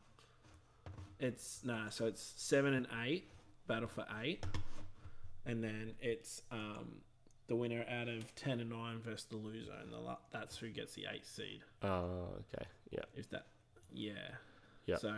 it's 1.18 1.60
nah. 1.64 1.88
So 1.88 2.04
it's 2.06 2.34
seven 2.36 2.74
and 2.74 2.86
eight, 3.06 3.30
battle 3.66 3.88
for 3.88 4.04
eight, 4.22 4.44
and 5.46 5.64
then 5.64 5.94
it's 5.98 6.42
um, 6.50 6.96
the 7.46 7.56
winner 7.56 7.86
out 7.88 8.08
of 8.08 8.34
ten 8.34 8.60
and 8.60 8.68
nine 8.68 9.00
versus 9.02 9.24
the 9.30 9.36
loser, 9.38 9.72
and 9.82 9.90
the 9.90 9.98
that's 10.30 10.58
who 10.58 10.68
gets 10.68 10.92
the 10.92 11.06
eighth 11.10 11.26
seed. 11.34 11.62
Oh, 11.82 12.28
okay, 12.54 12.66
yeah, 12.90 13.04
If 13.16 13.30
that, 13.30 13.46
yeah. 13.92 14.12
Yeah. 14.84 14.96
So 14.96 15.14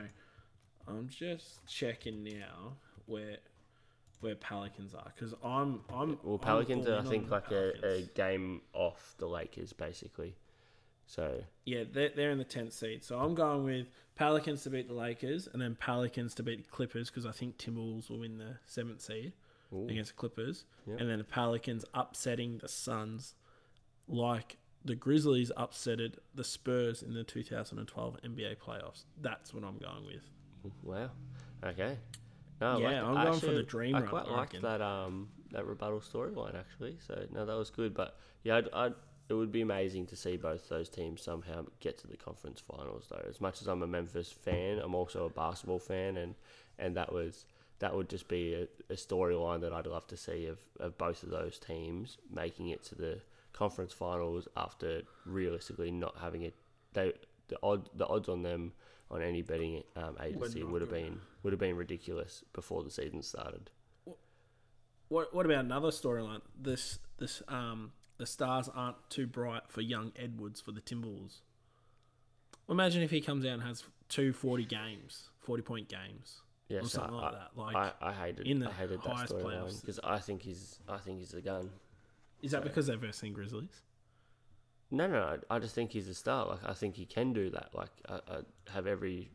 I'm 0.88 1.08
just 1.08 1.64
checking 1.66 2.22
now 2.24 2.74
where 3.06 3.38
where 4.20 4.34
Pelicans 4.34 4.94
are 4.94 5.12
because 5.14 5.34
I'm 5.44 5.80
I'm 5.92 6.18
Well, 6.22 6.34
I'm 6.34 6.38
Pelicans 6.40 6.86
are, 6.88 6.98
I 6.98 7.02
think, 7.02 7.30
like 7.30 7.50
a, 7.50 7.72
a 7.86 8.02
game 8.14 8.62
off 8.72 9.14
the 9.18 9.26
Lakers, 9.26 9.72
basically. 9.72 10.36
So 11.08 11.44
yeah 11.64 11.84
they're, 11.90 12.10
they're 12.14 12.30
in 12.30 12.38
the 12.38 12.44
tenth 12.44 12.72
seed. 12.72 13.04
So 13.04 13.18
I'm 13.18 13.34
going 13.34 13.64
with 13.64 13.86
Pelicans 14.16 14.62
to 14.64 14.70
beat 14.70 14.88
the 14.88 14.94
Lakers 14.94 15.48
and 15.52 15.62
then 15.62 15.76
Pelicans 15.76 16.34
to 16.34 16.42
beat 16.42 16.64
the 16.64 16.70
Clippers 16.70 17.10
because 17.10 17.26
I 17.26 17.32
think 17.32 17.58
Timberwolves 17.58 18.10
will 18.10 18.18
win 18.20 18.38
the 18.38 18.56
seventh 18.66 19.02
seed 19.02 19.32
ooh, 19.72 19.86
against 19.88 20.12
the 20.12 20.16
Clippers, 20.16 20.64
Yeah. 20.86 20.96
and 20.98 21.08
then 21.08 21.18
the 21.18 21.24
Pelicans 21.24 21.84
upsetting 21.94 22.58
the 22.58 22.68
Suns 22.68 23.34
like 24.08 24.56
the 24.84 24.94
Grizzlies 24.94 25.50
upsetted 25.56 26.14
the 26.34 26.44
Spurs 26.44 27.02
in 27.02 27.14
the 27.14 27.24
2012 27.24 28.16
NBA 28.24 28.56
playoffs. 28.56 29.04
That's 29.20 29.52
what 29.52 29.64
I'm 29.64 29.78
going 29.78 30.06
with. 30.06 30.22
Wow, 30.82 31.10
okay. 31.64 31.96
No, 32.60 32.76
I 32.76 32.90
Yeah, 32.90 33.04
I 33.04 33.24
going 33.24 33.40
for 33.40 33.52
the 33.52 33.62
dream 33.62 33.94
I 33.96 34.00
quite 34.00 34.28
liked 34.28 34.60
that 34.62 34.80
um 34.80 35.28
that 35.52 35.66
rebuttal 35.66 36.00
storyline 36.00 36.58
actually. 36.58 36.96
So 37.06 37.26
no, 37.32 37.44
that 37.44 37.56
was 37.56 37.70
good. 37.70 37.94
But 37.94 38.16
yeah, 38.42 38.56
I'd, 38.56 38.68
I'd 38.72 38.94
it 39.28 39.34
would 39.34 39.50
be 39.50 39.60
amazing 39.60 40.06
to 40.06 40.16
see 40.16 40.36
both 40.36 40.68
those 40.68 40.88
teams 40.88 41.20
somehow 41.20 41.66
get 41.80 41.98
to 41.98 42.06
the 42.06 42.16
conference 42.16 42.60
finals. 42.60 43.06
Though, 43.10 43.24
as 43.28 43.40
much 43.40 43.60
as 43.60 43.66
I'm 43.66 43.82
a 43.82 43.86
Memphis 43.86 44.30
fan, 44.30 44.78
I'm 44.78 44.94
also 44.94 45.26
a 45.26 45.30
basketball 45.30 45.80
fan, 45.80 46.16
and 46.16 46.34
and 46.78 46.96
that 46.96 47.12
was 47.12 47.44
that 47.80 47.94
would 47.94 48.08
just 48.08 48.28
be 48.28 48.54
a, 48.54 48.62
a 48.92 48.96
storyline 48.96 49.60
that 49.60 49.72
I'd 49.72 49.86
love 49.86 50.06
to 50.08 50.16
see 50.16 50.46
of, 50.46 50.58
of 50.80 50.96
both 50.96 51.22
of 51.22 51.30
those 51.30 51.58
teams 51.58 52.16
making 52.32 52.68
it 52.68 52.82
to 52.84 52.94
the 52.94 53.20
conference 53.52 53.92
finals 53.92 54.48
after 54.56 55.02
realistically 55.24 55.90
not 55.90 56.16
having 56.20 56.42
it. 56.42 56.54
They 56.92 57.12
the 57.48 57.58
odd 57.62 57.88
the 57.94 58.06
odds 58.06 58.28
on 58.28 58.42
them 58.42 58.72
on 59.10 59.22
any 59.22 59.42
betting 59.42 59.82
um, 59.94 60.16
agency 60.22 60.62
would 60.64 60.80
have 60.82 60.90
been 60.90 61.20
would 61.42 61.52
have 61.52 61.60
been 61.60 61.76
ridiculous 61.76 62.44
before 62.52 62.82
the 62.82 62.90
season 62.90 63.22
started. 63.22 63.70
What 65.08 65.32
What 65.34 65.46
about 65.46 65.64
another 65.64 65.88
storyline? 65.90 66.40
This 66.60 66.98
this 67.18 67.42
um 67.48 67.92
the 68.18 68.26
stars 68.26 68.68
aren't 68.74 68.96
too 69.10 69.26
bright 69.26 69.62
for 69.68 69.80
young 69.80 70.12
Edwards 70.16 70.60
for 70.60 70.72
the 70.72 70.80
Timberwolves. 70.80 71.40
Imagine 72.68 73.02
if 73.02 73.10
he 73.10 73.20
comes 73.20 73.44
out 73.44 73.52
and 73.52 73.62
has 73.62 73.84
two 74.08 74.32
40 74.32 74.64
games, 74.64 75.30
forty 75.38 75.62
point 75.62 75.88
games, 75.88 76.40
Yeah, 76.68 76.78
or 76.78 76.82
so 76.82 76.88
something 76.98 77.14
I, 77.14 77.22
like 77.22 77.32
that. 77.32 77.50
Like, 77.54 77.76
I, 77.76 77.92
I 78.00 78.12
hated 78.12 78.46
in 78.46 78.58
the 78.58 78.68
I 78.68 78.72
hated 78.72 79.02
that 79.02 79.08
highest 79.12 79.34
storyline 79.34 79.44
playoffs. 79.62 79.80
because 79.80 80.00
I 80.02 80.18
think 80.18 80.42
he's 80.42 80.80
I 80.88 80.96
think 80.98 81.18
he's 81.20 81.34
a 81.34 81.40
gun. 81.40 81.70
is 82.42 82.50
that 82.50 82.62
so- 82.62 82.68
because 82.68 82.86
they're 82.88 82.96
versing 82.96 83.32
Grizzlies? 83.32 83.82
No, 84.90 85.06
no, 85.06 85.14
no, 85.14 85.38
I 85.50 85.58
just 85.58 85.74
think 85.74 85.90
he's 85.90 86.08
a 86.08 86.14
star. 86.14 86.46
Like 86.46 86.60
I 86.64 86.72
think 86.72 86.94
he 86.94 87.06
can 87.06 87.32
do 87.32 87.50
that. 87.50 87.70
Like 87.74 87.90
I, 88.08 88.14
I 88.14 88.38
have 88.72 88.86
every 88.86 89.30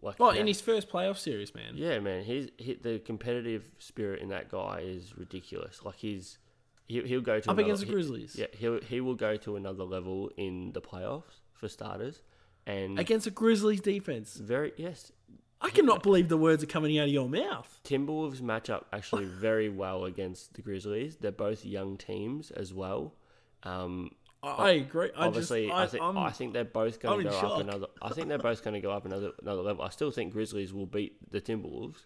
like. 0.00 0.16
Yeah, 0.18 0.32
in 0.34 0.46
his 0.46 0.60
first 0.60 0.88
playoff 0.88 1.18
series, 1.18 1.54
man. 1.54 1.72
yeah, 1.74 1.98
man, 1.98 2.24
he's 2.24 2.48
he, 2.56 2.74
the 2.74 2.98
competitive 3.00 3.70
spirit 3.78 4.22
in 4.22 4.28
that 4.30 4.48
guy 4.50 4.80
is 4.82 5.16
ridiculous. 5.16 5.80
Like 5.84 5.96
he's 5.96 6.38
he, 6.86 7.02
he'll 7.02 7.20
go 7.20 7.38
to 7.40 7.50
Up 7.50 7.56
another, 7.58 7.62
against 7.62 7.80
the 7.82 7.86
he- 7.86 7.92
Grizzlies. 7.92 8.36
yeah, 8.36 8.46
he'll 8.56 8.80
he 8.80 9.00
will 9.00 9.14
go 9.14 9.36
to 9.36 9.56
another 9.56 9.84
level 9.84 10.30
in 10.36 10.72
the 10.72 10.80
playoffs 10.80 11.40
for 11.52 11.68
starters, 11.68 12.22
and 12.66 12.98
Against 12.98 13.24
the 13.26 13.30
Grizzlies 13.30 13.80
defense. 13.82 14.34
very 14.36 14.72
yes, 14.78 15.12
I 15.60 15.68
cannot 15.70 16.02
believe 16.02 16.28
the 16.30 16.36
words 16.38 16.62
are 16.62 16.66
coming 16.66 16.98
out 16.98 17.08
of 17.08 17.12
your 17.12 17.28
mouth. 17.28 17.78
Timberwolves 17.84 18.40
match 18.40 18.70
up 18.70 18.86
actually 18.92 19.24
very 19.46 19.68
well 19.68 20.04
against 20.06 20.54
the 20.54 20.62
Grizzlies. 20.62 21.16
They're 21.16 21.30
both 21.30 21.64
young 21.66 21.96
teams 21.98 22.50
as 22.50 22.72
well. 22.74 23.14
Um, 23.62 24.10
I, 24.46 24.70
agree. 24.72 25.10
I 25.16 25.26
obviously, 25.26 25.66
just, 25.66 25.74
I, 25.76 25.82
I, 25.82 25.86
think 25.86 26.02
I'm, 26.02 26.18
I 26.18 26.30
think 26.30 26.52
they're 26.52 26.64
both 26.64 27.00
going 27.00 27.24
to 27.24 27.30
go 27.30 27.40
shock. 27.40 27.52
up 27.52 27.60
another. 27.60 27.86
I 28.02 28.10
think 28.10 28.28
they're 28.28 28.38
both 28.38 28.62
going 28.62 28.74
to 28.74 28.80
go 28.80 28.90
up 28.90 29.04
another 29.04 29.32
another 29.42 29.62
level. 29.62 29.84
I 29.84 29.90
still 29.90 30.10
think 30.10 30.32
Grizzlies 30.32 30.72
will 30.72 30.86
beat 30.86 31.30
the 31.30 31.40
Timberwolves, 31.40 32.04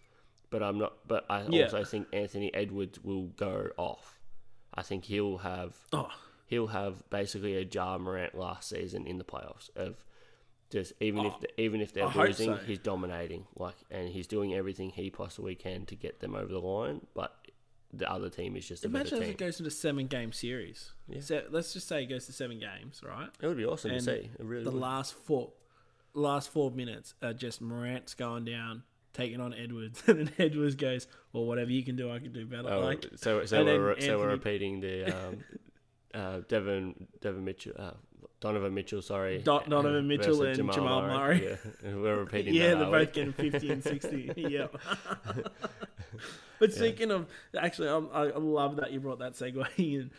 but 0.50 0.62
I'm 0.62 0.78
not. 0.78 0.94
But 1.06 1.26
I 1.28 1.44
Yeah. 1.48 1.64
also 1.64 1.84
think 1.84 2.08
Anthony 2.12 2.52
Edwards 2.54 3.02
will 3.02 3.26
go 3.28 3.70
off. 3.76 4.18
I 4.74 4.82
think 4.82 5.04
he'll 5.04 5.38
have 5.38 5.76
oh, 5.92 6.10
he'll 6.46 6.68
have 6.68 7.08
basically 7.10 7.56
a 7.56 7.62
Ja 7.62 7.98
Morant 7.98 8.34
last 8.34 8.68
season 8.68 9.06
in 9.06 9.18
the 9.18 9.24
playoffs 9.24 9.74
of 9.76 9.96
just 10.70 10.92
even 11.00 11.24
if 11.24 11.32
oh. 11.34 11.38
the, 11.40 11.60
even 11.60 11.80
if 11.80 11.92
they're 11.92 12.06
I 12.06 12.26
losing, 12.26 12.54
so. 12.54 12.60
he's 12.66 12.78
dominating 12.78 13.46
like 13.56 13.76
and 13.90 14.08
he's 14.08 14.26
doing 14.26 14.54
everything 14.54 14.90
he 14.90 15.10
possibly 15.10 15.54
can 15.54 15.86
to 15.86 15.94
get 15.96 16.20
them 16.20 16.34
over 16.34 16.52
the 16.52 16.60
line. 16.60 17.00
But 17.14 17.34
the 17.92 18.10
other 18.10 18.28
team 18.28 18.54
is 18.56 18.66
just 18.68 18.84
a 18.84 18.88
imagine 18.88 19.22
if 19.22 19.28
it 19.30 19.38
goes 19.38 19.58
into 19.60 19.70
seven 19.70 20.06
game 20.06 20.32
series. 20.32 20.92
Yeah. 21.08 21.20
So 21.20 21.42
let's 21.50 21.72
just 21.72 21.88
say 21.88 22.02
it 22.02 22.06
goes 22.06 22.26
to 22.26 22.32
seven 22.32 22.58
games, 22.60 23.00
right? 23.04 23.28
It 23.40 23.46
would 23.46 23.56
be 23.56 23.64
awesome 23.64 23.92
And 23.92 24.00
to 24.00 24.04
see. 24.04 24.30
It 24.38 24.44
really 24.44 24.64
the 24.64 24.70
would. 24.70 24.80
last 24.80 25.14
four, 25.14 25.52
last 26.14 26.50
four 26.50 26.70
minutes 26.70 27.14
are 27.22 27.32
just 27.32 27.60
Morant's 27.62 28.14
going 28.14 28.44
down, 28.44 28.82
taking 29.14 29.40
on 29.40 29.54
Edwards, 29.54 30.02
and 30.06 30.18
then 30.20 30.30
Edwards 30.38 30.74
goes, 30.74 31.06
"Well, 31.32 31.46
whatever 31.46 31.70
you 31.70 31.82
can 31.82 31.96
do, 31.96 32.10
I 32.12 32.18
can 32.18 32.32
do 32.32 32.44
better." 32.44 32.68
Oh, 32.70 32.80
like, 32.80 33.06
so 33.16 33.44
so 33.46 33.64
we're 33.64 33.94
then 33.94 34.02
so 34.02 34.18
we're 34.18 34.28
repeating 34.28 34.80
the 34.80 35.04
um, 35.28 35.44
uh, 36.12 36.40
Devon 36.46 37.06
Devon 37.22 37.42
Mitchell, 37.44 37.72
uh, 37.78 37.92
Donovan 38.40 38.74
Mitchell, 38.74 39.00
sorry, 39.02 39.38
Do- 39.38 39.60
Donovan 39.66 40.06
Mitchell 40.08 40.42
and 40.42 40.72
Jamal 40.72 41.02
Murray. 41.02 41.56
Yeah, 41.82 41.94
we're 41.94 42.18
repeating. 42.18 42.52
yeah, 42.54 42.70
that, 42.70 42.76
they're 42.76 42.86
are 42.86 42.90
we? 42.90 42.98
both 43.06 43.12
getting 43.14 43.32
fifty 43.32 43.70
and 43.70 43.82
sixty. 43.82 44.30
yeah. 44.36 44.66
But 46.58 46.72
speaking 46.72 47.10
of, 47.10 47.26
actually, 47.58 47.88
I, 47.88 47.96
I 47.98 48.24
I 48.30 48.38
love 48.38 48.76
that 48.76 48.92
you 48.92 49.00
brought 49.00 49.18
that 49.20 49.34
segue 49.34 49.66
in. 49.78 50.10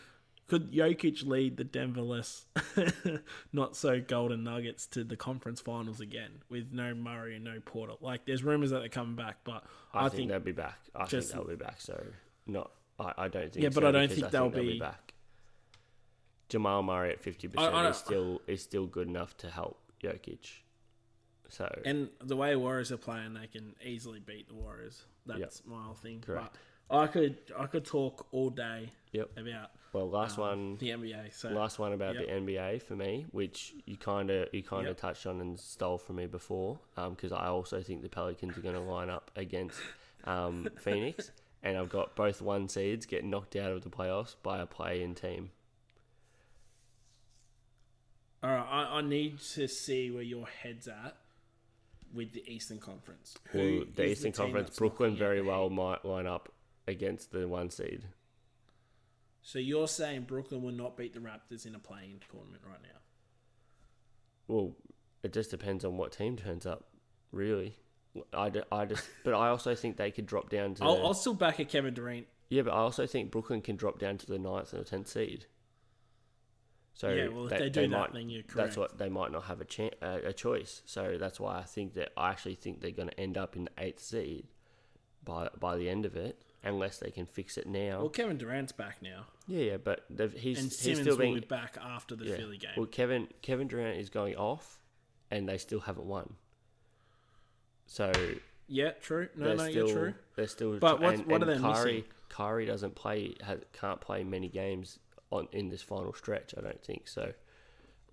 Could 0.48 0.72
Jokic 0.72 1.28
lead 1.28 1.58
the 1.58 1.64
Denverless, 1.64 2.46
not 3.54 3.76
so 3.76 4.02
golden 4.02 4.44
nuggets 4.44 4.88
to 4.88 5.04
the 5.04 5.16
conference 5.16 5.62
finals 5.62 6.02
again 6.02 6.42
with 6.50 6.72
no 6.74 6.96
Murray 6.96 7.36
and 7.36 7.46
no 7.46 7.60
Porter? 7.64 7.94
Like, 8.02 8.26
there's 8.26 8.44
rumors 8.44 8.72
that 8.72 8.80
they're 8.80 8.90
coming 8.90 9.16
back, 9.16 9.38
but 9.44 9.64
I, 9.94 10.00
I, 10.00 10.02
think, 10.10 10.14
think 10.14 10.30
they'll 10.32 10.40
be 10.40 10.52
back. 10.52 10.80
I 10.96 11.06
just- 11.06 11.32
think 11.32 11.46
they'll 11.46 11.56
be 11.56 11.64
back. 11.64 11.76
So 11.78 12.04
not. 12.48 12.72
I, 13.00 13.14
I 13.18 13.28
don't 13.28 13.54
think. 13.54 13.62
Yeah, 13.64 13.70
but 13.70 13.82
so 13.84 13.90
I 13.90 13.92
don't 13.92 14.02
because 14.10 14.18
think 14.22 14.32
they'll 14.32 14.50
be- 14.50 14.80
back. 14.80 15.14
Jamal 16.50 16.82
Murray 16.82 17.12
at 17.12 17.22
fifty 17.22 17.48
I- 17.56 17.68
I 17.68 17.70
percent 17.70 17.88
is 17.88 17.98
still 17.98 18.42
is 18.48 18.62
still 18.64 18.88
good 18.88 19.08
enough 19.08 19.38
to 19.38 19.50
help 19.52 19.78
Jokic. 20.04 20.50
So 21.50 21.68
And 21.86 22.10
the 22.24 22.36
way 22.36 22.56
Warriors 22.56 22.92
are 22.92 22.98
playing, 22.98 23.34
they 23.34 23.48
can 23.48 23.76
easily 23.84 24.20
beat 24.20 24.48
the 24.48 24.54
Warriors. 24.56 25.04
That's 25.26 25.62
my 25.66 25.84
whole 25.84 25.94
thing. 25.96 26.22
Correct. 26.22 26.58
But 26.90 26.98
I 26.98 27.08
could 27.08 27.38
I 27.58 27.66
could 27.68 27.86
talk 27.86 28.28
all 28.32 28.50
day 28.50 28.90
Yep. 29.12 29.30
about 29.38 29.72
well, 29.92 30.10
last 30.10 30.38
um, 30.38 30.42
one. 30.44 30.78
the 30.78 30.90
NBA. 30.90 31.34
So 31.34 31.50
Last 31.50 31.80
one 31.80 31.94
about 31.94 32.16
Yep. 32.16 32.26
the 32.26 32.32
NBA 32.32 32.82
for 32.82 32.96
me, 32.96 33.26
which 33.32 33.74
you 33.86 33.98
kind 33.98 34.30
of 34.30 34.48
you 34.54 34.62
kind 34.64 34.84
of 34.88 34.90
Yep. 34.92 34.98
touched 34.98 35.26
on 35.28 35.42
and 35.42 35.60
stole 35.60 35.98
from 35.98 36.18
me 36.18 36.28
before, 36.28 36.80
because 36.96 37.32
I 37.32 37.48
also 37.48 37.82
think 37.82 38.02
the 38.04 38.10
Pelicans 38.10 38.58
are 38.58 38.62
going 38.62 38.76
to 38.76 38.82
line 38.82 39.10
up 39.10 39.32
against 39.36 39.80
um, 40.26 40.68
Phoenix, 40.80 41.32
and 41.64 41.78
I've 41.78 41.90
got 41.90 42.16
both 42.16 42.42
one 42.42 42.68
seeds 42.70 43.06
getting 43.08 43.30
knocked 43.32 43.56
out 43.56 43.72
of 43.72 43.82
the 43.84 43.90
playoffs 43.90 44.36
by 44.44 44.60
a 44.60 44.66
play-in 44.68 45.16
team. 45.16 45.52
all 48.42 48.50
right, 48.50 48.68
I, 48.70 48.98
I 48.98 49.02
need 49.02 49.40
to 49.56 49.68
see 49.68 50.12
where 50.12 50.24
your 50.24 50.46
head's 50.48 50.88
at 50.88 51.18
with 52.14 52.34
the 52.34 52.44
Eastern 52.52 52.80
Conference. 52.80 53.36
Who 53.52 53.60
Well, 53.60 53.84
the 53.96 54.10
Eastern 54.10 54.32
team 54.32 54.46
Conference, 54.46 54.78
Brooklyn 54.78 55.12
knocking 55.12 55.24
out 55.24 55.28
very 55.28 55.42
well 55.42 55.70
might 55.70 56.06
line 56.06 56.28
up 56.28 56.52
against 56.88 57.32
the 57.32 57.48
one 57.48 57.70
seed. 57.70 58.06
So 59.42 59.60
you're 59.60 59.88
saying 59.88 60.24
Brooklyn 60.24 60.62
will 60.62 60.72
not 60.72 60.98
beat 60.98 61.14
the 61.14 61.20
Raptors 61.20 61.66
in 61.66 61.76
a 61.76 61.80
play-in 61.80 62.20
tournament 62.30 62.64
right 62.68 62.82
now? 62.82 63.00
Well, 64.48 64.76
it 65.24 65.34
just 65.34 65.52
depends 65.52 65.86
on 65.86 65.98
what 65.98 66.12
team 66.12 66.36
turns 66.36 66.66
up, 66.66 66.90
really. 67.32 67.78
I, 68.34 68.52
I 68.72 68.86
just, 68.86 69.08
but 69.24 69.34
I 69.34 69.50
also 69.50 69.76
think 69.76 69.98
they 69.98 70.12
could 70.12 70.26
drop 70.26 70.50
down 70.50 70.74
to. 70.76 70.84
I'll, 70.84 71.08
I'll 71.08 71.14
still 71.14 71.34
back 71.34 71.60
a 71.60 71.66
Kevin 71.66 71.94
Durant. 71.94 72.28
Yeah, 72.50 72.64
but 72.64 72.72
I 72.72 72.78
also 72.78 73.06
think 73.06 73.32
Brooklyn 73.32 73.62
can 73.62 73.76
drop 73.76 74.00
down 74.00 74.18
to 74.18 74.26
the 74.26 74.40
ninth 74.40 74.74
and 74.74 74.82
the 74.84 74.90
tenth 74.90 75.08
seed. 75.08 75.46
So 77.00 77.12
yeah, 77.12 77.30
well, 77.30 77.46
if 77.46 77.58
they, 77.58 77.70
do 77.70 77.88
that, 77.88 77.90
might, 77.90 78.14
then 78.14 78.30
you're 78.30 78.44
correct. 78.44 78.56
that's 78.58 78.76
what 78.76 78.98
they 78.98 79.08
might 79.08 79.32
not 79.32 79.46
have 79.46 79.62
a 79.62 79.64
chan 79.64 79.92
uh, 80.02 80.18
a 80.26 80.34
choice. 80.34 80.82
So 80.86 81.16
that's 81.18 81.40
why 81.40 81.58
I 81.58 81.64
think 81.64 81.94
that 81.94 82.10
I 82.18 82.30
actually 82.30 82.56
think 82.56 82.82
they're 82.82 82.92
going 82.92 83.08
to 83.08 83.18
end 83.18 83.38
up 83.38 83.56
in 83.56 83.64
the 83.64 83.72
eighth 83.78 84.02
seed 84.02 84.48
by 85.24 85.48
by 85.58 85.78
the 85.78 85.90
end 85.90 86.06
of 86.06 86.18
it, 86.18 86.42
unless 86.62 86.98
they 86.98 87.10
can 87.10 87.26
fix 87.26 87.58
it 87.58 87.68
now. 87.68 88.00
Well, 88.02 88.10
Kevin 88.10 88.38
Durant's 88.38 88.74
back 88.74 88.98
now, 89.02 89.28
yeah, 89.48 89.62
yeah, 89.62 89.78
but 89.78 90.04
they've, 90.10 90.34
he's 90.34 90.58
and 90.58 90.66
he's 90.66 90.78
Simmons 90.78 91.02
still 91.04 91.16
will 91.16 91.36
be 91.36 91.40
back 91.40 91.78
after 91.82 92.18
the 92.18 92.26
yeah. 92.26 92.36
Philly 92.36 92.58
game. 92.58 92.72
Well, 92.76 92.86
Kevin 92.86 93.30
Kevin 93.42 93.70
Durant 93.70 93.98
is 93.98 94.10
going 94.10 94.36
off, 94.36 94.82
and 95.32 95.48
they 95.48 95.58
still 95.58 95.80
haven't 95.80 96.06
won. 96.06 96.34
So 97.88 98.12
yeah, 98.68 98.92
true. 99.02 99.30
No, 99.38 99.54
no, 99.54 99.70
still 99.70 99.88
you're 99.88 99.98
true. 99.98 100.14
they're 100.36 100.48
still. 100.48 100.78
But 100.80 101.00
what- 101.00 101.14
and, 101.14 101.26
what 101.28 101.42
are 101.44 101.46
they 101.46 101.60
Kyrie, 101.60 101.94
missing? 101.94 102.04
Kyrie 102.28 102.66
doesn't 102.66 102.96
play 102.96 103.36
has, 103.42 103.60
can't 103.72 104.02
play 104.02 104.26
many 104.26 104.50
games 104.50 105.00
on 105.32 105.48
in 105.52 105.70
this 105.70 105.82
final 105.82 106.14
stretch. 106.14 106.54
I 106.58 106.62
don't 106.62 106.84
think 106.84 107.08
so. 107.08 107.34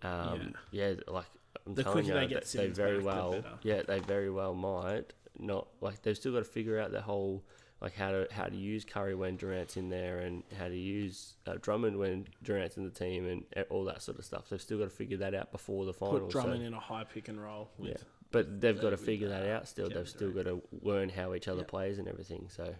Um, 0.02 0.54
yeah. 0.70 0.94
like 1.08 1.26
I'm 1.66 1.74
The 1.74 1.82
telling 1.84 2.04
you, 2.06 2.14
they 2.14 2.26
they 2.26 2.40
Simmons 2.42 2.76
very 2.76 2.96
back, 2.96 3.00
the 3.00 3.06
well. 3.06 3.44
Yeah, 3.62 3.82
they 3.86 4.00
very 4.00 4.30
well 4.30 4.54
might 4.54 5.12
not. 5.38 5.68
Like 5.80 6.02
they've 6.02 6.16
still 6.16 6.32
got 6.32 6.38
to 6.40 6.44
figure 6.44 6.78
out 6.78 6.92
the 6.92 7.00
whole 7.00 7.42
like 7.80 7.94
how 7.94 8.10
to 8.10 8.26
how 8.30 8.44
to 8.44 8.56
use 8.56 8.84
Kyrie 8.84 9.14
when 9.14 9.36
Durant's 9.36 9.76
in 9.76 9.88
there, 9.88 10.18
and 10.20 10.42
how 10.58 10.68
to 10.68 10.76
use 10.76 11.34
uh, 11.46 11.54
Drummond 11.60 11.96
when 11.98 12.26
Durant's 12.42 12.76
in 12.76 12.84
the 12.84 12.90
team, 12.90 13.26
and 13.26 13.44
uh, 13.56 13.62
all 13.70 13.84
that 13.84 14.02
sort 14.02 14.18
of 14.18 14.24
stuff. 14.24 14.48
They've 14.50 14.60
still 14.60 14.78
got 14.78 14.84
to 14.84 14.90
figure 14.90 15.16
that 15.18 15.34
out 15.34 15.50
before 15.52 15.84
the 15.86 15.92
Put 15.92 16.10
finals. 16.10 16.32
so- 16.32 16.40
Drummond 16.40 16.62
in 16.62 16.74
a 16.74 16.80
high 16.80 17.04
pick 17.04 17.28
and 17.28 17.42
roll. 17.42 17.70
Yeah, 17.78 17.94
but 18.30 18.60
they've 18.60 18.80
got 18.80 18.90
to 18.90 18.96
figure 18.96 19.28
that 19.28 19.46
out. 19.48 19.66
Still, 19.66 19.88
they've 19.88 20.08
still 20.08 20.30
got 20.30 20.44
to 20.44 20.62
learn 20.82 21.08
how 21.08 21.34
each 21.34 21.48
other 21.48 21.60
Yeah. 21.60 21.66
plays 21.68 21.98
and 21.98 22.06
everything. 22.08 22.48
So, 22.50 22.74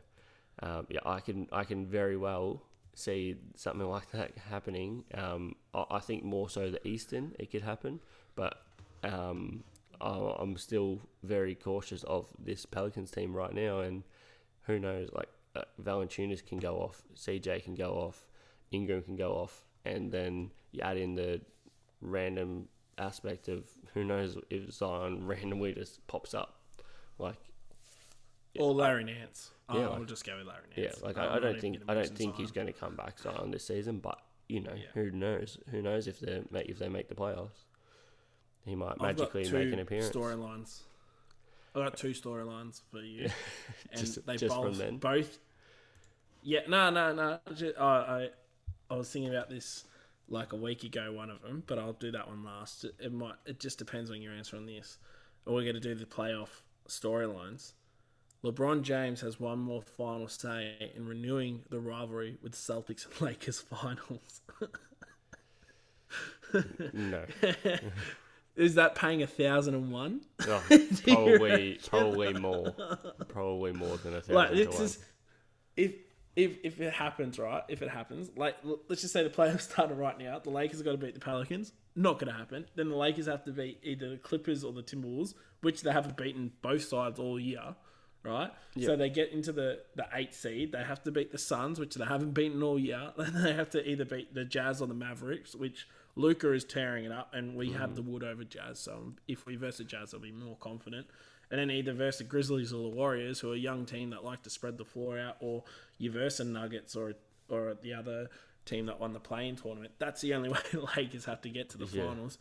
um, 0.62 0.86
yeah, 0.90 1.00
I 1.04 1.20
can 1.20 1.48
I 1.52 1.64
can 1.64 1.86
very 1.86 2.16
well 2.16 2.62
see 2.96 3.36
something 3.54 3.86
like 3.86 4.10
that 4.10 4.32
happening. 4.50 5.04
Um, 5.14 5.54
I, 5.74 5.84
I 5.92 5.98
think 6.00 6.24
more 6.24 6.48
so 6.48 6.70
the 6.70 6.86
Eastern 6.86 7.34
it 7.38 7.50
could 7.50 7.62
happen, 7.62 8.00
but 8.34 8.62
um, 9.04 9.62
I, 10.00 10.34
I'm 10.38 10.56
still 10.56 11.00
very 11.22 11.54
cautious 11.54 12.02
of 12.04 12.26
this 12.38 12.66
Pelicans 12.66 13.10
team 13.10 13.34
right 13.34 13.54
now, 13.54 13.80
and 13.80 14.02
who 14.62 14.78
knows? 14.78 15.10
Like 15.12 15.28
uh, 15.54 15.62
Valanciunas 15.82 16.44
can 16.44 16.58
go 16.58 16.76
off, 16.76 17.02
CJ 17.14 17.64
can 17.64 17.74
go 17.74 17.92
off, 17.92 18.24
Ingram 18.72 19.02
can 19.02 19.16
go 19.16 19.32
off, 19.32 19.62
and 19.84 20.10
then 20.10 20.50
you 20.72 20.80
add 20.80 20.96
in 20.96 21.14
the 21.14 21.40
random 22.00 22.68
aspect 22.98 23.48
of 23.48 23.64
who 23.92 24.04
knows 24.04 24.38
if 24.50 24.72
Zion 24.72 25.26
randomly 25.26 25.74
just 25.74 26.06
pops 26.06 26.34
up. 26.34 26.60
Like, 27.18 27.38
Or 28.60 28.72
Larry 28.74 29.04
Nance. 29.04 29.50
Yeah, 29.72 29.80
I'll 29.88 29.98
like- 29.98 30.06
just 30.08 30.24
go 30.24 30.36
with 30.38 30.46
Larry 30.46 30.62
Nance. 30.76 30.96
yeah, 31.00 31.06
like 31.06 31.18
I, 31.18 31.36
I 31.36 31.38
don't 31.40 31.60
think 31.60 31.78
I 31.88 31.94
don't 31.94 32.16
think 32.16 32.36
he's 32.36 32.50
going 32.52 32.66
to 32.68 32.72
come 32.72 32.94
back 32.94 33.18
Zion 33.18 33.50
this 33.50 33.66
season, 33.66 33.98
but 33.98 34.20
you 34.48 34.60
know 34.60 34.72
Yeah. 34.74 34.84
who 34.94 35.10
knows? 35.10 35.58
Who 35.70 35.82
knows 35.82 36.06
if 36.06 36.20
they 36.20 36.42
make 36.50 36.68
if 36.68 36.78
they 36.78 36.88
make 36.88 37.08
the 37.08 37.14
playoffs? 37.14 37.64
He 38.64 38.74
might 38.74 39.00
magically 39.00 39.42
make 39.50 39.72
an 39.72 39.78
appearance. 39.80 40.10
Storylines. 40.10 40.80
I've 41.74 41.84
got 41.84 41.96
two 41.96 42.10
storylines 42.10 42.80
for 42.90 43.00
you, 43.00 43.28
and 43.92 44.00
Just- 44.00 44.24
they 44.26 44.36
just 44.36 44.54
both 44.54 45.00
both. 45.00 45.38
Yeah, 46.42 46.60
no, 46.68 46.90
no, 46.90 47.12
no. 47.12 47.38
I, 47.78 47.82
I, 47.84 48.28
I 48.88 48.94
was 48.96 49.10
thinking 49.10 49.34
about 49.34 49.50
this 49.50 49.84
like 50.28 50.52
a 50.52 50.56
week 50.56 50.84
ago. 50.84 51.12
One 51.12 51.28
of 51.28 51.42
them, 51.42 51.64
but 51.66 51.78
I'll 51.78 51.92
do 51.92 52.12
that 52.12 52.28
one 52.28 52.44
last. 52.44 52.84
It, 52.84 52.94
it 53.00 53.12
might. 53.12 53.34
It 53.46 53.58
just 53.58 53.78
depends 53.78 54.10
on 54.12 54.22
your 54.22 54.32
answer 54.32 54.56
on 54.56 54.64
this. 54.66 54.98
Or 55.44 55.54
we're 55.54 55.62
going 55.62 55.74
to 55.74 55.80
do 55.80 55.94
the 55.94 56.04
playoff 56.06 56.48
storylines. 56.88 57.72
LeBron 58.52 58.82
James 58.82 59.20
has 59.20 59.40
one 59.40 59.58
more 59.58 59.82
final 59.82 60.28
say 60.28 60.92
in 60.94 61.06
renewing 61.06 61.62
the 61.70 61.80
rivalry 61.80 62.36
with 62.42 62.52
Celtics 62.52 63.06
and 63.06 63.20
Lakers 63.20 63.60
finals. 63.60 64.40
no, 66.92 67.24
Is 68.56 68.76
that 68.76 68.94
paying 68.94 69.22
a 69.22 69.26
thousand 69.26 69.74
and 69.74 69.92
one? 69.92 70.22
Oh, 70.48 70.62
probably 71.04 71.78
probably 71.86 72.32
more, 72.32 72.74
probably 73.28 73.72
more 73.72 73.98
than 73.98 74.14
a 74.14 74.20
thousand 74.20 74.34
Like 74.34 74.52
this 74.52 74.80
is 74.80 74.98
if 75.76 75.92
if 76.36 76.58
if 76.62 76.80
it 76.80 76.92
happens, 76.92 77.38
right? 77.38 77.62
If 77.68 77.82
it 77.82 77.90
happens, 77.90 78.30
like 78.36 78.56
let's 78.88 79.02
just 79.02 79.12
say 79.12 79.22
the 79.22 79.30
playoffs 79.30 79.60
started 79.72 79.96
right 79.96 80.18
now, 80.18 80.38
the 80.38 80.50
Lakers 80.50 80.80
got 80.82 80.92
to 80.92 80.98
beat 80.98 81.14
the 81.14 81.20
Pelicans. 81.20 81.72
Not 81.94 82.18
going 82.18 82.30
to 82.30 82.38
happen. 82.38 82.66
Then 82.74 82.90
the 82.90 82.96
Lakers 82.96 83.26
have 83.26 83.44
to 83.44 83.52
beat 83.52 83.80
either 83.82 84.10
the 84.10 84.16
Clippers 84.18 84.64
or 84.64 84.72
the 84.72 84.82
Timberwolves, 84.82 85.34
which 85.62 85.82
they 85.82 85.90
haven't 85.90 86.16
beaten 86.16 86.52
both 86.60 86.84
sides 86.84 87.18
all 87.18 87.40
year, 87.40 87.74
right? 88.26 88.50
So 88.80 88.96
they 88.96 89.08
get 89.10 89.32
into 89.32 89.52
the 89.52 89.80
the 89.94 90.06
eighth 90.12 90.34
seed. 90.34 90.72
They 90.72 90.82
have 90.82 91.02
to 91.04 91.10
beat 91.12 91.32
the 91.32 91.38
Suns, 91.38 91.78
which 91.80 91.94
they 91.94 92.04
haven't 92.04 92.32
beaten 92.32 92.62
all 92.62 92.78
year. 92.78 93.12
Then 93.16 93.32
they 93.42 93.52
have 93.54 93.70
to 93.70 93.88
either 93.88 94.04
beat 94.04 94.34
the 94.34 94.44
Jazz 94.44 94.80
or 94.82 94.86
the 94.88 94.94
Mavericks, 94.94 95.54
which 95.54 95.88
Luka 96.14 96.52
is 96.52 96.64
tearing 96.64 97.04
it 97.04 97.12
up, 97.12 97.32
and 97.34 97.54
we 97.56 97.70
have 97.72 97.94
the 97.94 98.02
wood 98.02 98.24
over 98.24 98.44
Jazz. 98.44 98.78
So 98.78 99.12
if 99.28 99.46
we 99.46 99.56
versus 99.56 99.86
Jazz, 99.86 100.12
I'll 100.14 100.20
be 100.20 100.32
more 100.32 100.56
confident. 100.56 101.06
And 101.50 101.60
then 101.60 101.70
either 101.70 101.92
versus 101.92 102.18
the 102.18 102.24
Grizzlies 102.24 102.72
or 102.72 102.82
the 102.90 102.96
Warriors, 102.96 103.38
who 103.40 103.52
are 103.52 103.54
a 103.54 103.58
young 103.58 103.86
team 103.86 104.10
that 104.10 104.24
like 104.24 104.42
to 104.42 104.50
spread 104.50 104.78
the 104.78 104.84
floor 104.84 105.18
out, 105.18 105.36
or 105.40 105.62
you 105.98 106.10
versus 106.10 106.46
Nuggets 106.46 106.96
or 106.96 107.14
or 107.48 107.76
the 107.80 107.94
other 107.94 108.28
team 108.64 108.86
that 108.86 108.98
won 108.98 109.12
the 109.12 109.20
play-in 109.20 109.54
tournament. 109.54 109.92
That's 109.98 110.20
the 110.20 110.34
only 110.34 110.48
way 110.54 110.58
the 110.72 110.84
Lakers 110.96 111.24
have 111.26 111.40
to 111.42 111.48
get 111.48 111.70
to 111.70 111.78
the 111.78 111.86
Yeah. 111.86 112.08
finals. 112.08 112.38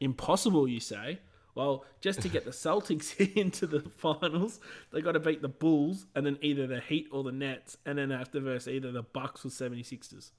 Impossible, 0.00 0.68
you 0.68 0.80
say? 0.80 1.18
Well, 1.56 1.84
just 2.02 2.20
to 2.20 2.28
get 2.28 2.44
the 2.44 2.50
Celtics 2.50 3.18
into 3.36 3.66
the 3.66 3.80
finals, 3.80 4.60
they 4.92 5.00
got 5.00 5.12
to 5.12 5.20
beat 5.20 5.40
the 5.40 5.48
Bulls 5.48 6.06
and 6.14 6.24
then 6.26 6.38
either 6.42 6.66
the 6.66 6.80
Heat 6.80 7.08
or 7.10 7.24
the 7.24 7.32
Nets, 7.32 7.78
and 7.86 7.96
then 7.98 8.10
have 8.10 8.30
to 8.32 8.40
verse 8.40 8.68
either 8.68 8.92
the 8.92 9.02
Bucks 9.02 9.44
or 9.44 9.48
76ers. 9.48 10.32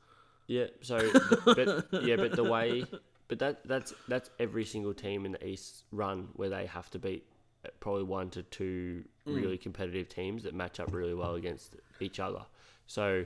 Yeah. 0.45 0.67
So, 0.81 0.99
but 1.45 1.87
yeah, 2.03 2.17
but 2.17 2.33
the 2.33 2.43
way, 2.43 2.85
but 3.27 3.39
that 3.39 3.67
that's 3.67 3.93
that's 4.07 4.29
every 4.39 4.63
single 4.63 4.93
team 4.93 5.25
in 5.25 5.31
the 5.33 5.45
East 5.45 5.83
run 5.91 6.29
where 6.35 6.49
they 6.49 6.67
have 6.67 6.89
to 6.91 6.99
beat 6.99 7.25
uh, 7.65 7.69
probably 7.79 8.03
one 8.03 8.29
to 8.29 8.43
two 8.43 9.03
really 9.25 9.57
competitive 9.57 10.07
teams 10.09 10.43
that 10.43 10.53
match 10.53 10.79
up 10.79 10.93
really 10.93 11.15
well 11.15 11.33
against 11.33 11.75
each 11.99 12.19
other. 12.19 12.45
So, 12.85 13.25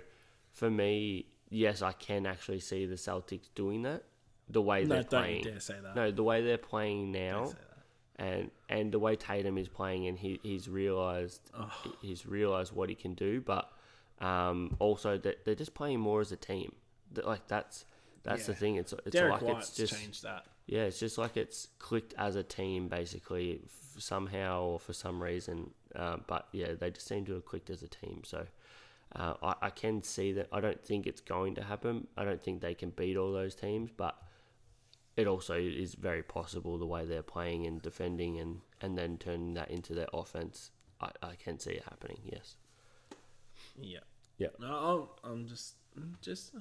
for 0.54 0.72
me, 0.72 1.26
yes, 1.50 1.82
I 1.82 1.92
can 1.92 2.26
actually 2.26 2.62
see 2.62 2.86
the 2.86 2.96
Celtics 2.96 3.50
doing 3.54 3.82
that. 3.84 4.04
The 4.50 4.62
way 4.62 4.84
No, 4.84 4.96
they're 4.96 5.04
don't 5.04 5.10
playing, 5.22 5.44
dare 5.44 5.60
say 5.60 5.76
that. 5.84 5.96
no, 5.96 6.10
the 6.12 6.24
way 6.24 6.42
they're 6.42 6.58
playing 6.58 7.12
now. 7.12 7.52
And 8.22 8.52
and 8.70 8.92
the 8.92 9.00
way 9.00 9.16
Tatum 9.16 9.58
is 9.58 9.68
playing, 9.68 10.08
and 10.08 10.18
he 10.18 10.40
he's 10.44 10.70
realized 10.70 11.42
he's 12.02 12.26
realized 12.26 12.72
what 12.72 12.90
he 12.90 12.96
can 12.96 13.16
do, 13.16 13.42
but 13.42 13.72
um, 14.20 14.76
also 14.80 15.18
that 15.18 15.44
they're 15.44 15.56
just 15.56 15.74
playing 15.74 16.00
more 16.00 16.22
as 16.22 16.32
a 16.32 16.36
team. 16.36 16.74
Like 17.24 17.48
that's 17.48 17.86
that's 18.24 18.46
the 18.46 18.54
thing. 18.54 18.76
It's 18.76 18.94
it's 19.06 19.16
Derrick 19.16 19.34
like 19.34 19.42
White's 19.42 19.70
it's 19.70 19.78
just 19.78 20.02
changed 20.02 20.24
that. 20.24 20.46
yeah, 20.68 20.84
it's 20.84 21.00
just 21.00 21.18
like 21.18 21.36
it's 21.36 21.70
clicked 21.80 22.14
as 22.18 22.36
a 22.36 22.44
team 22.44 22.88
basically 22.88 23.62
somehow 23.98 24.62
or 24.62 24.80
for 24.80 24.94
some 24.94 25.22
reason. 25.22 25.72
Um, 25.96 26.24
but 26.28 26.48
yeah, 26.52 26.74
they 26.80 26.92
just 26.92 27.08
seem 27.08 27.26
to 27.26 27.34
have 27.34 27.46
clicked 27.46 27.70
as 27.70 27.82
a 27.82 27.88
team. 27.88 28.22
So 28.24 28.46
uh, 29.16 29.34
I, 29.42 29.56
I 29.64 29.70
can 29.72 30.04
see 30.04 30.32
that. 30.34 30.48
I 30.52 30.62
don't 30.62 30.82
think 30.84 31.08
it's 31.08 31.22
going 31.22 31.56
to 31.56 31.64
happen. 31.64 32.08
I 32.16 32.24
don't 32.24 32.42
think 32.42 32.62
they 32.62 32.76
can 32.76 32.92
beat 32.92 33.18
all 33.18 33.34
those 33.34 33.56
teams, 33.56 33.90
but 33.96 34.16
it 35.18 35.28
also 35.28 35.56
is 35.56 35.96
very 35.96 36.24
possible 36.24 36.78
the 36.78 36.86
way 36.86 37.06
they're 37.06 37.22
playing 37.22 37.66
and 37.66 37.82
defending 37.82 38.40
and, 38.40 38.62
and 38.80 38.98
then 38.98 39.18
turning 39.18 39.54
that 39.56 39.70
into 39.70 39.94
their 39.94 40.08
offense. 40.14 40.72
I, 41.00 41.10
I 41.22 41.36
can 41.36 41.60
see 41.60 41.72
it 41.72 41.84
happening. 41.84 42.20
Yes. 42.24 42.56
Yeah. 43.80 44.00
Yeah. 44.38 44.48
No, 44.60 45.10
I'm, 45.24 45.32
I'm 45.32 45.48
just 45.48 45.76
just 46.22 46.54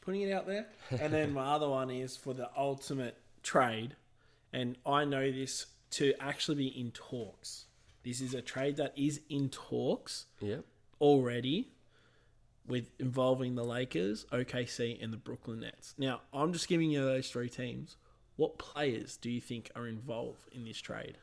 putting 0.00 0.22
it 0.22 0.32
out 0.32 0.46
there. 0.46 0.66
And 1.00 1.12
then 1.12 1.32
my 1.32 1.44
other 1.54 1.68
one 1.68 1.90
is 1.90 2.16
for 2.16 2.32
the 2.34 2.48
ultimate 2.56 3.16
trade, 3.42 3.96
and 4.52 4.76
I 4.86 5.04
know 5.04 5.30
this 5.30 5.66
to 5.92 6.14
actually 6.20 6.56
be 6.56 6.66
in 6.68 6.90
talks. 6.92 7.66
This 8.04 8.20
is 8.20 8.34
a 8.34 8.42
trade 8.42 8.76
that 8.76 8.92
is 8.96 9.20
in 9.28 9.48
talks 9.48 10.26
Yep. 10.40 10.64
already 11.00 11.72
with 12.66 12.90
involving 12.98 13.54
the 13.54 13.64
Lakers, 13.64 14.26
OKC, 14.32 15.02
and 15.02 15.12
the 15.12 15.16
Brooklyn 15.16 15.60
Nets. 15.60 15.94
Now, 15.98 16.20
I'm 16.32 16.52
just 16.52 16.68
giving 16.68 16.90
you 16.90 17.04
those 17.04 17.30
three 17.30 17.48
teams. 17.48 17.96
What 18.36 18.58
players 18.58 19.16
do 19.16 19.30
you 19.30 19.40
think 19.40 19.70
are 19.76 19.86
involved 19.86 20.48
in 20.52 20.64
this 20.64 20.78
trade? 20.78 21.18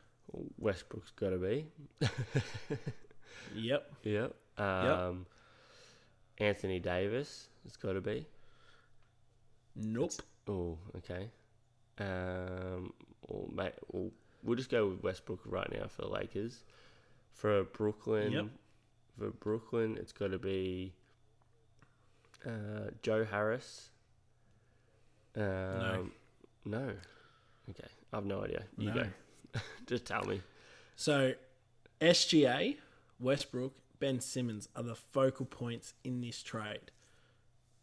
Westbrook's 0.58 1.10
got 1.12 1.30
to 1.30 1.38
be. 1.38 1.66
Yep. 3.54 3.92
Yep. 4.04 4.34
Um, 4.58 5.26
Anthony 6.38 6.80
Davis 6.80 7.46
has 7.64 7.76
got 7.76 7.92
to 7.92 8.00
be. 8.00 8.26
Nope. 9.76 10.12
Oh, 10.48 10.78
okay. 10.96 11.28
Um, 11.98 12.92
or 13.22 13.48
mate, 13.54 13.74
we'll, 13.92 14.10
we'll 14.42 14.56
just 14.56 14.70
go 14.70 14.88
with 14.88 15.02
Westbrook 15.02 15.40
right 15.44 15.70
now 15.72 15.86
for 15.88 16.02
the 16.02 16.08
Lakers. 16.08 16.62
For 17.32 17.64
Brooklyn, 17.64 18.32
Yep. 18.32 18.46
for 19.18 19.30
Brooklyn, 19.30 19.96
it's 20.00 20.12
got 20.12 20.30
to 20.32 20.38
be 20.38 20.92
uh, 22.46 22.90
Joe 23.02 23.24
Harris. 23.24 23.90
Um, 25.36 26.12
no. 26.64 26.92
Okay, 27.70 27.88
I 28.12 28.16
have 28.16 28.26
no 28.26 28.44
idea. 28.44 28.64
You 28.76 28.90
No. 28.90 28.94
go. 29.52 29.60
just 29.86 30.04
tell 30.06 30.24
me. 30.24 30.42
So, 30.96 31.34
SGA, 32.00 32.76
Westbrook, 33.18 33.72
Ben 33.98 34.20
Simmons 34.20 34.68
are 34.76 34.82
the 34.82 34.94
focal 34.94 35.46
points 35.46 35.94
in 36.04 36.20
this 36.20 36.42
trade. 36.42 36.90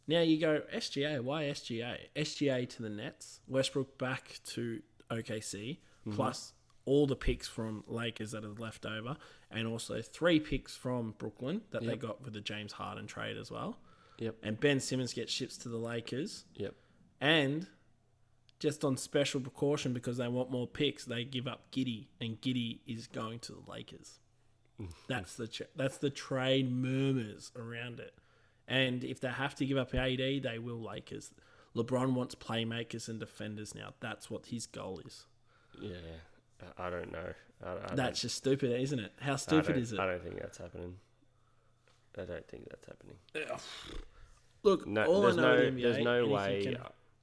Now 0.08 0.22
you 0.22 0.40
go 0.40 0.62
SGA. 0.74 1.22
Why 1.22 1.44
SGA? 1.46 1.98
SGA 2.16 2.68
to 2.70 2.82
the 2.84 2.90
Nets. 2.90 3.40
Westbrook 3.48 3.98
back 3.98 4.40
to 4.46 4.82
OKC. 5.10 5.78
Plus 6.12 6.54
all 6.86 7.06
the 7.06 7.16
picks 7.16 7.48
from 7.48 7.84
Lakers 7.88 8.32
that 8.32 8.44
are 8.44 8.48
left 8.50 8.88
over, 8.88 9.16
and 9.52 9.68
also 9.68 10.02
three 10.02 10.40
picks 10.40 10.76
from 10.76 11.14
Brooklyn 11.20 11.62
that 11.70 11.86
they 11.86 11.96
got 11.96 12.24
with 12.24 12.34
the 12.34 12.42
James 12.42 12.72
Harden 12.74 13.06
trade 13.06 13.38
as 13.38 13.52
well. 13.52 13.78
Yep. 14.22 14.36
And 14.44 14.60
Ben 14.60 14.80
Simmons 14.80 15.14
gets 15.14 15.32
ships 15.34 15.58
to 15.58 15.70
the 15.70 15.78
Lakers. 15.78 16.46
Yep. 16.56 16.74
And 17.20 17.68
just 18.60 18.86
on 18.86 18.96
special 18.96 19.42
precaution 19.42 19.92
because 19.94 20.18
they 20.18 20.28
want 20.28 20.52
more 20.52 20.68
picks, 20.68 21.06
they 21.06 21.24
give 21.24 21.48
up 21.48 21.72
Giddey, 21.72 22.06
and 22.22 22.40
Giddey 22.40 22.80
is 22.86 23.08
going 23.08 23.40
to 23.40 23.52
the 23.54 23.70
Lakers. 23.72 24.20
That's 25.08 25.36
the 25.36 25.48
tra- 25.48 25.68
that's 25.76 25.98
the 25.98 26.10
trade 26.10 26.72
murmurs 26.72 27.52
around 27.56 28.00
it. 28.00 28.14
And 28.68 29.04
if 29.04 29.20
they 29.20 29.28
have 29.30 29.54
to 29.56 29.66
give 29.66 29.78
up 29.78 29.94
AD, 29.94 30.18
they 30.18 30.58
will 30.60 30.82
Lakers. 30.82 31.32
LeBron 31.76 32.14
wants 32.14 32.36
playmakers 32.36 33.08
and 33.10 33.20
defenders 33.20 33.76
now. 33.76 33.94
That's 34.00 34.30
what 34.32 34.46
his 34.48 34.66
goal 34.66 35.00
is. 35.06 35.26
Yeah. 35.80 35.98
I 36.78 36.90
don't 36.90 37.12
know. 37.12 37.34
I, 37.64 37.70
I 37.72 37.74
don't- 37.74 37.96
That's 37.96 38.22
just 38.22 38.38
stupid, 38.38 38.72
isn't 38.80 39.00
it? 39.00 39.12
How 39.20 39.36
stupid 39.36 39.78
is 39.78 39.94
it? 39.94 40.00
I 40.00 40.06
don't 40.06 40.24
think 40.24 40.40
that's 40.40 40.58
happening. 40.58 40.96
I 42.18 42.26
don't 42.26 42.48
think 42.48 42.68
that's 42.70 42.86
happening. 42.86 43.18
Look, 44.64 44.88
No, 44.88 45.06
all 45.06 45.22
there's 45.22 45.38
I 45.38 45.42
know 45.42 45.56
no, 45.56 45.62
NBA, 45.72 45.82
there's 45.82 46.04
no 46.04 46.28
way. 46.28 46.64
can- 46.64 46.78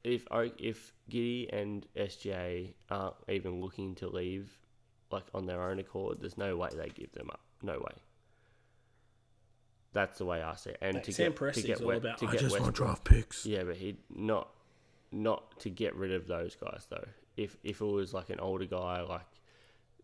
If 0.05 0.27
if 0.59 0.93
Giddey 1.11 1.49
and 1.53 1.87
SGA 1.97 2.75
aren't 2.91 3.17
even 3.29 3.61
looking 3.61 3.95
to 3.97 4.09
leave, 4.09 4.59
like 5.11 5.25
on 5.35 5.47
their 5.47 5.63
own 5.63 5.79
accord, 5.79 6.21
there's 6.21 6.39
no 6.39 6.57
way 6.57 6.71
they 6.75 6.89
give 6.89 7.13
them 7.13 7.29
up. 7.31 7.41
No 7.63 7.79
way. 7.79 7.95
That's 9.93 10.19
the 10.19 10.25
way 10.25 10.43
I 10.43 10.55
see 10.55 10.71
it. 10.71 10.79
And 10.81 10.97
Mate, 10.97 11.05
to 11.05 11.13
Sam 11.13 11.33
get 11.33 11.55
to 11.55 11.63
get 11.63 11.81
all 11.81 11.89
West, 11.89 11.99
about, 12.05 12.19
to 12.19 12.27
"I 12.27 12.33
get 12.33 12.41
just 12.41 12.61
want 12.61 12.75
draft 12.75 13.05
picks. 13.05 13.47
Yeah, 13.47 13.65
but 13.65 13.77
he 13.77 13.97
not 14.15 14.49
not 15.11 15.59
to 15.61 15.71
get 15.71 15.95
rid 15.97 16.13
of 16.13 16.27
those 16.27 16.55
guys 16.57 16.87
though. 16.91 17.07
If 17.37 17.57
if 17.63 17.81
it 17.81 17.85
was 17.85 18.13
like 18.13 18.31
an 18.31 18.41
older 18.41 18.67
guy, 18.67 19.01
like 19.03 19.27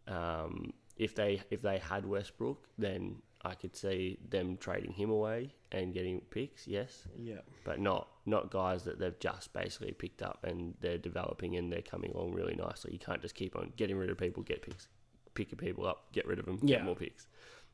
um, 0.08 0.72
if 0.96 1.14
they 1.14 1.42
if 1.50 1.62
they 1.62 1.78
had 1.78 2.06
Westbrook, 2.06 2.66
then 2.78 3.16
I 3.44 3.54
could 3.54 3.76
see 3.76 4.18
them 4.28 4.56
trading 4.56 4.92
him 4.92 5.10
away 5.10 5.54
and 5.74 5.92
getting 5.92 6.20
picks. 6.30 6.66
Yes, 6.66 7.06
Yeah. 7.18 7.40
but 7.64 7.78
not 7.80 8.08
not 8.26 8.50
guys 8.50 8.84
that 8.84 8.98
they've 8.98 9.18
just 9.18 9.52
basically 9.52 9.92
picked 9.92 10.22
up 10.22 10.44
and 10.44 10.74
they're 10.80 10.96
developing 10.96 11.56
and 11.56 11.70
they're 11.70 11.82
coming 11.82 12.10
along 12.12 12.32
really 12.32 12.54
nicely. 12.54 12.92
You 12.92 12.98
can't 12.98 13.20
just 13.20 13.34
keep 13.34 13.54
on 13.54 13.72
getting 13.76 13.96
rid 13.98 14.08
of 14.08 14.16
people, 14.16 14.42
get 14.42 14.62
picks, 14.62 14.88
pick 15.34 15.50
your 15.50 15.58
people 15.58 15.86
up, 15.86 16.10
get 16.12 16.26
rid 16.26 16.38
of 16.38 16.46
them, 16.46 16.58
Yeah. 16.62 16.76
get 16.76 16.84
more 16.86 16.96
picks. 16.96 17.26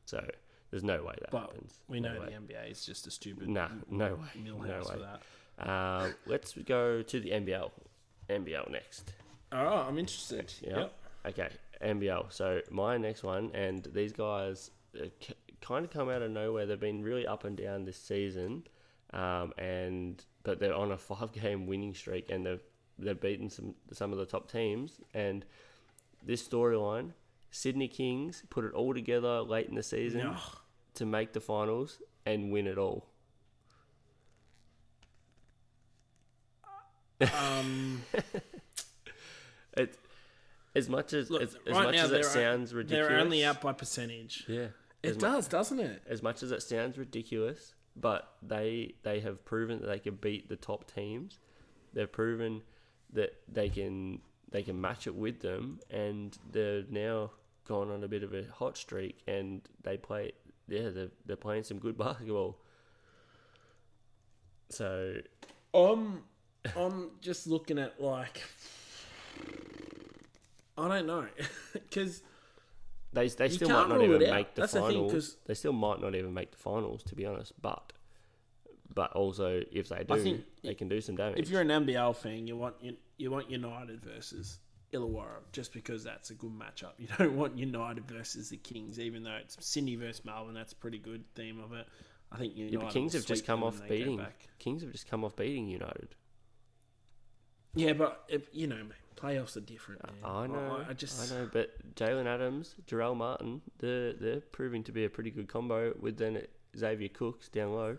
So 0.05 0.25
there's 0.69 0.83
no 0.83 1.03
way 1.03 1.15
that 1.21 1.31
But 1.31 1.41
happens. 1.51 1.79
we 1.87 2.01
No 2.01 2.13
know 2.13 2.19
way. 2.21 2.25
the 2.25 2.33
NBA 2.33 2.69
is 2.69 2.85
just 2.85 3.07
a 3.07 3.11
stupid 3.11 3.47
Nah, 3.47 3.69
no 3.89 4.15
way, 4.15 4.27
no 4.43 4.57
for 4.83 4.93
way. 4.97 4.99
that. 4.99 5.21
Uh, 5.69 6.11
let's 6.25 6.53
go 6.53 7.01
to 7.01 7.19
the 7.21 7.31
NBL. 7.31 7.71
NBL 8.29 8.69
next. 8.71 9.13
Right, 9.53 9.87
I'm 9.87 9.97
interested. 9.97 10.53
Yeah. 10.61 10.79
Yep. 10.79 10.93
Okay, 11.27 11.49
NBL. 11.81 12.29
So 12.29 12.61
my 12.71 12.97
next 12.97 13.23
one, 13.23 13.51
and 13.53 13.83
these 13.93 14.11
guys 14.11 14.71
uh, 14.99 15.05
kind 15.61 15.85
of 15.85 15.91
come 15.91 16.09
out 16.09 16.21
of 16.21 16.31
nowhere. 16.31 16.65
They've 16.65 16.79
been 16.79 17.03
really 17.03 17.25
up 17.25 17.43
and 17.43 17.55
down 17.55 17.85
this 17.85 17.97
season, 17.97 18.63
um, 19.13 19.53
and 19.57 20.23
but 20.43 20.59
they're 20.59 20.73
on 20.73 20.91
a 20.91 20.97
five-game 21.09 21.67
winning 21.67 21.93
streak, 21.93 22.29
and 22.29 22.45
they've 22.45 22.63
they've 22.99 23.19
beaten 23.19 23.49
some 23.49 23.75
some 23.91 24.11
of 24.11 24.19
the 24.19 24.25
top 24.25 24.51
teams. 24.51 25.01
And 25.13 25.45
this 26.23 26.47
storyline, 26.47 27.11
Sydney 27.51 27.87
Kings 27.87 28.43
put 28.49 28.65
it 28.65 28.73
all 28.73 28.93
together 28.93 29.41
late 29.41 29.67
in 29.67 29.75
the 29.75 29.83
season 29.83 30.21
Ugh. 30.21 30.57
to 30.95 31.05
make 31.05 31.33
the 31.33 31.41
finals 31.41 32.01
and 32.25 32.51
win 32.51 32.67
it 32.67 32.77
all. 32.77 33.07
Um, 37.21 38.01
It, 39.77 39.97
as 40.75 40.89
much 40.89 41.13
as 41.13 41.29
Look, 41.29 41.41
as, 41.41 41.55
as 41.65 41.73
right 41.73 41.85
much 41.85 41.95
as 41.95 42.11
it 42.11 42.25
sounds 42.25 42.73
ridiculous, 42.73 43.07
they're 43.07 43.19
only 43.19 43.45
out 43.45 43.61
by 43.61 43.73
percentage. 43.73 44.45
Yeah, 44.47 44.67
It 45.03 45.09
as 45.09 45.15
mu- 45.15 45.21
does, 45.21 45.47
doesn't 45.47 45.79
it? 45.79 46.01
as 46.07 46.21
much 46.21 46.43
as 46.43 46.51
it 46.51 46.61
sounds 46.61 46.97
ridiculous, 46.97 47.73
but 47.95 48.33
they 48.41 48.93
they 49.03 49.19
have 49.21 49.43
proven 49.45 49.79
that 49.81 49.87
they 49.87 49.99
can 49.99 50.15
beat 50.15 50.47
the 50.49 50.55
top 50.55 50.91
teams. 50.93 51.39
They've 51.93 52.11
proven 52.11 52.61
that 53.13 53.33
they 53.51 53.69
can 53.69 54.21
they 54.51 54.63
can 54.63 54.79
match 54.79 55.07
it 55.07 55.15
with 55.15 55.39
them, 55.41 55.79
and 55.89 56.37
they're 56.51 56.83
now 56.89 57.31
gone 57.67 57.89
on 57.91 58.03
a 58.03 58.07
bit 58.07 58.23
of 58.23 58.33
a 58.33 58.43
hot 58.53 58.77
streak, 58.77 59.21
and 59.27 59.61
they 59.83 59.97
play. 59.97 60.33
Yeah, 60.67 60.89
they're 60.89 61.11
they're 61.25 61.35
playing 61.35 61.63
some 61.63 61.79
good 61.79 61.97
basketball. 61.97 62.57
So 64.69 65.15
I'm 65.73 66.23
I'm 66.77 67.11
just 67.21 67.47
looking 67.47 67.79
at 67.79 68.01
like 68.01 68.41
I 70.77 70.87
don't 70.87 71.07
know 71.07 71.25
because 71.73 72.21
they 73.13 73.27
they 73.27 73.49
still 73.49 73.69
might 73.69 73.89
not 73.89 74.01
even 74.01 74.19
make 74.19 74.55
the 74.55 74.61
That's 74.61 74.73
the 74.73 74.87
thing, 74.87 75.21
they 75.45 75.53
still 75.53 75.73
might 75.73 76.01
not 76.01 76.15
even 76.15 76.33
make 76.33 76.51
the 76.51 76.57
finals, 76.57 77.03
to 77.03 77.15
be 77.15 77.25
honest. 77.25 77.53
But 77.61 77.93
but 78.93 79.13
also 79.13 79.61
if 79.71 79.89
they 79.89 80.03
do, 80.03 80.17
think 80.17 80.43
they 80.63 80.73
can 80.75 80.87
do 80.87 81.01
some 81.01 81.15
damage. 81.15 81.39
if 81.39 81.49
you're 81.49 81.61
an 81.61 81.69
NBL 81.69 82.15
fan, 82.15 82.47
you 82.47 82.57
want 82.57 82.75
you, 82.81 82.95
you 83.17 83.31
want 83.31 83.49
United 83.49 84.03
versus 84.03 84.59
Illawarra 84.93 85.39
just 85.51 85.73
because 85.73 86.03
that's 86.03 86.29
a 86.29 86.35
good 86.35 86.51
matchup. 86.51 86.91
You 86.97 87.07
don't 87.17 87.35
want 87.35 87.57
United 87.57 88.07
versus 88.07 88.49
the 88.49 88.57
Kings, 88.57 88.99
even 88.99 89.23
though 89.23 89.37
it's 89.41 89.57
Sydney 89.59 89.95
versus 89.95 90.25
Melbourne. 90.25 90.53
That's 90.53 90.73
a 90.73 90.77
pretty 90.77 90.99
good 90.99 91.23
theme 91.35 91.59
of 91.59 91.73
it. 91.73 91.87
I 92.31 92.37
think 92.37 92.55
United. 92.55 92.81
yeah, 92.81 92.89
Kings 92.91 93.13
have 93.13 93.25
just 93.25 93.45
come 93.45 93.63
off 93.63 93.79
and 93.81 93.89
then 93.89 93.99
go 93.99 94.05
beating. 94.05 94.25
Kings 94.59 94.83
have 94.83 94.91
just 94.91 95.09
come 95.09 95.25
off 95.25 95.35
beating 95.35 95.67
United. 95.67 96.15
Yeah, 97.75 97.93
but 97.93 98.23
if, 98.27 98.43
you 98.51 98.67
know, 98.67 98.75
mate, 98.75 98.93
playoffs 99.15 99.55
are 99.57 99.61
different. 99.61 100.01
Man. 100.05 100.15
I 100.23 100.47
know, 100.47 100.83
I, 100.87 100.91
I 100.91 100.93
just 100.93 101.31
I 101.31 101.35
know, 101.35 101.49
but 101.51 101.95
Jalen 101.95 102.25
Adams, 102.25 102.75
Jarrell 102.87 103.15
Martin, 103.15 103.61
they're 103.79 104.13
they're 104.13 104.41
proving 104.41 104.83
to 104.85 104.91
be 104.91 105.05
a 105.05 105.09
pretty 105.09 105.31
good 105.31 105.47
combo 105.47 105.93
with 105.99 106.17
then 106.17 106.41
Xavier 106.77 107.09
Cooks 107.09 107.49
down 107.49 107.73
low. 107.73 107.97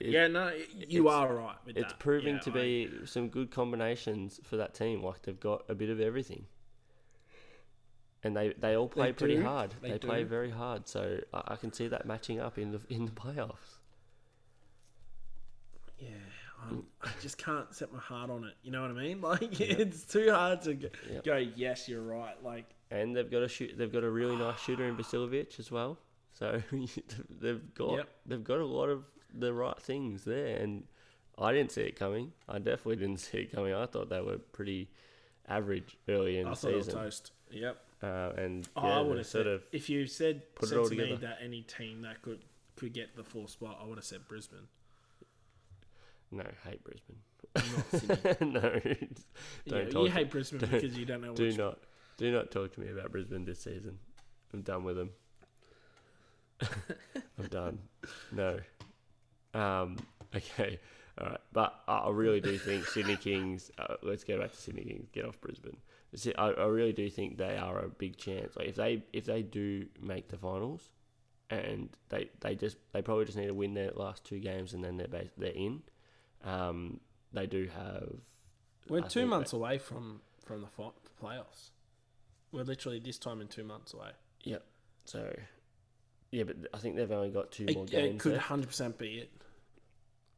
It- 0.00 0.08
yeah, 0.10 0.26
no, 0.26 0.52
you 0.76 1.08
are 1.08 1.32
right 1.34 1.56
with 1.64 1.76
it's 1.76 1.92
that. 1.92 1.98
proving 2.00 2.34
Yeah, 2.34 2.40
to 2.40 2.50
I- 2.50 2.54
be 2.54 2.90
some 3.04 3.28
good 3.28 3.50
combinations 3.50 4.40
for 4.44 4.56
that 4.56 4.74
team. 4.74 5.02
Like 5.02 5.22
they've 5.22 5.38
got 5.38 5.64
a 5.68 5.74
bit 5.74 5.88
of 5.88 6.00
everything, 6.00 6.46
and 8.22 8.36
they 8.36 8.52
they 8.58 8.76
all 8.76 8.88
play 8.88 9.06
They 9.08 9.12
pretty 9.12 9.36
do, 9.36 9.42
hard. 9.44 9.74
they 9.80 9.92
They, 9.92 9.98
play 9.98 10.24
very 10.24 10.50
hard, 10.50 10.88
so 10.88 11.20
I, 11.32 11.42
I 11.48 11.56
can 11.56 11.72
see 11.72 11.86
that 11.88 12.06
matching 12.06 12.40
up 12.40 12.58
in 12.58 12.72
the 12.72 12.80
in 12.88 13.04
the 13.06 13.12
playoffs. 13.22 13.78
Yeah, 15.98 16.08
I'm, 16.70 16.84
I 17.02 17.10
just 17.20 17.38
can't 17.38 17.72
set 17.74 17.92
my 17.92 17.98
heart 17.98 18.30
on 18.30 18.44
it. 18.44 18.54
You 18.62 18.70
know 18.72 18.82
what 18.82 18.90
I 18.90 18.94
mean? 18.94 19.20
Like 19.22 19.60
it's 19.60 20.04
too 20.04 20.30
hard 20.30 20.62
to 20.62 20.74
go, 20.74 20.88
Yeah. 21.10 21.20
go. 21.24 21.36
Yes, 21.36 21.88
you're 21.88 22.02
right. 22.02 22.34
Like 22.42 22.66
And 22.90 23.14
they've 23.16 23.30
got 23.30 23.42
a 23.42 23.48
shoot. 23.48 23.76
They've 23.76 23.92
got 23.92 24.04
a 24.04 24.10
really 24.10 24.36
nice 24.36 24.60
shooter 24.60 24.84
in 24.84 24.96
Vasiljevic 24.96 25.58
as 25.58 25.70
well. 25.70 25.98
So 26.32 26.60
they've 27.40 27.74
got 27.74 27.96
Yep. 27.98 28.08
they've 28.26 28.44
got 28.44 28.58
a 28.60 28.66
lot 28.66 28.88
of 28.88 29.04
the 29.32 29.52
right 29.52 29.78
things 29.80 30.24
there, 30.24 30.56
and 30.56 30.84
I 31.38 31.52
didn't 31.52 31.72
see 31.72 31.82
it 31.82 31.96
coming. 31.96 32.32
I 32.48 32.58
definitely 32.58 32.96
didn't 32.96 33.18
see 33.20 33.38
it 33.38 33.52
coming. 33.52 33.74
I 33.74 33.86
thought 33.86 34.08
they 34.10 34.20
were 34.20 34.38
pretty 34.38 34.88
average 35.48 35.96
early 36.08 36.38
in 36.38 36.46
I 36.46 36.50
the 36.50 36.68
it 36.68 36.84
season, 36.84 36.94
toast. 36.94 37.32
Yep. 37.50 37.76
uh, 38.02 38.32
and 38.36 38.68
Oh, 38.76 38.86
yeah, 38.86 38.98
I 38.98 39.00
would 39.00 39.18
have 39.18 39.26
sort 39.26 39.44
said 39.44 39.52
of 39.52 39.62
if 39.72 39.88
you 39.90 40.06
said, 40.06 40.54
put 40.54 40.66
it 40.66 40.68
said 40.70 40.78
all 40.78 40.88
to 40.88 40.94
me 40.94 41.16
that 41.20 41.38
any 41.42 41.62
team 41.62 42.02
that 42.02 42.22
could 42.22 42.44
could 42.76 42.92
get 42.92 43.14
the 43.16 43.22
fourth 43.24 43.50
spot, 43.50 43.78
I 43.82 43.86
would 43.86 43.98
have 43.98 44.04
said 44.04 44.26
Brisbane. 44.26 44.66
No 46.34 46.44
hate 46.64 46.82
Brisbane. 46.84 47.18
No, 48.40 48.80
don't 49.66 49.86
you 49.86 49.92
talk. 49.92 50.08
hate 50.08 50.30
Brisbane 50.30 50.58
because 50.60 50.96
you 50.98 51.04
don't 51.04 51.22
know 51.22 51.34
do 51.34 51.52
not 51.56 51.78
do 52.16 52.32
not 52.32 52.50
talk 52.50 52.72
to 52.74 52.80
me 52.80 52.90
about 52.90 53.12
Brisbane 53.12 53.44
this 53.44 53.60
season. 53.60 53.98
I'm 54.52 54.62
done 54.62 54.84
with 54.84 54.96
them. 54.96 55.10
I'm 57.38 57.46
done. 57.48 57.78
No. 58.32 58.58
Um. 59.52 59.96
Okay. 60.34 60.78
All 61.20 61.28
right. 61.28 61.40
But 61.52 61.74
I 61.86 62.10
really 62.10 62.40
do 62.40 62.58
think 62.58 62.86
Sydney 62.86 63.16
Kings. 63.16 63.70
Uh, 63.78 63.94
let's 64.02 64.24
go 64.24 64.38
back 64.38 64.50
to 64.52 64.56
Sydney 64.56 64.84
Kings. 64.84 65.08
Get 65.12 65.24
off 65.24 65.40
Brisbane. 65.40 65.76
I, 66.38 66.46
I 66.50 66.66
really 66.66 66.92
do 66.92 67.10
think 67.10 67.38
they 67.38 67.56
are 67.56 67.84
a 67.84 67.88
big 67.88 68.16
chance. 68.16 68.56
Like 68.56 68.68
if 68.68 68.76
they 68.76 69.04
if 69.12 69.24
they 69.24 69.42
do 69.42 69.86
make 70.00 70.28
the 70.28 70.36
finals, 70.36 70.90
and 71.50 71.88
they 72.08 72.30
they 72.40 72.54
just 72.54 72.76
they 72.92 73.02
probably 73.02 73.24
just 73.24 73.36
need 73.36 73.46
to 73.46 73.54
win 73.54 73.74
their 73.74 73.90
last 73.94 74.24
two 74.24 74.38
games 74.38 74.74
and 74.74 74.82
then 74.82 74.96
they're 74.96 75.08
bas- 75.08 75.32
they're 75.36 75.50
in. 75.50 75.82
Um. 76.44 77.00
They 77.32 77.46
do 77.46 77.68
have. 77.74 78.08
We're 78.88 79.02
I 79.04 79.08
two 79.08 79.26
months 79.26 79.52
away 79.52 79.78
from 79.78 80.20
from 80.44 80.60
the 80.60 80.68
fi- 80.68 80.90
playoffs. 81.20 81.70
We're 82.52 82.62
literally 82.62 83.00
this 83.00 83.18
time 83.18 83.40
in 83.40 83.48
two 83.48 83.64
months 83.64 83.92
away. 83.92 84.10
Yep. 84.44 84.64
So, 85.06 85.34
yeah, 86.30 86.44
but 86.44 86.56
I 86.72 86.78
think 86.78 86.94
they've 86.96 87.10
only 87.10 87.30
got 87.30 87.50
two 87.50 87.66
more 87.74 87.86
games 87.86 88.14
it 88.14 88.18
could 88.20 88.38
hundred 88.38 88.68
percent 88.68 88.98
be 88.98 89.16
it. 89.18 89.30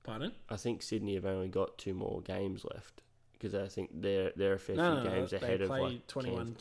Pardon? 0.04 0.32
I 0.48 0.56
think 0.56 0.82
Sydney 0.82 1.14
have 1.16 1.26
only 1.26 1.48
got 1.48 1.76
two 1.78 1.92
more 1.92 2.22
games 2.22 2.64
left 2.72 3.02
because 3.32 3.54
I 3.54 3.68
think 3.68 3.90
they're 3.92 4.32
they're 4.36 4.54
a 4.54 4.58
fair 4.58 4.76
No, 4.76 4.94
few 4.94 5.04
no, 5.04 5.10
no, 5.10 5.16
games 5.16 5.30
they 5.32 5.36
ahead 5.38 5.60
of 5.60 5.68
like 5.70 6.06
twenty-one. 6.06 6.56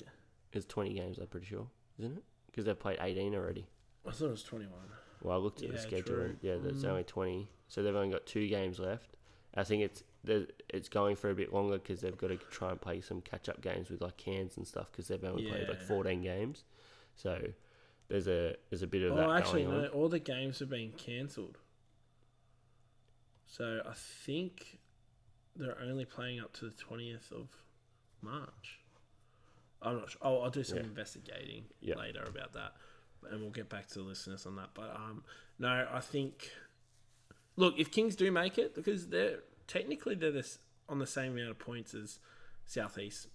It's 0.51 0.65
twenty 0.65 0.93
games, 0.93 1.17
I'm 1.19 1.27
pretty 1.27 1.45
sure, 1.45 1.67
isn't 1.99 2.17
it? 2.17 2.23
Because 2.47 2.65
they've 2.65 2.77
played 2.79 2.97
eighteen 3.01 3.35
already. 3.35 3.67
I 4.07 4.11
thought 4.11 4.25
it 4.27 4.31
was 4.31 4.43
twenty-one. 4.43 4.89
Well, 5.21 5.37
I 5.37 5.39
looked 5.39 5.61
at 5.63 5.71
the 5.71 5.77
schedule. 5.77 6.15
true. 6.15 6.23
and 6.25 6.37
Yeah, 6.41 6.55
there's 6.61 6.83
Mm. 6.83 6.89
only 6.89 7.03
twenty, 7.03 7.49
so 7.69 7.81
they've 7.83 7.95
only 7.95 8.11
got 8.11 8.25
two 8.25 8.47
games 8.47 8.79
left. 8.79 9.15
I 9.55 9.63
think 9.63 9.83
it's 9.83 10.03
it's 10.69 10.89
going 10.89 11.15
for 11.15 11.29
a 11.29 11.35
bit 11.35 11.53
longer 11.53 11.77
because 11.77 12.01
they've 12.01 12.17
got 12.17 12.27
to 12.27 12.37
try 12.37 12.71
and 12.71 12.81
play 12.81 12.99
some 12.99 13.21
catch-up 13.21 13.61
games 13.61 13.89
with 13.89 14.01
like 14.01 14.17
Cairns 14.17 14.57
and 14.57 14.67
stuff 14.67 14.91
because 14.91 15.07
they've 15.07 15.23
only 15.23 15.45
played 15.49 15.69
like 15.69 15.81
fourteen 15.81 16.21
games. 16.21 16.63
So 17.15 17.39
there's 18.09 18.27
a 18.27 18.55
there's 18.69 18.81
a 18.83 18.87
bit 18.87 19.03
of 19.03 19.13
Oh, 19.13 19.15
that 19.17 19.29
actually, 19.39 19.63
going 19.63 19.75
on. 19.77 19.83
no. 19.83 19.87
All 19.89 20.09
the 20.09 20.19
games 20.19 20.59
have 20.59 20.69
been 20.69 20.91
cancelled. 20.93 21.57
So 23.47 23.81
I 23.87 23.93
think 23.93 24.79
they're 25.55 25.79
only 25.81 26.05
playing 26.05 26.39
up 26.41 26.53
to 26.53 26.65
the 26.65 26.71
twentieth 26.75 27.31
of 27.31 27.47
March. 28.21 28.79
I'm 29.81 29.97
not 29.99 30.09
sure. 30.09 30.19
Oh, 30.23 30.39
I'll 30.39 30.49
do 30.49 30.63
some 30.63 30.79
Yeah. 30.79 30.83
investigating 30.85 31.65
Yeah. 31.79 31.95
later 31.95 32.23
about 32.23 32.53
that, 32.53 32.75
and 33.29 33.41
we'll 33.41 33.51
get 33.51 33.69
back 33.69 33.87
to 33.89 33.99
the 33.99 34.05
listeners 34.05 34.45
on 34.45 34.55
that. 34.55 34.71
But 34.73 34.95
um, 34.95 35.23
no, 35.59 35.87
I 35.91 35.99
think. 36.01 36.51
Look, 37.57 37.75
if 37.77 37.91
Kings 37.91 38.15
do 38.15 38.31
make 38.31 38.57
it, 38.57 38.75
because 38.75 39.07
they're 39.07 39.39
technically 39.67 40.15
they're 40.15 40.31
this 40.31 40.59
on 40.89 40.99
the 40.99 41.07
same 41.07 41.33
amount 41.33 41.49
of 41.51 41.59
points 41.59 41.93
as 41.93 42.19
Southeast 42.65 43.27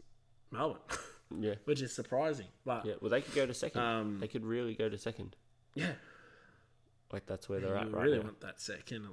Melbourne, 0.50 0.80
Yeah, 1.38 1.54
which 1.64 1.80
is 1.82 1.94
surprising. 1.94 2.46
But 2.64 2.84
yeah. 2.84 2.94
Well, 3.00 3.10
they 3.10 3.20
could 3.22 3.34
go 3.34 3.46
to 3.46 3.54
second. 3.54 3.80
um, 3.80 4.18
they 4.20 4.28
could 4.28 4.44
really 4.44 4.74
go 4.74 4.88
to 4.88 4.98
second. 4.98 5.36
yeah, 5.74 5.92
Like 7.12 7.26
that's 7.26 7.48
where 7.48 7.60
they're 7.60 7.76
at 7.76 7.92
right 7.92 8.04
really 8.04 8.18
now. 8.18 8.24
want 8.24 8.40
that 8.40 8.60
second. 8.60 9.08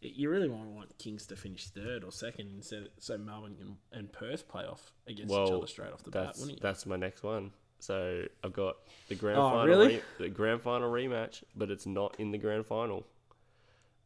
You 0.00 0.28
really 0.28 0.48
want, 0.50 0.68
want 0.68 0.98
Kings 0.98 1.26
to 1.28 1.36
finish 1.36 1.66
third 1.68 2.04
or 2.04 2.12
second 2.12 2.50
instead, 2.54 2.88
so 2.98 3.16
Melbourne 3.16 3.56
and, 3.60 3.76
and 3.90 4.12
Perth 4.12 4.46
play 4.48 4.64
off 4.64 4.92
against 5.06 5.32
each 5.32 5.50
other 5.50 5.66
straight 5.66 5.92
off 5.92 6.02
the 6.02 6.10
bat, 6.10 6.26
That's 6.26 6.40
wouldn't 6.40 6.58
you? 6.58 6.62
that's 6.62 6.84
my 6.84 6.96
next 6.96 7.22
one. 7.22 7.52
So 7.78 8.24
I've 8.42 8.52
got 8.52 8.76
the 9.08 9.14
grand 9.14 9.38
Oh, 9.38 9.48
final, 9.50 9.66
really? 9.66 9.86
re- 9.96 10.02
the 10.18 10.28
grand 10.28 10.60
final 10.62 10.90
rematch, 10.92 11.42
but 11.56 11.70
it's 11.70 11.86
not 11.86 12.14
in 12.18 12.30
the 12.32 12.38
grand 12.38 12.66
final 12.66 13.06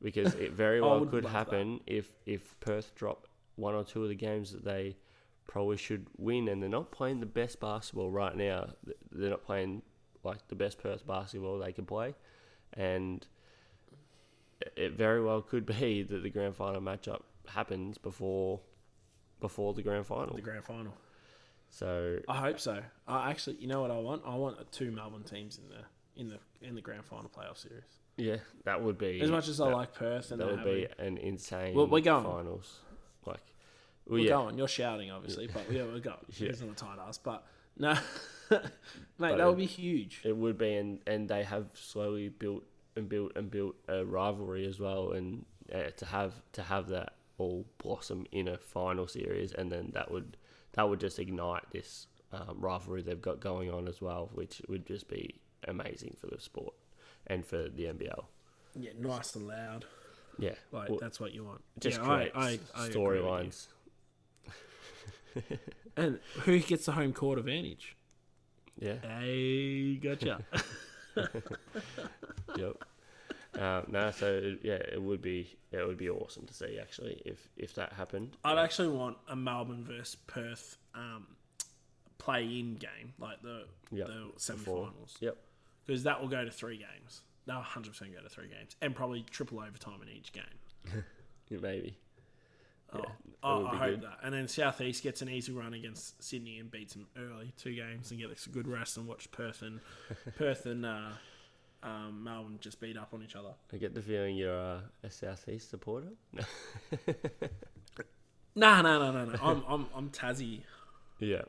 because 0.02 0.34
it 0.34 0.52
very 0.52 0.80
well 0.82 1.04
could 1.06 1.24
love 1.24 1.32
that. 1.32 1.38
happen 1.38 1.80
if 1.86 2.10
if 2.26 2.58
Perth 2.60 2.94
drop 2.94 3.26
one 3.56 3.74
or 3.74 3.84
two 3.84 4.02
of 4.02 4.08
the 4.08 4.14
games 4.14 4.52
that 4.52 4.64
they 4.64 4.96
probably 5.46 5.76
should 5.76 6.06
win, 6.16 6.46
and 6.48 6.62
they're 6.62 6.68
not 6.68 6.90
playing 6.92 7.20
the 7.20 7.26
best 7.26 7.58
basketball 7.60 8.10
right 8.10 8.36
now. 8.36 8.68
They're 9.10 9.30
not 9.30 9.42
playing 9.44 9.82
like 10.24 10.46
the 10.48 10.54
best 10.54 10.78
Perth 10.78 11.06
basketball 11.06 11.58
they 11.58 11.72
can 11.72 11.86
play, 11.86 12.14
and 12.74 13.26
it- 14.60 14.72
it 14.76 14.92
very 14.92 15.22
well 15.22 15.40
could 15.42 15.64
be 15.66 16.02
that 16.10 16.22
the 16.22 16.30
grand 16.30 16.56
final 16.56 16.80
matchup 16.80 17.22
happens 17.48 17.98
before 17.98 18.60
before 19.40 19.72
the 19.72 19.82
grand 19.82 20.06
final. 20.06 20.34
the 20.34 20.42
grand 20.42 20.64
final. 20.64 20.92
So 21.70 22.18
I 22.28 22.36
hope 22.38 22.58
so. 22.60 22.82
I 23.06 23.30
actually, 23.30 23.56
you 23.56 23.66
know 23.68 23.80
what 23.80 23.90
I 23.90 23.98
want? 23.98 24.22
I 24.26 24.34
want 24.34 24.72
two 24.72 24.90
Melbourne 24.90 25.22
teams 25.22 25.58
in 25.58 25.68
the 25.68 25.84
in 26.20 26.28
the 26.28 26.38
in 26.66 26.74
the 26.74 26.80
grand 26.80 27.04
final 27.04 27.30
playoff 27.30 27.58
series. 27.58 27.84
Yeah, 28.18 28.36
that 28.64 28.82
would 28.82 28.98
be 28.98 29.20
As 29.22 29.30
much 29.30 29.48
as 29.48 29.60
I 29.60 29.70
that, 29.70 29.76
like 29.76 29.94
Perth 29.94 30.30
and 30.32 30.40
that 30.40 30.48
would 30.48 30.64
be 30.64 30.82
it- 30.82 30.94
an 30.98 31.16
insane 31.18 31.74
Well, 31.74 31.86
we're 31.86 32.00
going. 32.00 32.24
finals. 32.24 32.80
Like, 33.24 33.40
well, 34.06 34.18
we're 34.20 34.24
yeah, 34.24 34.30
going. 34.30 34.58
You're 34.58 34.68
shouting, 34.68 35.10
obviously, 35.10 35.46
but 35.46 35.70
yeah, 35.72 35.84
we're 35.84 36.00
going. 36.00 36.16
Yeah. 36.36 36.48
It's 36.50 36.60
not 36.60 36.70
a 36.72 36.74
tight 36.74 36.98
ass, 37.06 37.18
but 37.18 37.44
no, 37.78 37.92
mate, 38.50 38.60
But 39.18 39.36
that 39.38 39.46
would 39.46 39.56
be 39.56 39.66
huge. 39.66 40.20
it 40.24 40.36
would 40.36 40.58
be, 40.58 40.74
and 40.74 41.00
and 41.06 41.28
they 41.28 41.44
have 41.44 41.66
slowly 41.74 42.28
built 42.28 42.64
and 42.96 43.08
built 43.08 43.32
and 43.36 43.50
built 43.50 43.76
a 43.88 44.04
rivalry 44.04 44.66
as 44.66 44.78
well, 44.80 45.12
and 45.12 45.44
uh, 45.72 45.90
to 45.96 46.04
have 46.06 46.34
to 46.52 46.62
have 46.62 46.88
that 46.88 47.14
all 47.38 47.64
blossom 47.78 48.26
in 48.32 48.48
a 48.48 48.58
final 48.58 49.06
series, 49.06 49.52
and 49.52 49.70
then 49.70 49.90
that 49.94 50.10
would 50.10 50.36
that 50.72 50.88
would 50.88 50.98
just 51.00 51.18
ignite 51.20 51.70
this 51.70 52.08
um, 52.32 52.56
rivalry 52.58 53.02
they've 53.02 53.22
got 53.22 53.38
going 53.40 53.70
on 53.70 53.86
as 53.86 54.00
well, 54.02 54.28
which 54.34 54.60
would 54.68 54.84
just 54.86 55.08
be 55.08 55.36
amazing 55.68 56.16
for 56.20 56.26
the 56.26 56.40
sport 56.40 56.74
and 57.28 57.44
for 57.44 57.68
the 57.68 57.84
NBL. 57.84 58.24
Yeah, 58.78 58.90
nice 58.98 59.34
and 59.34 59.46
loud. 59.48 59.84
Yeah, 60.38 60.54
Like 60.70 60.88
well, 60.88 60.98
that's 61.00 61.18
what 61.18 61.32
you 61.34 61.44
want. 61.44 61.62
just 61.80 61.98
yeah, 61.98 62.08
I, 62.08 62.30
I, 62.34 62.88
storylines. 62.88 63.66
And 65.96 66.20
who 66.44 66.60
gets 66.60 66.86
the 66.86 66.92
home 66.92 67.12
court 67.12 67.40
advantage? 67.40 67.96
Yeah. 68.78 68.94
Hey, 69.02 69.96
gotcha. 69.96 70.40
Yep. 72.56 72.84
um, 73.58 73.82
no, 73.88 74.10
so 74.12 74.54
yeah, 74.62 74.74
it 74.92 75.02
would 75.02 75.20
be 75.20 75.56
it 75.72 75.84
would 75.86 75.96
be 75.98 76.08
awesome 76.08 76.46
to 76.46 76.54
see 76.54 76.78
actually 76.80 77.20
if 77.24 77.48
if 77.56 77.74
that 77.74 77.92
happened. 77.92 78.36
I'd 78.44 78.58
actually 78.58 78.88
want 78.88 79.16
a 79.28 79.34
Melbourne 79.36 79.84
versus 79.84 80.16
Perth 80.28 80.76
um, 80.94 81.26
play-in 82.18 82.76
game, 82.76 83.12
like 83.18 83.42
the 83.42 83.64
Yep, 83.90 84.06
the 84.06 84.30
semi-finals, 84.36 85.16
Yep. 85.20 85.36
Because 85.88 86.04
that 86.04 86.20
will 86.20 86.28
go 86.28 86.44
to 86.44 86.50
three 86.52 86.76
games. 86.76 87.22
They'll 87.46 87.56
100 87.56 87.90
percent 87.90 88.14
go 88.14 88.22
to 88.22 88.28
three 88.28 88.46
games, 88.48 88.76
and 88.80 88.94
probably 88.94 89.22
triple 89.30 89.58
overtime 89.58 90.00
in 90.02 90.08
each 90.10 90.30
game. 90.32 90.44
yeah, 91.48 91.58
Maybe. 91.60 91.96
Oh, 92.92 93.00
Yeah, 93.00 93.08
I, 93.42 93.52
I 93.56 93.76
hope 93.76 93.90
good. 93.90 94.02
that. 94.02 94.18
And 94.22 94.32
then 94.34 94.48
Southeast 94.48 95.02
gets 95.02 95.20
an 95.22 95.28
easy 95.28 95.52
run 95.52 95.74
against 95.74 96.22
Sydney 96.22 96.58
and 96.58 96.70
beats 96.70 96.92
them 96.94 97.06
early, 97.18 97.52
two 97.56 97.74
games, 97.74 98.10
and 98.10 98.20
gets 98.20 98.46
a 98.46 98.50
good 98.50 98.68
rest 98.68 98.96
and 98.96 99.06
watch 99.06 99.30
Perth 99.30 99.62
and 99.62 99.80
Perth 100.36 100.64
and 100.66 100.86
uh, 100.86 101.08
um, 101.82 102.22
Melbourne 102.24 102.58
just 102.60 102.80
beat 102.80 102.96
up 102.96 103.12
on 103.12 103.22
each 103.22 103.36
other. 103.36 103.50
I 103.72 103.76
get 103.76 103.94
the 103.94 104.00
feeling 104.02 104.36
you're 104.36 104.58
uh, 104.58 104.80
a 105.02 105.10
southeast 105.10 105.70
supporter. 105.70 106.08
No. 106.32 106.42
No, 108.54 108.82
no, 108.82 108.98
no, 108.98 109.12
no, 109.12 109.24
no. 109.32 109.38
I'm, 109.42 109.62
I'm, 109.68 109.86
I'm 109.94 110.10
Tassie. 110.10 110.60
Yeah. 111.20 111.42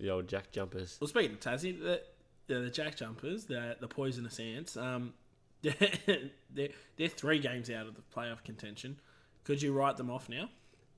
The 0.00 0.08
old 0.10 0.28
Jack 0.28 0.50
Jumpers. 0.50 0.96
Well, 0.98 1.08
speaking 1.08 1.32
of 1.32 1.40
Tassie, 1.40 1.98
the, 2.48 2.54
the 2.60 2.70
Jack 2.70 2.96
Jumpers, 2.96 3.44
the, 3.44 3.76
the 3.80 3.86
Poisonous 3.88 4.40
Ants, 4.40 4.76
um, 4.76 5.14
they're, 5.62 6.68
they're 6.96 7.08
three 7.08 7.38
games 7.38 7.70
out 7.70 7.86
of 7.86 7.94
the 7.94 8.02
playoff 8.14 8.44
contention. 8.44 8.98
Could 9.44 9.62
you 9.62 9.72
write 9.72 9.96
them 9.96 10.10
off 10.10 10.28
now? 10.28 10.48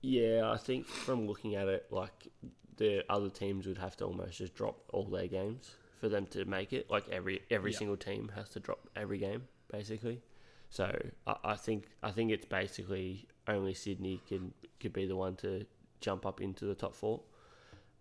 Yeah, 0.03 0.51
I 0.51 0.57
think 0.57 0.87
from 0.87 1.27
looking 1.27 1.55
at 1.55 1.69
it, 1.69 1.87
like 1.91 2.29
the 2.77 3.05
other 3.11 3.29
teams 3.29 3.67
would 3.67 3.79
have 3.79 3.97
to 3.99 4.07
almost 4.07 4.39
just 4.39 4.55
drop 4.55 4.77
all 4.93 5.05
their 5.05 5.27
games 5.27 5.71
for 6.01 6.09
them 6.09 6.27
to 6.29 6.45
make 6.47 6.73
it. 6.73 6.91
Like 6.91 7.09
every 7.11 7.43
every 7.51 7.73
Yeah. 7.73 7.79
single 7.79 7.97
team 7.99 8.31
has 8.35 8.49
to 8.51 8.61
drop 8.61 8.89
every 8.97 9.19
game, 9.19 9.43
basically. 9.71 10.23
So 10.71 10.91
I, 11.27 11.37
I 11.45 11.55
think 11.57 11.89
I 12.03 12.11
think 12.13 12.31
it's 12.33 12.47
basically 12.47 13.27
only 13.47 13.75
Sydney 13.75 14.23
can 14.27 14.53
could 14.81 14.93
be 14.95 15.05
the 15.07 15.17
one 15.17 15.37
to 15.37 15.67
jump 16.01 16.25
up 16.25 16.41
into 16.41 16.65
the 16.65 16.75
top 16.75 16.95
four, 16.95 17.21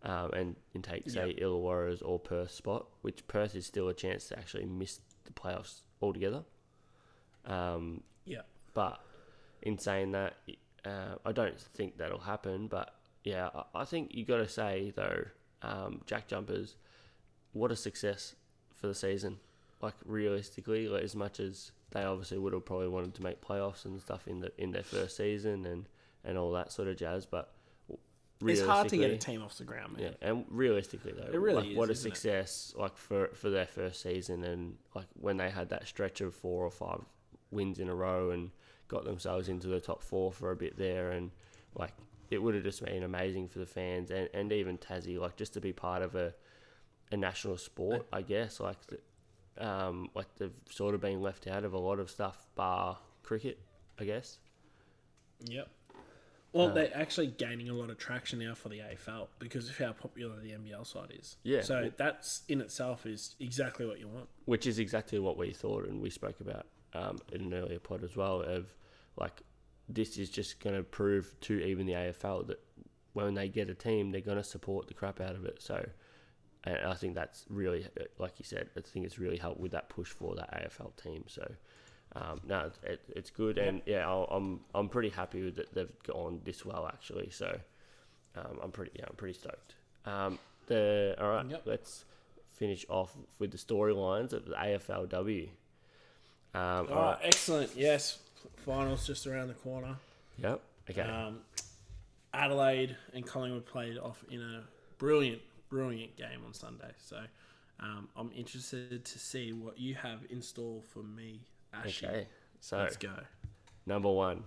um, 0.04 0.32
and 0.32 0.56
and 0.74 0.84
take 0.84 1.10
say 1.10 1.36
Illawarra's 1.42 2.02
or 2.02 2.20
Perth 2.20 2.52
spot, 2.52 2.88
which 3.02 3.28
Perth 3.28 3.56
is 3.56 3.66
still 3.66 3.90
a 3.90 3.94
chance 3.94 4.28
to 4.30 4.38
actually 4.40 4.66
miss 4.66 5.00
the 5.26 5.32
playoffs 5.32 5.82
altogether. 6.02 6.44
Um, 7.46 8.04
Yeah. 8.26 8.42
but 8.74 9.02
in 9.62 9.78
saying 9.78 10.12
that, 10.12 10.36
uh, 10.86 11.16
I 11.26 11.32
don't 11.32 11.60
think 11.60 11.98
that'll 11.98 12.20
happen. 12.20 12.68
But 12.68 12.96
yeah, 13.24 13.50
I, 13.54 13.82
I 13.82 13.86
think 13.86 14.14
you 14.14 14.26
got 14.26 14.38
to 14.38 14.48
say 14.48 14.92
though, 14.96 15.26
um, 15.62 16.02
Jack 16.06 16.28
Jumpers, 16.28 16.76
what 17.54 17.72
a 17.72 17.76
success 17.76 18.36
for 18.74 18.88
the 18.88 18.96
season. 18.96 19.40
Like 19.82 19.96
realistically, 20.06 20.88
like, 20.88 21.04
as 21.04 21.16
much 21.16 21.40
as 21.40 21.72
they 21.92 22.04
obviously 22.04 22.38
would 22.38 22.54
have 22.54 22.66
probably 22.66 22.88
wanted 22.90 23.16
to 23.16 23.24
make 23.24 23.42
playoffs 23.42 23.86
and 23.86 24.00
stuff 24.02 24.28
in 24.28 24.42
the 24.42 24.52
in 24.58 24.72
their 24.72 24.84
first 24.84 25.18
season 25.18 25.66
and 25.66 25.88
and 26.24 26.38
all 26.38 26.52
that 26.52 26.72
sort 26.72 26.88
of 26.90 26.98
jazz, 26.98 27.26
but 27.26 27.54
It's 28.46 28.62
hard 28.62 28.88
to 28.90 28.98
get 28.98 29.12
a 29.12 29.18
team 29.18 29.42
off 29.44 29.58
the 29.58 29.66
ground, 29.66 29.98
man. 29.98 30.16
yeah, 30.22 30.30
and 30.30 30.46
realistically 30.50 31.12
though, 31.12 31.30
It 31.32 31.40
really 31.40 31.56
like, 31.62 31.72
is, 31.72 31.78
what 31.78 31.90
a 31.90 31.92
isn't 31.92 32.12
it? 32.12 32.16
success! 32.16 32.74
Like 32.78 32.96
for 32.98 33.28
for 33.34 33.50
their 33.50 33.66
first 33.66 34.02
season, 34.02 34.44
and 34.44 34.78
like 34.96 35.08
when 35.20 35.38
they 35.38 35.50
had 35.50 35.70
that 35.70 35.88
stretch 35.88 36.22
of 36.22 36.34
four 36.34 36.64
or 36.66 36.72
five 36.72 37.02
wins 37.52 37.80
in 37.80 37.90
a 37.90 37.96
row 37.96 38.32
and 38.32 38.52
got 38.88 39.04
themselves 39.04 39.50
into 39.50 39.68
the 39.68 39.80
top 39.82 40.02
four 40.02 40.32
for 40.32 40.52
a 40.52 40.56
bit 40.56 40.78
there, 40.78 41.12
and 41.12 41.32
like 41.76 41.92
it 42.30 42.42
would 42.42 42.54
have 42.56 42.64
just 42.64 42.84
been 42.86 43.04
amazing 43.04 43.48
for 43.48 43.60
the 43.60 43.66
fans 43.66 44.12
and, 44.12 44.30
and 44.34 44.54
even 44.54 44.78
Tassie, 44.78 45.20
like 45.20 45.36
just 45.36 45.54
to 45.54 45.60
be 45.62 45.74
part 45.74 46.02
of 46.02 46.16
a 46.16 46.34
a 47.12 47.18
national 47.18 47.58
sport, 47.58 48.06
I 48.14 48.22
guess. 48.22 48.60
Like 48.60 48.78
the, 48.88 49.00
um, 49.68 50.10
like 50.16 50.28
they've 50.38 50.54
sort 50.70 50.96
of 50.96 51.02
been 51.02 51.22
left 51.22 51.48
out 51.48 51.66
of 51.66 51.74
a 51.74 51.78
lot 51.80 52.00
of 52.00 52.10
stuff, 52.10 52.48
bar 52.56 53.00
cricket, 53.24 53.60
I 54.00 54.06
guess. 54.06 54.38
Yep. 55.46 55.68
Well, 56.52 56.70
Uh, 56.70 56.74
they're 56.74 56.98
actually 56.98 57.28
gaining 57.28 57.70
a 57.70 57.74
lot 57.74 57.90
of 57.90 57.98
traction 57.98 58.40
now 58.40 58.56
for 58.56 58.70
the 58.70 58.80
AFL 58.80 59.28
because 59.38 59.70
of 59.70 59.78
how 59.78 59.92
popular 59.94 60.40
the 60.40 60.52
NBL 60.52 60.84
side 60.86 61.12
is. 61.18 61.38
Yeah. 61.44 61.62
So 61.62 61.92
that's 61.96 62.42
in 62.48 62.60
itself 62.62 63.06
is 63.06 63.36
exactly 63.40 63.86
what 63.86 64.00
you 64.00 64.08
want. 64.08 64.30
which 64.46 64.66
is 64.66 64.80
exactly 64.80 65.20
what 65.20 65.38
we 65.38 65.52
thought 65.54 65.86
and 65.88 66.02
we 66.02 66.10
spoke 66.10 66.40
about 66.40 66.66
um, 66.94 67.20
in 67.32 67.42
an 67.42 67.54
earlier 67.54 67.80
pod 67.80 68.04
as 68.04 68.16
well 68.16 68.42
of 68.42 68.74
like 69.16 69.44
this 69.88 70.18
is 70.18 70.30
just 70.30 70.60
going 70.60 70.76
to 70.76 70.82
prove 70.84 71.36
to 71.42 71.60
even 71.64 71.86
the 71.86 71.94
AFL 71.94 72.48
that 72.48 72.60
when 73.14 73.34
they 73.36 73.48
get 73.48 73.70
a 73.70 73.76
team 73.76 74.10
they're 74.12 74.22
going 74.22 74.38
to 74.38 74.44
support 74.44 74.88
the 74.88 74.94
crap 74.94 75.22
out 75.22 75.36
of 75.36 75.46
it 75.46 75.62
so 75.62 75.88
and 76.64 76.78
I 76.78 76.94
think 76.96 77.14
that's 77.16 77.46
really 77.50 77.86
like 78.18 78.40
you 78.40 78.46
said 78.46 78.70
I 78.76 78.82
think 78.82 79.06
it's 79.06 79.20
really 79.20 79.38
helped 79.38 79.60
with 79.60 79.72
that 79.74 79.90
push 79.90 80.10
for 80.10 80.34
that 80.36 80.52
AFL 80.52 80.96
team 81.02 81.26
so 81.28 81.44
um, 82.16 82.42
no 82.48 82.66
it's, 82.68 82.80
it, 82.84 83.02
it's 83.16 83.30
good 83.30 83.58
and 83.58 83.82
yeah 83.86 84.08
I'll, 84.08 84.28
I'm 84.32 84.62
I'm 84.74 84.90
pretty 84.90 85.10
happy 85.10 85.44
with 85.44 85.56
that 85.58 85.74
they've 85.74 86.04
gone 86.04 86.42
this 86.44 86.66
well 86.66 86.88
actually 86.88 87.30
so 87.30 87.60
um, 88.36 88.60
I'm 88.64 88.72
pretty 88.72 88.92
yeah 88.96 89.06
I'm 89.10 89.16
pretty 89.16 89.38
stoked 89.38 89.76
um, 90.06 90.40
the 90.68 91.16
all 91.20 91.30
right 91.30 91.46
Yep. 91.50 91.62
let's 91.66 92.06
finish 92.56 92.86
off 92.90 93.16
with 93.38 93.52
the 93.52 93.58
storylines 93.58 94.34
of 94.34 94.46
the 94.46 94.54
AFLW. 94.54 95.48
Um, 96.54 96.60
All 96.62 96.62
all 96.62 96.88
right, 96.88 96.96
right. 97.12 97.18
excellent. 97.22 97.72
Yes, 97.76 98.20
finals 98.66 99.08
just 99.08 99.26
around 99.28 99.48
the 99.48 99.54
corner. 99.54 99.96
Yep. 100.40 100.60
Okay. 100.90 101.02
Um, 101.02 101.40
Adelaide 102.34 102.96
and 103.14 103.26
Collingwood 103.26 103.66
played 103.66 103.98
off 103.98 104.24
in 104.30 104.42
a 104.42 104.64
brilliant, 104.98 105.42
brilliant 105.70 106.16
game 106.18 106.42
on 106.46 106.54
Sunday. 106.54 106.92
So 106.98 107.18
um, 107.80 108.10
I'm 108.18 108.32
interested 108.36 109.06
to 109.06 109.20
see 109.20 109.54
what 109.54 109.80
you 109.80 109.96
have 109.96 110.20
in 110.30 110.42
store 110.42 110.82
for 110.94 111.00
me, 111.04 111.40
Ashy. 111.74 112.06
okay. 112.08 112.28
So 112.60 112.78
Let's 112.78 112.98
go. 112.98 113.12
number 113.86 114.12
one, 114.12 114.44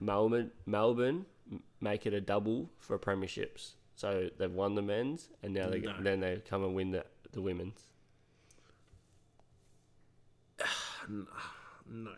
Melbourne. 0.00 0.50
Melbourne 0.66 1.26
make 1.80 2.06
it 2.06 2.12
a 2.14 2.20
double 2.20 2.70
for 2.78 2.98
premierships. 2.98 3.72
So 3.96 4.28
they've 4.38 4.50
won 4.52 4.74
the 4.74 4.82
men's, 4.82 5.28
and 5.42 5.52
now 5.54 5.68
they 5.68 5.80
No. 5.80 5.94
then 6.00 6.20
they 6.20 6.36
come 6.48 6.64
and 6.64 6.74
win 6.74 6.90
the 6.90 7.04
the 7.32 7.40
women's. 7.42 7.86
No, 11.90 12.12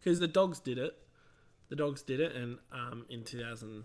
because 0.00 0.18
the 0.18 0.26
dogs 0.28 0.58
did 0.58 0.78
it. 0.78 0.96
The 1.68 1.76
dogs 1.76 2.02
did 2.02 2.18
it, 2.20 2.34
and 2.34 2.58
um, 2.72 3.06
in 3.08 3.22
2000, 3.24 3.84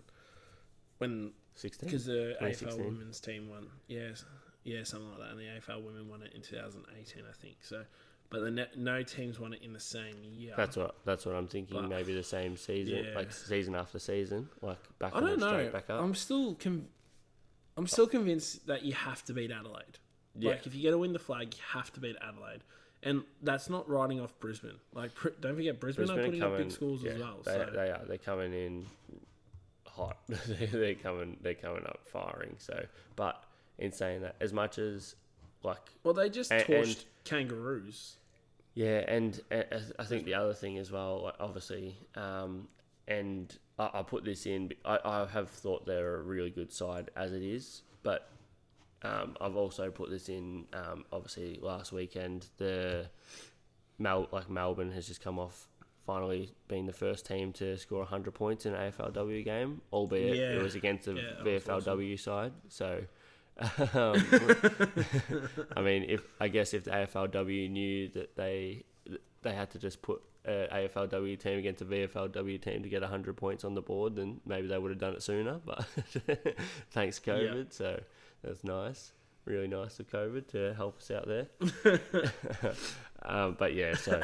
when 0.98 1.32
Sixteen. 1.54 1.88
because 1.88 2.06
the 2.06 2.36
AFL 2.40 2.78
women's 2.78 3.20
team 3.20 3.48
won, 3.48 3.68
yes, 3.86 4.24
yeah, 4.64 4.82
something 4.84 5.08
like 5.10 5.18
that, 5.20 5.30
and 5.30 5.38
the 5.38 5.44
AFL 5.44 5.82
women 5.84 6.08
won 6.08 6.22
it 6.22 6.32
in 6.34 6.42
2018, 6.42 7.22
I 7.28 7.32
think. 7.32 7.56
So, 7.62 7.84
but 8.32 8.40
the 8.40 8.50
ne- 8.50 8.66
no 8.76 9.02
teams 9.02 9.38
won 9.38 9.52
it 9.52 9.62
in 9.62 9.72
the 9.72 9.78
same 9.80 10.16
year. 10.24 10.54
That's 10.56 10.76
what 10.76 10.96
that's 11.04 11.24
what 11.26 11.34
I'm 11.36 11.46
thinking. 11.46 11.76
But- 11.80 11.88
maybe 11.88 12.14
the 12.14 12.22
same 12.24 12.56
season, 12.56 13.04
Yeah. 13.04 13.14
like 13.14 13.30
season 13.32 13.74
after 13.76 13.98
season, 13.98 14.48
like 14.62 14.78
back 14.98 15.14
I 15.14 15.18
and 15.18 15.26
don't 15.26 15.40
know. 15.40 15.70
back 15.70 15.88
up. 15.90 16.02
I'm 16.02 16.14
still 16.14 16.54
con- 16.54 16.88
I'm 17.76 17.86
still 17.86 18.06
convinced 18.06 18.66
that 18.66 18.82
you 18.82 18.92
have 18.94 19.24
to 19.26 19.32
beat 19.32 19.50
Adelaide. 19.50 19.98
Yeah. 20.38 20.50
Like 20.52 20.66
if 20.66 20.74
you're 20.74 20.90
going 20.90 20.94
to 20.94 20.98
win 20.98 21.12
the 21.12 21.18
flag, 21.18 21.54
you 21.54 21.60
have 21.72 21.92
to 21.92 22.00
beat 22.00 22.16
Adelaide. 22.26 22.64
And 23.02 23.24
that's 23.42 23.68
not 23.68 23.88
writing 23.88 24.20
off 24.20 24.38
Brisbane. 24.40 24.78
Like 24.94 25.14
Br- 25.14 25.30
don't 25.40 25.56
forget 25.56 25.80
Brisbane, 25.80 26.10
are 26.10 26.14
putting 26.16 26.42
are 26.42 26.46
up 26.46 26.52
big 26.52 26.58
coming- 26.60 26.70
schools 26.70 27.02
yeah, 27.02 27.12
as 27.12 27.20
well. 27.20 27.40
They, 27.44 27.52
so 27.52 27.70
they 27.74 27.90
are. 27.90 28.00
They're 28.06 28.18
coming 28.18 28.52
in 28.52 28.86
hot. 29.86 30.18
they're 30.28 30.94
coming. 30.94 31.36
They're 31.42 31.54
coming 31.54 31.84
up 31.84 32.00
firing. 32.06 32.54
So, 32.58 32.84
but 33.16 33.42
in 33.78 33.92
saying 33.92 34.22
that, 34.22 34.36
as 34.40 34.52
much 34.52 34.78
as 34.78 35.16
like 35.62 35.80
well, 36.04 36.14
they 36.14 36.28
just 36.30 36.52
and- 36.52 36.64
torched 36.64 36.84
and- 36.98 37.04
kangaroos. 37.24 38.16
Yeah, 38.74 38.98
and, 39.08 39.40
I 39.50 40.04
think 40.04 40.24
the 40.24 40.34
other 40.34 40.54
thing 40.54 40.78
as 40.78 40.90
well, 40.90 41.32
obviously, 41.38 41.96
um, 42.14 42.68
and 43.08 43.56
I, 43.78 43.90
I 43.94 44.02
put 44.02 44.24
this 44.24 44.46
in. 44.46 44.72
I, 44.84 44.98
I 45.04 45.26
have 45.26 45.50
thought 45.50 45.86
they're 45.86 46.16
a 46.16 46.22
really 46.22 46.50
good 46.50 46.72
side 46.72 47.10
as 47.16 47.32
it 47.32 47.42
is, 47.42 47.82
but 48.02 48.28
um, 49.02 49.36
I've 49.40 49.56
also 49.56 49.90
put 49.90 50.10
this 50.10 50.28
in. 50.28 50.66
Um, 50.72 51.04
obviously, 51.12 51.58
last 51.60 51.92
weekend 51.92 52.46
the 52.58 53.08
Mel 53.98 54.28
like 54.32 54.48
Melbourne 54.50 54.92
has 54.92 55.06
just 55.06 55.22
come 55.22 55.38
off 55.38 55.68
finally 56.06 56.52
being 56.66 56.86
the 56.86 56.92
first 56.92 57.26
team 57.26 57.52
to 57.52 57.76
score 57.78 58.00
100 58.00 58.32
points 58.34 58.66
in 58.66 58.74
an 58.74 58.90
AFLW 58.92 59.44
game, 59.44 59.80
albeit 59.92 60.36
Yeah. 60.36 60.58
it 60.58 60.62
was 60.62 60.74
against 60.74 61.04
the 61.04 61.14
Yeah, 61.14 61.44
VFLW 61.44 62.18
side. 62.18 62.52
So, 62.68 63.02
um, 63.94 64.16
I 65.76 65.80
mean, 65.82 66.04
if 66.08 66.22
I 66.40 66.48
guess 66.48 66.74
if 66.74 66.84
the 66.84 66.90
AFLW 66.90 67.70
knew 67.70 68.08
that 68.10 68.36
they 68.36 68.84
they 69.42 69.54
had 69.54 69.70
to 69.70 69.78
just 69.78 70.02
put 70.02 70.22
a 70.44 70.68
AFLW 70.72 71.38
team 71.38 71.58
against 71.58 71.82
a 71.82 71.84
VFLW 71.84 72.60
team 72.60 72.82
to 72.82 72.88
get 72.88 73.02
100 73.02 73.36
points 73.36 73.64
on 73.64 73.74
the 73.74 73.82
board, 73.82 74.16
then 74.16 74.40
maybe 74.46 74.68
they 74.68 74.78
would 74.78 74.90
have 74.90 75.00
done 75.00 75.14
it 75.14 75.22
sooner. 75.22 75.60
But 75.64 75.84
thanks 76.90 77.18
COVID, 77.18 77.72
so 77.72 78.00
that's 78.42 78.64
nice. 78.64 79.12
Really 79.44 79.68
nice 79.68 79.98
of 79.98 80.08
COVID 80.08 80.48
to 80.48 80.74
help 80.74 80.98
us 80.98 81.10
out 81.10 81.26
there. 81.26 81.48
um, 83.24 83.56
but 83.58 83.74
yeah, 83.74 83.94
so 83.96 84.22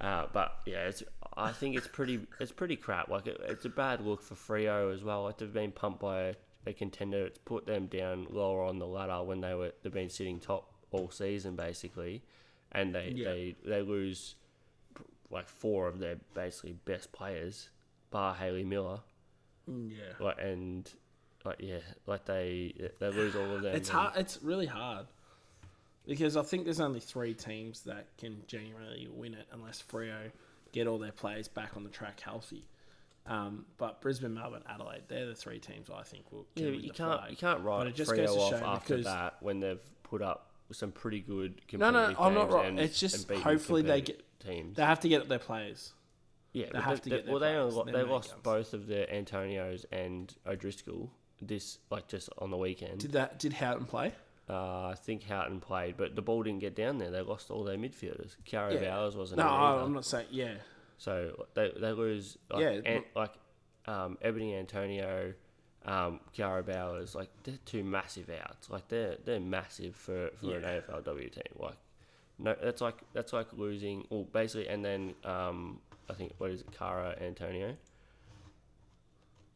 uh, 0.00 0.26
but 0.32 0.58
yeah, 0.66 0.86
it's 0.86 1.02
I 1.36 1.50
think 1.52 1.76
it's 1.76 1.88
pretty 1.88 2.20
it's 2.40 2.52
pretty 2.52 2.76
crap. 2.76 3.08
Like 3.08 3.26
it, 3.26 3.40
it's 3.48 3.64
a 3.64 3.68
bad 3.68 4.00
look 4.00 4.22
for 4.22 4.34
Freo 4.34 4.94
as 4.94 5.02
well. 5.02 5.24
Like 5.24 5.38
they've 5.38 5.52
been 5.52 5.72
pumped 5.72 6.00
by 6.00 6.36
a 6.66 6.72
contender. 6.72 7.26
It's 7.26 7.38
put 7.38 7.66
them 7.66 7.86
down 7.86 8.26
lower 8.30 8.62
on 8.64 8.78
the 8.78 8.86
ladder 8.86 9.22
when 9.22 9.40
they 9.40 9.54
were 9.54 9.72
they've 9.82 9.92
been 9.92 10.08
sitting 10.10 10.38
top 10.40 10.70
all 10.90 11.10
season 11.10 11.56
basically, 11.56 12.22
and 12.72 12.94
they 12.94 13.12
Yeah. 13.16 13.30
they 13.30 13.56
they 13.64 13.82
lose 13.82 14.34
like 15.30 15.48
four 15.48 15.88
of 15.88 15.98
their 15.98 16.16
basically 16.34 16.74
best 16.84 17.10
players, 17.12 17.70
bar 18.10 18.34
Hayley 18.34 18.64
Miller, 18.64 19.00
Mm, 19.70 19.90
yeah. 19.96 20.12
like 20.24 20.38
and 20.40 20.90
like 21.44 21.56
yeah, 21.60 21.78
like 22.06 22.24
they 22.26 22.90
they 22.98 23.08
lose 23.10 23.34
all 23.34 23.56
of 23.56 23.62
them. 23.62 23.74
It's 23.74 23.88
hard. 23.88 24.16
It's 24.16 24.42
really 24.42 24.66
hard 24.66 25.06
because 26.06 26.36
I 26.36 26.42
think 26.42 26.64
there's 26.64 26.80
only 26.80 27.00
three 27.00 27.32
teams 27.34 27.82
that 27.82 28.06
can 28.18 28.42
genuinely 28.46 29.08
win 29.10 29.34
it 29.34 29.46
unless 29.52 29.82
Freo 29.82 30.30
get 30.72 30.86
all 30.86 30.98
their 30.98 31.12
players 31.12 31.48
back 31.48 31.76
on 31.76 31.84
the 31.84 31.90
track 31.90 32.20
healthy. 32.20 32.66
Um, 33.26 33.66
but 33.78 34.00
Brisbane, 34.00 34.34
Melbourne, 34.34 34.64
Adelaide, 34.68 35.02
they're 35.08 35.26
the 35.26 35.34
three 35.34 35.60
teams 35.60 35.88
I 35.94 36.02
think 36.02 36.30
will. 36.32 36.46
Yeah, 36.56 36.68
you 36.68 36.90
can't 36.90 37.20
flag. 37.20 37.30
you 37.30 37.36
can't 37.36 37.60
write 37.62 37.86
it 37.86 37.94
just 37.94 38.10
Freo 38.10 38.26
goes 38.26 38.34
to 38.34 38.40
off 38.56 38.62
after 38.62 39.00
that 39.02 39.36
when 39.40 39.60
they've 39.60 39.80
put 40.02 40.22
up 40.22 40.50
some 40.72 40.90
pretty 40.90 41.20
good 41.20 41.60
No, 41.72 41.90
no, 41.90 42.14
I'm 42.18 42.34
not 42.34 42.50
right. 42.50 42.66
and- 42.66 42.80
It's 42.80 42.98
just 42.98 43.30
hopefully 43.30 43.82
they 43.82 44.00
get 44.00 44.22
teams. 44.40 44.76
They 44.76 44.84
have 44.84 45.00
to 45.00 45.08
get 45.08 45.28
their 45.28 45.38
players. 45.38 45.92
yeah, 46.52 46.66
they 46.72 46.80
have 46.80 47.00
to 47.02 47.10
get 47.10 47.24
their 47.26 47.32
well, 47.34 47.40
they 47.40 47.52
players, 47.52 47.74
their 47.92 48.04
they 48.04 48.10
lost 48.10 48.30
guns. 48.30 48.40
both 48.42 48.74
of 48.74 48.86
their 48.86 49.06
Antonios 49.06 49.84
and 49.92 50.34
O'Driscoll 50.46 51.12
this 51.40 51.78
like 51.90 52.08
just 52.08 52.28
on 52.38 52.50
the 52.50 52.56
weekend. 52.56 52.98
Did 53.00 53.12
that? 53.12 53.38
Did 53.38 53.52
Houghton 53.52 53.86
play? 53.86 54.12
Uh, 54.50 54.88
I 54.88 54.94
think 54.96 55.22
Houghton 55.24 55.60
played, 55.60 55.96
but 55.96 56.16
the 56.16 56.22
ball 56.22 56.42
didn't 56.42 56.60
get 56.60 56.74
down 56.74 56.98
there. 56.98 57.10
They 57.10 57.20
lost 57.20 57.50
all 57.50 57.62
their 57.64 57.76
midfielders. 57.78 58.36
Cara 58.44 58.74
Yeah. 58.74 58.90
Bowers 58.90 59.16
wasn't 59.16 59.38
No, 59.38 59.46
I'm 59.48 59.92
not 59.92 60.04
saying. 60.04 60.26
Yeah, 60.30 60.54
So 61.02 61.46
they 61.54 61.72
they 61.80 61.90
lose 61.90 62.38
like, 62.48 62.62
Yeah, 62.62 62.80
An- 62.84 63.04
like 63.16 63.32
um, 63.86 64.18
Ebony 64.22 64.54
Antonio, 64.54 65.34
um, 65.84 66.20
Kiara 66.32 66.64
Bowers, 66.64 67.16
like 67.16 67.28
they're 67.42 67.58
two 67.66 67.82
massive 67.82 68.30
outs. 68.30 68.70
Like 68.70 68.86
they're 68.86 69.16
they're 69.24 69.40
massive 69.40 69.96
for, 69.96 70.30
for 70.40 70.56
an 70.56 70.62
AFLW 70.62 71.32
team. 71.32 71.42
Like 71.58 71.74
no, 72.38 72.54
that's 72.62 72.80
like 72.80 72.98
that's 73.14 73.32
like 73.32 73.52
losing. 73.52 74.06
Well, 74.10 74.28
basically, 74.32 74.68
and 74.68 74.84
then 74.84 75.14
um, 75.24 75.80
I 76.08 76.14
think 76.14 76.34
what 76.38 76.52
is 76.52 76.60
it, 76.60 76.68
Kara 76.70 77.16
Antonio? 77.20 77.76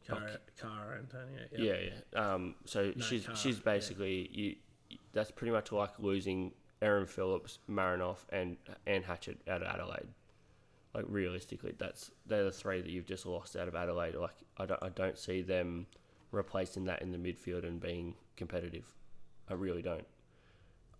Kara, 0.05 0.39
Kara 0.59 0.99
Antonio. 0.99 1.45
Yeah, 1.57 1.91
yeah. 2.13 2.33
Um, 2.33 2.55
so 2.65 2.91
No, 2.93 3.05
she's 3.05 3.25
Kara, 3.25 3.37
she's 3.37 3.55
yeah. 3.55 3.61
basically 3.63 4.29
you. 4.33 4.55
That's 5.13 5.31
pretty 5.31 5.51
much 5.51 5.71
like 5.71 5.97
losing 5.97 6.51
Erin 6.81 7.05
Phillips, 7.05 7.59
Marinoff, 7.69 8.25
and 8.33 8.57
and 8.85 9.05
Hatchard 9.05 9.37
out 9.47 9.61
of 9.61 9.69
Adelaide. 9.69 10.09
Like 10.97 11.05
realistically, 11.09 11.75
that's 11.77 12.09
they're 12.25 12.43
the 12.45 12.51
three 12.51 12.81
that 12.81 12.89
you've 12.89 13.05
just 13.05 13.25
lost 13.27 13.55
out 13.55 13.67
of 13.67 13.75
Adelaide. 13.75 14.15
Like 14.15 14.33
I 14.57 14.65
don't 14.65 14.81
I 14.81 14.89
don't 14.89 15.15
see 15.17 15.43
them 15.43 15.85
replacing 16.31 16.85
that 16.85 17.03
in 17.03 17.11
the 17.11 17.19
midfield 17.19 17.63
and 17.67 17.79
being 17.79 18.15
competitive. 18.35 18.83
I 19.47 19.53
really 19.53 19.83
don't. 19.83 20.05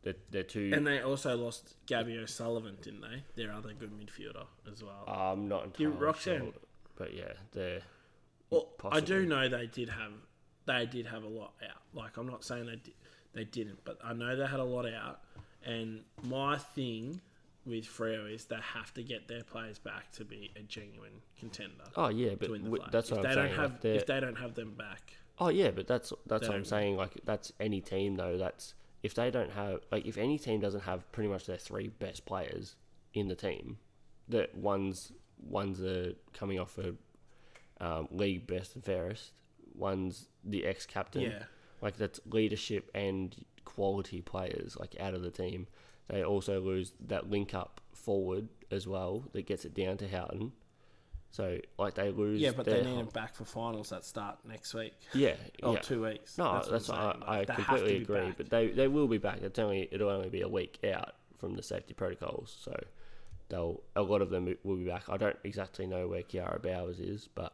They're, 0.04 0.14
they're 0.30 0.43
too. 0.43 0.70
And 0.72 0.86
they 0.86 1.02
also 1.02 1.36
lost 1.36 1.74
Gabby 1.88 2.18
O'Sullivan, 2.20 2.78
didn't 2.82 3.02
they? 3.02 3.24
Their 3.43 3.52
other 3.52 3.74
good 3.74 3.91
midfielder 3.91 4.45
as 4.72 4.84
well. 4.84 5.04
Uh, 5.08 5.32
I'm 5.34 5.48
not 5.50 5.78
You- 5.80 5.88
entirely 5.88 6.06
Roxanne. 6.06 6.41
sure, 6.43 6.54
but 6.95 7.14
yeah, 7.16 7.34
they're 7.52 7.82
well, 8.52 8.70
I 8.91 9.00
do 9.00 9.26
know 9.26 9.50
they 9.50 9.66
did 9.66 9.89
have 9.89 10.12
they 10.68 10.86
did 10.86 11.08
have 11.08 11.24
a 11.24 11.28
lot 11.28 11.54
out. 11.64 11.82
Like 11.95 12.18
I'm 12.18 12.28
not 12.28 12.43
saying 12.43 12.68
they 12.68 12.76
did, 12.76 12.93
they 13.34 13.45
didn't, 13.45 13.80
but 13.84 13.98
I 14.04 14.14
know 14.14 14.36
they 14.36 14.45
had 14.45 14.60
a 14.60 14.64
lot 14.64 14.86
out. 14.86 15.22
And 15.66 16.02
my 16.24 16.60
thing 16.60 17.20
with 17.68 17.86
Freo 17.86 18.34
is 18.34 18.45
they 18.45 18.55
have 18.74 18.93
to 18.95 19.03
get 19.03 19.28
their 19.28 19.43
players 19.43 19.78
back 19.78 20.11
to 20.13 20.24
be 20.26 20.51
a 20.55 20.61
genuine 20.61 21.22
contender 21.39 21.84
oh 21.95 22.07
yeah, 22.09 22.36
but 22.39 22.47
w- 22.49 22.78
that's 22.91 23.09
if 23.11 23.18
what 23.18 23.24
they 23.24 23.30
I'm 23.30 23.36
don't 23.36 23.45
saying. 23.49 23.55
have 23.59 23.72
like, 23.74 23.86
if 23.86 24.05
they 24.05 24.20
don't 24.20 24.38
have 24.38 24.53
them 24.55 24.74
back, 24.78 25.13
Oh 25.39 25.49
yeah, 25.49 25.70
but 25.70 25.86
that's 25.86 26.11
that's 26.26 26.47
what 26.47 26.55
I'm 26.57 26.65
saying. 26.65 26.97
Like 26.97 27.11
that's 27.26 27.53
any 27.59 27.80
team 27.80 28.15
though. 28.15 28.38
That's 28.39 28.74
if 29.03 29.13
they 29.13 29.30
don't 29.30 29.51
have 29.51 29.82
like 29.91 30.05
if 30.07 30.18
any 30.18 30.39
team 30.39 30.59
doesn't 30.59 30.82
have 30.82 31.09
pretty 31.11 31.30
much 31.30 31.45
their 31.45 31.57
three 31.57 31.89
best 31.89 32.26
players 32.26 32.76
in 33.13 33.28
the 33.28 33.36
team, 33.36 33.78
that 34.30 34.55
one's 34.57 35.11
one's 35.47 35.80
a 35.84 36.15
coming 36.34 36.59
off 36.59 36.80
a 36.80 36.93
um, 37.86 38.07
league 38.09 38.47
best 38.47 38.74
and 38.76 38.84
fairest, 38.84 39.32
one's 39.76 40.28
the 40.43 40.65
ex 40.65 40.88
captain. 40.88 41.22
yeah, 41.22 41.43
Like 41.82 41.97
that's 41.97 42.20
leadership 42.32 42.89
and 42.95 43.36
quality 43.63 44.22
players 44.22 44.76
like 44.80 44.95
out 44.99 45.13
of 45.13 45.22
the 45.22 45.30
team. 45.30 45.68
They 46.10 46.24
also 46.24 46.60
lose 46.62 46.93
that 47.08 47.30
link 47.30 47.53
up 47.53 47.82
forward 47.93 48.47
as 48.72 48.88
well 48.88 49.24
that 49.34 49.45
gets 49.45 49.66
it 49.66 49.74
down 49.74 49.97
to 49.97 50.08
Houghton. 50.08 50.51
So 51.32 51.60
like 51.78 51.93
they 51.95 52.10
lose. 52.12 52.39
yeah, 52.39 52.51
but 52.55 52.66
they 52.66 52.82
need 52.84 52.97
them 52.97 53.10
back 53.14 53.36
for 53.36 53.43
finals 53.45 53.89
that 53.89 54.05
start 54.05 54.38
next 54.45 54.74
week 54.74 54.93
Yeah, 55.14 55.36
or 55.64 55.74
yeah. 55.74 55.80
two 55.82 56.01
weeks. 56.03 56.38
No, 56.38 56.53
That's 56.53 56.70
that's, 56.70 56.89
what 56.89 56.97
I. 56.97 57.16
I 57.26 57.38
Like, 57.39 57.47
to 57.47 57.53
completely 57.55 57.97
agree. 57.97 58.22
back. 58.28 58.38
But 58.38 58.49
they 58.49 58.68
they 58.70 58.88
will 58.88 59.08
be 59.08 59.18
back. 59.18 59.41
It's 59.41 59.60
only 59.60 59.89
it'll 59.91 60.10
only 60.10 60.30
be 60.30 60.41
a 60.41 60.47
week 60.47 60.80
out 60.86 61.16
from 61.38 61.55
the 61.55 61.62
safety 61.62 61.93
protocols, 61.93 62.55
so 62.64 62.74
they'll 63.49 63.82
a 63.95 64.01
lot 64.01 64.22
of 64.22 64.30
them 64.30 64.55
will 64.64 64.78
be 64.78 64.86
back. 64.86 65.03
I 65.10 65.18
don't 65.18 65.36
exactly 65.43 65.86
know 65.86 66.08
where 66.08 66.24
Kiara 66.24 66.62
Bowers 66.62 66.99
is, 66.99 67.28
but 67.36 67.53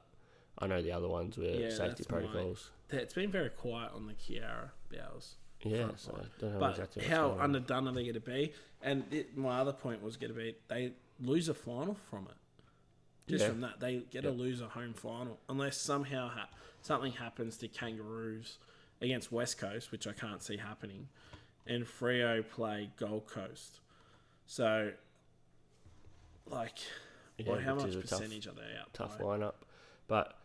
I 0.60 0.68
know 0.68 0.82
the 0.84 0.92
other 0.92 1.10
ones 1.10 1.38
were 1.38 1.46
Yeah, 1.46 1.70
safety 1.72 2.04
that's 2.04 2.12
my- 2.12 2.20
protocols. 2.20 2.70
it's 2.92 3.14
been 3.16 3.32
very 3.32 3.50
quiet 3.50 3.92
on 3.94 4.06
the 4.06 4.14
Kiara 4.14 4.70
Bowers. 4.92 5.36
Yeah, 5.66 5.90
so. 5.96 6.14
I 6.20 6.26
don't 6.42 6.54
know 6.54 6.60
But 6.60 6.72
exactly 6.72 7.04
how 7.06 7.28
going 7.30 7.40
on. 7.40 7.44
underdone 7.46 7.88
are 7.88 7.94
they 7.94 8.04
going 8.04 8.14
to 8.16 8.20
be? 8.20 8.54
And 8.82 9.06
it, 9.12 9.38
my 9.38 9.60
other 9.60 9.74
point 9.74 10.02
was 10.04 10.18
going 10.18 10.34
to 10.34 10.38
be 10.38 10.56
they 10.68 10.92
lose 11.22 11.48
a 11.50 11.54
final 11.54 11.96
from 12.10 12.28
it. 12.30 12.36
Just 13.32 13.44
Yeah. 13.44 13.50
from 13.52 13.62
that, 13.62 13.80
they 13.80 14.00
get 14.12 14.26
a 14.26 14.30
lose 14.32 14.60
a 14.62 14.68
home 14.68 14.94
final 14.94 15.40
unless 15.48 15.78
somehow 15.78 16.28
ha- 16.30 16.50
something 16.82 17.14
happens 17.14 17.56
to 17.60 17.68
Kangaroos 17.70 18.58
against 19.02 19.32
West 19.32 19.58
Coast, 19.58 19.92
which 19.94 20.06
I 20.08 20.12
can't 20.12 20.42
see 20.44 20.58
happening, 20.58 21.08
and 21.66 21.86
Freo 21.86 22.46
play 22.48 22.90
Gold 22.98 23.28
Coast. 23.28 23.80
So, 24.46 24.92
like, 26.50 26.80
Yeah, 27.38 27.52
well, 27.52 27.60
how 27.62 27.76
much 27.76 27.90
a 27.90 27.94
tough- 27.94 28.02
percentage 28.02 28.48
are 28.48 28.54
they 28.54 28.76
out? 28.80 28.94
tough 28.94 29.18
by? 29.18 29.24
lineup, 29.24 29.54
but 30.08 30.38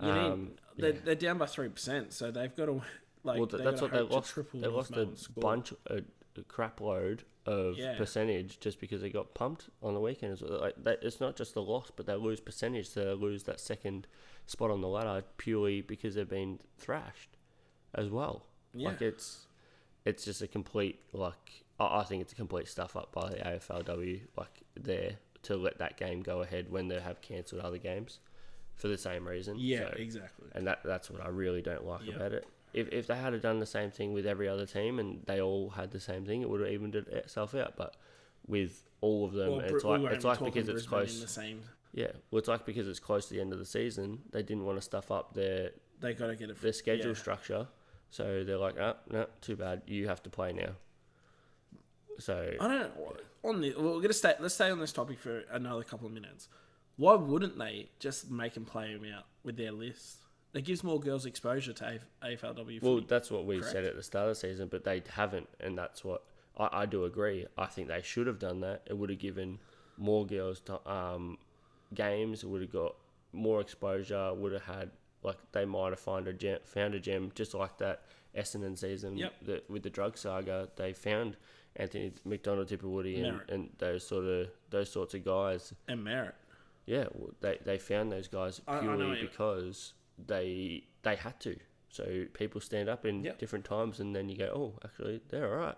need- 0.00 0.08
um, 0.10 0.52
they're, 0.76 0.94
yeah. 0.94 1.00
they're 1.04 1.14
down 1.14 1.38
by 1.38 1.46
three 1.46 1.68
percent, 1.68 2.12
so 2.12 2.30
they've 2.30 2.54
got 2.56 2.66
to 2.66 2.82
like. 3.24 3.38
well, 3.38 3.46
that's 3.46 3.80
what 3.80 3.92
they 3.92 4.00
lost. 4.00 4.34
They 4.54 4.66
lost 4.68 4.92
a 4.96 5.08
bunch, 5.38 5.72
a, 5.88 6.02
a 6.36 6.42
crap 6.48 6.80
load 6.80 7.24
of 7.46 7.76
Yeah. 7.76 7.96
percentage 7.96 8.60
just 8.60 8.78
because 8.80 9.00
they 9.02 9.10
got 9.10 9.34
pumped 9.34 9.68
on 9.82 9.94
the 9.94 10.00
weekend. 10.00 10.32
It's 10.32 10.42
Like 10.42 10.74
that, 10.84 11.00
it's 11.02 11.20
not 11.20 11.36
just 11.36 11.54
the 11.54 11.62
loss, 11.62 11.90
but 11.94 12.06
they 12.06 12.14
lose 12.14 12.40
percentage. 12.40 12.88
So 12.88 13.04
they 13.04 13.12
lose 13.12 13.42
that 13.44 13.58
second 13.60 14.06
spot 14.46 14.70
on 14.70 14.80
the 14.80 14.88
ladder 14.88 15.24
purely 15.38 15.80
because 15.82 16.14
they've 16.14 16.28
been 16.28 16.58
thrashed 16.78 17.36
as 17.94 18.08
well. 18.10 18.46
Yeah. 18.74 18.88
Like 18.88 19.02
it's 19.02 19.46
it's 20.04 20.24
just 20.24 20.40
a 20.42 20.48
complete 20.48 21.00
like 21.12 21.64
I 21.80 22.02
think 22.04 22.22
it's 22.22 22.32
a 22.32 22.36
complete 22.36 22.68
stuff 22.68 22.96
up 22.96 23.12
by 23.12 23.28
the 23.30 23.36
AFLW 23.36 24.20
like 24.36 24.62
there 24.74 25.16
to 25.42 25.56
let 25.56 25.78
that 25.78 25.96
game 25.96 26.22
go 26.22 26.42
ahead 26.42 26.70
when 26.70 26.86
they 26.88 27.00
have 27.00 27.20
cancelled 27.20 27.60
other 27.62 27.78
games 27.78 28.20
for 28.76 28.86
the 28.88 28.96
same 28.98 29.26
reason. 29.26 29.56
Yeah, 29.58 29.90
So- 29.90 29.96
exactly. 29.98 30.48
and 30.54 30.66
that 30.68 30.80
that's 30.84 31.10
what 31.10 31.20
I 31.20 31.28
really 31.28 31.60
don't 31.62 31.84
like 31.84 32.02
Yeah. 32.04 32.14
about 32.16 32.32
it. 32.32 32.46
If 32.72 32.88
if 32.92 33.06
they 33.06 33.16
had 33.16 33.40
done 33.42 33.58
the 33.58 33.66
same 33.66 33.90
thing 33.90 34.12
with 34.12 34.26
every 34.26 34.48
other 34.48 34.66
team 34.66 34.98
and 34.98 35.22
they 35.26 35.40
all 35.40 35.70
had 35.70 35.90
the 35.90 36.00
same 36.00 36.24
thing, 36.24 36.42
it 36.42 36.48
would 36.48 36.60
have 36.60 36.70
evened 36.70 36.94
itself 36.94 37.54
out. 37.54 37.76
But 37.76 37.96
with 38.46 38.82
all 39.00 39.24
of 39.24 39.32
them, 39.32 39.52
Well, 39.52 39.60
it's 39.60 39.84
we 39.84 39.90
like 39.90 40.12
it's 40.12 40.24
like 40.24 40.40
because 40.40 40.68
it's 40.68 40.86
close. 40.86 41.20
The 41.20 41.28
same, 41.28 41.60
Yeah, 41.92 42.12
well, 42.30 42.38
it's 42.38 42.48
like 42.48 42.64
because 42.64 42.88
it's 42.88 43.00
close 43.00 43.26
to 43.28 43.34
the 43.34 43.40
end 43.40 43.52
of 43.52 43.58
the 43.58 43.66
season, 43.66 44.20
they 44.30 44.42
didn't 44.42 44.64
want 44.64 44.78
to 44.78 44.82
stuff 44.82 45.10
up 45.10 45.34
their 45.34 45.70
they 46.00 46.14
got 46.14 46.28
to 46.28 46.36
get 46.36 46.50
it. 46.50 46.60
their 46.60 46.72
schedule 46.72 47.08
yeah. 47.08 47.14
structure, 47.14 47.68
so 48.10 48.42
they're 48.44 48.58
like, 48.58 48.76
ah, 48.80 48.96
oh, 48.96 49.12
no, 49.12 49.26
too 49.40 49.56
bad, 49.56 49.82
you 49.86 50.08
have 50.08 50.22
to 50.24 50.30
play 50.30 50.52
now. 50.52 50.72
So 52.18 52.52
I 52.60 52.68
don't 52.68 52.80
know. 52.80 53.16
On 53.44 53.60
the, 53.60 53.74
well, 53.76 53.94
we're 53.94 54.02
gonna 54.02 54.12
stay. 54.12 54.34
Let's 54.38 54.54
stay 54.54 54.70
on 54.70 54.78
this 54.78 54.92
topic 54.92 55.18
for 55.18 55.42
another 55.50 55.82
couple 55.82 56.06
of 56.06 56.12
minutes. 56.12 56.48
Why 56.96 57.14
wouldn't 57.14 57.58
they 57.58 57.88
just 57.98 58.30
make 58.30 58.54
them 58.54 58.64
play 58.64 58.92
them 58.92 59.04
out 59.12 59.24
with 59.42 59.56
their 59.56 59.72
list? 59.72 60.18
That 60.52 60.64
gives 60.64 60.84
more 60.84 61.00
girls 61.00 61.24
exposure 61.24 61.72
to 61.72 61.94
AF, 61.94 62.04
AFLW. 62.22 62.82
Well, 62.82 63.00
that's 63.06 63.30
what 63.30 63.46
we 63.46 63.58
correct? 63.58 63.72
said 63.72 63.84
at 63.84 63.96
the 63.96 64.02
start 64.02 64.28
of 64.28 64.32
the 64.32 64.40
season, 64.40 64.68
but 64.68 64.84
they 64.84 65.02
haven't, 65.14 65.48
and 65.60 65.76
that's 65.78 66.04
what 66.04 66.24
I, 66.58 66.68
I 66.72 66.86
do 66.86 67.04
agree. 67.04 67.46
I 67.56 67.66
think 67.66 67.88
they 67.88 68.02
should 68.02 68.26
have 68.26 68.38
done 68.38 68.60
that. 68.60 68.82
It 68.86 68.96
would 68.98 69.08
have 69.10 69.18
given 69.18 69.58
more 69.96 70.26
girls 70.26 70.60
to, 70.62 70.86
um, 70.90 71.38
games. 71.94 72.42
It 72.42 72.48
would 72.48 72.60
have 72.60 72.72
got 72.72 72.94
more 73.32 73.60
exposure. 73.62 74.34
Would 74.34 74.52
have 74.52 74.64
had 74.64 74.90
like 75.22 75.36
they 75.52 75.64
might 75.64 75.90
have 75.90 76.00
found 76.00 76.28
a 76.28 76.32
gem, 76.34 76.58
found 76.64 76.94
a 76.94 77.00
gem 77.00 77.32
just 77.34 77.54
like 77.54 77.78
that 77.78 78.02
Essendon 78.36 78.76
season 78.76 79.16
Yep. 79.16 79.32
that 79.46 79.70
with 79.70 79.82
the 79.84 79.90
drug 79.90 80.18
saga. 80.18 80.68
They 80.76 80.92
found 80.92 81.36
Anthony 81.76 82.12
McDonald-Tipungwuti, 82.26 83.24
and, 83.26 83.40
and 83.48 83.70
those 83.78 84.06
sort 84.06 84.26
of 84.26 84.48
those 84.68 84.90
sorts 84.90 85.14
of 85.14 85.24
guys. 85.24 85.72
and 85.88 86.04
merit. 86.04 86.34
Yeah, 86.84 87.06
well, 87.14 87.30
they 87.40 87.58
they 87.64 87.78
found 87.78 88.12
those 88.12 88.28
guys 88.28 88.60
I- 88.68 88.76
I 88.76 88.80
purely 88.80 89.20
you- 89.20 89.28
because 89.28 89.94
they 90.26 90.84
they 91.02 91.16
had 91.16 91.38
to. 91.40 91.56
So 91.88 92.24
people 92.32 92.60
stand 92.60 92.88
up 92.88 93.04
in 93.04 93.22
Yep. 93.24 93.38
different 93.38 93.64
times, 93.64 94.00
and 94.00 94.14
then 94.16 94.28
you 94.28 94.36
go, 94.38 94.46
oh, 94.54 94.78
actually, 94.84 95.20
they're 95.28 95.50
all 95.52 95.58
right. 95.66 95.76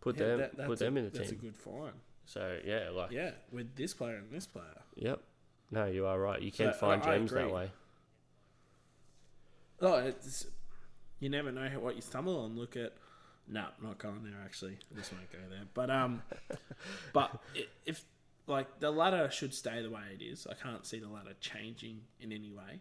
Put 0.00 0.16
Yeah, 0.18 0.26
them 0.26 0.38
that- 0.38 0.56
that's 0.56 0.66
put 0.66 0.80
a- 0.80 0.84
them 0.84 0.96
in 0.96 1.04
the 1.04 1.10
team. 1.10 1.18
That's 1.20 1.32
a 1.32 1.34
good 1.34 1.56
find. 1.56 2.00
So 2.24 2.60
yeah, 2.64 2.88
like 2.90 3.10
Yeah, 3.10 3.32
with 3.50 3.74
this 3.76 3.92
player 3.94 4.16
and 4.16 4.30
this 4.30 4.46
player. 4.46 4.82
yep. 4.96 5.22
No, 5.70 5.84
you 5.86 6.06
are 6.06 6.18
right. 6.18 6.40
You 6.40 6.50
can 6.52 6.72
So, 6.72 6.78
find 6.78 7.02
I- 7.02 7.14
I 7.14 7.18
that 7.18 7.50
way. 7.50 7.70
Oh, 9.80 9.96
it's 9.98 10.46
you 11.20 11.28
never 11.28 11.52
know 11.52 11.68
what 11.80 11.94
you 11.96 12.00
stumble 12.02 12.38
on. 12.40 12.56
Look 12.56 12.76
at 12.76 12.94
No, 13.50 13.66
not 13.82 13.98
going 13.98 14.24
there. 14.24 14.40
Actually, 14.44 14.78
I 14.92 14.98
just 14.98 15.10
won't 15.12 15.30
go 15.32 15.38
there. 15.48 15.64
But 15.74 15.90
um, 15.90 16.22
but 17.12 17.40
if 17.86 18.04
like 18.46 18.78
the 18.80 18.90
ladder 18.90 19.30
should 19.30 19.54
stay 19.54 19.82
the 19.82 19.90
way 19.90 20.02
it 20.18 20.22
is, 20.22 20.46
I 20.46 20.54
can't 20.54 20.84
see 20.86 20.98
the 20.98 21.08
ladder 21.08 21.34
changing 21.40 22.02
in 22.20 22.32
any 22.32 22.50
way. 22.52 22.80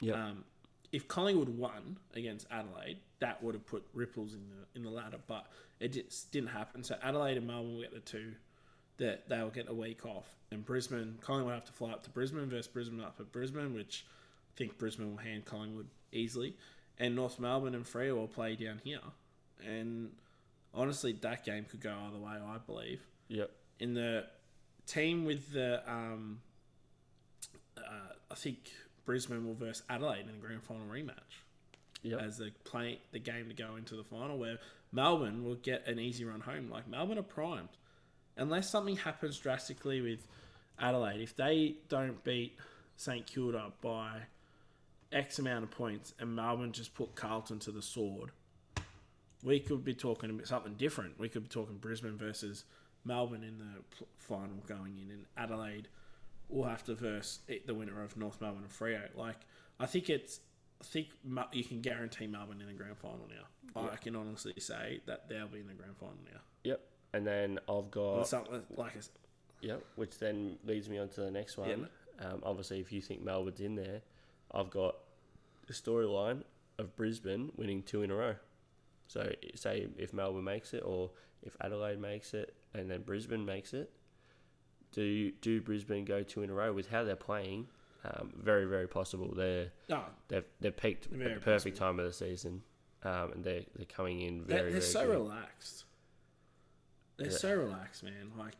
Yeah. 0.00 0.14
Um, 0.14 0.44
if 0.92 1.06
Collingwood 1.06 1.48
won 1.50 1.98
against 2.14 2.46
Adelaide, 2.50 2.98
that 3.20 3.42
would 3.42 3.54
have 3.54 3.66
put 3.66 3.86
ripples 3.94 4.34
in 4.34 4.40
the 4.48 4.66
in 4.78 4.82
the 4.82 4.90
ladder, 4.90 5.18
but 5.26 5.46
it 5.78 5.92
just 5.92 6.32
didn't 6.32 6.48
happen. 6.50 6.82
So 6.82 6.96
Adelaide 7.02 7.36
and 7.36 7.46
Melbourne 7.46 7.74
will 7.74 7.82
get 7.82 7.92
the 7.94 8.00
two. 8.00 8.32
That 8.98 9.28
they'll 9.30 9.48
get 9.48 9.66
a 9.70 9.72
week 9.74 10.04
off, 10.04 10.26
and 10.50 10.62
Brisbane, 10.62 11.16
Collingwood 11.22 11.54
have 11.54 11.64
to 11.64 11.72
fly 11.72 11.90
up 11.92 12.02
to 12.04 12.10
Brisbane 12.10 12.50
versus 12.50 12.66
Brisbane 12.66 13.00
up 13.00 13.16
at 13.18 13.32
Brisbane, 13.32 13.72
which 13.72 14.04
I 14.06 14.58
think 14.58 14.76
Brisbane 14.76 15.10
will 15.12 15.16
hand 15.22 15.46
Collingwood 15.46 15.86
easily, 16.12 16.54
and 16.98 17.16
North 17.16 17.38
Melbourne 17.40 17.74
and 17.74 17.86
Freo 17.86 18.16
will 18.16 18.28
play 18.28 18.56
down 18.56 18.78
here, 18.84 19.00
and 19.66 20.10
honestly, 20.74 21.12
that 21.12 21.46
game 21.46 21.64
could 21.64 21.80
go 21.80 21.94
either 22.08 22.18
way. 22.18 22.32
I 22.32 22.58
believe 22.58 23.00
Yep. 23.28 23.50
in 23.78 23.94
the 23.94 24.26
team 24.86 25.24
with 25.24 25.50
the 25.54 25.82
um, 25.90 26.42
uh, 27.78 27.80
I 28.30 28.34
think 28.34 28.70
Brisbane 29.04 29.46
will 29.46 29.54
verse 29.54 29.82
Adelaide 29.88 30.20
in 30.20 30.32
the 30.32 30.46
grand 30.46 30.62
final 30.62 30.86
rematch 30.86 31.42
Yep. 32.02 32.20
as 32.20 32.38
they 32.38 32.50
play 32.64 33.00
the 33.12 33.18
game 33.18 33.48
to 33.48 33.54
go 33.54 33.76
into 33.76 33.94
the 33.96 34.04
final, 34.04 34.38
where 34.38 34.58
Melbourne 34.92 35.44
will 35.44 35.56
get 35.56 35.86
an 35.86 35.98
easy 35.98 36.24
run 36.24 36.40
home. 36.40 36.70
Like 36.70 36.88
Melbourne 36.88 37.18
are 37.18 37.22
primed, 37.22 37.68
unless 38.36 38.70
something 38.70 38.96
happens 38.96 39.38
drastically 39.38 40.00
with 40.00 40.26
Adelaide. 40.78 41.20
If 41.20 41.36
they 41.36 41.76
don't 41.88 42.22
beat 42.24 42.56
St 42.96 43.26
Kilda 43.26 43.72
by 43.82 44.22
X 45.12 45.38
amount 45.38 45.64
of 45.64 45.70
points, 45.70 46.14
and 46.18 46.34
Melbourne 46.34 46.72
just 46.72 46.94
put 46.94 47.14
Carlton 47.14 47.58
to 47.60 47.70
the 47.70 47.82
sword, 47.82 48.30
we 49.42 49.60
could 49.60 49.84
be 49.84 49.94
talking 49.94 50.30
about 50.30 50.46
something 50.46 50.74
different. 50.74 51.18
We 51.18 51.28
could 51.28 51.42
be 51.42 51.48
talking 51.48 51.76
Brisbane 51.76 52.16
versus 52.16 52.64
Melbourne 53.04 53.42
in 53.42 53.58
the 53.58 54.04
final 54.18 54.56
going 54.66 54.96
in, 54.98 55.10
and 55.10 55.26
Adelaide 55.36 55.88
will 56.50 56.64
have 56.64 56.84
to 56.84 56.94
verse 56.94 57.40
the 57.66 57.74
winner 57.74 58.02
of 58.02 58.16
North 58.16 58.40
Melbourne 58.40 58.62
and 58.62 58.72
Freo. 58.72 59.02
Like 59.16 59.36
I 59.78 59.86
think 59.86 60.10
it's, 60.10 60.40
I 60.80 60.84
think 60.84 61.08
you 61.52 61.64
can 61.64 61.80
guarantee 61.80 62.26
Melbourne 62.26 62.60
in 62.60 62.66
the 62.66 62.74
grand 62.74 62.98
final 62.98 63.28
now. 63.28 63.82
I 63.92 63.96
can 63.96 64.16
honestly 64.16 64.54
say 64.58 65.00
that 65.06 65.28
they'll 65.28 65.46
be 65.46 65.60
in 65.60 65.68
the 65.68 65.74
grand 65.74 65.96
final 65.96 66.16
now. 66.24 66.40
Yep. 66.64 66.80
And 67.12 67.26
then 67.26 67.58
I've 67.68 67.90
got 67.90 68.26
something 68.26 68.62
like 68.76 68.94
a, 68.96 69.00
Yep, 69.62 69.84
which 69.96 70.18
then 70.18 70.56
leads 70.64 70.88
me 70.88 70.98
on 70.98 71.08
to 71.10 71.20
the 71.20 71.30
next 71.30 71.56
one. 71.56 71.88
Um, 72.20 72.40
obviously, 72.42 72.80
if 72.80 72.92
you 72.92 73.00
think 73.00 73.22
Melbourne's 73.22 73.60
in 73.60 73.74
there, 73.74 74.02
I've 74.52 74.70
got 74.70 74.96
the 75.66 75.72
storyline 75.72 76.42
of 76.78 76.96
Brisbane 76.96 77.52
winning 77.56 77.82
two 77.82 78.02
in 78.02 78.10
a 78.10 78.14
row. 78.14 78.34
So, 79.06 79.32
say 79.54 79.88
if 79.98 80.12
Melbourne 80.12 80.44
makes 80.44 80.72
it, 80.72 80.82
or 80.84 81.10
if 81.42 81.56
Adelaide 81.60 82.00
makes 82.00 82.34
it, 82.34 82.54
and 82.74 82.90
then 82.90 83.02
Brisbane 83.02 83.44
makes 83.44 83.74
it, 83.74 83.90
do 84.92 85.30
do 85.40 85.60
Brisbane 85.60 86.04
go 86.04 86.22
two 86.22 86.42
in 86.42 86.50
a 86.50 86.54
row 86.54 86.72
with 86.72 86.88
how 86.88 87.04
they're 87.04 87.16
playing? 87.16 87.66
Um, 88.04 88.32
very, 88.36 88.64
very 88.64 88.88
possible. 88.88 89.32
They're 89.34 89.70
no, 89.88 90.02
they've 90.28 90.44
they're 90.60 90.70
peaked 90.72 91.06
at 91.12 91.18
the 91.34 91.40
perfect 91.40 91.76
time 91.76 91.98
of 91.98 92.06
the 92.06 92.12
season, 92.12 92.62
um, 93.02 93.32
and 93.32 93.44
they're 93.44 93.64
they're 93.76 93.84
coming 93.86 94.20
in 94.22 94.38
they're, 94.46 94.58
very 94.58 94.72
they're 94.72 94.80
very 94.80 94.92
so 94.92 95.06
good. 95.06 95.10
relaxed. 95.18 95.84
They're 97.18 97.30
Yeah. 97.30 97.36
so 97.36 97.54
relaxed, 97.56 98.02
man. 98.02 98.32
Like 98.38 98.54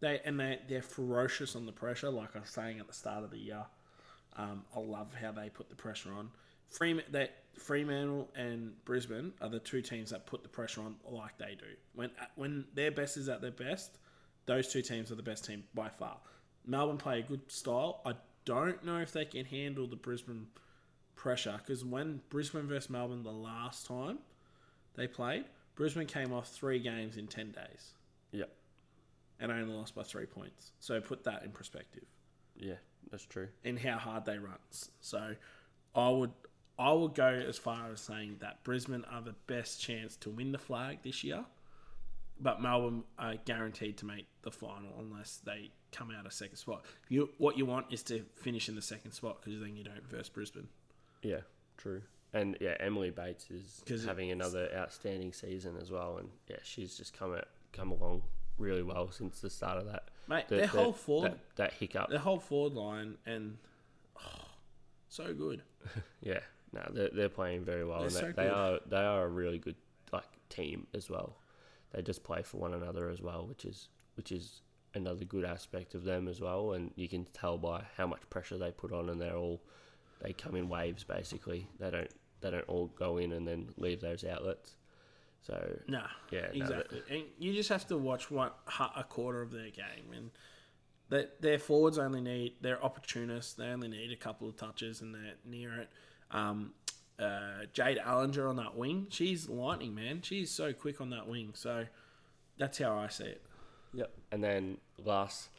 they 0.00 0.20
and 0.24 0.38
they 0.38 0.60
they're 0.68 0.82
ferocious 0.82 1.56
on 1.56 1.66
the 1.66 1.72
pressure. 1.72 2.10
Like 2.10 2.36
I 2.36 2.40
was 2.40 2.48
saying 2.50 2.78
at 2.78 2.86
the 2.86 2.94
start 2.94 3.24
of 3.24 3.30
the 3.30 3.38
year, 3.38 3.64
um, 4.36 4.64
I 4.74 4.78
love 4.80 5.12
how 5.14 5.32
they 5.32 5.50
put 5.50 5.68
the 5.68 5.76
pressure 5.76 6.12
on. 6.12 6.30
Freeman, 6.68 7.04
that 7.10 7.34
Fremantle 7.58 8.30
and 8.36 8.72
Brisbane 8.84 9.32
are 9.40 9.48
the 9.48 9.58
two 9.58 9.82
teams 9.82 10.10
that 10.10 10.26
put 10.26 10.44
the 10.44 10.48
pressure 10.48 10.82
on 10.82 10.94
like 11.10 11.36
they 11.38 11.56
do. 11.58 11.66
When 11.94 12.10
when 12.36 12.66
their 12.74 12.92
best 12.92 13.16
is 13.16 13.28
at 13.28 13.40
their 13.40 13.50
best, 13.50 13.98
those 14.46 14.72
two 14.72 14.82
teams 14.82 15.10
are 15.10 15.14
the 15.16 15.22
best 15.22 15.44
team 15.44 15.64
by 15.74 15.88
far. 15.88 16.16
Melbourne 16.66 16.98
play 16.98 17.20
a 17.20 17.22
good 17.22 17.50
style. 17.50 18.00
I 18.04 18.14
don't 18.44 18.84
know 18.84 18.98
if 18.98 19.12
they 19.12 19.24
can 19.24 19.44
handle 19.44 19.86
the 19.86 19.96
Brisbane 19.96 20.46
pressure 21.16 21.58
because 21.58 21.84
when 21.84 22.20
Brisbane 22.30 22.66
versus 22.66 22.90
Melbourne 22.90 23.22
the 23.22 23.30
last 23.30 23.86
time 23.86 24.18
they 24.94 25.06
played, 25.06 25.44
Brisbane 25.74 26.06
came 26.06 26.32
off 26.32 26.48
three 26.48 26.78
games 26.78 27.16
in 27.16 27.26
ten 27.26 27.50
days 27.52 27.92
Yep, 28.32 28.50
and 29.40 29.50
only 29.52 29.72
lost 29.72 29.94
by 29.94 30.02
three 30.02 30.26
points. 30.26 30.72
So 30.80 31.00
put 31.00 31.24
that 31.24 31.42
in 31.44 31.50
perspective 31.50 32.04
yeah, 32.56 32.74
that's 33.10 33.24
true. 33.24 33.48
and 33.64 33.78
how 33.78 33.98
hard 33.98 34.24
they 34.24 34.38
run. 34.38 34.58
So 35.00 35.34
I 35.94 36.08
would 36.10 36.32
I 36.78 36.92
would 36.92 37.14
go 37.14 37.26
as 37.28 37.58
far 37.58 37.90
as 37.92 38.00
saying 38.00 38.36
that 38.40 38.62
Brisbane 38.64 39.04
are 39.10 39.20
the 39.20 39.34
best 39.46 39.80
chance 39.82 40.16
to 40.16 40.30
win 40.30 40.52
the 40.52 40.58
flag 40.58 40.98
this 41.02 41.22
year, 41.22 41.44
but 42.40 42.60
Melbourne 42.62 43.04
are 43.18 43.34
guaranteed 43.44 43.98
to 43.98 44.06
make 44.06 44.26
the 44.42 44.50
final 44.50 44.90
unless 44.98 45.40
they 45.44 45.70
come 45.92 46.10
out 46.16 46.26
of 46.26 46.32
second 46.32 46.56
spot. 46.56 46.84
You 47.08 47.28
what 47.38 47.58
you 47.58 47.66
want 47.66 47.86
is 47.90 48.02
to 48.04 48.24
finish 48.36 48.68
in 48.68 48.74
the 48.76 48.82
second 48.82 49.12
spot 49.12 49.42
because 49.42 49.60
then 49.60 49.76
you 49.76 49.84
don't 49.84 50.06
verse 50.08 50.28
Brisbane. 50.28 50.68
Yeah, 51.22 51.40
true. 51.76 52.02
And 52.32 52.56
yeah, 52.60 52.74
Emily 52.78 53.10
Bates 53.10 53.50
is 53.50 54.04
having 54.04 54.30
another 54.30 54.68
outstanding 54.74 55.32
season 55.32 55.76
as 55.80 55.90
well, 55.90 56.18
and 56.18 56.28
yeah, 56.48 56.58
she's 56.62 56.96
just 56.96 57.12
come 57.18 57.34
at, 57.34 57.46
come 57.72 57.90
along 57.90 58.22
really 58.56 58.82
well 58.84 59.10
since 59.10 59.40
the 59.40 59.50
start 59.50 59.78
of 59.78 59.86
that. 59.86 60.04
Mate, 60.28 60.46
the- 60.48 60.56
their 60.56 60.66
the- 60.68 60.78
whole 60.82 60.92
forward, 60.92 61.32
that, 61.32 61.56
that 61.56 61.72
hiccup. 61.72 62.08
their 62.08 62.20
whole 62.20 62.38
forward 62.38 62.74
line, 62.74 63.16
and 63.26 63.56
oh, 64.16 64.44
so 65.08 65.34
good. 65.34 65.62
Yeah, 66.22 66.38
no, 66.72 66.82
they're, 66.92 67.08
they're 67.12 67.28
playing 67.28 67.64
very 67.64 67.84
well, 67.84 67.98
They're 68.00 68.06
and 68.08 68.16
they, 68.16 68.20
so 68.20 68.26
they 68.26 68.42
good. 68.44 68.52
are 68.52 68.78
they 68.86 68.96
are 68.98 69.24
a 69.24 69.28
really 69.28 69.58
good 69.58 69.76
like 70.12 70.28
team 70.50 70.86
as 70.94 71.10
well. 71.10 71.36
They 71.92 72.02
just 72.02 72.22
play 72.22 72.42
for 72.42 72.58
one 72.58 72.74
another 72.74 73.08
as 73.08 73.20
well, 73.20 73.46
which 73.46 73.64
is 73.64 73.88
which 74.14 74.32
is 74.32 74.62
another 74.94 75.24
good 75.24 75.44
aspect 75.44 75.94
of 75.94 76.04
them 76.04 76.28
as 76.28 76.40
well, 76.40 76.72
and 76.72 76.90
you 76.96 77.08
can 77.08 77.24
tell 77.32 77.56
by 77.58 77.84
how 77.96 78.06
much 78.06 78.28
pressure 78.30 78.58
they 78.58 78.70
put 78.72 78.92
on, 78.92 79.08
and 79.08 79.20
they're 79.20 79.36
all 79.36 79.60
they 80.22 80.32
come 80.32 80.54
in 80.56 80.68
waves 80.68 81.04
basically. 81.04 81.66
They 81.78 81.90
don't 81.90 82.10
they 82.40 82.50
don't 82.50 82.68
all 82.68 82.86
go 82.88 83.18
in 83.18 83.32
and 83.32 83.46
then 83.46 83.68
leave 83.76 84.00
those 84.00 84.24
outlets. 84.24 84.76
So 85.42 85.78
no, 85.88 86.02
Yeah, 86.30 86.48
no, 86.54 86.62
exactly. 86.64 87.02
and 87.10 87.24
you 87.38 87.54
just 87.54 87.70
have 87.70 87.86
to 87.88 87.96
watch 87.96 88.30
one 88.30 88.50
a 88.96 89.04
quarter 89.04 89.40
of 89.42 89.50
their 89.52 89.70
game, 89.70 90.12
and 90.14 90.30
that 91.08 91.40
their 91.40 91.58
forwards 91.58 91.98
only 91.98 92.20
need 92.20 92.54
they're 92.60 92.82
opportunists. 92.84 93.54
They 93.54 93.66
only 93.66 93.88
need 93.88 94.12
a 94.12 94.16
couple 94.16 94.48
of 94.48 94.56
touches, 94.56 95.00
and 95.00 95.14
they're 95.14 95.34
near 95.44 95.80
it. 95.80 95.88
Um, 96.30 96.72
uh, 97.20 97.66
Jade 97.72 97.98
Ellenger 97.98 98.48
on 98.48 98.56
that 98.56 98.76
wing, 98.76 99.06
she's 99.10 99.48
lightning, 99.48 99.94
man. 99.94 100.22
She's 100.22 100.50
so 100.50 100.72
quick 100.72 101.00
on 101.00 101.10
that 101.10 101.28
wing. 101.28 101.50
So 101.54 101.84
that's 102.58 102.78
how 102.78 102.96
I 102.98 103.08
see 103.08 103.24
it. 103.24 103.42
Yep. 103.94 104.10
And 104.32 104.42
then 104.42 104.78
last 105.04 105.50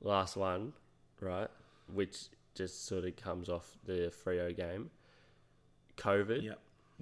last 0.00 0.36
one, 0.36 0.72
right, 1.20 1.48
which 1.92 2.26
just 2.54 2.86
sort 2.86 3.04
of 3.04 3.16
comes 3.16 3.48
off 3.48 3.76
the 3.84 4.12
Freo 4.24 4.54
game. 4.56 4.90
COVID 5.96 6.42
Yep. 6.42 6.58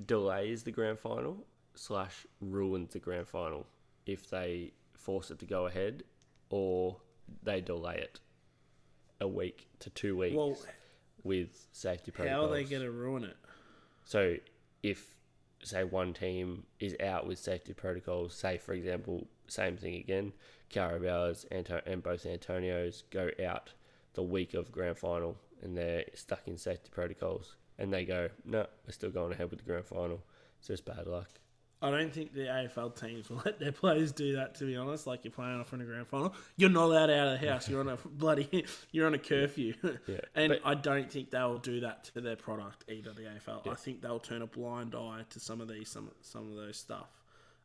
delays 0.06 0.62
the 0.62 0.70
grand 0.70 0.98
final 0.98 1.44
slash 1.74 2.26
ruins 2.40 2.92
the 2.94 2.98
grand 2.98 3.28
final 3.28 3.66
if 4.06 4.30
they 4.30 4.72
force 4.94 5.30
it 5.30 5.38
to 5.40 5.44
go 5.46 5.66
ahead 5.66 6.02
or 6.48 6.96
they 7.42 7.60
delay 7.60 7.96
it 7.96 8.20
a 9.20 9.28
week 9.28 9.68
to 9.80 9.90
two 9.90 10.16
weeks 10.16 10.34
Well, 10.34 10.56
with 11.24 11.66
safety 11.72 12.12
how 12.16 12.44
are 12.44 12.48
they 12.50 12.64
going 12.64 12.82
to 12.82 12.90
ruin 12.90 13.24
it? 13.24 13.36
So 14.06 14.36
if 14.82 15.14
say 15.62 15.82
one 15.84 16.14
team 16.14 16.64
is 16.78 16.96
out 17.00 17.26
with 17.26 17.38
safety 17.38 17.74
protocols, 17.74 18.34
say 18.34 18.56
for 18.56 18.72
example, 18.72 19.26
same 19.48 19.76
thing 19.76 19.96
again, 19.96 20.32
Kiara 20.72 21.02
Bowers 21.02 21.44
Anto- 21.50 21.82
and 21.84 22.02
both 22.02 22.24
Antonios 22.24 23.02
go 23.10 23.30
out 23.44 23.72
the 24.14 24.22
week 24.22 24.54
of 24.54 24.72
grand 24.72 24.96
final 24.96 25.36
and 25.60 25.76
they're 25.76 26.04
stuck 26.14 26.46
in 26.46 26.56
safety 26.56 26.88
protocols 26.90 27.56
and 27.78 27.92
they 27.92 28.04
go, 28.04 28.28
no, 28.44 28.66
we're 28.86 28.92
still 28.92 29.10
going 29.10 29.32
ahead 29.32 29.50
with 29.50 29.58
the 29.58 29.64
grand 29.64 29.84
final. 29.84 30.22
So 30.60 30.72
it's 30.72 30.82
just 30.82 30.84
bad 30.84 31.06
luck. 31.06 31.28
I 31.82 31.90
don't 31.90 32.12
think 32.12 32.32
the 32.32 32.42
AFL 32.46 32.98
teams 32.98 33.28
will 33.28 33.42
let 33.44 33.58
their 33.60 33.72
players 33.72 34.10
do 34.12 34.36
that. 34.36 34.54
To 34.56 34.64
be 34.64 34.76
honest, 34.76 35.06
like 35.06 35.24
you're 35.24 35.32
playing 35.32 35.60
off 35.60 35.72
in 35.74 35.80
a 35.82 35.84
grand 35.84 36.06
final, 36.08 36.34
you're 36.56 36.70
not 36.70 36.84
allowed 36.84 37.10
out 37.10 37.28
of 37.28 37.40
the 37.40 37.48
house. 37.48 37.68
You're 37.68 37.80
on 37.80 37.88
a 37.88 37.96
bloody, 38.08 38.64
you're 38.92 39.06
on 39.06 39.14
a 39.14 39.18
curfew, 39.18 39.74
Yeah, 40.06 40.16
and 40.34 40.50
but- 40.52 40.60
I 40.64 40.74
don't 40.74 41.10
think 41.10 41.30
they'll 41.30 41.58
do 41.58 41.80
that 41.80 42.04
to 42.14 42.20
their 42.20 42.36
product 42.36 42.84
either. 42.88 43.12
The 43.12 43.22
AFL, 43.22 43.66
I 43.70 43.74
think 43.74 44.00
they'll 44.00 44.18
turn 44.18 44.42
a 44.42 44.46
blind 44.46 44.94
eye 44.94 45.24
to 45.30 45.40
some 45.40 45.60
of 45.60 45.68
these, 45.68 45.88
some 45.90 46.10
some 46.22 46.48
of 46.50 46.56
those 46.56 46.76
stuff. 46.78 47.08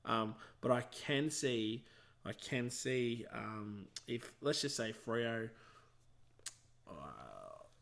Um, 0.03 0.35
but 0.61 0.71
I 0.71 0.81
can 0.81 1.29
see, 1.29 1.85
I 2.25 2.33
can 2.33 2.69
see 2.69 3.25
um, 3.33 3.85
if 4.07 4.31
let's 4.41 4.61
just 4.61 4.75
say 4.75 4.93
Freo, 5.07 5.49
uh, 6.89 6.91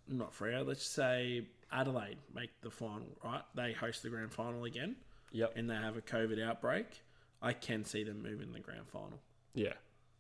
not 0.08 0.34
Freo, 0.38 0.66
let's 0.68 0.86
say 0.86 1.46
Adelaide 1.72 2.18
make 2.36 2.50
the 2.62 2.70
final, 2.70 3.08
right? 3.24 3.42
They 3.56 3.74
host 3.74 4.04
the 4.04 4.10
grand 4.10 4.32
final 4.32 4.66
again 4.66 4.96
Yep. 5.32 5.54
and 5.56 5.70
they 5.70 5.76
have 5.76 5.98
a 5.98 6.02
COVID 6.02 6.44
outbreak, 6.44 6.86
I 7.42 7.54
can 7.54 7.84
see 7.84 8.04
them 8.04 8.22
moving 8.22 8.52
the 8.52 8.60
grand 8.60 8.88
final. 8.92 9.20
Yeah. 9.54 9.74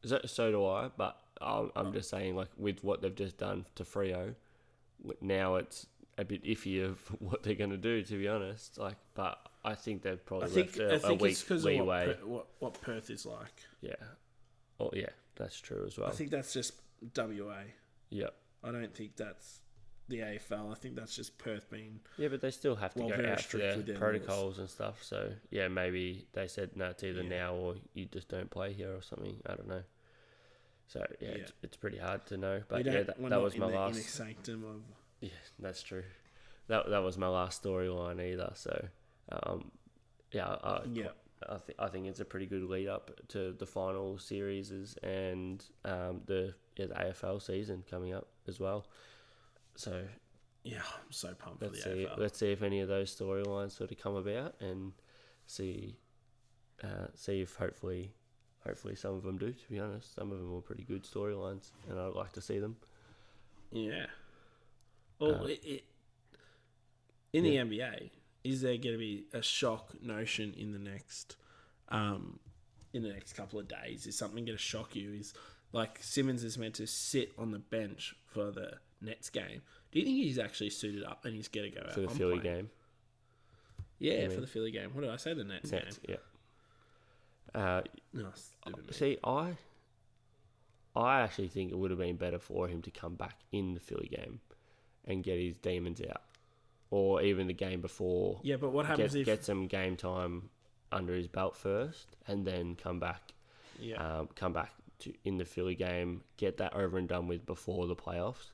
So, 0.03 0.19
so 0.25 0.51
do 0.51 0.65
I, 0.65 0.89
but 0.95 1.17
I'm, 1.41 1.71
I'm 1.75 1.93
just 1.93 2.09
saying, 2.09 2.35
like, 2.35 2.49
with 2.57 2.83
what 2.83 3.01
they've 3.01 3.15
just 3.15 3.37
done 3.37 3.65
to 3.75 3.83
Freo, 3.83 4.35
now 5.21 5.55
it's 5.55 5.87
a 6.17 6.25
bit 6.25 6.43
iffy 6.43 6.85
of 6.85 6.99
what 7.19 7.43
they're 7.43 7.55
going 7.55 7.71
to 7.71 7.77
do, 7.77 8.03
to 8.03 8.17
be 8.17 8.27
honest. 8.27 8.77
Like, 8.77 8.97
but 9.15 9.39
I 9.63 9.75
think 9.75 10.03
they've 10.03 10.13
I 10.13 10.25
probably 10.25 10.49
think 10.49 10.77
left 10.77 10.79
a, 10.79 10.95
I 10.95 10.99
think 10.99 11.21
a 11.21 11.23
week 11.23 11.31
it's 11.31 11.43
because 11.43 11.65
of 11.65 11.77
what. 11.85 12.05
Per- 12.05 12.25
what 12.25 12.47
what 12.59 12.81
Perth 12.81 13.09
is 13.09 13.25
like. 13.25 13.63
Yeah. 13.81 13.93
Oh 14.79 14.89
yeah, 14.93 15.09
that's 15.35 15.59
true 15.59 15.83
as 15.85 15.97
well. 15.97 16.07
I 16.07 16.11
think 16.11 16.29
that's 16.29 16.53
just 16.53 16.73
WA. 17.15 17.63
Yep. 18.09 18.33
I 18.63 18.71
don't 18.71 18.93
think 18.93 19.15
that's 19.15 19.59
the 20.09 20.19
AFL. 20.19 20.71
I 20.71 20.75
think 20.75 20.95
that's 20.95 21.15
just 21.15 21.37
Perth 21.37 21.69
being. 21.69 21.99
Yeah, 22.17 22.27
but 22.27 22.41
they 22.41 22.51
still 22.51 22.75
have 22.75 22.93
to 22.95 22.99
Well, 23.03 23.09
go 23.17 23.29
out 23.31 23.41
for 23.41 23.57
their 23.57 23.77
their 23.77 23.95
protocols 23.97 24.59
and 24.59 24.69
stuff. 24.69 25.03
So 25.03 25.31
yeah, 25.51 25.67
maybe 25.67 26.25
they 26.33 26.47
said 26.47 26.71
no, 26.75 26.87
it's 26.87 27.03
either 27.03 27.21
Yeah. 27.23 27.29
now 27.29 27.53
or 27.55 27.75
you 27.93 28.05
just 28.05 28.27
don't 28.27 28.49
play 28.49 28.73
here 28.73 28.93
or 28.93 29.01
something. 29.01 29.37
I 29.45 29.55
don't 29.55 29.67
know. 29.67 29.83
So 30.87 31.05
yeah, 31.21 31.29
Yeah. 31.29 31.35
It's, 31.35 31.53
it's 31.63 31.77
pretty 31.77 31.97
hard 31.99 32.25
to 32.27 32.37
know. 32.37 32.61
But 32.67 32.85
yeah, 32.85 33.03
that, 33.03 33.29
that 33.29 33.41
was 33.41 33.55
my 33.57 33.67
last. 33.67 34.01
sanctum 34.09 34.63
of. 34.65 34.81
Yeah, 35.21 35.29
that's 35.59 35.83
true. 35.83 36.03
That 36.67 36.89
that 36.89 37.03
was 37.03 37.17
my 37.17 37.27
last 37.27 37.63
storyline 37.63 38.19
either. 38.21 38.51
So 38.55 38.87
um, 39.31 39.71
yeah, 40.31 40.47
I, 40.47 40.81
Yeah. 40.91 41.09
I 41.47 41.57
think 41.57 41.79
I 41.79 41.87
think 41.87 42.07
it's 42.07 42.19
a 42.19 42.25
pretty 42.25 42.47
good 42.47 42.63
lead 42.63 42.87
up 42.89 43.11
to 43.29 43.53
the 43.53 43.65
final 43.65 44.17
series 44.17 44.71
and 45.03 45.63
um, 45.85 46.21
the, 46.25 46.53
yeah, 46.75 46.87
the 46.87 46.95
AFL 46.95 47.41
season 47.41 47.83
coming 47.89 48.13
up 48.13 48.27
as 48.47 48.59
well. 48.59 48.87
So 49.79 50.03
Yeah, 50.63 50.81
I'm 50.81 51.11
so 51.11 51.33
pumped 51.33 51.59
for 51.59 51.65
let's 51.67 51.83
the 51.83 51.91
see 51.91 52.05
AFL. 52.05 52.17
let's 52.17 52.37
see 52.39 52.51
if 52.51 52.61
any 52.61 52.81
of 52.81 52.89
those 52.89 53.15
storylines 53.15 53.71
sort 53.71 53.91
of 53.91 53.97
come 53.97 54.15
about 54.17 54.55
and 54.59 54.91
see 55.47 55.95
uh, 56.83 57.07
see 57.15 57.39
if 57.41 57.55
hopefully 57.55 58.11
hopefully 58.65 58.95
some 58.95 59.15
of 59.15 59.23
them 59.23 59.37
do. 59.37 59.53
To 59.53 59.69
be 59.69 59.79
honest, 59.79 60.13
some 60.15 60.33
of 60.33 60.37
them 60.37 60.53
were 60.53 60.61
pretty 60.61 60.83
good 60.83 61.03
storylines, 61.03 61.71
and 61.89 61.97
I'd 61.97 62.13
like 62.13 62.33
to 62.33 62.41
see 62.41 62.59
them. 62.59 62.75
Yeah. 63.71 64.07
Well, 65.17 65.43
Uh, 65.43 65.47
it, 65.47 65.63
it, 65.65 65.83
in 67.31 67.43
the 67.45 67.55
NBA, 67.55 68.09
is 68.43 68.61
there 68.61 68.77
going 68.77 68.93
to 68.95 68.97
be 68.97 69.25
a 69.33 69.41
shock 69.41 70.01
notion 70.01 70.53
in 70.57 70.71
the 70.73 70.79
next, 70.79 71.35
um, 71.89 72.39
in 72.93 73.03
the 73.03 73.09
next 73.09 73.33
couple 73.33 73.59
of 73.59 73.67
days? 73.67 74.07
Is 74.07 74.17
something 74.17 74.43
going 74.45 74.57
to 74.57 74.61
shock 74.63 74.95
you? 74.95 75.13
Is 75.13 75.33
like 75.71 75.99
Simmons 76.01 76.43
is 76.43 76.57
meant 76.57 76.75
to 76.75 76.87
sit 76.87 77.31
on 77.37 77.51
the 77.51 77.59
bench 77.59 78.15
for 78.27 78.51
the 78.51 78.73
Nets 79.01 79.29
game. 79.29 79.61
Do 79.91 79.99
you 79.99 80.05
think 80.05 80.17
he's 80.17 80.39
actually 80.39 80.69
suited 80.69 81.03
up 81.03 81.25
and 81.25 81.35
he's 81.35 81.47
going 81.47 81.71
to 81.71 81.77
go 81.79 81.85
out 81.85 81.93
for 81.93 82.01
the 82.01 82.09
I'm 82.09 82.15
Philly 82.15 82.39
playing. 82.39 82.55
game. 82.55 82.69
Yeah, 83.99 84.23
for 84.25 84.29
mean? 84.31 84.41
the 84.41 84.47
Philly 84.47 84.71
game. 84.71 84.91
What 84.93 85.01
did 85.01 85.09
I 85.09 85.17
say? 85.17 85.33
The 85.33 85.43
Nets, 85.43 85.71
Nets, 85.71 85.97
game. 85.97 86.17
yeah. 87.55 87.59
Uh, 87.61 87.81
No, 88.13 88.27
see, 88.91 89.17
I 89.23 89.57
I 90.95 91.21
actually 91.21 91.47
think 91.47 91.71
it 91.71 91.77
would 91.77 91.91
have 91.91 91.99
been 91.99 92.15
better 92.15 92.39
for 92.39 92.67
him 92.67 92.81
to 92.83 92.91
come 92.91 93.15
back 93.15 93.37
in 93.51 93.73
the 93.73 93.79
Philly 93.79 94.07
game 94.07 94.39
and 95.05 95.23
get 95.23 95.39
his 95.39 95.55
demons 95.55 96.01
out, 96.07 96.21
or 96.91 97.21
even 97.21 97.47
the 97.47 97.53
game 97.53 97.81
before. 97.81 98.39
Yeah, 98.43 98.57
but 98.57 98.71
what 98.71 98.85
happens 98.85 99.13
Get, 99.13 99.21
if? 99.21 99.25
get 99.25 99.45
some 99.45 99.67
game 99.67 99.95
time 99.95 100.49
under 100.91 101.13
his 101.13 101.27
belt 101.27 101.55
first, 101.55 102.15
and 102.27 102.45
then 102.45 102.75
come 102.75 102.99
back 102.99 103.33
yeah, 103.79 103.95
um, 104.19 104.29
come 104.35 104.53
back 104.53 104.71
to 104.99 105.13
in 105.23 105.37
the 105.37 105.45
Philly 105.45 105.75
game, 105.75 106.21
get 106.37 106.57
that 106.57 106.73
over 106.75 106.97
and 106.97 107.07
done 107.07 107.27
with 107.27 107.45
before 107.45 107.87
the 107.87 107.95
playoffs. 107.95 108.51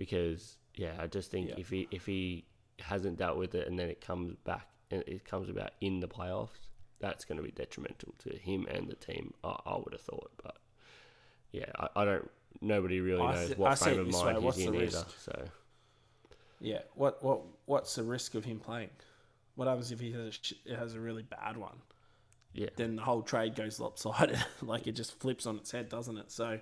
Because 0.00 0.56
yeah, 0.76 0.94
I 0.98 1.06
just 1.08 1.30
think 1.30 1.50
Yeah. 1.50 1.56
if 1.58 1.68
he 1.68 1.86
if 1.90 2.06
he 2.06 2.46
hasn't 2.78 3.18
dealt 3.18 3.36
with 3.36 3.54
it 3.54 3.68
and 3.68 3.78
then 3.78 3.90
it 3.90 4.00
comes 4.00 4.34
back 4.44 4.66
and 4.90 5.04
it 5.06 5.26
comes 5.26 5.50
about 5.50 5.72
in 5.82 6.00
the 6.00 6.08
playoffs, 6.08 6.68
that's 7.00 7.26
going 7.26 7.36
to 7.36 7.42
be 7.44 7.50
detrimental 7.50 8.14
to 8.20 8.30
him 8.30 8.66
and 8.70 8.88
the 8.88 8.94
team. 8.96 9.34
I, 9.44 9.58
I 9.66 9.76
would 9.76 9.92
have 9.92 10.00
thought, 10.00 10.30
but 10.42 10.56
yeah, 11.52 11.66
I, 11.78 11.88
I 11.96 12.04
don't. 12.06 12.30
Nobody 12.62 13.02
really 13.02 13.26
knows 13.26 13.48
th- 13.48 13.58
what 13.58 13.72
I 13.72 13.74
frame 13.74 14.00
of 14.00 14.10
mind 14.10 14.36
he's 14.36 14.44
what's 14.44 14.58
in 14.58 14.74
either. 14.74 14.78
risk? 14.78 15.20
So 15.20 15.44
yeah. 16.62 16.80
What 16.94 17.22
what 17.22 17.42
what's 17.66 17.94
the 17.94 18.02
risk 18.02 18.34
of 18.34 18.46
him 18.46 18.58
playing? 18.58 18.88
What 19.56 19.68
happens 19.68 19.92
if 19.92 20.00
he 20.00 20.12
has 20.12 20.54
a, 20.66 20.76
has 20.76 20.94
a 20.94 21.00
really 21.00 21.24
bad 21.24 21.58
one? 21.58 21.76
yeah, 22.54 22.70
then 22.76 22.96
the 22.96 23.02
whole 23.02 23.20
trade 23.20 23.54
goes 23.54 23.78
lopsided. 23.78 24.42
like 24.62 24.86
it 24.86 24.92
just 24.92 25.20
flips 25.20 25.44
on 25.44 25.56
its 25.56 25.70
head, 25.70 25.90
doesn't 25.90 26.16
it? 26.16 26.32
So 26.32 26.58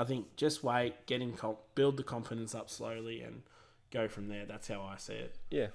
I 0.00 0.04
think 0.04 0.36
just 0.36 0.62
wait, 0.62 1.06
get 1.06 1.20
in, 1.20 1.32
comp- 1.32 1.58
build 1.74 1.96
the 1.96 2.02
confidence 2.02 2.54
up 2.54 2.70
slowly, 2.70 3.22
and 3.22 3.42
go 3.90 4.08
from 4.08 4.28
there. 4.28 4.46
That's 4.46 4.68
how 4.68 4.82
I 4.82 4.96
see 4.96 5.14
it. 5.14 5.36
yeah, 5.50 5.68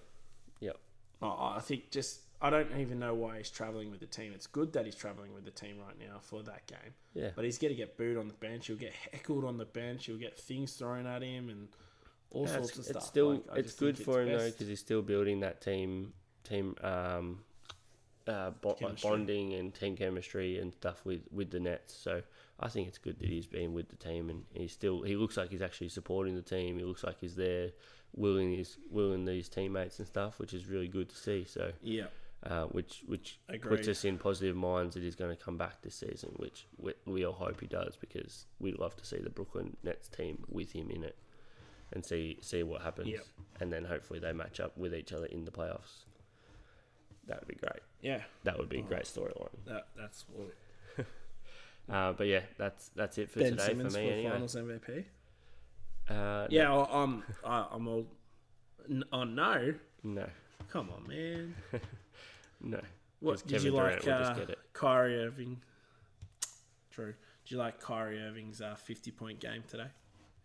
I 1.22 1.56
I 1.58 1.60
think 1.60 1.92
just 1.92 2.22
I 2.42 2.50
don't 2.50 2.68
even 2.78 3.00
know 3.00 3.14
why 3.14 3.38
he's 3.38 3.50
traveling 3.50 3.90
with 3.90 4.02
the 4.02 4.06
team. 4.06 4.34
It's 4.36 4.48
good 4.48 4.74
that 4.74 4.86
he's 4.86 4.96
traveling 4.96 5.34
with 5.34 5.46
the 5.46 5.52
team 5.52 5.78
right 5.80 5.98
now 5.98 6.20
for 6.22 6.44
that 6.44 6.68
game, 6.68 6.94
yeah. 7.14 7.30
but 7.36 7.46
he's 7.46 7.58
going 7.58 7.74
to 7.74 7.78
get 7.78 7.98
booed 7.98 8.18
on 8.18 8.28
the 8.28 8.34
bench. 8.34 8.68
He'll 8.68 8.76
get 8.76 8.94
heckled 9.12 9.46
on 9.46 9.58
the 9.58 9.66
bench. 9.66 10.08
He'll 10.08 10.18
get 10.18 10.38
things 10.38 10.74
thrown 10.74 11.06
at 11.08 11.22
him 11.22 11.50
and 11.50 11.70
all 12.32 12.46
Yeah, 12.46 12.58
sorts 12.58 12.78
of 12.78 12.84
stuff. 12.84 12.96
It's 12.98 13.06
still 13.08 13.32
Like, 13.32 13.44
it's 13.56 13.74
good 13.74 13.98
for 13.98 14.22
him 14.22 14.30
though 14.38 14.50
because 14.52 14.68
he's 14.68 14.80
still 14.82 15.02
building 15.02 15.40
that 15.40 15.62
team 15.62 16.14
team 16.44 16.76
um, 16.82 17.40
uh, 18.28 18.52
bo- 18.62 18.78
like 18.82 19.02
bonding 19.02 19.54
and 19.54 19.74
team 19.74 19.96
chemistry 19.98 20.58
and 20.60 20.74
stuff 20.74 21.04
with 21.06 21.22
with 21.32 21.52
the 21.52 21.60
Nets. 21.60 21.94
So 21.96 22.22
I 22.60 22.70
think 22.70 22.88
it's 22.88 22.98
good 22.98 23.20
that 23.20 23.28
he's 23.28 23.46
been 23.48 23.74
with 23.74 23.90
the 23.90 23.96
team 23.98 24.30
and 24.30 24.44
he's 24.54 24.72
still 24.72 25.02
he 25.02 25.16
looks 25.16 25.38
like 25.38 25.50
he's 25.50 25.62
actually 25.62 25.90
supporting 25.90 26.36
the 26.36 26.42
team. 26.42 26.78
He 26.78 26.84
looks 26.86 27.04
like 27.04 27.20
he's 27.20 27.36
there, 27.36 27.72
willing 28.16 28.56
his 28.56 28.78
willing 28.90 29.26
these 29.26 29.50
teammates 29.50 30.00
and 30.00 30.08
stuff, 30.08 30.40
which 30.40 30.54
is 30.54 30.68
really 30.68 30.88
good 30.88 31.10
to 31.10 31.16
see. 31.16 31.44
So 31.46 31.72
yeah, 31.82 32.06
uh, 32.46 32.66
which 32.66 33.04
which 33.08 33.40
Agreed. 33.50 33.78
puts 33.78 33.88
us 33.90 34.06
in 34.06 34.18
positive 34.18 34.56
minds 34.56 34.94
that 34.96 35.04
he's 35.04 35.16
going 35.16 35.36
to 35.36 35.44
come 35.44 35.58
back 35.58 35.82
this 35.82 35.96
season, 35.96 36.32
which 36.38 36.66
we, 36.78 36.94
we 37.06 37.26
all 37.26 37.34
hope 37.34 37.60
he 37.60 37.68
does 37.68 37.96
because 37.98 38.46
we'd 38.60 38.80
love 38.80 38.96
to 38.98 39.06
see 39.06 39.18
the 39.18 39.30
Brooklyn 39.30 39.76
Nets 39.84 40.08
team 40.08 40.44
with 40.50 40.72
him 40.72 40.90
in 40.92 41.04
it 41.04 41.18
and 41.92 42.06
see 42.06 42.38
see 42.42 42.64
what 42.64 42.82
happens, 42.82 43.10
Yep. 43.10 43.26
and 43.60 43.74
then 43.74 43.84
hopefully 43.86 44.20
they 44.20 44.32
match 44.34 44.60
up 44.60 44.78
with 44.78 44.96
each 44.96 45.12
other 45.12 45.26
in 45.26 45.44
the 45.46 45.52
playoffs. 45.52 46.06
That 47.28 47.40
would 47.40 47.48
be 47.48 47.56
great. 47.56 47.82
yeah. 48.02 48.22
That 48.44 48.58
would 48.58 48.70
be 48.70 48.80
a 48.80 48.82
Oh. 48.82 48.84
great 48.88 49.04
storyline. 49.06 49.50
That 49.66 49.88
that's 49.96 50.26
what 50.34 50.54
Uh, 51.90 52.14
but 52.14 52.28
yeah, 52.28 52.42
that's 52.58 52.90
that's 52.96 53.18
it 53.18 53.30
for 53.30 53.40
Ben 53.40 53.52
today 53.52 53.68
Simmons 53.68 53.94
for 53.94 54.00
for 54.00 54.06
me 54.06 54.12
anyway. 54.12 54.32
Finals 54.32 54.56
MVP. 54.56 55.06
Uh, 56.10 56.48
Yeah, 56.50 56.70
well, 56.72 56.90
I'm 56.92 57.24
I, 57.46 57.68
I'm 57.72 57.88
all. 57.88 58.06
Oh 59.14 59.24
no! 59.24 59.74
no, 60.04 60.30
Come 60.70 60.90
on, 60.92 61.08
man. 61.08 61.56
no. 62.62 62.82
What 63.22 63.46
did 63.48 63.64
you 63.64 63.72
Durant 63.72 64.06
like? 64.06 64.22
Uh. 64.22 64.46
Kyrie 64.74 65.18
Irving. 65.24 65.62
True. 66.92 67.14
Did 67.46 67.52
you 67.52 67.58
like 67.58 67.80
Kyrie 67.80 68.20
Irving's 68.22 68.62
uh, 68.62 68.76
50 68.76 69.12
point 69.12 69.40
game 69.40 69.64
today 69.68 69.88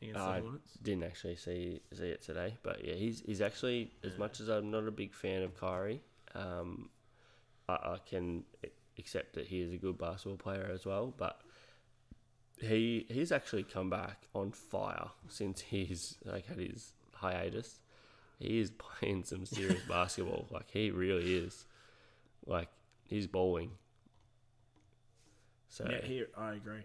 against 0.00 0.20
I 0.20 0.42
didn't 0.82 1.04
actually 1.04 1.36
see 1.36 1.80
see 1.92 2.08
it 2.08 2.22
today, 2.22 2.56
but 2.62 2.84
yeah, 2.84 2.94
he's 2.94 3.20
he's 3.26 3.40
actually 3.40 3.92
as 4.04 4.16
much 4.18 4.40
as 4.40 4.48
I'm 4.48 4.70
not 4.70 4.86
a 4.86 4.90
big 4.92 5.12
fan 5.14 5.42
of 5.42 5.58
Kyrie, 5.58 6.00
um, 6.38 6.88
I, 7.68 7.72
I 7.72 7.98
can 8.06 8.44
accept 8.98 9.34
that 9.34 9.46
he 9.46 9.60
is 9.60 9.72
a 9.72 9.76
good 9.76 9.98
basketball 9.98 10.36
player 10.36 10.70
as 10.72 10.86
well. 10.86 11.12
But 11.16 11.40
he 12.60 13.06
he's 13.08 13.30
actually 13.32 13.62
come 13.62 13.90
back 13.90 14.26
on 14.34 14.52
fire 14.52 15.08
since 15.28 15.60
he's 15.60 16.16
like 16.24 16.46
had 16.46 16.58
his 16.58 16.92
hiatus. 17.14 17.80
He 18.38 18.60
is 18.60 18.70
playing 18.78 19.24
some 19.24 19.46
serious 19.46 19.82
basketball, 19.88 20.46
like 20.50 20.70
he 20.70 20.90
really 20.90 21.36
is. 21.36 21.66
Like 22.46 22.68
he's 23.06 23.26
bowling. 23.26 23.72
So 25.68 25.86
Yeah, 25.88 26.06
here 26.06 26.28
I 26.36 26.54
agree. 26.54 26.82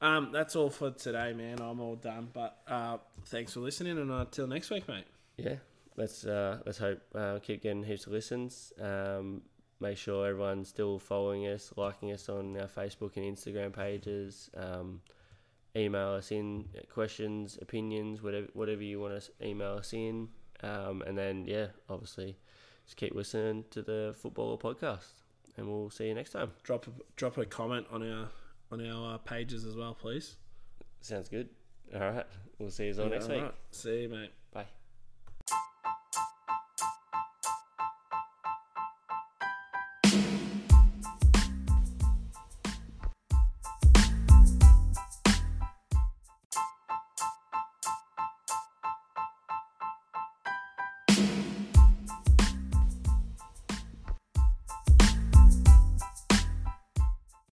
Um, 0.00 0.30
that's 0.32 0.56
all 0.56 0.70
for 0.70 0.90
today, 0.90 1.32
man. 1.32 1.60
I'm 1.60 1.80
all 1.80 1.96
done. 1.96 2.28
But 2.32 2.58
uh, 2.66 2.98
thanks 3.26 3.52
for 3.52 3.60
listening, 3.60 3.98
and 3.98 4.10
until 4.10 4.46
next 4.46 4.70
week, 4.70 4.88
mate. 4.88 5.04
yeah, 5.36 5.56
let's 5.96 6.24
uh, 6.24 6.58
let's 6.66 6.78
hope 6.78 7.00
uh, 7.14 7.38
keep 7.40 7.62
getting 7.62 7.82
heaps 7.82 8.06
of 8.06 8.12
listens. 8.12 8.72
Um, 8.80 9.42
make 9.80 9.96
sure 9.98 10.26
everyone's 10.26 10.68
still 10.68 10.98
following 10.98 11.46
us, 11.46 11.72
liking 11.76 12.12
us 12.12 12.28
on 12.28 12.56
our 12.56 12.68
Facebook 12.68 13.16
and 13.16 13.36
Instagram 13.36 13.72
pages. 13.72 14.50
Um, 14.56 15.00
email 15.76 16.10
us 16.10 16.30
in 16.30 16.66
questions, 16.92 17.58
opinions, 17.62 18.22
whatever 18.22 18.46
whatever 18.54 18.82
you 18.82 19.00
want 19.00 19.20
to 19.22 19.46
email 19.46 19.74
us 19.78 19.92
in. 19.92 20.28
Um, 20.62 21.02
and 21.06 21.18
then 21.18 21.44
yeah, 21.46 21.68
obviously, 21.88 22.36
just 22.84 22.96
keep 22.96 23.14
listening 23.14 23.64
to 23.70 23.82
the 23.82 24.14
Footballer 24.16 24.56
podcast, 24.58 25.12
and 25.56 25.66
we'll 25.68 25.90
see 25.90 26.06
you 26.08 26.14
next 26.14 26.30
time. 26.30 26.52
Drop 26.62 26.86
a, 26.86 26.90
drop 27.16 27.36
a 27.38 27.44
comment 27.46 27.86
on 27.90 28.08
our 28.08 28.28
on 28.70 28.86
our 28.86 29.14
uh, 29.14 29.18
pages 29.18 29.64
as 29.64 29.76
well, 29.76 29.94
please. 29.94 30.36
Sounds 31.00 31.28
good. 31.28 31.48
All 31.94 32.00
right, 32.00 32.26
we'll 32.58 32.70
see 32.70 32.86
you 32.86 33.02
all 33.02 33.08
next 33.08 33.26
Yeah, 33.28 33.32
week. 33.32 33.42
alright. 33.42 33.54
See 33.72 34.02
you, 34.02 34.08
mate. 34.08 34.41